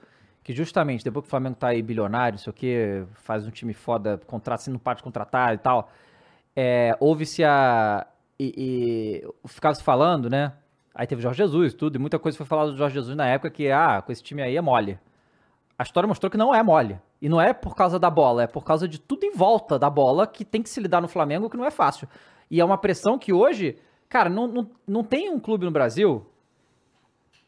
Que 0.43 0.53
justamente 0.53 1.03
depois 1.03 1.23
que 1.23 1.27
o 1.27 1.29
Flamengo 1.29 1.55
tá 1.55 1.69
aí 1.69 1.81
bilionário, 1.81 2.37
não 2.37 2.43
sei 2.43 2.51
o 2.51 2.53
quê, 2.53 3.03
faz 3.13 3.47
um 3.47 3.51
time 3.51 3.73
foda, 3.73 4.19
contrata, 4.27 4.63
se 4.63 4.69
não 4.69 4.77
para 4.77 4.95
de 4.95 5.03
contratar 5.03 5.53
e 5.53 5.57
tal. 5.57 5.91
É, 6.55 6.95
houve-se 6.99 7.43
a. 7.43 8.05
E, 8.39 9.23
e 9.43 9.47
ficava 9.47 9.73
se 9.75 9.83
falando, 9.83 10.29
né? 10.29 10.53
Aí 10.93 11.05
teve 11.05 11.19
o 11.19 11.23
Jorge 11.23 11.37
Jesus, 11.37 11.73
tudo, 11.73 11.97
e 11.97 11.99
muita 11.99 12.17
coisa 12.17 12.37
foi 12.37 12.47
falada 12.47 12.71
do 12.71 12.77
Jorge 12.77 12.95
Jesus 12.95 13.15
na 13.15 13.27
época 13.27 13.49
que, 13.49 13.69
ah, 13.69 14.01
com 14.01 14.11
esse 14.11 14.23
time 14.23 14.41
aí 14.41 14.55
é 14.55 14.61
mole. 14.61 14.99
A 15.77 15.83
história 15.83 16.07
mostrou 16.07 16.29
que 16.29 16.37
não 16.37 16.53
é 16.53 16.63
mole. 16.63 16.99
E 17.21 17.27
não 17.27 17.39
é 17.39 17.53
por 17.53 17.75
causa 17.75 17.99
da 17.99 18.09
bola, 18.09 18.43
é 18.43 18.47
por 18.47 18.63
causa 18.63 18.87
de 18.87 18.99
tudo 18.99 19.25
em 19.25 19.31
volta 19.31 19.77
da 19.77 19.89
bola 19.89 20.27
que 20.27 20.45
tem 20.45 20.61
que 20.61 20.69
se 20.69 20.79
lidar 20.79 21.01
no 21.01 21.07
Flamengo, 21.07 21.49
que 21.49 21.57
não 21.57 21.65
é 21.65 21.71
fácil. 21.71 22.07
E 22.49 22.61
é 22.61 22.65
uma 22.65 22.77
pressão 22.77 23.17
que 23.17 23.33
hoje, 23.33 23.77
cara, 24.07 24.29
não, 24.29 24.47
não, 24.47 24.69
não 24.87 25.03
tem 25.03 25.29
um 25.29 25.39
clube 25.39 25.65
no 25.65 25.71
Brasil 25.71 26.25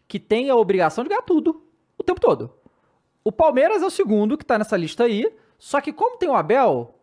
que 0.07 0.19
tem 0.19 0.49
a 0.49 0.55
obrigação 0.55 1.03
de 1.03 1.09
ganhar 1.09 1.21
tudo 1.21 1.61
o 1.97 2.03
tempo 2.03 2.19
todo. 2.19 2.51
O 3.23 3.31
Palmeiras 3.31 3.81
é 3.81 3.85
o 3.85 3.89
segundo 3.89 4.37
que 4.37 4.45
tá 4.45 4.57
nessa 4.57 4.77
lista 4.77 5.03
aí, 5.03 5.29
só 5.57 5.81
que 5.81 5.91
como 5.91 6.17
tem 6.17 6.29
o 6.29 6.35
Abel, 6.35 6.95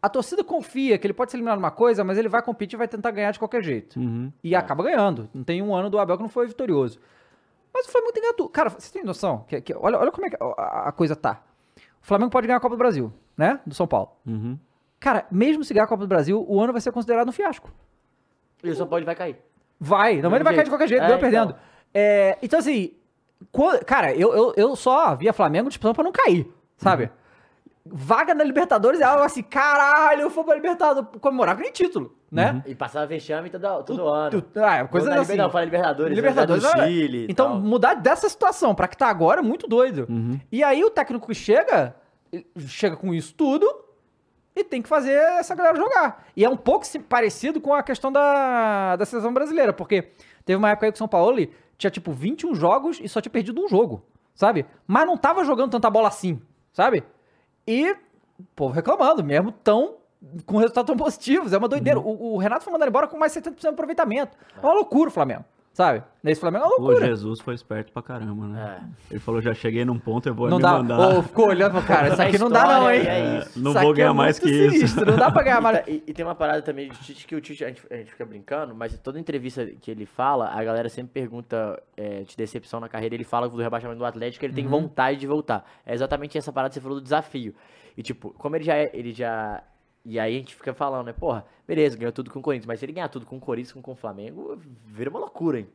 a 0.00 0.08
torcida 0.08 0.44
confia 0.44 0.96
que 0.96 1.06
ele 1.06 1.14
pode 1.14 1.30
ser 1.30 1.36
eliminado 1.36 1.58
numa 1.58 1.70
coisa, 1.70 2.04
mas 2.04 2.16
ele 2.16 2.28
vai 2.28 2.42
competir 2.42 2.76
e 2.76 2.78
vai 2.78 2.88
tentar 2.88 3.10
ganhar 3.10 3.32
de 3.32 3.38
qualquer 3.38 3.62
jeito. 3.62 3.98
Uhum. 3.98 4.32
E 4.42 4.54
acaba 4.54 4.84
ganhando. 4.84 5.28
Não 5.34 5.42
tem 5.42 5.60
um 5.60 5.74
ano 5.74 5.90
do 5.90 5.98
Abel 5.98 6.16
que 6.16 6.22
não 6.22 6.30
foi 6.30 6.46
vitorioso. 6.46 7.00
Mas 7.72 7.86
o 7.86 7.90
Flamengo 7.90 8.12
tem 8.12 8.22
ganhado 8.22 8.36
tudo. 8.36 8.48
Cara, 8.50 8.68
você 8.70 8.92
tem 8.92 9.04
noção? 9.04 9.44
Que, 9.48 9.60
que- 9.60 9.74
olha, 9.74 9.98
olha 9.98 10.10
como 10.12 10.26
é 10.26 10.30
que 10.30 10.36
a, 10.40 10.92
coisa 10.92 11.14
tá. 11.14 11.42
O 12.02 12.06
Flamengo 12.06 12.30
pode 12.30 12.46
ganhar 12.46 12.56
a 12.56 12.60
Copa 12.60 12.74
do 12.74 12.78
Brasil, 12.78 13.12
né? 13.36 13.60
Do 13.66 13.74
São 13.74 13.86
Paulo. 13.86 14.10
Uhum. 14.26 14.58
Cara, 14.98 15.26
mesmo 15.30 15.62
se 15.64 15.72
ganhar 15.72 15.84
a 15.84 15.88
Copa 15.88 16.02
do 16.02 16.08
Brasil, 16.08 16.44
o 16.48 16.60
ano 16.60 16.72
vai 16.72 16.80
ser 16.80 16.92
considerado 16.92 17.28
um 17.28 17.32
fiasco. 17.32 17.70
E 18.62 18.70
o 18.70 18.74
São 18.76 18.86
Paulo 18.86 19.04
vai 19.04 19.14
cair. 19.14 19.36
Vai, 19.78 20.16
não, 20.20 20.28
mas 20.30 20.36
ele 20.36 20.44
vai 20.44 20.54
cair 20.54 20.64
de 20.64 20.70
qualquer 20.70 20.88
jeito, 20.88 21.02
É, 21.02 21.06
ganhou 21.06 21.18
então. 21.18 21.30
perdendo. 21.30 21.56
É, 21.94 22.38
então, 22.42 22.58
assim, 22.58 22.92
quan- 23.50 23.78
cara, 23.78 24.14
eu, 24.14 24.34
eu, 24.34 24.52
eu 24.56 24.76
só 24.76 25.14
via 25.14 25.32
Flamengo 25.32 25.68
disputando 25.68 25.94
pra 25.94 26.04
não 26.04 26.12
cair, 26.12 26.52
sabe? 26.76 27.10
Vaga 27.86 28.34
na 28.34 28.44
Libertadores 28.44 29.00
é 29.00 29.04
algo 29.04 29.22
assim, 29.24 29.42
caralho, 29.42 30.22
eu 30.22 30.30
fui 30.30 30.44
pra 30.44 30.54
Libertadores, 30.54 31.08
comemorar 31.20 31.56
com 31.56 31.62
título, 31.72 32.14
né? 32.30 32.62
E 32.66 32.74
passava 32.74 33.06
vexame 33.06 33.50
todo, 33.50 33.84
todo 33.84 34.06
ano. 34.08 34.42
Tu- 34.42 34.60
ah, 34.60 34.86
coisa 34.86 35.10
Não, 35.10 35.22
assim. 35.22 35.36
Não, 35.36 35.50
fala 35.50 35.64
Libertadores. 35.64 36.14
Libertadores, 36.16 36.62
do. 36.62 36.82
Chile. 36.84 37.26
Então, 37.28 37.48
tal. 37.52 37.60
mudar 37.60 37.94
dessa 37.94 38.28
situação 38.28 38.74
pra 38.74 38.86
que 38.88 38.96
tá 38.96 39.08
agora 39.08 39.40
é 39.40 39.42
muito 39.42 39.66
doido. 39.66 40.06
Uhum. 40.08 40.38
E 40.52 40.62
aí 40.62 40.84
o 40.84 40.90
técnico 40.90 41.26
que 41.26 41.34
chega, 41.34 41.94
chega 42.66 42.96
com 42.96 43.12
isso 43.12 43.34
tudo 43.34 43.66
e 44.54 44.62
tem 44.64 44.80
que 44.82 44.88
fazer 44.88 45.12
essa 45.12 45.54
galera 45.54 45.76
jogar. 45.76 46.26
E 46.36 46.44
é 46.44 46.48
um 46.48 46.56
pouco 46.56 46.86
se- 46.86 46.98
parecido 46.98 47.60
com 47.60 47.74
a 47.74 47.82
questão 47.82 48.12
da, 48.12 48.96
da 48.96 49.04
seleção 49.04 49.32
brasileira, 49.34 49.72
porque 49.72 50.10
teve 50.44 50.56
uma 50.56 50.70
época 50.70 50.86
aí 50.86 50.92
que 50.92 50.96
o 50.96 50.98
São 50.98 51.08
Paulo 51.08 51.36
tinha 51.78 51.90
tipo 51.90 52.12
21 52.12 52.54
jogos 52.54 53.00
e 53.02 53.08
só 53.08 53.20
tinha 53.20 53.32
perdido 53.32 53.64
um 53.64 53.68
jogo, 53.68 54.04
sabe? 54.34 54.66
Mas 54.86 55.06
não 55.06 55.16
tava 55.16 55.44
jogando 55.44 55.70
tanta 55.70 55.88
bola 55.88 56.08
assim, 56.08 56.40
sabe? 56.72 57.02
E 57.66 57.90
o 58.38 58.44
povo 58.54 58.74
reclamando, 58.74 59.24
mesmo 59.24 59.50
tão 59.50 59.94
com 60.46 60.58
resultados 60.58 60.86
tão 60.86 60.96
positivos, 60.96 61.52
é 61.52 61.58
uma 61.58 61.68
doideira. 61.68 61.98
O, 61.98 62.34
o 62.34 62.38
Renato 62.38 62.64
foi 62.64 62.72
mandado 62.72 62.88
embora 62.88 63.06
com 63.08 63.16
mais 63.18 63.32
70% 63.34 63.58
de 63.60 63.66
aproveitamento. 63.68 64.36
É 64.56 64.60
uma 64.66 64.74
loucura 64.74 65.08
o 65.08 65.12
Flamengo, 65.12 65.44
sabe? 65.72 66.02
Nesse 66.22 66.38
Flamengo 66.40 66.64
é 66.64 66.68
uma 66.68 66.76
O 66.76 66.80
loucura. 66.82 67.06
Jesus 67.06 67.40
foi 67.40 67.54
esperto 67.54 67.90
pra 67.90 68.02
caramba, 68.02 68.46
né? 68.46 68.80
É. 68.82 69.12
Ele 69.12 69.20
falou, 69.20 69.40
já 69.40 69.54
cheguei 69.54 69.82
num 69.84 69.98
ponto, 69.98 70.28
eu 70.28 70.34
vou 70.34 70.50
Não 70.50 70.58
me 70.58 70.62
dá. 70.62 70.72
mandar. 70.74 70.98
Ou 70.98 71.22
ficou 71.22 71.48
olhando 71.48 71.72
pro 71.72 71.82
cara, 71.86 72.08
isso 72.08 72.20
aqui 72.22 72.36
não 72.38 72.50
dá 72.50 72.66
não, 72.66 72.90
hein? 72.90 73.00
é 73.06 73.38
isso. 73.38 73.58
Não 73.58 73.70
Isso 73.70 73.80
vou 73.80 73.94
ganhar 73.94 74.10
é 74.10 74.12
mais 74.12 74.38
que 74.38 74.50
isso. 74.50 74.74
sinistro, 74.74 75.06
Não 75.06 75.16
dá 75.16 75.30
pra 75.30 75.42
ganhar 75.42 75.58
E, 75.58 75.62
mais. 75.62 75.88
e- 75.88 76.02
e 76.06 76.12
tem 76.12 76.22
uma 76.24 76.34
parada 76.34 76.60
também 76.60 76.90
de 76.90 76.98
Tite 76.98 77.26
que 77.26 77.34
o 77.34 77.40
Tite, 77.40 77.64
a 77.64 77.68
gente, 77.68 77.82
a 77.90 77.96
gente 77.96 78.10
fica 78.10 78.26
brincando, 78.26 78.74
mas 78.74 78.98
toda 78.98 79.18
entrevista 79.18 79.64
que 79.64 79.90
ele 79.90 80.04
fala, 80.04 80.50
a 80.50 80.62
galera 80.62 80.90
sempre 80.90 81.12
pergunta 81.14 81.82
é, 81.96 82.24
de 82.24 82.36
decepção 82.36 82.78
na 82.78 82.88
carreira, 82.90 83.14
ele 83.14 83.24
fala 83.24 83.48
do 83.48 83.56
rebaixamento 83.56 83.98
do 83.98 84.04
Atlético, 84.04 84.44
ele 84.44 84.52
tem 84.52 84.64
Uhum. 84.66 84.70
vontade 84.82 85.18
de 85.18 85.26
voltar. 85.26 85.64
É 85.86 85.94
exatamente 85.94 86.36
essa 86.36 86.52
parada 86.52 86.68
que 86.68 86.74
você 86.74 86.80
falou 86.82 86.98
do 86.98 87.02
desafio. 87.02 87.54
E 87.96 88.02
tipo, 88.02 88.34
como 88.36 88.54
ele 88.54 88.64
já 88.64 88.76
é, 88.76 88.90
ele 88.92 89.12
já... 89.14 89.62
E 90.04 90.18
aí 90.18 90.34
a 90.34 90.38
gente 90.38 90.54
fica 90.54 90.72
falando, 90.72 91.06
né, 91.06 91.12
porra, 91.12 91.44
beleza, 91.68 91.96
ganhou 91.96 92.12
tudo 92.12 92.30
com 92.30 92.38
o 92.38 92.42
Corinthians, 92.42 92.66
mas 92.66 92.78
se 92.80 92.86
ele 92.86 92.92
ganhar 92.92 93.08
tudo 93.08 93.26
com 93.26 93.36
o 93.36 93.40
Corinthians, 93.40 93.72
com, 93.72 93.82
com 93.82 93.92
o 93.92 93.96
Flamengo, 93.96 94.58
vira 94.86 95.10
uma 95.10 95.18
loucura, 95.20 95.58
hein? 95.60 95.68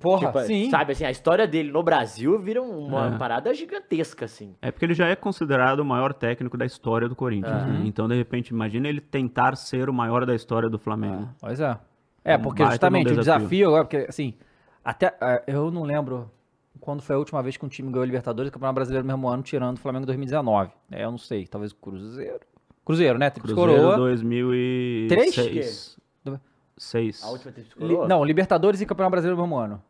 Porra, 0.00 0.26
Tipo, 0.26 0.40
sim. 0.40 0.70
Sabe, 0.70 0.90
assim, 0.92 1.04
a 1.04 1.10
história 1.10 1.46
dele 1.46 1.70
no 1.70 1.80
Brasil 1.82 2.36
vira 2.40 2.60
uma 2.60 3.14
É. 3.14 3.18
parada 3.18 3.54
gigantesca, 3.54 4.24
assim. 4.24 4.54
É 4.60 4.72
porque 4.72 4.84
ele 4.84 4.94
já 4.94 5.06
é 5.06 5.14
considerado 5.14 5.80
o 5.80 5.84
maior 5.84 6.12
técnico 6.12 6.56
da 6.56 6.66
história 6.66 7.08
do 7.08 7.14
Corinthians. 7.14 7.62
Uhum. 7.62 7.72
né? 7.74 7.82
Então, 7.84 8.08
de 8.08 8.16
repente, 8.16 8.48
imagina 8.48 8.88
ele 8.88 9.00
tentar 9.00 9.54
ser 9.56 9.88
o 9.88 9.92
maior 9.92 10.26
da 10.26 10.34
história 10.34 10.68
do 10.68 10.78
Flamengo. 10.80 11.28
Pois 11.40 11.60
é. 11.60 11.78
É, 12.24 12.36
Um 12.36 12.42
porque 12.42 12.64
justamente 12.66 13.06
de 13.06 13.12
um 13.12 13.16
o 13.16 13.18
desafio. 13.20 13.38
desafio 13.40 13.68
agora, 13.68 13.84
porque 13.84 14.06
assim, 14.08 14.34
até 14.84 15.14
é, 15.20 15.44
eu 15.46 15.70
não 15.70 15.82
lembro 15.84 16.28
quando 16.80 17.00
foi 17.02 17.14
a 17.14 17.18
última 17.18 17.40
vez 17.42 17.56
que 17.56 17.64
um 17.64 17.68
time 17.68 17.90
ganhou 17.92 18.04
Libertadores 18.04 18.48
e 18.48 18.50
o 18.50 18.52
Campeonato 18.52 18.74
Brasileiro 18.74 19.06
no 19.06 19.12
mesmo 19.12 19.28
ano, 19.28 19.42
tirando 19.44 19.76
o 19.76 19.80
Flamengo 19.80 20.02
em 20.04 20.06
2019. 20.06 20.72
É, 20.90 21.04
eu 21.04 21.10
não 21.12 21.18
sei, 21.18 21.46
talvez 21.46 21.70
o 21.70 21.76
Cruzeiro. 21.76 22.40
Cruzeiro, 22.84 23.18
né? 23.18 23.30
Tríplice 23.30 23.54
Cruzeiro 23.54 23.80
Coroa. 23.82 23.96
2006. 23.96 25.96
Do- 26.24 26.40
Seis. 26.76 27.22
A 27.22 27.30
última 27.30 27.52
Li- 27.56 27.64
coroa? 27.94 28.08
não, 28.08 28.24
Libertadores 28.24 28.80
e 28.80 28.86
Campeonato 28.86 29.12
Brasileiro 29.12 29.36
no 29.36 29.42
mesmo 29.42 29.56
ano. 29.56 29.82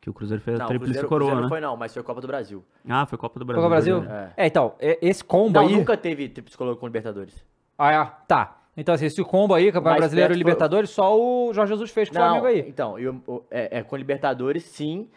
Que 0.00 0.10
o 0.10 0.12
Cruzeiro 0.12 0.42
fez 0.42 0.58
Não, 0.58 0.66
a 0.66 0.68
tríplice 0.68 0.94
coroa, 1.04 1.08
Cruzeiro 1.08 1.36
né? 1.36 1.42
não 1.42 1.48
foi 1.48 1.60
não, 1.60 1.76
mas 1.76 1.92
foi 1.92 2.02
Copa 2.02 2.20
do 2.20 2.26
Brasil. 2.26 2.64
Ah, 2.88 3.06
foi 3.06 3.18
Copa 3.18 3.38
do 3.40 3.46
Foi 3.46 3.54
Brasil. 3.68 3.96
com 3.96 4.02
o 4.02 4.06
Brasil? 4.08 4.32
É. 4.36 4.44
É, 4.44 4.46
então, 4.46 4.74
é- 4.78 4.98
esse 5.02 5.24
combo 5.24 5.58
Não, 5.60 5.66
aí. 5.66 5.74
nunca 5.74 5.96
teve 5.96 6.28
tríplice 6.28 6.56
coroa 6.56 6.76
com 6.76 6.86
Libertadores. 6.86 7.44
Ah, 7.76 7.92
é, 7.92 8.04
tá. 8.26 8.56
Então, 8.76 8.94
assim, 8.94 9.06
esse 9.06 9.22
combo 9.24 9.54
aí, 9.54 9.72
Campeonato 9.72 10.00
Brasileiro 10.00 10.32
e 10.32 10.34
foi- 10.34 10.38
Libertadores, 10.38 10.90
só 10.90 11.18
o 11.18 11.52
Jorge 11.52 11.72
Jesus 11.72 11.90
fez 11.90 12.08
com 12.08 12.14
o 12.14 12.18
Flamengo 12.18 12.46
aí. 12.46 12.64
então, 12.68 12.98
e 12.98 13.08
o- 13.08 13.44
é, 13.50 13.78
é 13.78 13.82
com 13.82 13.96
Libertadores, 13.96 14.64
sim. 14.64 15.08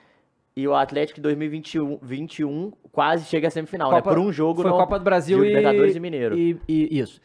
E 0.56 0.68
o 0.68 0.76
Atlético 0.76 1.20
em 1.20 1.24
2021 1.24 2.00
21, 2.02 2.72
quase 2.92 3.26
chega 3.26 3.48
à 3.48 3.52
semifinal, 3.52 3.92
né? 3.92 4.02
Por 4.02 4.20
um 4.20 4.32
jogo 4.32 4.62
Foi 4.62 4.72
no, 4.72 4.78
Copa 4.78 5.00
do 5.00 5.06
Brasil 5.06 5.44
e 5.44 5.48
Libertadores 5.48 5.96
e 5.96 6.00
Mineiro. 6.00 6.38
E, 6.38 6.60
e- 6.68 7.00
isso. 7.00 7.22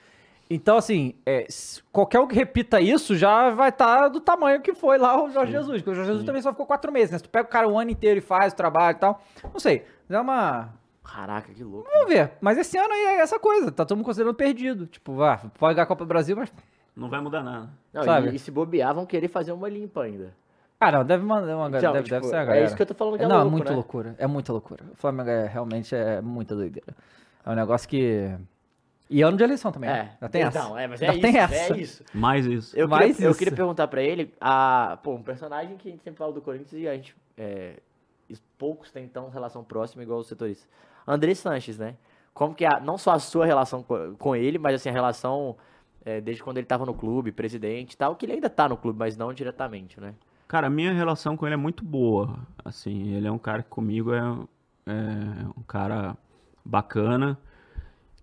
Então, 0.48 0.76
assim, 0.76 1.14
é, 1.26 1.44
qualquer 1.90 2.20
um 2.20 2.26
que 2.28 2.34
repita 2.36 2.80
isso 2.80 3.16
já 3.16 3.50
vai 3.50 3.70
estar 3.70 4.08
do 4.08 4.20
tamanho 4.20 4.60
que 4.60 4.72
foi 4.74 4.96
lá 4.96 5.20
o 5.20 5.28
Jorge 5.28 5.50
Jesus. 5.50 5.78
Porque 5.78 5.90
o 5.90 5.94
Jorge 5.94 6.10
Jesus 6.10 6.24
também 6.24 6.40
só 6.40 6.52
ficou 6.52 6.64
quatro 6.64 6.92
meses, 6.92 7.10
né? 7.10 7.18
Se 7.18 7.24
tu 7.24 7.30
pega 7.30 7.48
o 7.48 7.50
cara 7.50 7.68
o 7.68 7.76
ano 7.76 7.90
inteiro 7.90 8.18
e 8.18 8.20
faz 8.20 8.52
o 8.52 8.56
trabalho 8.56 8.96
e 8.96 9.00
tal. 9.00 9.20
Não 9.52 9.58
sei. 9.58 9.84
É 10.08 10.20
uma. 10.20 10.72
Caraca, 11.02 11.52
que 11.52 11.64
louco. 11.64 11.88
Vamos 11.92 12.08
ver. 12.08 12.32
Mas 12.40 12.58
esse 12.58 12.78
ano 12.78 12.92
aí 12.92 13.16
é 13.16 13.20
essa 13.20 13.40
coisa. 13.40 13.72
Tá 13.72 13.84
todo 13.84 13.96
mundo 13.96 14.06
considerando 14.06 14.34
perdido. 14.34 14.86
Tipo, 14.86 15.14
vá, 15.14 15.38
pode 15.58 15.74
ganhar 15.74 15.84
a 15.84 15.88
Copa 15.88 16.04
do 16.04 16.08
Brasil, 16.08 16.36
mas. 16.36 16.52
Não 16.94 17.08
vai 17.08 17.20
mudar 17.20 17.42
nada. 17.42 17.68
Não, 17.92 18.04
sabe? 18.04 18.30
E, 18.30 18.36
e 18.36 18.38
se 18.38 18.50
bobear, 18.52 18.94
vão 18.94 19.04
querer 19.04 19.28
fazer 19.28 19.50
uma 19.50 19.68
limpa 19.68 20.04
ainda. 20.04 20.32
Ah, 20.78 20.92
não, 20.92 21.04
deve 21.04 21.24
mandar 21.24 21.56
uma 21.56 21.68
Então, 21.68 21.92
deve, 21.92 22.04
tipo, 22.04 22.14
deve 22.16 22.26
ser 22.26 22.36
a 22.36 22.42
é 22.42 22.44
galera. 22.46 22.66
isso 22.66 22.76
que 22.76 22.82
eu 22.82 22.86
tô 22.86 22.94
falando 22.94 23.16
que 23.18 23.24
é 23.24 23.28
Não, 23.28 23.36
louco, 23.36 23.48
é 23.48 23.50
muito 23.50 23.68
né? 23.68 23.74
loucura. 23.74 24.14
É 24.18 24.26
muita 24.26 24.52
loucura. 24.52 24.84
O 24.92 24.96
Flamengo 24.96 25.30
é 25.30 25.46
realmente 25.46 25.94
é 25.94 26.20
muita 26.20 26.54
doideira. 26.54 26.94
É 27.44 27.50
um 27.50 27.54
negócio 27.54 27.88
que. 27.88 28.30
E 29.08 29.22
ano 29.22 29.36
de 29.36 29.44
eleição 29.44 29.70
também. 29.72 29.88
né? 29.88 30.12
É, 30.16 30.16
Já 30.20 30.28
tem 30.28 30.42
essa. 30.42 30.58
então, 30.58 30.78
é, 30.78 30.86
mas 30.86 31.00
é 31.00 31.06
Já 31.06 31.12
isso, 31.12 31.22
tem 31.22 31.36
é 31.36 31.40
essa. 31.40 31.76
isso. 31.78 32.04
Mais 32.12 32.44
isso. 32.44 32.76
Eu 32.76 32.88
Mais 32.88 33.12
queria, 33.16 33.26
eu 33.26 33.30
isso. 33.30 33.38
queria 33.38 33.54
perguntar 33.56 33.86
pra 33.88 34.02
ele, 34.02 34.34
a, 34.40 34.98
pô, 35.02 35.12
um 35.14 35.22
personagem 35.22 35.76
que 35.76 35.88
a 35.88 35.92
gente 35.92 36.02
sempre 36.02 36.18
fala 36.18 36.32
do 36.32 36.42
Corinthians 36.42 36.72
e 36.72 36.88
a 36.88 36.94
gente, 36.94 37.16
é, 37.38 37.74
e 38.28 38.36
poucos 38.58 38.90
têm 38.90 39.06
tão 39.08 39.30
relação 39.30 39.62
próxima 39.64 40.02
igual 40.02 40.18
os 40.18 40.26
setoristas. 40.26 40.68
André 41.06 41.34
Sanches, 41.34 41.78
né? 41.78 41.94
Como 42.34 42.52
que 42.54 42.64
é, 42.64 42.68
a- 42.68 42.80
não 42.80 42.98
só 42.98 43.12
a 43.12 43.18
sua 43.20 43.46
relação 43.46 43.82
co- 43.82 44.14
com 44.18 44.34
ele, 44.36 44.58
mas 44.58 44.74
assim, 44.74 44.88
a 44.88 44.92
relação 44.92 45.56
é, 46.04 46.20
desde 46.20 46.42
quando 46.42 46.58
ele 46.58 46.66
tava 46.66 46.84
no 46.84 46.92
clube, 46.92 47.30
presidente 47.32 47.92
e 47.94 47.96
tal, 47.96 48.14
que 48.16 48.26
ele 48.26 48.32
ainda 48.34 48.50
tá 48.50 48.68
no 48.68 48.76
clube, 48.76 48.98
mas 48.98 49.16
não 49.16 49.32
diretamente, 49.32 50.00
né? 50.00 50.14
Cara, 50.49 50.68
a 50.68 50.70
minha 50.70 50.92
relação 50.92 51.36
com 51.36 51.47
ele 51.47 51.55
é 51.55 51.59
muito 51.59 51.84
boa. 51.84 52.38
Assim, 52.64 53.14
ele 53.14 53.26
é 53.26 53.32
um 53.32 53.38
cara 53.38 53.62
que 53.62 53.68
comigo 53.68 54.12
é, 54.12 54.18
é 54.18 55.47
um 55.57 55.62
cara 55.66 56.16
bacana, 56.64 57.38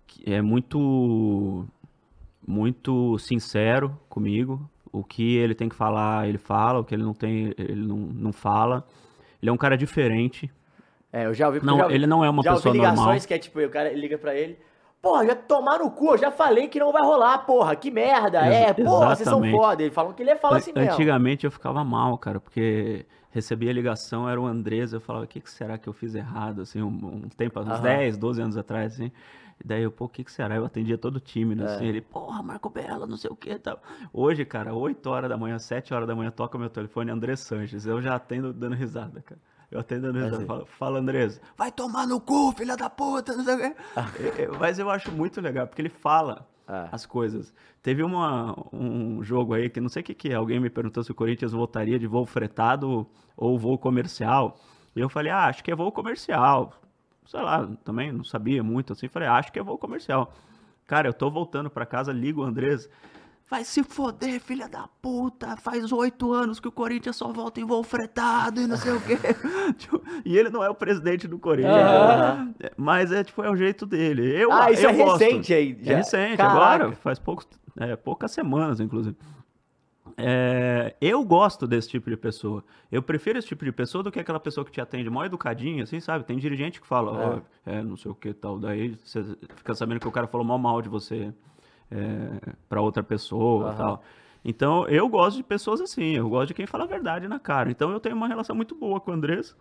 que 0.06 0.32
é 0.32 0.40
muito 0.40 1.66
muito 2.46 3.18
sincero 3.18 3.98
comigo. 4.08 4.68
O 4.92 5.02
que 5.02 5.36
ele 5.36 5.54
tem 5.54 5.68
que 5.68 5.74
falar, 5.74 6.28
ele 6.28 6.38
fala. 6.38 6.80
O 6.80 6.84
que 6.84 6.94
ele 6.94 7.02
não 7.02 7.14
tem, 7.14 7.54
ele 7.58 7.84
não, 7.84 7.96
não 7.96 8.32
fala. 8.32 8.86
Ele 9.42 9.50
é 9.50 9.52
um 9.52 9.56
cara 9.56 9.76
diferente. 9.76 10.50
É, 11.12 11.26
eu 11.26 11.34
já 11.34 11.46
ouvi... 11.48 11.64
Não, 11.64 11.78
já, 11.78 11.90
ele 11.90 12.06
não 12.06 12.24
é 12.24 12.30
uma 12.30 12.42
já 12.42 12.54
pessoa 12.54 12.70
ouvi 12.70 12.78
ligações 12.78 13.06
normal. 13.06 13.26
que 13.26 13.34
é 13.34 13.38
tipo, 13.38 13.60
o 13.60 13.68
cara 13.68 13.92
liga 13.92 14.18
pra 14.18 14.34
ele... 14.34 14.58
Porra, 15.04 15.26
já 15.26 15.36
tomar 15.36 15.78
no 15.78 15.90
cu, 15.90 16.12
eu 16.14 16.18
já 16.18 16.30
falei 16.30 16.66
que 16.66 16.80
não 16.80 16.90
vai 16.90 17.02
rolar, 17.02 17.38
porra, 17.46 17.76
que 17.76 17.90
merda, 17.90 18.40
é, 18.46 18.70
Ex- 18.70 18.76
porra, 18.76 19.14
vocês 19.14 19.28
são 19.28 19.38
exatamente. 19.44 19.56
foda. 19.60 19.82
Ele 19.82 19.90
falou 19.92 20.12
que 20.14 20.22
ele 20.22 20.30
ia 20.30 20.36
falar 20.36 20.56
assim 20.56 20.72
mesmo. 20.72 20.92
Antigamente 20.92 21.44
eu 21.44 21.50
ficava 21.50 21.84
mal, 21.84 22.16
cara, 22.18 22.40
porque 22.40 23.04
recebia 23.30 23.72
ligação, 23.72 24.28
era 24.28 24.40
o 24.40 24.46
Andrés, 24.46 24.92
eu 24.92 25.00
falava, 25.00 25.24
o 25.26 25.28
que, 25.28 25.40
que 25.40 25.50
será 25.50 25.76
que 25.76 25.88
eu 25.88 25.92
fiz 25.92 26.14
errado, 26.14 26.62
assim, 26.62 26.80
um, 26.82 26.86
um 26.88 27.28
tempo, 27.28 27.60
uns 27.60 27.68
Aham. 27.68 27.82
10, 27.82 28.16
12 28.16 28.40
anos 28.40 28.56
atrás, 28.56 28.94
assim. 28.94 29.12
E 29.62 29.66
daí 29.66 29.82
eu, 29.82 29.90
pô, 29.92 30.06
o 30.06 30.08
que, 30.08 30.24
que 30.24 30.32
será? 30.32 30.56
Eu 30.56 30.64
atendia 30.64 30.96
todo 30.98 31.20
time, 31.20 31.54
né, 31.54 31.64
É. 31.64 31.66
assim, 31.74 31.84
ele, 31.86 32.00
porra, 32.00 32.42
Marco 32.42 32.68
Bela, 32.70 33.06
não 33.06 33.16
sei 33.16 33.30
o 33.30 33.36
que 33.36 33.56
tal. 33.58 33.80
Hoje, 34.12 34.44
cara, 34.44 34.74
8 34.74 35.08
horas 35.10 35.28
da 35.28 35.36
manhã, 35.36 35.58
7 35.58 35.92
horas 35.94 36.08
da 36.08 36.14
manhã, 36.14 36.30
toca 36.30 36.56
meu 36.58 36.70
telefone, 36.70 37.10
André 37.10 37.36
Sanches, 37.36 37.86
eu 37.86 38.00
já 38.00 38.14
atendo 38.16 38.52
dando 38.52 38.74
risada, 38.74 39.20
cara. 39.20 39.40
Eu 39.74 39.80
atendo 39.80 40.02
dando 40.12 40.14
risada, 40.18 40.36
Assim. 40.36 40.46
fala, 40.46 40.66
fala, 40.66 41.02
vai 41.58 41.72
tomar 41.72 42.06
no 42.06 42.20
cu, 42.20 42.52
filha 42.52 42.76
da 42.76 42.88
puta, 42.88 43.36
não 43.36 43.42
sei 43.44 43.54
o 43.54 43.58
quê. 43.58 43.74
E- 44.20 44.42
e- 44.42 44.48
Mas 44.58 44.78
eu 44.78 44.88
acho 44.88 45.10
muito 45.10 45.40
legal, 45.40 45.66
porque 45.66 45.82
ele 45.82 45.88
fala 45.88 46.48
É. 46.68 46.88
as 46.92 47.04
coisas. 47.04 47.52
Teve 47.82 48.02
uma, 48.04 48.54
um 48.72 49.22
jogo 49.24 49.52
aí 49.52 49.68
que 49.68 49.80
não 49.80 49.88
sei 49.88 50.00
o 50.00 50.04
que, 50.04 50.14
que 50.14 50.28
é. 50.30 50.34
Alguém 50.34 50.60
me 50.60 50.70
perguntou 50.70 51.02
se 51.02 51.10
o 51.10 51.14
Corinthians 51.14 51.50
voltaria 51.52 51.98
de 51.98 52.06
voo 52.06 52.24
fretado 52.24 53.04
ou 53.36 53.58
voo 53.58 53.76
comercial. 53.76 54.56
E 54.94 55.00
eu 55.00 55.08
falei, 55.08 55.32
ah, 55.32 55.46
acho 55.46 55.64
que 55.64 55.72
é 55.72 55.74
voo 55.74 55.90
comercial. 55.90 56.72
Sei 57.26 57.40
lá, 57.42 57.68
também 57.84 58.12
não 58.12 58.22
sabia 58.22 58.62
muito 58.62 58.92
assim. 58.92 59.08
Falei, 59.08 59.26
ah, 59.28 59.34
acho 59.38 59.50
que 59.52 59.58
é 59.58 59.62
voo 59.62 59.76
comercial. 59.76 60.32
Cara, 60.86 61.08
eu 61.08 61.12
tô 61.12 61.28
voltando 61.30 61.68
pra 61.68 61.84
casa, 61.84 62.12
ligo 62.12 62.42
o 62.42 62.44
Andrés. 62.44 62.88
Vai 63.48 63.62
se 63.62 63.82
foder, 63.84 64.40
filha 64.40 64.66
da 64.68 64.88
puta. 65.02 65.56
Faz 65.58 65.92
oito 65.92 66.32
anos 66.32 66.58
que 66.58 66.66
o 66.66 66.72
Corinthians 66.72 67.14
só 67.16 67.30
volta 67.30 67.60
em 67.60 67.64
voo 67.64 67.82
fretado 67.82 68.60
e 68.60 68.66
não 68.66 68.76
sei 68.76 68.92
o 68.92 69.00
quê. 69.00 69.16
Tipo, 69.76 70.02
e 70.24 70.36
ele 70.36 70.48
não 70.50 70.64
é 70.64 70.70
o 70.70 70.74
presidente 70.74 71.28
do 71.28 71.38
Corinthians. 71.38 71.74
Aham. 71.74 72.54
Mas 72.76 73.12
é 73.12 73.22
tipo, 73.22 73.42
é 73.44 73.50
o 73.50 73.56
jeito 73.56 73.84
dele. 73.86 74.22
Eu, 74.34 74.50
Ah, 74.50 74.70
isso 74.72 74.82
eu 74.84 74.90
é 74.90 74.92
gosto. 74.94 75.20
recente 75.20 75.52
aí, 75.52 75.78
já. 75.82 75.92
É 75.92 75.96
recente, 75.96 76.36
Caraca. 76.38 76.56
agora, 76.84 76.92
faz 76.96 77.18
poucos, 77.18 77.46
é, 77.76 77.94
poucas 77.96 78.30
semanas, 78.32 78.80
inclusive. 78.80 79.14
É, 80.16 80.94
eu 81.00 81.24
gosto 81.24 81.66
desse 81.66 81.88
tipo 81.88 82.08
de 82.08 82.16
pessoa. 82.16 82.64
Eu 82.90 83.02
prefiro 83.02 83.38
esse 83.38 83.48
tipo 83.48 83.64
de 83.64 83.72
pessoa 83.72 84.02
do 84.02 84.12
que 84.12 84.20
aquela 84.20 84.38
pessoa 84.40 84.64
que 84.64 84.70
te 84.70 84.80
atende 84.80 85.10
mal 85.10 85.24
educadinho, 85.26 85.82
assim, 85.82 85.98
sabe? 86.00 86.24
Tem 86.24 86.38
dirigente 86.38 86.80
que 86.80 86.86
fala, 86.86 87.12
ó, 87.12 87.40
é, 87.70 87.82
não 87.82 87.96
sei 87.96 88.10
o 88.10 88.14
que 88.14 88.32
tal. 88.32 88.58
Daí 88.58 88.96
você 89.04 89.24
fica 89.56 89.74
sabendo 89.74 90.00
que 90.00 90.08
o 90.08 90.12
cara 90.12 90.26
falou 90.26 90.46
mal 90.46 90.58
mal 90.58 90.80
de 90.80 90.88
você 90.88 91.32
é, 91.94 92.52
pra 92.68 92.80
outra 92.80 93.02
pessoa 93.02 93.68
Aham. 93.68 93.76
tal. 93.76 94.04
Então, 94.44 94.86
eu 94.88 95.08
gosto 95.08 95.38
de 95.38 95.42
pessoas 95.42 95.80
assim, 95.80 96.16
eu 96.16 96.28
gosto 96.28 96.48
de 96.48 96.54
quem 96.54 96.66
fala 96.66 96.84
a 96.84 96.86
verdade 96.86 97.26
na 97.26 97.38
cara. 97.38 97.70
Então, 97.70 97.90
eu 97.90 97.98
tenho 97.98 98.14
uma 98.14 98.28
relação 98.28 98.54
muito 98.54 98.74
boa 98.74 99.00
com 99.00 99.10
o 99.10 99.14
Andrés, 99.14 99.56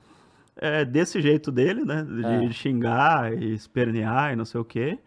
é, 0.58 0.84
desse 0.84 1.22
jeito 1.22 1.52
dele, 1.52 1.86
né? 1.86 2.04
De 2.04 2.48
É. 2.48 2.52
xingar 2.52 3.34
e 3.34 3.54
espernear 3.54 4.34
e 4.34 4.36
não 4.36 4.46
sei 4.46 4.60
o 4.60 4.66
quê. 4.66 5.00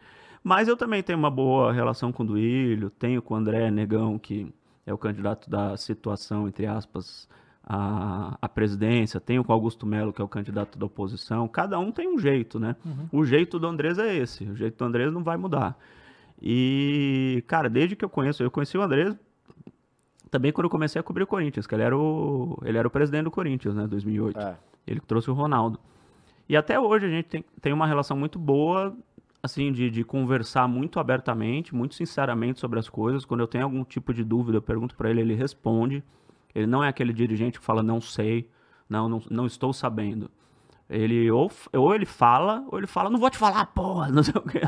Mas 0.43 0.67
eu 0.69 0.77
também 0.77 1.03
tenho 1.03 1.19
uma 1.19 1.31
boa 1.31 1.73
relação 1.73 2.11
com 2.11 2.23
o 2.23 2.27
Duílio, 2.27 2.89
tenho 2.89 3.21
com 3.21 3.35
o 3.35 3.37
André 3.37 3.71
Negão, 3.71 4.19
que 4.19 4.51
é 4.87 4.95
o 4.95 4.99
candidato 4.99 5.51
da 5.51 5.77
situação, 5.77 6.47
entre 6.49 6.67
aspas, 6.67 7.29
à, 7.63 8.39
à 8.41 8.49
presidência, 8.49 9.21
tenho 9.21 9.43
com 9.45 9.53
o 9.53 9.55
Augusto 9.55 9.85
Melo, 9.85 10.13
que 10.13 10.23
é 10.23 10.25
o 10.25 10.29
candidato 10.29 10.79
da 10.79 10.87
oposição. 10.87 11.49
Cada 11.49 11.79
um 11.79 11.91
tem 11.91 12.09
um 12.09 12.17
jeito, 12.19 12.59
né? 12.61 12.77
O 13.13 13.25
jeito 13.25 13.59
do 13.59 13.67
Andrés 13.67 13.99
é 13.99 14.15
esse, 14.17 14.45
o 14.45 14.55
jeito 14.57 14.79
do 14.79 14.85
Andrés 14.85 15.13
não 15.13 15.23
vai 15.25 15.37
mudar. 15.37 15.77
E, 16.41 17.43
cara, 17.47 17.69
desde 17.69 17.97
que 17.97 18.05
eu 18.05 18.09
conheço, 18.09 18.43
eu 18.43 18.51
conheci 18.51 18.77
o 18.77 18.83
Andrés 18.83 19.17
também 20.31 20.53
quando 20.53 20.67
eu 20.67 20.71
comecei 20.71 21.01
a 21.01 21.03
cobrir 21.03 21.23
o 21.23 21.27
Corinthians, 21.27 21.67
que 21.67 21.75
ele 21.75 21.83
era 21.83 21.97
o, 21.97 22.59
ele 22.65 22.77
era 22.77 22.87
o 22.87 22.91
presidente 22.91 23.25
do 23.25 23.31
Corinthians, 23.31 23.75
né, 23.75 23.87
2008. 23.87 24.39
É. 24.39 24.57
Ele 24.87 25.01
trouxe 25.01 25.31
o 25.31 25.35
Ronaldo. 25.35 25.79
E 26.49 26.57
até 26.57 26.79
hoje 26.79 27.07
a 27.07 27.09
gente 27.09 27.27
tem, 27.27 27.45
tem 27.61 27.73
uma 27.73 27.87
relação 27.87 28.17
muito 28.17 28.39
boa, 28.39 28.95
assim, 29.43 29.73
de, 29.73 29.91
de 29.91 30.05
conversar 30.05 30.69
muito 30.69 31.01
abertamente, 31.01 31.75
muito 31.75 31.95
sinceramente 31.95 32.61
sobre 32.61 32.79
as 32.79 32.89
coisas. 32.89 33.25
Quando 33.25 33.41
eu 33.41 33.47
tenho 33.47 33.65
algum 33.65 33.83
tipo 33.85 34.13
de 34.13 34.23
dúvida, 34.23 34.59
eu 34.59 34.63
pergunto 34.63 34.95
pra 34.95 35.11
ele, 35.11 35.21
ele 35.21 35.35
responde. 35.35 36.03
Ele 36.55 36.67
não 36.67 36.83
é 36.83 36.89
aquele 36.89 37.13
dirigente 37.13 37.59
que 37.59 37.65
fala, 37.65 37.83
não 37.83 38.01
sei, 38.01 38.49
não, 38.89 39.09
não, 39.09 39.23
não 39.31 39.47
estou 39.47 39.73
sabendo. 39.73 40.31
Ele 40.89 41.29
ou, 41.33 41.51
ou 41.73 41.93
ele 41.97 42.07
fala, 42.07 42.65
ou 42.71 42.79
ele 42.79 42.87
fala, 42.87 43.11
não 43.11 43.19
vou 43.19 43.29
te 43.29 43.37
falar, 43.37 43.67
porra, 43.67 44.09
não 44.13 44.23
sei 44.23 44.35
o 44.37 44.41
quê. 44.41 44.61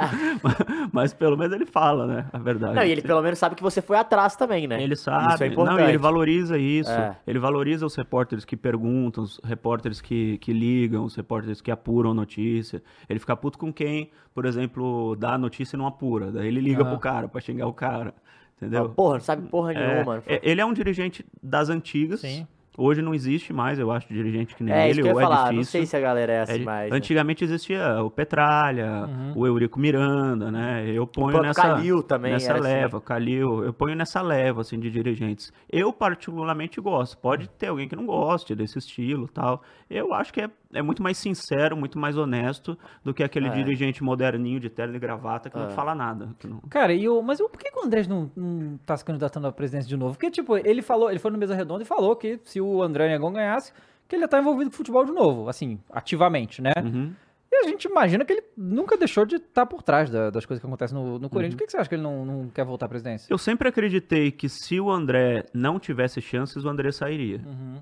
mas, 0.43 0.57
mas 0.93 1.15
pelo 1.15 1.37
menos 1.37 1.53
ele 1.55 1.65
fala, 1.65 2.07
né, 2.09 2.27
a 2.33 2.39
verdade. 2.39 2.75
Não, 2.75 2.83
e 2.83 2.91
ele 2.91 3.03
pelo 3.03 3.23
menos 3.23 3.39
sabe 3.39 3.55
que 3.55 3.63
você 3.63 3.81
foi 3.81 3.97
atrás 3.97 4.35
também, 4.35 4.67
né? 4.67 4.83
Ele 4.83 4.97
sabe, 4.97 5.35
Isso 5.35 5.45
é 5.45 5.47
não, 5.47 5.53
importante. 5.53 5.81
e 5.83 5.89
ele 5.91 5.99
valoriza 5.99 6.59
isso. 6.59 6.91
É. 6.91 7.17
Ele 7.25 7.39
valoriza 7.39 7.87
os 7.87 7.95
repórteres 7.95 8.45
que 8.45 8.57
perguntam, 8.57 9.23
os 9.23 9.41
repórteres 9.45 10.01
que, 10.01 10.39
que 10.39 10.53
ligam, 10.53 11.05
os 11.05 11.15
repórteres 11.15 11.61
que 11.61 11.71
apuram 11.71 12.13
notícia. 12.13 12.83
Ele 13.09 13.21
fica 13.21 13.37
puto 13.37 13.57
com 13.57 13.73
quem, 13.73 14.11
por 14.35 14.45
exemplo, 14.45 15.15
dá 15.15 15.35
a 15.35 15.39
notícia 15.39 15.77
e 15.77 15.79
não 15.79 15.87
apura. 15.87 16.33
Daí 16.33 16.49
ele 16.49 16.61
liga 16.61 16.83
Aham. 16.83 16.91
pro 16.91 16.99
cara 16.99 17.29
pra 17.29 17.41
xingar 17.41 17.69
o 17.69 17.73
cara. 17.73 18.13
Entendeu? 18.57 18.89
Porra, 18.89 19.15
não 19.15 19.21
sabe 19.21 19.47
porra 19.49 19.73
É, 19.73 19.87
nenhuma. 19.87 20.05
mano. 20.05 20.23
é, 20.27 20.41
ele 20.43 20.61
é 20.61 20.67
um 20.67 20.73
dirigente 20.73 21.25
das 21.41 21.69
antigas. 21.69 22.19
Sim. 22.23 22.45
Hoje 22.81 23.03
não 23.03 23.13
existe 23.13 23.53
mais, 23.53 23.79
eu 23.79 23.91
acho, 23.91 24.07
dirigente 24.09 24.55
que 24.55 24.63
nem 24.63 24.73
É, 24.73 24.85
ele, 24.85 24.93
isso 24.93 25.03
que 25.03 25.09
eu 25.09 25.15
ou 25.15 25.21
ia 25.21 25.25
é 25.27 25.29
falar. 25.29 25.37
difícil. 25.51 25.57
Não 25.57 25.65
sei 25.65 25.87
se 25.87 25.97
a 25.97 26.01
galera 26.01 26.33
é 26.33 26.41
assim 26.43 26.61
É, 26.63 26.65
mais. 26.65 26.91
né? 26.91 26.97
Antigamente 26.97 27.43
existia 27.43 28.01
o 28.03 28.09
Petralha, 28.11 29.07
Uhum. 29.09 29.33
o 29.35 29.47
Eurico 29.47 29.81
Miranda, 29.81 30.51
né? 30.51 30.89
Eu 30.89 31.07
ponho 31.07 31.43
nessa, 31.43 31.61
Calil 31.61 32.03
também 32.05 32.33
nessa 32.33 32.51
era 32.53 32.61
assim. 32.61 32.69
leva, 32.69 33.01
Calil, 33.01 33.65
eu 33.65 33.73
ponho 33.73 33.97
nessa 33.97 34.23
leva 34.23 34.61
assim 34.61 34.79
de 34.79 34.91
dirigentes. 34.91 35.53
Eu 35.69 35.93
particularmente 35.93 36.81
gosto. 36.81 37.19
Pode 37.19 37.49
ter 37.51 37.67
alguém 37.67 37.89
que 37.89 37.97
não 37.97 38.07
goste 38.07 38.55
desse 38.55 38.79
estilo, 38.79 39.27
tal. 39.29 39.61
Eu 39.91 40.15
acho 40.15 40.33
que 40.33 40.41
é, 40.41 40.49
é 40.73 40.83
muito 40.83 41.03
mais 41.03 41.17
sincero, 41.17 41.77
muito 41.77 41.99
mais 41.99 42.17
honesto 42.17 42.77
do 43.03 43.15
que 43.15 43.23
aquele 43.23 43.47
É. 43.49 43.51
dirigente 43.51 44.03
moderninho 44.03 44.61
de 44.61 44.69
terno 44.69 44.95
e 44.95 44.99
gravata 44.99 45.49
que 45.49 45.57
É. 45.57 45.61
não 45.63 45.71
fala 45.71 45.95
nada. 45.95 46.29
que 46.39 46.47
não- 46.47 46.61
Cara, 46.69 46.93
e 46.93 47.09
o, 47.09 47.23
mas 47.23 47.39
por 47.39 47.51
que, 47.59 47.71
que 47.71 47.79
o 47.79 47.85
Andrés 47.85 48.07
não, 48.07 48.31
não 48.37 48.79
tá 48.85 48.97
se 48.97 49.05
candidatando 49.05 49.47
à 49.47 49.53
presidência 49.53 49.89
de 49.89 49.97
novo? 49.97 50.13
Porque, 50.15 50.31
tipo, 50.31 50.57
ele 50.59 50.83
falou, 50.83 51.11
ele 51.11 51.19
foi 51.19 51.31
no 51.31 51.39
Mesa 51.39 51.55
Redonda 51.55 51.83
e 51.83 51.87
falou 51.87 52.15
que 52.17 52.39
se 52.45 52.61
o 52.61 52.83
André 52.83 53.09
Negão 53.09 53.33
ganhasse, 53.33 53.73
que 54.07 54.15
ele 54.17 54.23
ia 54.23 54.27
estar 54.27 54.39
envolvido 54.41 54.71
com 54.71 54.77
futebol 54.77 55.05
de 55.05 55.13
novo, 55.13 55.49
assim, 55.49 55.79
ativamente, 55.91 56.61
né? 56.63 56.73
Uhum. 56.83 57.13
E 57.51 57.57
a 57.57 57.63
gente 57.69 57.85
imagina 57.87 58.27
que 58.27 58.33
ele 58.35 58.43
nunca 58.57 58.95
deixou 58.97 59.25
de 59.25 59.37
estar 59.37 59.65
por 59.65 59.83
trás 59.83 60.11
da- 60.11 60.29
das 60.29 60.45
coisas 60.45 60.61
que 60.61 60.67
acontecem 60.67 60.95
no, 60.97 61.19
no 61.19 61.31
Corinthians. 61.31 61.55
Uhum. 61.55 61.57
Por 61.57 61.59
que, 61.59 61.65
que 61.67 61.71
você 61.73 61.79
acha 61.79 61.89
que 61.89 61.95
ele 61.95 62.03
não, 62.03 62.25
não 62.27 62.49
quer 62.51 62.65
voltar 62.67 62.85
à 62.85 62.89
presidência? 62.91 63.27
Eu 63.33 63.39
sempre 63.39 63.69
acreditei 63.69 64.31
que 64.31 64.51
se 64.51 64.79
o 64.79 64.91
André 64.91 65.45
não 65.55 65.79
tivesse 65.81 66.21
chances, 66.21 66.63
o 66.63 66.69
André 66.69 66.93
sairia. 66.93 67.39
Uhum. 67.39 67.77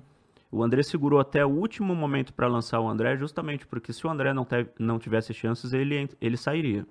O 0.51 0.63
André 0.63 0.81
segurou 0.83 1.19
até 1.19 1.45
o 1.45 1.49
último 1.49 1.93
momento 1.93 2.33
para 2.33 2.47
lançar 2.47 2.79
o 2.79 2.87
André, 2.87 3.17
justamente 3.17 3.67
porque 3.67 3.91
se 3.91 4.07
o 4.07 4.09
André 4.09 4.33
não, 4.33 4.45
te- 4.45 4.67
não 4.79 4.97
tivesse 4.97 5.33
chances, 5.33 5.73
ele, 5.73 6.09
ele 6.21 6.37
sairia. 6.37 6.85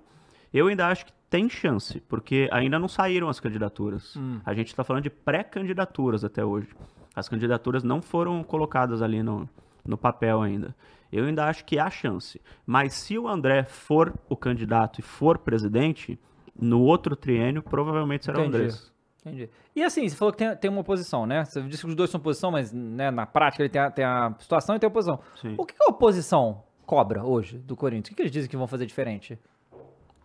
Eu 0.53 0.67
ainda 0.67 0.87
acho 0.87 1.05
que 1.05 1.13
tem 1.29 1.49
chance, 1.49 1.99
porque 2.01 2.47
ainda 2.51 2.79
não 2.79 2.87
saíram 2.87 3.27
as 3.27 3.39
candidaturas. 3.39 4.15
Hum. 4.15 4.39
A 4.45 4.53
gente 4.53 4.67
está 4.67 4.83
falando 4.83 5.03
de 5.03 5.09
pré-candidaturas 5.09 6.23
até 6.23 6.45
hoje. 6.45 6.69
As 7.15 7.27
candidaturas 7.27 7.83
não 7.83 8.01
foram 8.01 8.43
colocadas 8.43 9.01
ali 9.01 9.23
no, 9.23 9.49
no 9.85 9.97
papel 9.97 10.41
ainda. 10.41 10.75
Eu 11.11 11.25
ainda 11.25 11.45
acho 11.45 11.65
que 11.65 11.79
há 11.79 11.89
chance. 11.89 12.39
Mas 12.65 12.93
se 12.93 13.17
o 13.17 13.27
André 13.27 13.63
for 13.63 14.13
o 14.29 14.35
candidato 14.37 14.99
e 14.99 15.01
for 15.01 15.37
presidente, 15.37 16.19
no 16.59 16.81
outro 16.81 17.15
triênio, 17.15 17.63
provavelmente 17.63 18.25
será 18.25 18.39
Entendi. 18.39 18.55
o 18.55 18.59
Andrés. 18.59 18.93
Entendi. 19.27 19.49
E 19.75 19.83
assim, 19.83 20.07
você 20.07 20.15
falou 20.15 20.31
que 20.31 20.37
tem, 20.37 20.55
tem 20.55 20.71
uma 20.71 20.81
oposição, 20.81 21.25
né? 21.25 21.45
Você 21.45 21.61
disse 21.63 21.83
que 21.83 21.89
os 21.89 21.95
dois 21.95 22.09
são 22.09 22.19
oposição, 22.19 22.51
mas 22.51 22.71
né, 22.71 23.11
na 23.11 23.25
prática 23.25 23.63
ele 23.63 23.69
tem 23.69 23.81
a, 23.81 23.91
tem 23.91 24.05
a 24.05 24.33
situação 24.39 24.75
e 24.75 24.79
tem 24.79 24.87
a 24.87 24.89
oposição. 24.89 25.19
Sim. 25.41 25.55
O 25.57 25.65
que, 25.65 25.75
a 25.79 25.89
oposição 25.89 26.63
cobra 26.85 27.23
hoje 27.23 27.57
do 27.57 27.75
Corinthians? 27.75 28.13
O 28.13 28.15
que, 28.15 28.21
eles 28.21 28.31
dizem 28.31 28.49
que 28.49 28.57
vão 28.57 28.67
fazer 28.67 28.85
diferente? 28.85 29.37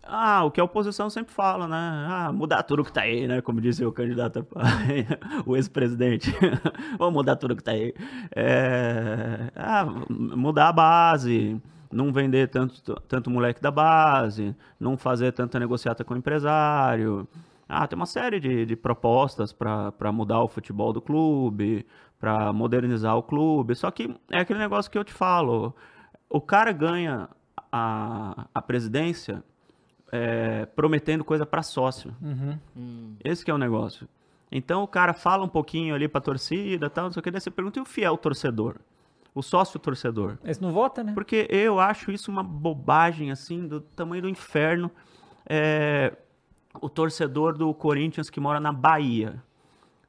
Ah, 0.04 0.44
o 0.44 0.50
que 0.50 0.60
a 0.60 0.64
oposição 0.64 1.08
sempre 1.08 1.32
fala, 1.32 1.68
né? 1.68 1.76
Ah, 1.76 2.32
mudar 2.32 2.62
tudo 2.64 2.84
que 2.84 2.92
tá 2.92 3.02
aí, 3.02 3.28
né? 3.28 3.40
Como 3.40 3.60
disse 3.60 3.84
o 3.84 3.92
candidato, 3.92 4.46
o 5.46 5.56
ex-presidente. 5.56 6.34
Vamos 6.98 7.14
mudar 7.14 7.36
tudo 7.36 7.54
que 7.54 7.62
tá 7.62 7.70
aí. 7.70 7.94
É, 8.34 9.50
ah, 9.54 9.84
mudar 10.10 10.68
a 10.68 10.72
base, 10.72 11.60
não 11.92 12.12
vender 12.12 12.48
tanto, 12.48 13.00
tanto 13.02 13.30
moleque 13.30 13.60
da 13.60 13.70
base, 13.70 14.56
não 14.80 14.96
fazer 14.96 15.32
tanta 15.32 15.60
negociata 15.60 16.02
com 16.02 16.14
o 16.14 16.16
empresário. 16.16 17.28
Ah, 17.68 17.86
tem 17.86 17.96
uma 17.96 18.06
série 18.06 18.38
de, 18.38 18.66
de 18.66 18.76
propostas 18.76 19.52
para 19.52 20.12
mudar 20.12 20.42
o 20.42 20.48
futebol 20.48 20.92
do 20.92 21.00
clube, 21.00 21.86
para 22.18 22.52
modernizar 22.52 23.16
o 23.16 23.22
clube. 23.22 23.74
Só 23.74 23.90
que 23.90 24.14
é 24.30 24.40
aquele 24.40 24.58
negócio 24.58 24.90
que 24.90 24.98
eu 24.98 25.04
te 25.04 25.12
falo. 25.12 25.74
O 26.28 26.40
cara 26.40 26.72
ganha 26.72 27.28
a, 27.70 28.46
a 28.54 28.62
presidência 28.62 29.42
é, 30.12 30.66
prometendo 30.66 31.24
coisa 31.24 31.46
para 31.46 31.62
sócio. 31.62 32.14
Uhum. 32.20 32.58
Hum. 32.76 33.16
Esse 33.24 33.44
que 33.44 33.50
é 33.50 33.54
o 33.54 33.58
negócio. 33.58 34.06
Então 34.52 34.82
o 34.82 34.86
cara 34.86 35.14
fala 35.14 35.42
um 35.42 35.48
pouquinho 35.48 35.94
ali 35.94 36.06
pra 36.06 36.20
torcida, 36.20 36.90
tal, 36.90 37.06
não 37.06 37.12
sei 37.12 37.20
o 37.20 37.22
que, 37.22 37.30
daí 37.30 37.40
você 37.40 37.50
pergunta 37.50 37.78
e 37.78 37.82
o 37.82 37.86
fiel 37.86 38.18
torcedor, 38.18 38.76
o 39.34 39.42
sócio 39.42 39.80
torcedor. 39.80 40.36
Esse 40.44 40.60
não 40.60 40.70
vota, 40.70 41.02
né? 41.02 41.14
Porque 41.14 41.46
eu 41.48 41.80
acho 41.80 42.12
isso 42.12 42.30
uma 42.30 42.42
bobagem, 42.42 43.30
assim, 43.30 43.66
do 43.66 43.80
tamanho 43.80 44.22
do 44.22 44.28
inferno. 44.28 44.90
É, 45.48 46.14
o 46.80 46.88
torcedor 46.88 47.56
do 47.56 47.72
Corinthians 47.74 48.30
que 48.30 48.40
mora 48.40 48.60
na 48.60 48.72
Bahia. 48.72 49.42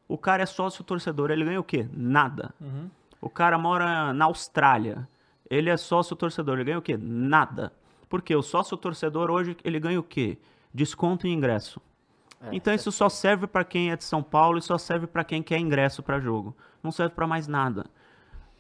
O 0.07 0.17
cara 0.17 0.43
é 0.43 0.45
sócio 0.45 0.83
torcedor, 0.83 1.31
ele 1.31 1.45
ganha 1.45 1.59
o 1.59 1.63
quê? 1.63 1.87
Nada. 1.91 2.53
Uhum. 2.59 2.89
O 3.21 3.29
cara 3.29 3.57
mora 3.57 4.13
na 4.13 4.25
Austrália. 4.25 5.07
Ele 5.49 5.69
é 5.69 5.77
sócio 5.77 6.15
torcedor, 6.15 6.55
ele 6.55 6.65
ganha 6.65 6.79
o 6.79 6.81
quê? 6.81 6.97
Nada. 6.97 7.71
Porque 8.09 8.35
o 8.35 8.41
sócio 8.41 8.77
torcedor 8.77 9.31
hoje, 9.31 9.57
ele 9.63 9.79
ganha 9.79 9.99
o 9.99 10.03
quê? 10.03 10.37
Desconto 10.73 11.27
em 11.27 11.33
ingresso. 11.33 11.81
É, 12.41 12.49
então 12.51 12.73
isso 12.73 12.91
só 12.91 13.09
serve 13.09 13.47
para 13.47 13.63
quem 13.63 13.91
é 13.91 13.95
de 13.95 14.03
São 14.03 14.21
Paulo 14.21 14.57
e 14.57 14.61
só 14.61 14.77
serve 14.77 15.07
para 15.07 15.23
quem 15.23 15.41
quer 15.41 15.57
ingresso 15.57 16.03
para 16.03 16.19
jogo. 16.19 16.55
Não 16.81 16.91
serve 16.91 17.15
para 17.15 17.25
mais 17.25 17.47
nada. 17.47 17.85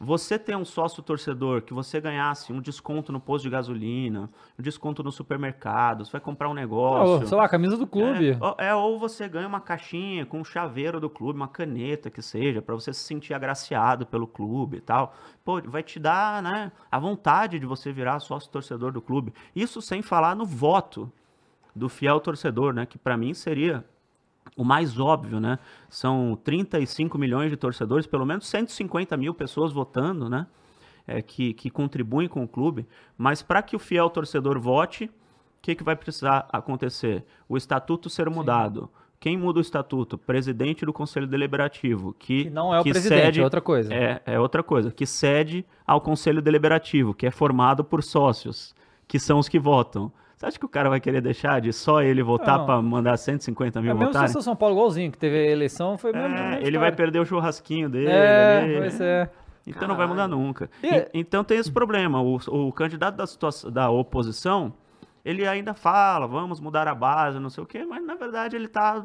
Você 0.03 0.37
ter 0.37 0.55
um 0.57 0.65
sócio 0.65 1.01
torcedor 1.01 1.61
que 1.61 1.73
você 1.73 2.01
ganhasse 2.01 2.51
um 2.51 2.59
desconto 2.59 3.11
no 3.11 3.19
posto 3.19 3.43
de 3.45 3.49
gasolina, 3.49 4.29
um 4.59 4.61
desconto 4.61 5.01
no 5.01 5.11
supermercado, 5.11 6.03
você 6.05 6.11
vai 6.11 6.21
comprar 6.21 6.49
um 6.49 6.53
negócio. 6.53 7.25
sei 7.27 7.37
lá, 7.37 7.47
camisa 7.47 7.77
do 7.77 7.87
clube. 7.87 8.31
É, 8.31 8.37
ou- 8.45 8.55
é, 8.59 8.75
ou 8.75 8.99
você 8.99 9.27
ganha 9.29 9.47
uma 9.47 9.61
caixinha 9.61 10.25
com 10.25 10.39
um 10.39 10.43
chaveiro 10.43 10.99
do 10.99 11.09
clube, 11.09 11.39
uma 11.39 11.47
caneta 11.47 12.09
que 12.09 12.21
seja, 12.21 12.61
pra 12.61 12.75
você 12.75 12.93
se 12.93 12.99
sentir 13.01 13.33
agraciado 13.33 14.05
pelo 14.05 14.27
clube 14.27 14.77
e 14.77 14.81
tal. 14.81 15.15
Pô, 15.43 15.61
vai 15.61 15.81
te 15.83 15.99
dar, 15.99 16.43
né, 16.43 16.71
a 16.91 16.99
vontade 16.99 17.57
de 17.57 17.65
você 17.65 17.91
virar 17.91 18.19
sócio 18.19 18.49
torcedor 18.51 18.91
do 18.91 19.01
clube. 19.01 19.33
Isso 19.55 19.81
sem 19.81 20.01
falar 20.01 20.35
no 20.35 20.45
voto 20.45 21.11
do 21.75 21.87
fiel 21.89 22.19
torcedor, 22.19 22.73
né, 22.73 22.85
que 22.85 22.97
pra 22.97 23.15
mim 23.17 23.33
seria 23.33 23.83
o 24.55 24.63
mais 24.63 24.99
óbvio, 24.99 25.39
né? 25.39 25.57
São 25.89 26.37
35 26.43 27.17
milhões 27.17 27.49
de 27.49 27.57
torcedores, 27.57 28.05
pelo 28.07 28.25
menos 28.25 28.47
150 28.47 29.15
mil 29.17 29.33
pessoas 29.33 29.71
votando, 29.71 30.29
né? 30.29 30.47
É, 31.05 31.21
que, 31.21 31.53
que 31.53 31.69
contribuem 31.69 32.27
com 32.29 32.43
o 32.43 32.47
clube. 32.47 32.87
Mas 33.17 33.41
para 33.41 33.61
que 33.61 33.75
o 33.75 33.79
fiel 33.79 34.09
torcedor 34.09 34.59
vote, 34.59 35.05
o 35.05 35.09
que, 35.61 35.75
que 35.75 35.83
vai 35.83 35.95
precisar 35.95 36.47
acontecer? 36.51 37.25
O 37.49 37.57
estatuto 37.57 38.09
ser 38.09 38.29
mudado. 38.29 38.89
Quem 39.19 39.37
muda 39.37 39.59
o 39.59 39.61
estatuto? 39.61 40.17
Presidente 40.17 40.85
do 40.85 40.91
Conselho 40.93 41.25
Deliberativo, 41.27 42.13
que, 42.19 42.43
Que 42.45 42.49
não 42.49 42.73
é 42.75 42.79
o 42.79 42.83
que 42.83 42.91
presidente, 42.91 43.21
cede- 43.25 43.39
é 43.39 43.43
outra 43.43 43.61
coisa. 43.61 43.93
É, 43.93 44.21
é 44.25 44.39
outra 44.39 44.61
coisa, 44.61 44.91
que 44.91 45.05
cede 45.05 45.65
ao 45.87 46.01
Conselho 46.01 46.41
Deliberativo, 46.41 47.13
que 47.13 47.25
é 47.25 47.31
formado 47.31 47.83
por 47.85 48.03
sócios, 48.03 48.75
que 49.07 49.17
são 49.17 49.39
os 49.39 49.47
que 49.47 49.57
votam. 49.57 50.11
Você 50.43 50.47
acha 50.47 50.59
que 50.59 50.65
o 50.65 50.69
cara 50.69 50.89
vai 50.89 50.99
querer 50.99 51.21
deixar 51.21 51.61
de 51.61 51.71
só 51.71 52.01
ele 52.01 52.21
votar 52.21 52.65
para 52.65 52.81
mandar 52.81 53.15
150 53.15 53.81
mil 53.81 53.91
É 53.91 53.93
votarem? 53.93 54.27
se 54.27 54.37
o 54.37 54.41
São 54.41 54.55
Paulo 54.57 54.75
igualzinho, 54.75 55.09
que 55.09 55.17
teve 55.17 55.37
a 55.37 55.49
eleição, 55.51 55.97
foi 55.97 56.11
mesmo. 56.11 56.35
É, 56.35 56.59
ele 56.61 56.77
vai 56.77 56.91
perder 56.91 57.19
o 57.19 57.25
churrasquinho 57.25 57.89
dele. 57.89 58.09
É, 58.11 58.75
pois 58.79 58.99
é. 58.99 59.29
Então 59.65 59.87
não 59.87 59.95
vai 59.95 60.05
mudar 60.05 60.27
nunca. 60.27 60.69
E- 60.83 60.87
E- 60.87 61.07
então 61.13 61.45
tem 61.45 61.57
esse 61.57 61.71
problema. 61.71 62.21
O, 62.21 62.35
o 62.35 62.73
candidato 62.73 63.15
da, 63.15 63.25
situação, 63.25 63.71
da 63.71 63.89
oposição, 63.89 64.73
ele 65.23 65.47
ainda 65.47 65.73
fala, 65.73 66.27
vamos 66.27 66.59
mudar 66.59 66.89
a 66.89 66.93
base, 66.93 67.39
não 67.39 67.49
sei 67.49 67.63
o 67.63 67.67
quê, 67.67 67.85
mas 67.85 68.05
na 68.05 68.15
verdade 68.15 68.57
ele 68.57 68.65
está 68.65 69.01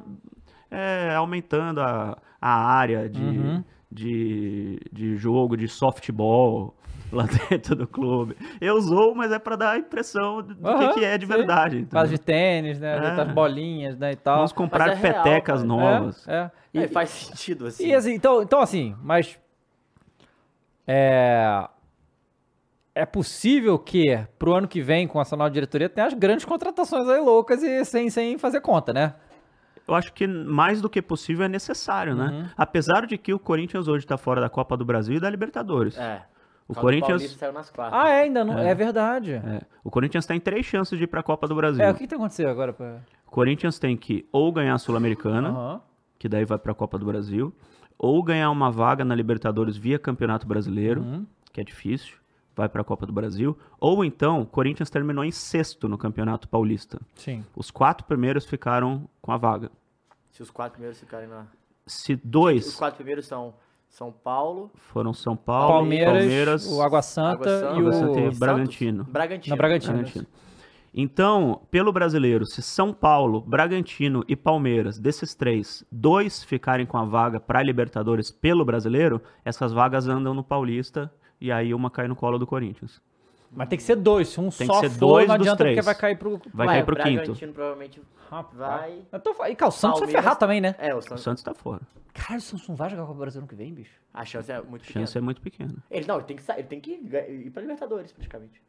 aumentando 1.16 1.81
a, 1.81 2.19
a 2.40 2.51
área 2.51 3.09
de, 3.09 3.20
Uhum. 3.23 3.65
de, 3.90 4.81
de 4.93 5.16
jogo, 5.16 5.56
de 5.56 5.69
softball 5.69 6.74
lá 7.12 7.24
dentro 7.51 7.74
do 7.76 7.86
clube. 7.86 8.36
Eu 8.60 8.80
zoo, 8.80 9.14
mas 9.14 9.30
é 9.32 9.39
para 9.39 9.56
dar 9.56 9.70
a 9.72 9.78
impressão 9.78 10.43
do 10.43 10.55
que 10.55 10.66
Aham, 10.66 10.93
que, 10.94 11.05
é 11.05 11.16
de 11.18 11.26
sim. 11.26 11.32
verdade. 11.32 11.76
entendeu? 11.76 11.90
Quase 11.93 12.12
de 12.12 12.18
tênis, 12.20 12.78
né? 12.78 12.97
É. 12.97 13.16
Das 13.16 13.32
bolinhas, 13.32 13.97
né? 13.98 14.12
E 14.12 14.16
tal. 14.16 14.36
Vamos 14.36 14.52
comprar 14.52 14.90
é 14.90 14.94
real, 14.94 15.22
petecas 15.24 15.56
cara. 15.62 15.66
novas. 15.66 16.26
É, 16.28 16.35
é. 16.36 16.51
E, 16.74 16.80
E, 16.85 16.89
faz 16.89 17.09
sentido, 17.10 17.66
assim. 17.66 17.86
e 17.86 17.94
assim, 17.94 18.14
então, 18.14 18.43
então 18.43 18.60
assim, 18.60 18.94
mas 19.02 19.39
é 20.86 21.68
é 22.94 23.06
possível 23.06 23.78
que 23.78 24.18
pro 24.40 24.55
ano 24.55 24.66
que 24.66 24.80
vem 24.82 25.06
com 25.06 25.20
essa 25.20 25.36
nova 25.36 25.51
diretoria 25.51 25.89
tenha 25.89 26.09
as 26.09 26.14
grandes 26.14 26.44
contratações 26.44 27.09
aí 27.09 27.20
loucas 27.20 27.62
e 27.62 27.85
sem, 27.85 28.10
sem 28.10 28.36
fazer 28.39 28.60
conta, 28.60 28.93
né? 28.93 29.14
Eu 29.86 29.94
acho 29.94 30.12
que 30.12 30.26
mais 30.26 30.80
do 30.82 30.90
que 30.90 31.01
possível 31.01 31.44
é 31.47 31.48
necessário, 31.48 32.12
Uhum. 32.14 32.18
né? 32.43 32.51
Apesar 32.56 33.06
de 33.06 33.16
que 33.16 33.32
o 33.32 33.39
Corinthians 33.39 33.86
hoje 33.86 34.05
está 34.05 34.18
fora 34.18 34.40
da 34.40 34.48
Copa 34.51 34.76
do 34.76 34.85
Brasil 34.85 35.14
e 35.16 35.20
da 35.20 35.30
Libertadores. 35.30 35.97
É. 35.97 36.22
O 36.68 36.74
Caldo 36.74 36.86
Corinthians- 36.86 37.30
saiu 37.32 37.52
nas 37.52 37.70
quartas. 37.70 37.98
Ah, 37.98 38.10
é, 38.10 38.22
ainda 38.22 38.44
não. 38.44 38.58
É, 38.58 38.74
verdade. 38.74 39.32
É. 39.32 39.36
É, 39.36 39.60
o 39.82 39.90
Corinthians 39.90 40.26
tem 40.26 40.38
três 40.38 40.66
chances 40.66 40.98
de 40.98 41.04
ir 41.04 41.06
para 41.06 41.20
a 41.20 41.22
Copa 41.22 41.48
do 41.48 41.54
Brasil. 41.54 41.82
o 41.88 41.94
que, 41.94 42.00
que 42.00 42.06
tem 42.06 42.16
acontecido 42.18 42.46
agora? 42.48 42.72
Pra... 42.74 43.00
O 43.26 43.30
Corinthians 43.30 43.78
tem 43.78 43.96
que 43.96 44.28
ou 44.30 44.52
ganhar 44.52 44.74
a 44.74 44.78
Sul-Americana, 44.78 45.48
Aham. 45.48 45.80
que 46.18 46.28
daí 46.28 46.44
vai 46.44 46.58
para 46.58 46.72
a 46.72 46.74
Copa 46.74 46.98
do 46.98 47.06
Brasil, 47.06 47.54
ou 47.98 48.22
ganhar 48.22 48.50
uma 48.50 48.70
vaga 48.70 49.04
na 49.04 49.14
Libertadores 49.14 49.76
via 49.76 49.98
Campeonato 49.98 50.46
Brasileiro, 50.46 51.00
Uhum. 51.00 51.26
que 51.52 51.60
é 51.60 51.64
difícil, 51.64 52.16
vai 52.54 52.68
para 52.68 52.82
a 52.82 52.84
Copa 52.84 53.06
do 53.06 53.12
Brasil, 53.12 53.56
ou 53.80 54.04
então 54.04 54.42
o 54.42 54.46
Corinthians 54.46 54.90
terminou 54.90 55.24
em 55.24 55.30
sexto 55.30 55.88
no 55.88 55.96
Campeonato 55.96 56.48
Paulista. 56.48 57.00
Sim. 57.14 57.44
Os 57.56 57.70
quatro 57.70 58.04
primeiros 58.06 58.44
ficaram 58.44 59.08
com 59.22 59.32
a 59.32 59.36
vaga. 59.38 59.70
Se 60.32 60.42
os 60.42 60.50
quatro 60.50 60.72
primeiros 60.74 61.00
ficarem 61.00 61.28
na. 61.28 61.46
Se 61.86 62.12
Os 62.14 62.20
dois 62.22 62.76
quatro 62.76 62.96
primeiros 62.96 63.26
são 63.26 63.54
São 63.89 64.12
Paulo, 64.12 64.70
foram 64.74 65.12
São 65.12 65.36
Paulo, 65.36 65.73
Palmeiras, 65.73 66.23
Palmeiras 66.23 66.66
o 66.66 66.82
Água 66.82 67.02
Santa, 67.02 67.31
Água 67.32 67.47
Santa, 67.48 67.81
e 67.81 67.82
o... 67.82 67.93
Santa 67.93 68.20
e 68.20 68.39
Bragantino. 68.39 69.05
Bragantino. 69.05 69.56
Na 69.56 69.56
Bragantino. 69.56 69.94
Bragantino. 69.94 70.27
Então, 70.94 71.62
pelo 71.70 71.93
brasileiro, 71.93 72.47
se 72.47 72.62
São 72.62 72.93
Paulo, 72.93 73.40
Bragantino 73.40 74.24
e 74.27 74.35
Palmeiras, 74.35 74.98
desses 74.98 75.35
três, 75.35 75.85
dois 75.93 76.43
ficarem 76.43 76.86
com 76.86 76.97
a 76.97 77.05
vaga 77.05 77.39
para 77.39 77.62
Libertadores 77.62 78.31
pelo 78.31 78.65
brasileiro, 78.65 79.20
essas 79.44 79.73
vagas 79.73 80.09
andam 80.09 80.35
no 80.35 80.43
Paulista 80.43 81.12
e 81.40 81.52
aí 81.52 81.74
uma 81.74 81.90
cai 81.90 82.09
no 82.09 82.16
colo 82.16 82.39
do 82.39 82.47
Corinthians. 82.47 83.01
Mas 83.50 83.68
tem 83.68 83.76
que 83.78 83.82
ser 83.82 83.96
dois. 83.96 84.28
Se 84.28 84.38
um 84.40 84.50
Tem 84.50 84.66
só 84.66 84.74
que 84.80 84.88
ser 84.88 84.90
for, 84.90 84.98
dois 84.98 85.28
não 85.28 85.36
dos 85.38 85.46
adianta 85.46 85.64
porque 85.64 85.72
três. 85.74 85.84
vai 85.86 85.94
cair 85.94 86.16
pro... 86.18 86.40
Vai 86.52 86.66
Ué, 86.66 86.72
cair 86.74 86.84
pro 86.84 86.94
o 86.94 87.02
quinto. 87.02 87.52
Provavelmente 87.52 88.02
vai. 88.52 89.02
E 89.50 89.54
cara, 89.54 89.68
o 89.68 89.72
Santos 89.72 90.00
vai 90.00 90.08
ferrar 90.10 90.36
também, 90.36 90.60
né? 90.60 90.74
É, 90.78 90.94
o 90.94 90.98
O 90.98 91.02
Santos. 91.02 91.22
Santos 91.22 91.42
tá 91.42 91.54
fora. 91.54 91.80
Cara, 92.12 92.38
o 92.38 92.40
Santos 92.42 92.68
não 92.68 92.76
vai 92.76 92.90
jogar 92.90 93.06
com 93.06 93.12
o 93.12 93.14
Brasil 93.14 93.40
ano 93.40 93.48
que 93.48 93.54
vem, 93.54 93.72
bicho. 93.72 93.92
A 94.12 94.24
chance 94.24 94.50
é 94.50 94.60
muito 94.60 94.82
A 94.82 94.86
pequena. 94.86 95.06
chance 95.06 95.18
é 95.18 95.20
muito 95.20 95.40
pequena. 95.40 95.74
Ele 95.90 96.06
não, 96.06 96.16
ele 96.16 96.24
tem 96.24 96.36
que 96.36 96.42
sair, 96.42 96.58
ele 96.60 96.68
tem 96.68 96.80
que 96.80 96.90
ir 96.92 97.50
pra 97.50 97.62
Libertadores, 97.62 98.12
praticamente. 98.12 98.60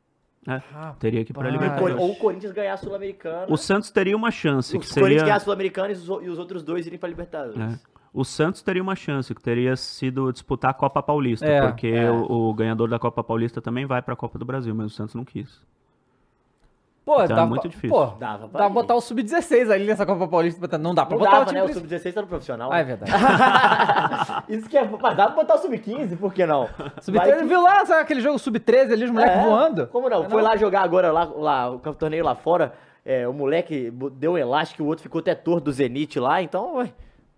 É, 0.48 0.62
teria 1.00 1.26
que 1.26 1.32
ir 1.32 1.34
o 1.34 1.36
Cor- 1.36 1.46
Libertadores. 1.52 1.98
Ou 1.98 2.12
o 2.12 2.16
Corinthians 2.16 2.54
ganhar 2.54 2.74
a 2.74 2.78
Sul-Americana. 2.78 3.48
O 3.50 3.58
Santos 3.58 3.92
teria 3.92 4.16
uma 4.16 4.32
chance, 4.32 4.76
O 4.78 4.80
que 4.80 4.88
Corinthians 4.88 5.10
ganhar 5.10 5.20
seria... 5.20 5.36
a 5.36 5.40
Sul-Americana 5.40 5.90
e 5.90 5.94
os, 5.94 6.10
o- 6.10 6.22
e 6.22 6.30
os 6.30 6.40
outros 6.40 6.64
dois 6.64 6.88
irem 6.88 6.98
pra 6.98 7.10
Libertadores. 7.10 7.60
É. 7.60 7.80
O 8.14 8.24
Santos 8.26 8.62
teria 8.64 8.82
uma 8.82 8.96
chance, 8.96 9.34
que 9.36 9.42
teria 9.42 9.76
sido 9.76 10.32
disputar 10.32 10.72
a 10.72 10.74
Copa 10.74 11.02
Paulista, 11.04 11.46
É, 11.46 11.62
porque 11.62 11.88
é. 11.88 12.10
O, 12.12 12.50
o 12.50 12.54
ganhador 12.54 12.90
da 12.90 12.98
Copa 12.98 13.24
Paulista 13.24 13.62
também 13.62 13.86
vai 13.86 14.02
para 14.02 14.14
a 14.14 14.18
Copa 14.18 14.40
do 14.40 14.46
Brasil, 14.46 14.74
mas 14.74 14.88
o 14.88 14.90
Santos 14.90 15.14
não 15.14 15.24
quis. 15.24 15.62
Pô, 17.06 17.24
Então 17.24 17.36
é 17.36 17.40
dá 17.40 17.46
muito 17.46 17.62
pra, 17.62 17.70
difícil. 17.72 17.90
Pô, 17.90 18.06
Dava 18.20 18.48
pra 18.48 18.68
ir. 18.68 18.70
botar 18.72 18.94
o 18.96 19.02
Sub-16 19.02 19.72
ali 19.72 19.86
nessa 19.86 20.06
Copa 20.06 20.28
Paulista. 20.28 20.78
Não 20.78 20.94
dá 20.94 21.06
pra 21.06 21.18
Não 21.18 21.24
botar 21.26 21.32
dava, 21.40 21.44
o 21.44 21.48
time 21.48 21.58
né? 21.60 21.64
O 21.64 21.66
principal. 21.70 21.90
Sub-16 22.00 22.14
tá 22.14 22.22
no 22.22 22.28
profissional. 22.28 22.72
Ah, 22.72 22.80
é 22.80 22.84
verdade. 22.84 23.12
Isso 24.50 24.70
que 24.70 24.78
é. 24.78 24.84
Mas 24.88 25.18
dá 25.18 25.26
pra 25.28 25.36
botar 25.36 25.56
o 25.56 25.58
Sub-15, 25.60 26.18
por 26.18 26.34
que 26.34 26.46
não? 26.46 26.68
Vai 26.78 26.92
Sub-13, 27.02 27.38
que- 27.40 27.46
viu 27.46 27.62
lá 27.64 27.84
sabe 27.86 28.02
aquele 28.02 28.22
jogo 28.22 28.38
Sub-13 28.38 28.92
ali, 28.94 29.06
os 29.06 29.12
moleques 29.12 29.38
É, 29.38 29.44
voando? 29.44 29.88
Como 29.88 30.08
não? 30.10 30.24
É, 30.26 30.30
Foi 30.30 30.42
lá 30.42 30.56
jogar 30.56 30.82
agora, 30.82 31.12
lá, 31.12 31.24
lá 31.26 31.72
o 31.72 31.80
torneio 31.80 32.24
lá 32.24 32.36
fora. 32.36 32.74
é, 33.04 33.28
o 33.28 33.34
moleque 33.34 33.92
deu 34.14 34.34
um 34.34 34.38
elástico 34.38 34.84
e 34.84 34.86
o 34.86 34.88
outro 34.88 35.02
ficou 35.02 35.20
até 35.20 35.34
torto 35.34 35.66
do 35.66 35.72
Zenit 35.72 36.20
lá, 36.20 36.42
então. 36.44 36.88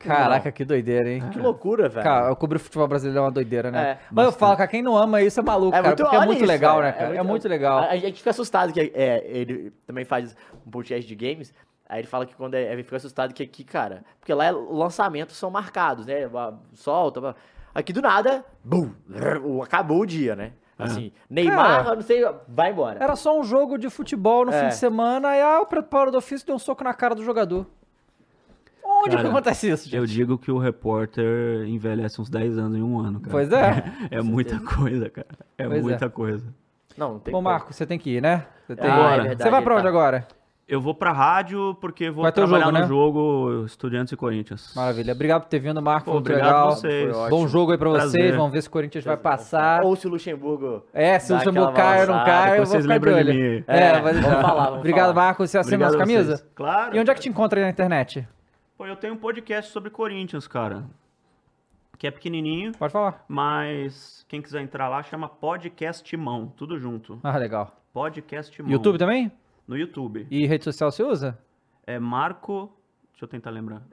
Caraca, 0.08 0.52
que 0.52 0.66
doideira, 0.66 1.10
hein? 1.10 1.24
Que 1.32 1.40
loucura, 1.40 1.90
velho. 1.90 2.04
Cara, 2.04 2.30
eu 2.30 2.36
cobrir 2.36 2.60
futebol 2.60 2.88
brasileiro 2.88 3.20
é 3.20 3.22
uma 3.22 3.32
doideira, 3.32 3.70
né? 3.72 3.92
É, 3.92 3.98
Mas 4.12 4.26
eu 4.26 4.32
falo, 4.32 4.58
cara, 4.58 4.68
quem 4.68 4.82
não 4.82 4.96
ama 4.98 5.22
isso 5.22 5.40
é 5.40 5.44
maluco, 5.44 5.72
cara, 5.72 5.96
porque 5.96 6.16
é 6.16 6.26
muito 6.26 6.38
isso, 6.40 6.46
legal, 6.48 6.82
né, 6.82 6.92
cara? 6.92 7.16
É 7.16 7.24
muito, 7.24 7.48
legal. 7.48 7.80
A, 7.80 7.86
a 7.92 7.98
gente 7.98 8.18
fica 8.18 8.30
assustado 8.30 8.74
que 8.74 8.80
é, 8.94 9.24
ele 9.26 9.72
também 9.86 10.06
faz 10.06 10.36
um 10.66 10.70
podcast 10.72 11.08
de 11.08 11.16
games. 11.16 11.54
Aí 11.88 12.00
ele 12.00 12.08
fala 12.08 12.26
que 12.26 12.34
quando 12.36 12.54
é, 12.56 12.72
ele 12.72 12.84
fica 12.84 12.96
assustado 12.96 13.34
que 13.34 13.44
aqui, 13.44 13.64
cara, 13.64 14.04
porque 14.20 14.34
lá 14.34 14.46
é- 14.46 14.54
os 14.54 14.78
lançamentos 14.78 15.36
são 15.36 15.50
marcados, 15.52 16.06
né? 16.06 16.30
Solta. 16.74 17.36
Aqui 17.76 17.92
do 17.94 18.02
nada, 18.02 18.46
bum, 18.64 18.92
acabou 19.62 20.00
o 20.02 20.06
dia, 20.06 20.36
né? 20.36 20.52
Assim, 20.80 21.12
Neymar, 21.30 21.84
Cara, 21.84 21.96
não 21.96 22.02
sei, 22.02 22.24
vai 22.48 22.72
embora. 22.72 23.04
Era 23.04 23.16
só 23.16 23.40
um 23.40 23.44
jogo 23.44 23.78
de 23.78 23.88
futebol 23.90 24.46
no 24.46 24.52
É. 24.52 24.62
fim 24.62 24.68
de 24.70 24.76
semana 24.76 25.36
e 25.38 25.42
ah, 25.42 25.60
o 25.62 25.66
preparo 25.68 26.10
do 26.12 26.18
ofício 26.18 26.46
deu 26.48 26.56
um 26.56 26.60
soco 26.60 26.84
na 26.84 26.94
cara 26.94 27.14
do 27.14 27.24
jogador. 27.24 27.68
Onde 29.02 29.10
Cara, 29.16 29.24
que 29.24 29.30
acontece 29.30 29.70
isso, 29.70 29.86
gente? 29.86 29.96
Eu 29.96 30.06
digo 30.06 30.38
que 30.38 30.52
o 30.52 30.58
repórter 30.58 31.66
envelhece 31.68 32.22
uns 32.22 32.30
10 32.30 32.58
anos 32.58 32.78
em 32.78 32.82
um 32.84 33.00
ano, 33.00 33.20
cara. 33.20 33.32
Pois 33.32 33.52
é. 33.52 33.84
É 34.12 34.22
muita 34.22 34.60
coisa, 34.60 35.10
cara. 35.10 35.28
É 35.58 35.66
Pois 35.66 35.80
é. 35.80 35.82
muita 35.82 36.10
coisa. 36.10 36.46
Não, 36.98 37.14
não 37.14 37.20
tem 37.20 37.34
Ô, 37.34 37.38
como. 37.38 37.50
Marco, 37.50 37.74
você 37.74 37.86
tem 37.86 37.98
que 37.98 38.10
ir, 38.18 38.22
né? 38.22 38.46
Você, 38.68 38.76
tem... 38.76 38.90
Ah, 38.90 39.14
é 39.16 39.20
verdade, 39.20 39.44
você 39.44 39.50
vai 39.50 39.62
pra 39.62 39.74
onde 39.76 39.84
tá- 39.84 39.90
agora? 39.90 40.28
Eu 40.68 40.80
vou 40.80 40.94
pra 40.96 41.12
rádio 41.12 41.76
porque 41.82 42.10
vou 42.10 42.22
Vai 42.24 42.32
trabalhar 42.32 42.66
jogo, 42.68 42.72
no 42.78 42.80
né? 42.80 42.88
jogo 42.88 43.66
Estudiantes 43.66 44.14
e 44.14 44.16
Corinthians. 44.16 44.72
Maravilha. 44.74 45.12
Obrigado 45.12 45.42
por 45.42 45.50
ter 45.50 45.60
vindo, 45.60 45.82
Marco. 45.82 46.06
Pô, 46.06 46.12
Foi 46.12 46.20
muito 46.22 46.30
obrigado 46.32 46.48
legal. 46.54 46.68
a 46.70 46.72
vocês. 46.76 47.18
Foi 47.18 47.30
Bom 47.30 47.48
jogo 47.48 47.72
aí 47.74 47.78
pra 47.78 47.90
vocês. 47.90 48.12
Prazer. 48.14 48.38
Vamos 48.38 48.54
ver 48.54 48.62
se 48.62 48.68
o 48.70 48.72
Corinthians 48.72 49.04
vai 49.04 49.18
passar. 49.18 49.84
Ou 49.84 49.98
se 49.98 50.08
o 50.08 50.10
Luxemburgo. 50.10 50.86
É, 50.94 51.20
se 51.20 51.34
o 51.34 51.36
Luxemburgo 51.36 51.74
cai 51.74 52.02
ou 52.02 52.08
não 52.08 52.24
cai, 52.24 52.52
eu 52.54 52.58
vou 52.58 52.66
vocês 52.68 52.84
ficar 52.86 52.98
de 53.00 53.06
lembram 53.06 53.24
de 53.34 53.34
mim. 53.58 53.64
É, 53.68 53.80
É, 53.80 54.00
vamos 54.00 54.22
falar, 54.22 54.64
vamos 54.66 54.80
Obrigado, 54.80 55.14
falar. 55.14 55.14
Marco. 55.26 55.46
Você 55.48 55.58
assina 55.58 55.76
Obrigado 55.76 55.92
nossa 56.00 56.04
a 56.04 56.06
vocês. 56.06 56.28
camisa? 56.28 56.48
Claro. 56.56 56.96
E 56.96 57.00
onde 57.02 57.12
é 57.12 57.14
que 57.16 57.20
te 57.22 57.28
encontra 57.30 57.60
aí 57.60 57.66
na 57.66 57.70
internet? 57.72 58.26
Pô, 58.82 58.88
eu 58.88 58.96
tenho 58.96 59.14
um 59.14 59.18
podcast 59.18 59.72
sobre 59.72 59.92
Corinthians, 59.92 60.48
cara. 60.48 60.90
Que 62.00 62.08
é 62.08 62.10
pequenininho, 62.10 62.72
Pode 62.72 62.92
falar. 62.92 63.24
mas 63.28 64.26
quem 64.28 64.42
quiser 64.42 64.60
entrar 64.60 64.90
lá 64.90 65.04
chama 65.04 65.30
Podcast 65.30 66.18
Mão, 66.18 66.52
tudo 66.58 66.80
junto. 66.80 67.20
Ah, 67.24 67.38
legal. 67.38 67.80
Podcast 67.94 68.60
Mão. 68.60 68.72
YouTube 68.72 68.98
também? 68.98 69.32
No 69.68 69.78
YouTube. 69.78 70.26
E 70.32 70.48
rede 70.48 70.64
social 70.64 70.92
você 70.92 71.04
usa? 71.04 71.38
É 71.86 72.00
Marco. 72.00 72.76
Deixa 73.12 73.26
eu 73.26 73.28
tentar 73.28 73.52
lembrar. 73.52 73.84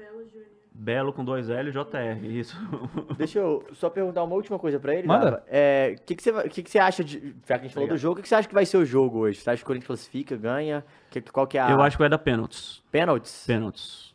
Belo 0.73 1.13
com 1.13 1.23
dois 1.23 1.51
L 1.51 1.71
JR, 1.71 2.25
isso. 2.25 2.57
Deixa 3.19 3.41
eu 3.41 3.67
só 3.75 3.91
perguntar 3.91 4.25
uma 4.25 4.35
última 4.37 4.59
coisa 4.59 4.81
pra 4.81 4.95
ele. 4.95 5.07
Manda. 5.07 5.33
Dava. 5.33 5.45
É, 5.49 5.97
O 5.99 6.03
que, 6.03 6.15
que, 6.15 6.23
você, 6.23 6.49
que, 6.49 6.63
que 6.63 6.71
você 6.71 6.79
acha 6.79 7.05
de. 7.05 7.37
Já 7.47 7.59
que 7.59 7.67
a 7.67 7.69
gente 7.69 7.75
falou 7.75 7.85
Obrigado. 7.85 7.91
do 7.91 7.99
jogo, 7.99 8.13
o 8.15 8.17
que, 8.17 8.23
que 8.23 8.29
você 8.31 8.37
acha 8.37 8.49
que 8.49 8.55
vai 8.55 8.65
ser 8.65 8.79
o 8.79 8.87
jogo 8.87 9.19
hoje? 9.19 9.39
Você 9.39 9.51
acha 9.51 9.59
que 9.59 9.65
o 9.65 9.67
Corinthians 9.67 9.87
classifica, 9.87 10.35
ganha? 10.35 10.83
Que, 11.11 11.21
qual 11.21 11.47
que 11.47 11.59
é 11.59 11.61
a. 11.61 11.73
Eu 11.73 11.83
acho 11.83 11.95
que 11.99 12.03
vai 12.03 12.09
dar 12.09 12.17
pênaltis. 12.17 12.83
Pênaltis? 12.91 13.45
Pênaltis. 13.47 14.08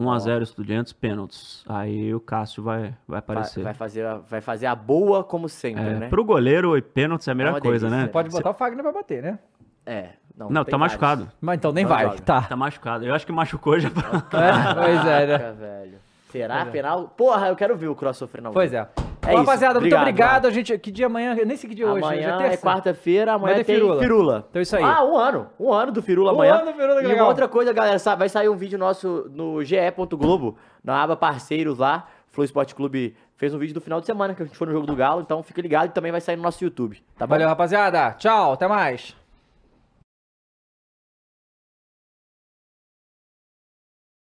1x0 0.00 0.42
Estudiantes, 0.42 0.92
pênaltis. 0.92 1.64
Aí 1.68 2.14
o 2.14 2.20
Cássio 2.20 2.62
vai, 2.62 2.80
vai 2.82 2.92
Vai, 3.08 3.18
aparecer. 3.18 3.64
vai 3.64 3.74
fazer, 3.74 4.06
a- 4.06 4.18
vai 4.18 4.40
fazer 4.40 4.66
a 4.66 4.74
boa 4.74 5.24
como 5.24 5.48
sempre, 5.48 5.82
É, 5.82 5.94
né? 5.94 6.08
Pro 6.08 6.24
goleiro, 6.24 6.76
e 6.76 6.82
pênaltis 6.82 7.26
é 7.26 7.32
a 7.32 7.34
melhor 7.34 7.54
uma 7.54 7.60
coisa, 7.60 7.86
delícia. 7.88 8.06
né? 8.06 8.12
Pode 8.12 8.30
botar 8.30 8.50
o 8.50 8.54
Fagner 8.54 8.82
pra 8.82 8.92
bater, 8.92 9.22
né? 9.22 9.38
É. 9.84 10.10
Não, 10.36 10.48
Não, 10.48 10.64
tá 10.64 10.70
vários. 10.76 10.78
machucado. 10.92 11.28
Mas 11.40 11.56
então 11.58 11.72
nem 11.72 11.82
Não 11.84 11.88
vai. 11.90 12.04
joga. 12.04 12.20
Tá. 12.20 12.42
Tá 12.42 12.54
machucado. 12.54 13.04
Eu 13.04 13.12
acho 13.12 13.26
que 13.26 13.32
machucou 13.32 13.80
já. 13.80 13.88
É, 14.32 14.74
pois 14.74 15.06
é, 15.06 15.26
né? 15.26 15.52
Velho. 15.58 15.98
Será? 16.30 16.64
Penal? 16.66 17.08
Porra, 17.16 17.48
eu 17.48 17.56
quero 17.56 17.76
ver 17.76 17.88
o 17.88 17.96
cross 17.96 18.18
sofrer 18.18 18.40
na 18.42 18.50
Pois 18.50 18.72
é. 18.72 18.86
É 19.28 19.32
Bom, 19.32 19.40
isso. 19.42 19.46
rapaziada, 19.46 19.78
muito 19.80 19.94
Obrigado. 19.94 20.46
A 20.46 20.50
gente, 20.50 20.78
que 20.78 20.90
dia 20.90 21.06
amanhã? 21.06 21.36
Eu 21.36 21.44
nem 21.44 21.56
sei 21.56 21.68
que 21.68 21.74
dia 21.76 21.86
hoje. 21.86 22.02
Amanhã 22.02 22.36
hoje 22.36 22.44
é 22.44 22.48
terça. 22.48 22.66
quarta-feira, 22.66 23.32
amanhã 23.34 23.52
Amanhã 23.52 23.60
é 23.60 23.64
tem 23.64 23.74
Firula. 23.76 24.00
firula. 24.00 24.46
Então 24.48 24.60
é 24.60 24.62
isso 24.62 24.76
aí. 24.76 24.82
Ah, 24.82 25.04
um 25.04 25.16
ano. 25.16 25.46
Um 25.60 25.72
ano 25.72 25.92
do 25.92 26.00
Firula 26.02 26.32
Um 26.32 26.34
amanhã. 26.36 26.54
ano 26.54 26.64
do 26.66 26.72
Firula, 26.72 27.00
que 27.02 27.08
e 27.08 27.14
uma 27.14 27.26
outra 27.28 27.46
coisa, 27.46 27.72
galera, 27.72 27.98
vai 28.16 28.28
sair 28.28 28.48
um 28.48 28.56
vídeo 28.56 28.78
nosso 28.78 29.30
no 29.30 29.62
ge.globo, 29.62 30.56
na 30.82 31.02
aba 31.02 31.14
parceiros 31.14 31.78
lá. 31.78 32.06
Flow 32.28 32.44
Esporte 32.44 32.74
Clube 32.74 33.14
fez 33.36 33.52
um 33.54 33.58
vídeo 33.58 33.74
do 33.74 33.80
final 33.80 34.00
de 34.00 34.06
semana, 34.06 34.34
que 34.34 34.42
a 34.42 34.46
gente 34.46 34.56
foi 34.56 34.66
no 34.66 34.72
jogo 34.72 34.86
do 34.86 34.96
Galo, 34.96 35.20
então 35.20 35.42
fica 35.42 35.60
ligado 35.60 35.90
e 35.90 35.92
também 35.92 36.10
vai 36.12 36.20
sair 36.20 36.36
no 36.36 36.42
nosso 36.42 36.62
YouTube, 36.64 37.02
tá 37.16 37.26
bom? 37.26 37.30
Valeu, 37.34 37.48
rapaziada. 37.48 38.12
Tchau, 38.12 38.52
até 38.52 38.66
mais. 38.66 39.14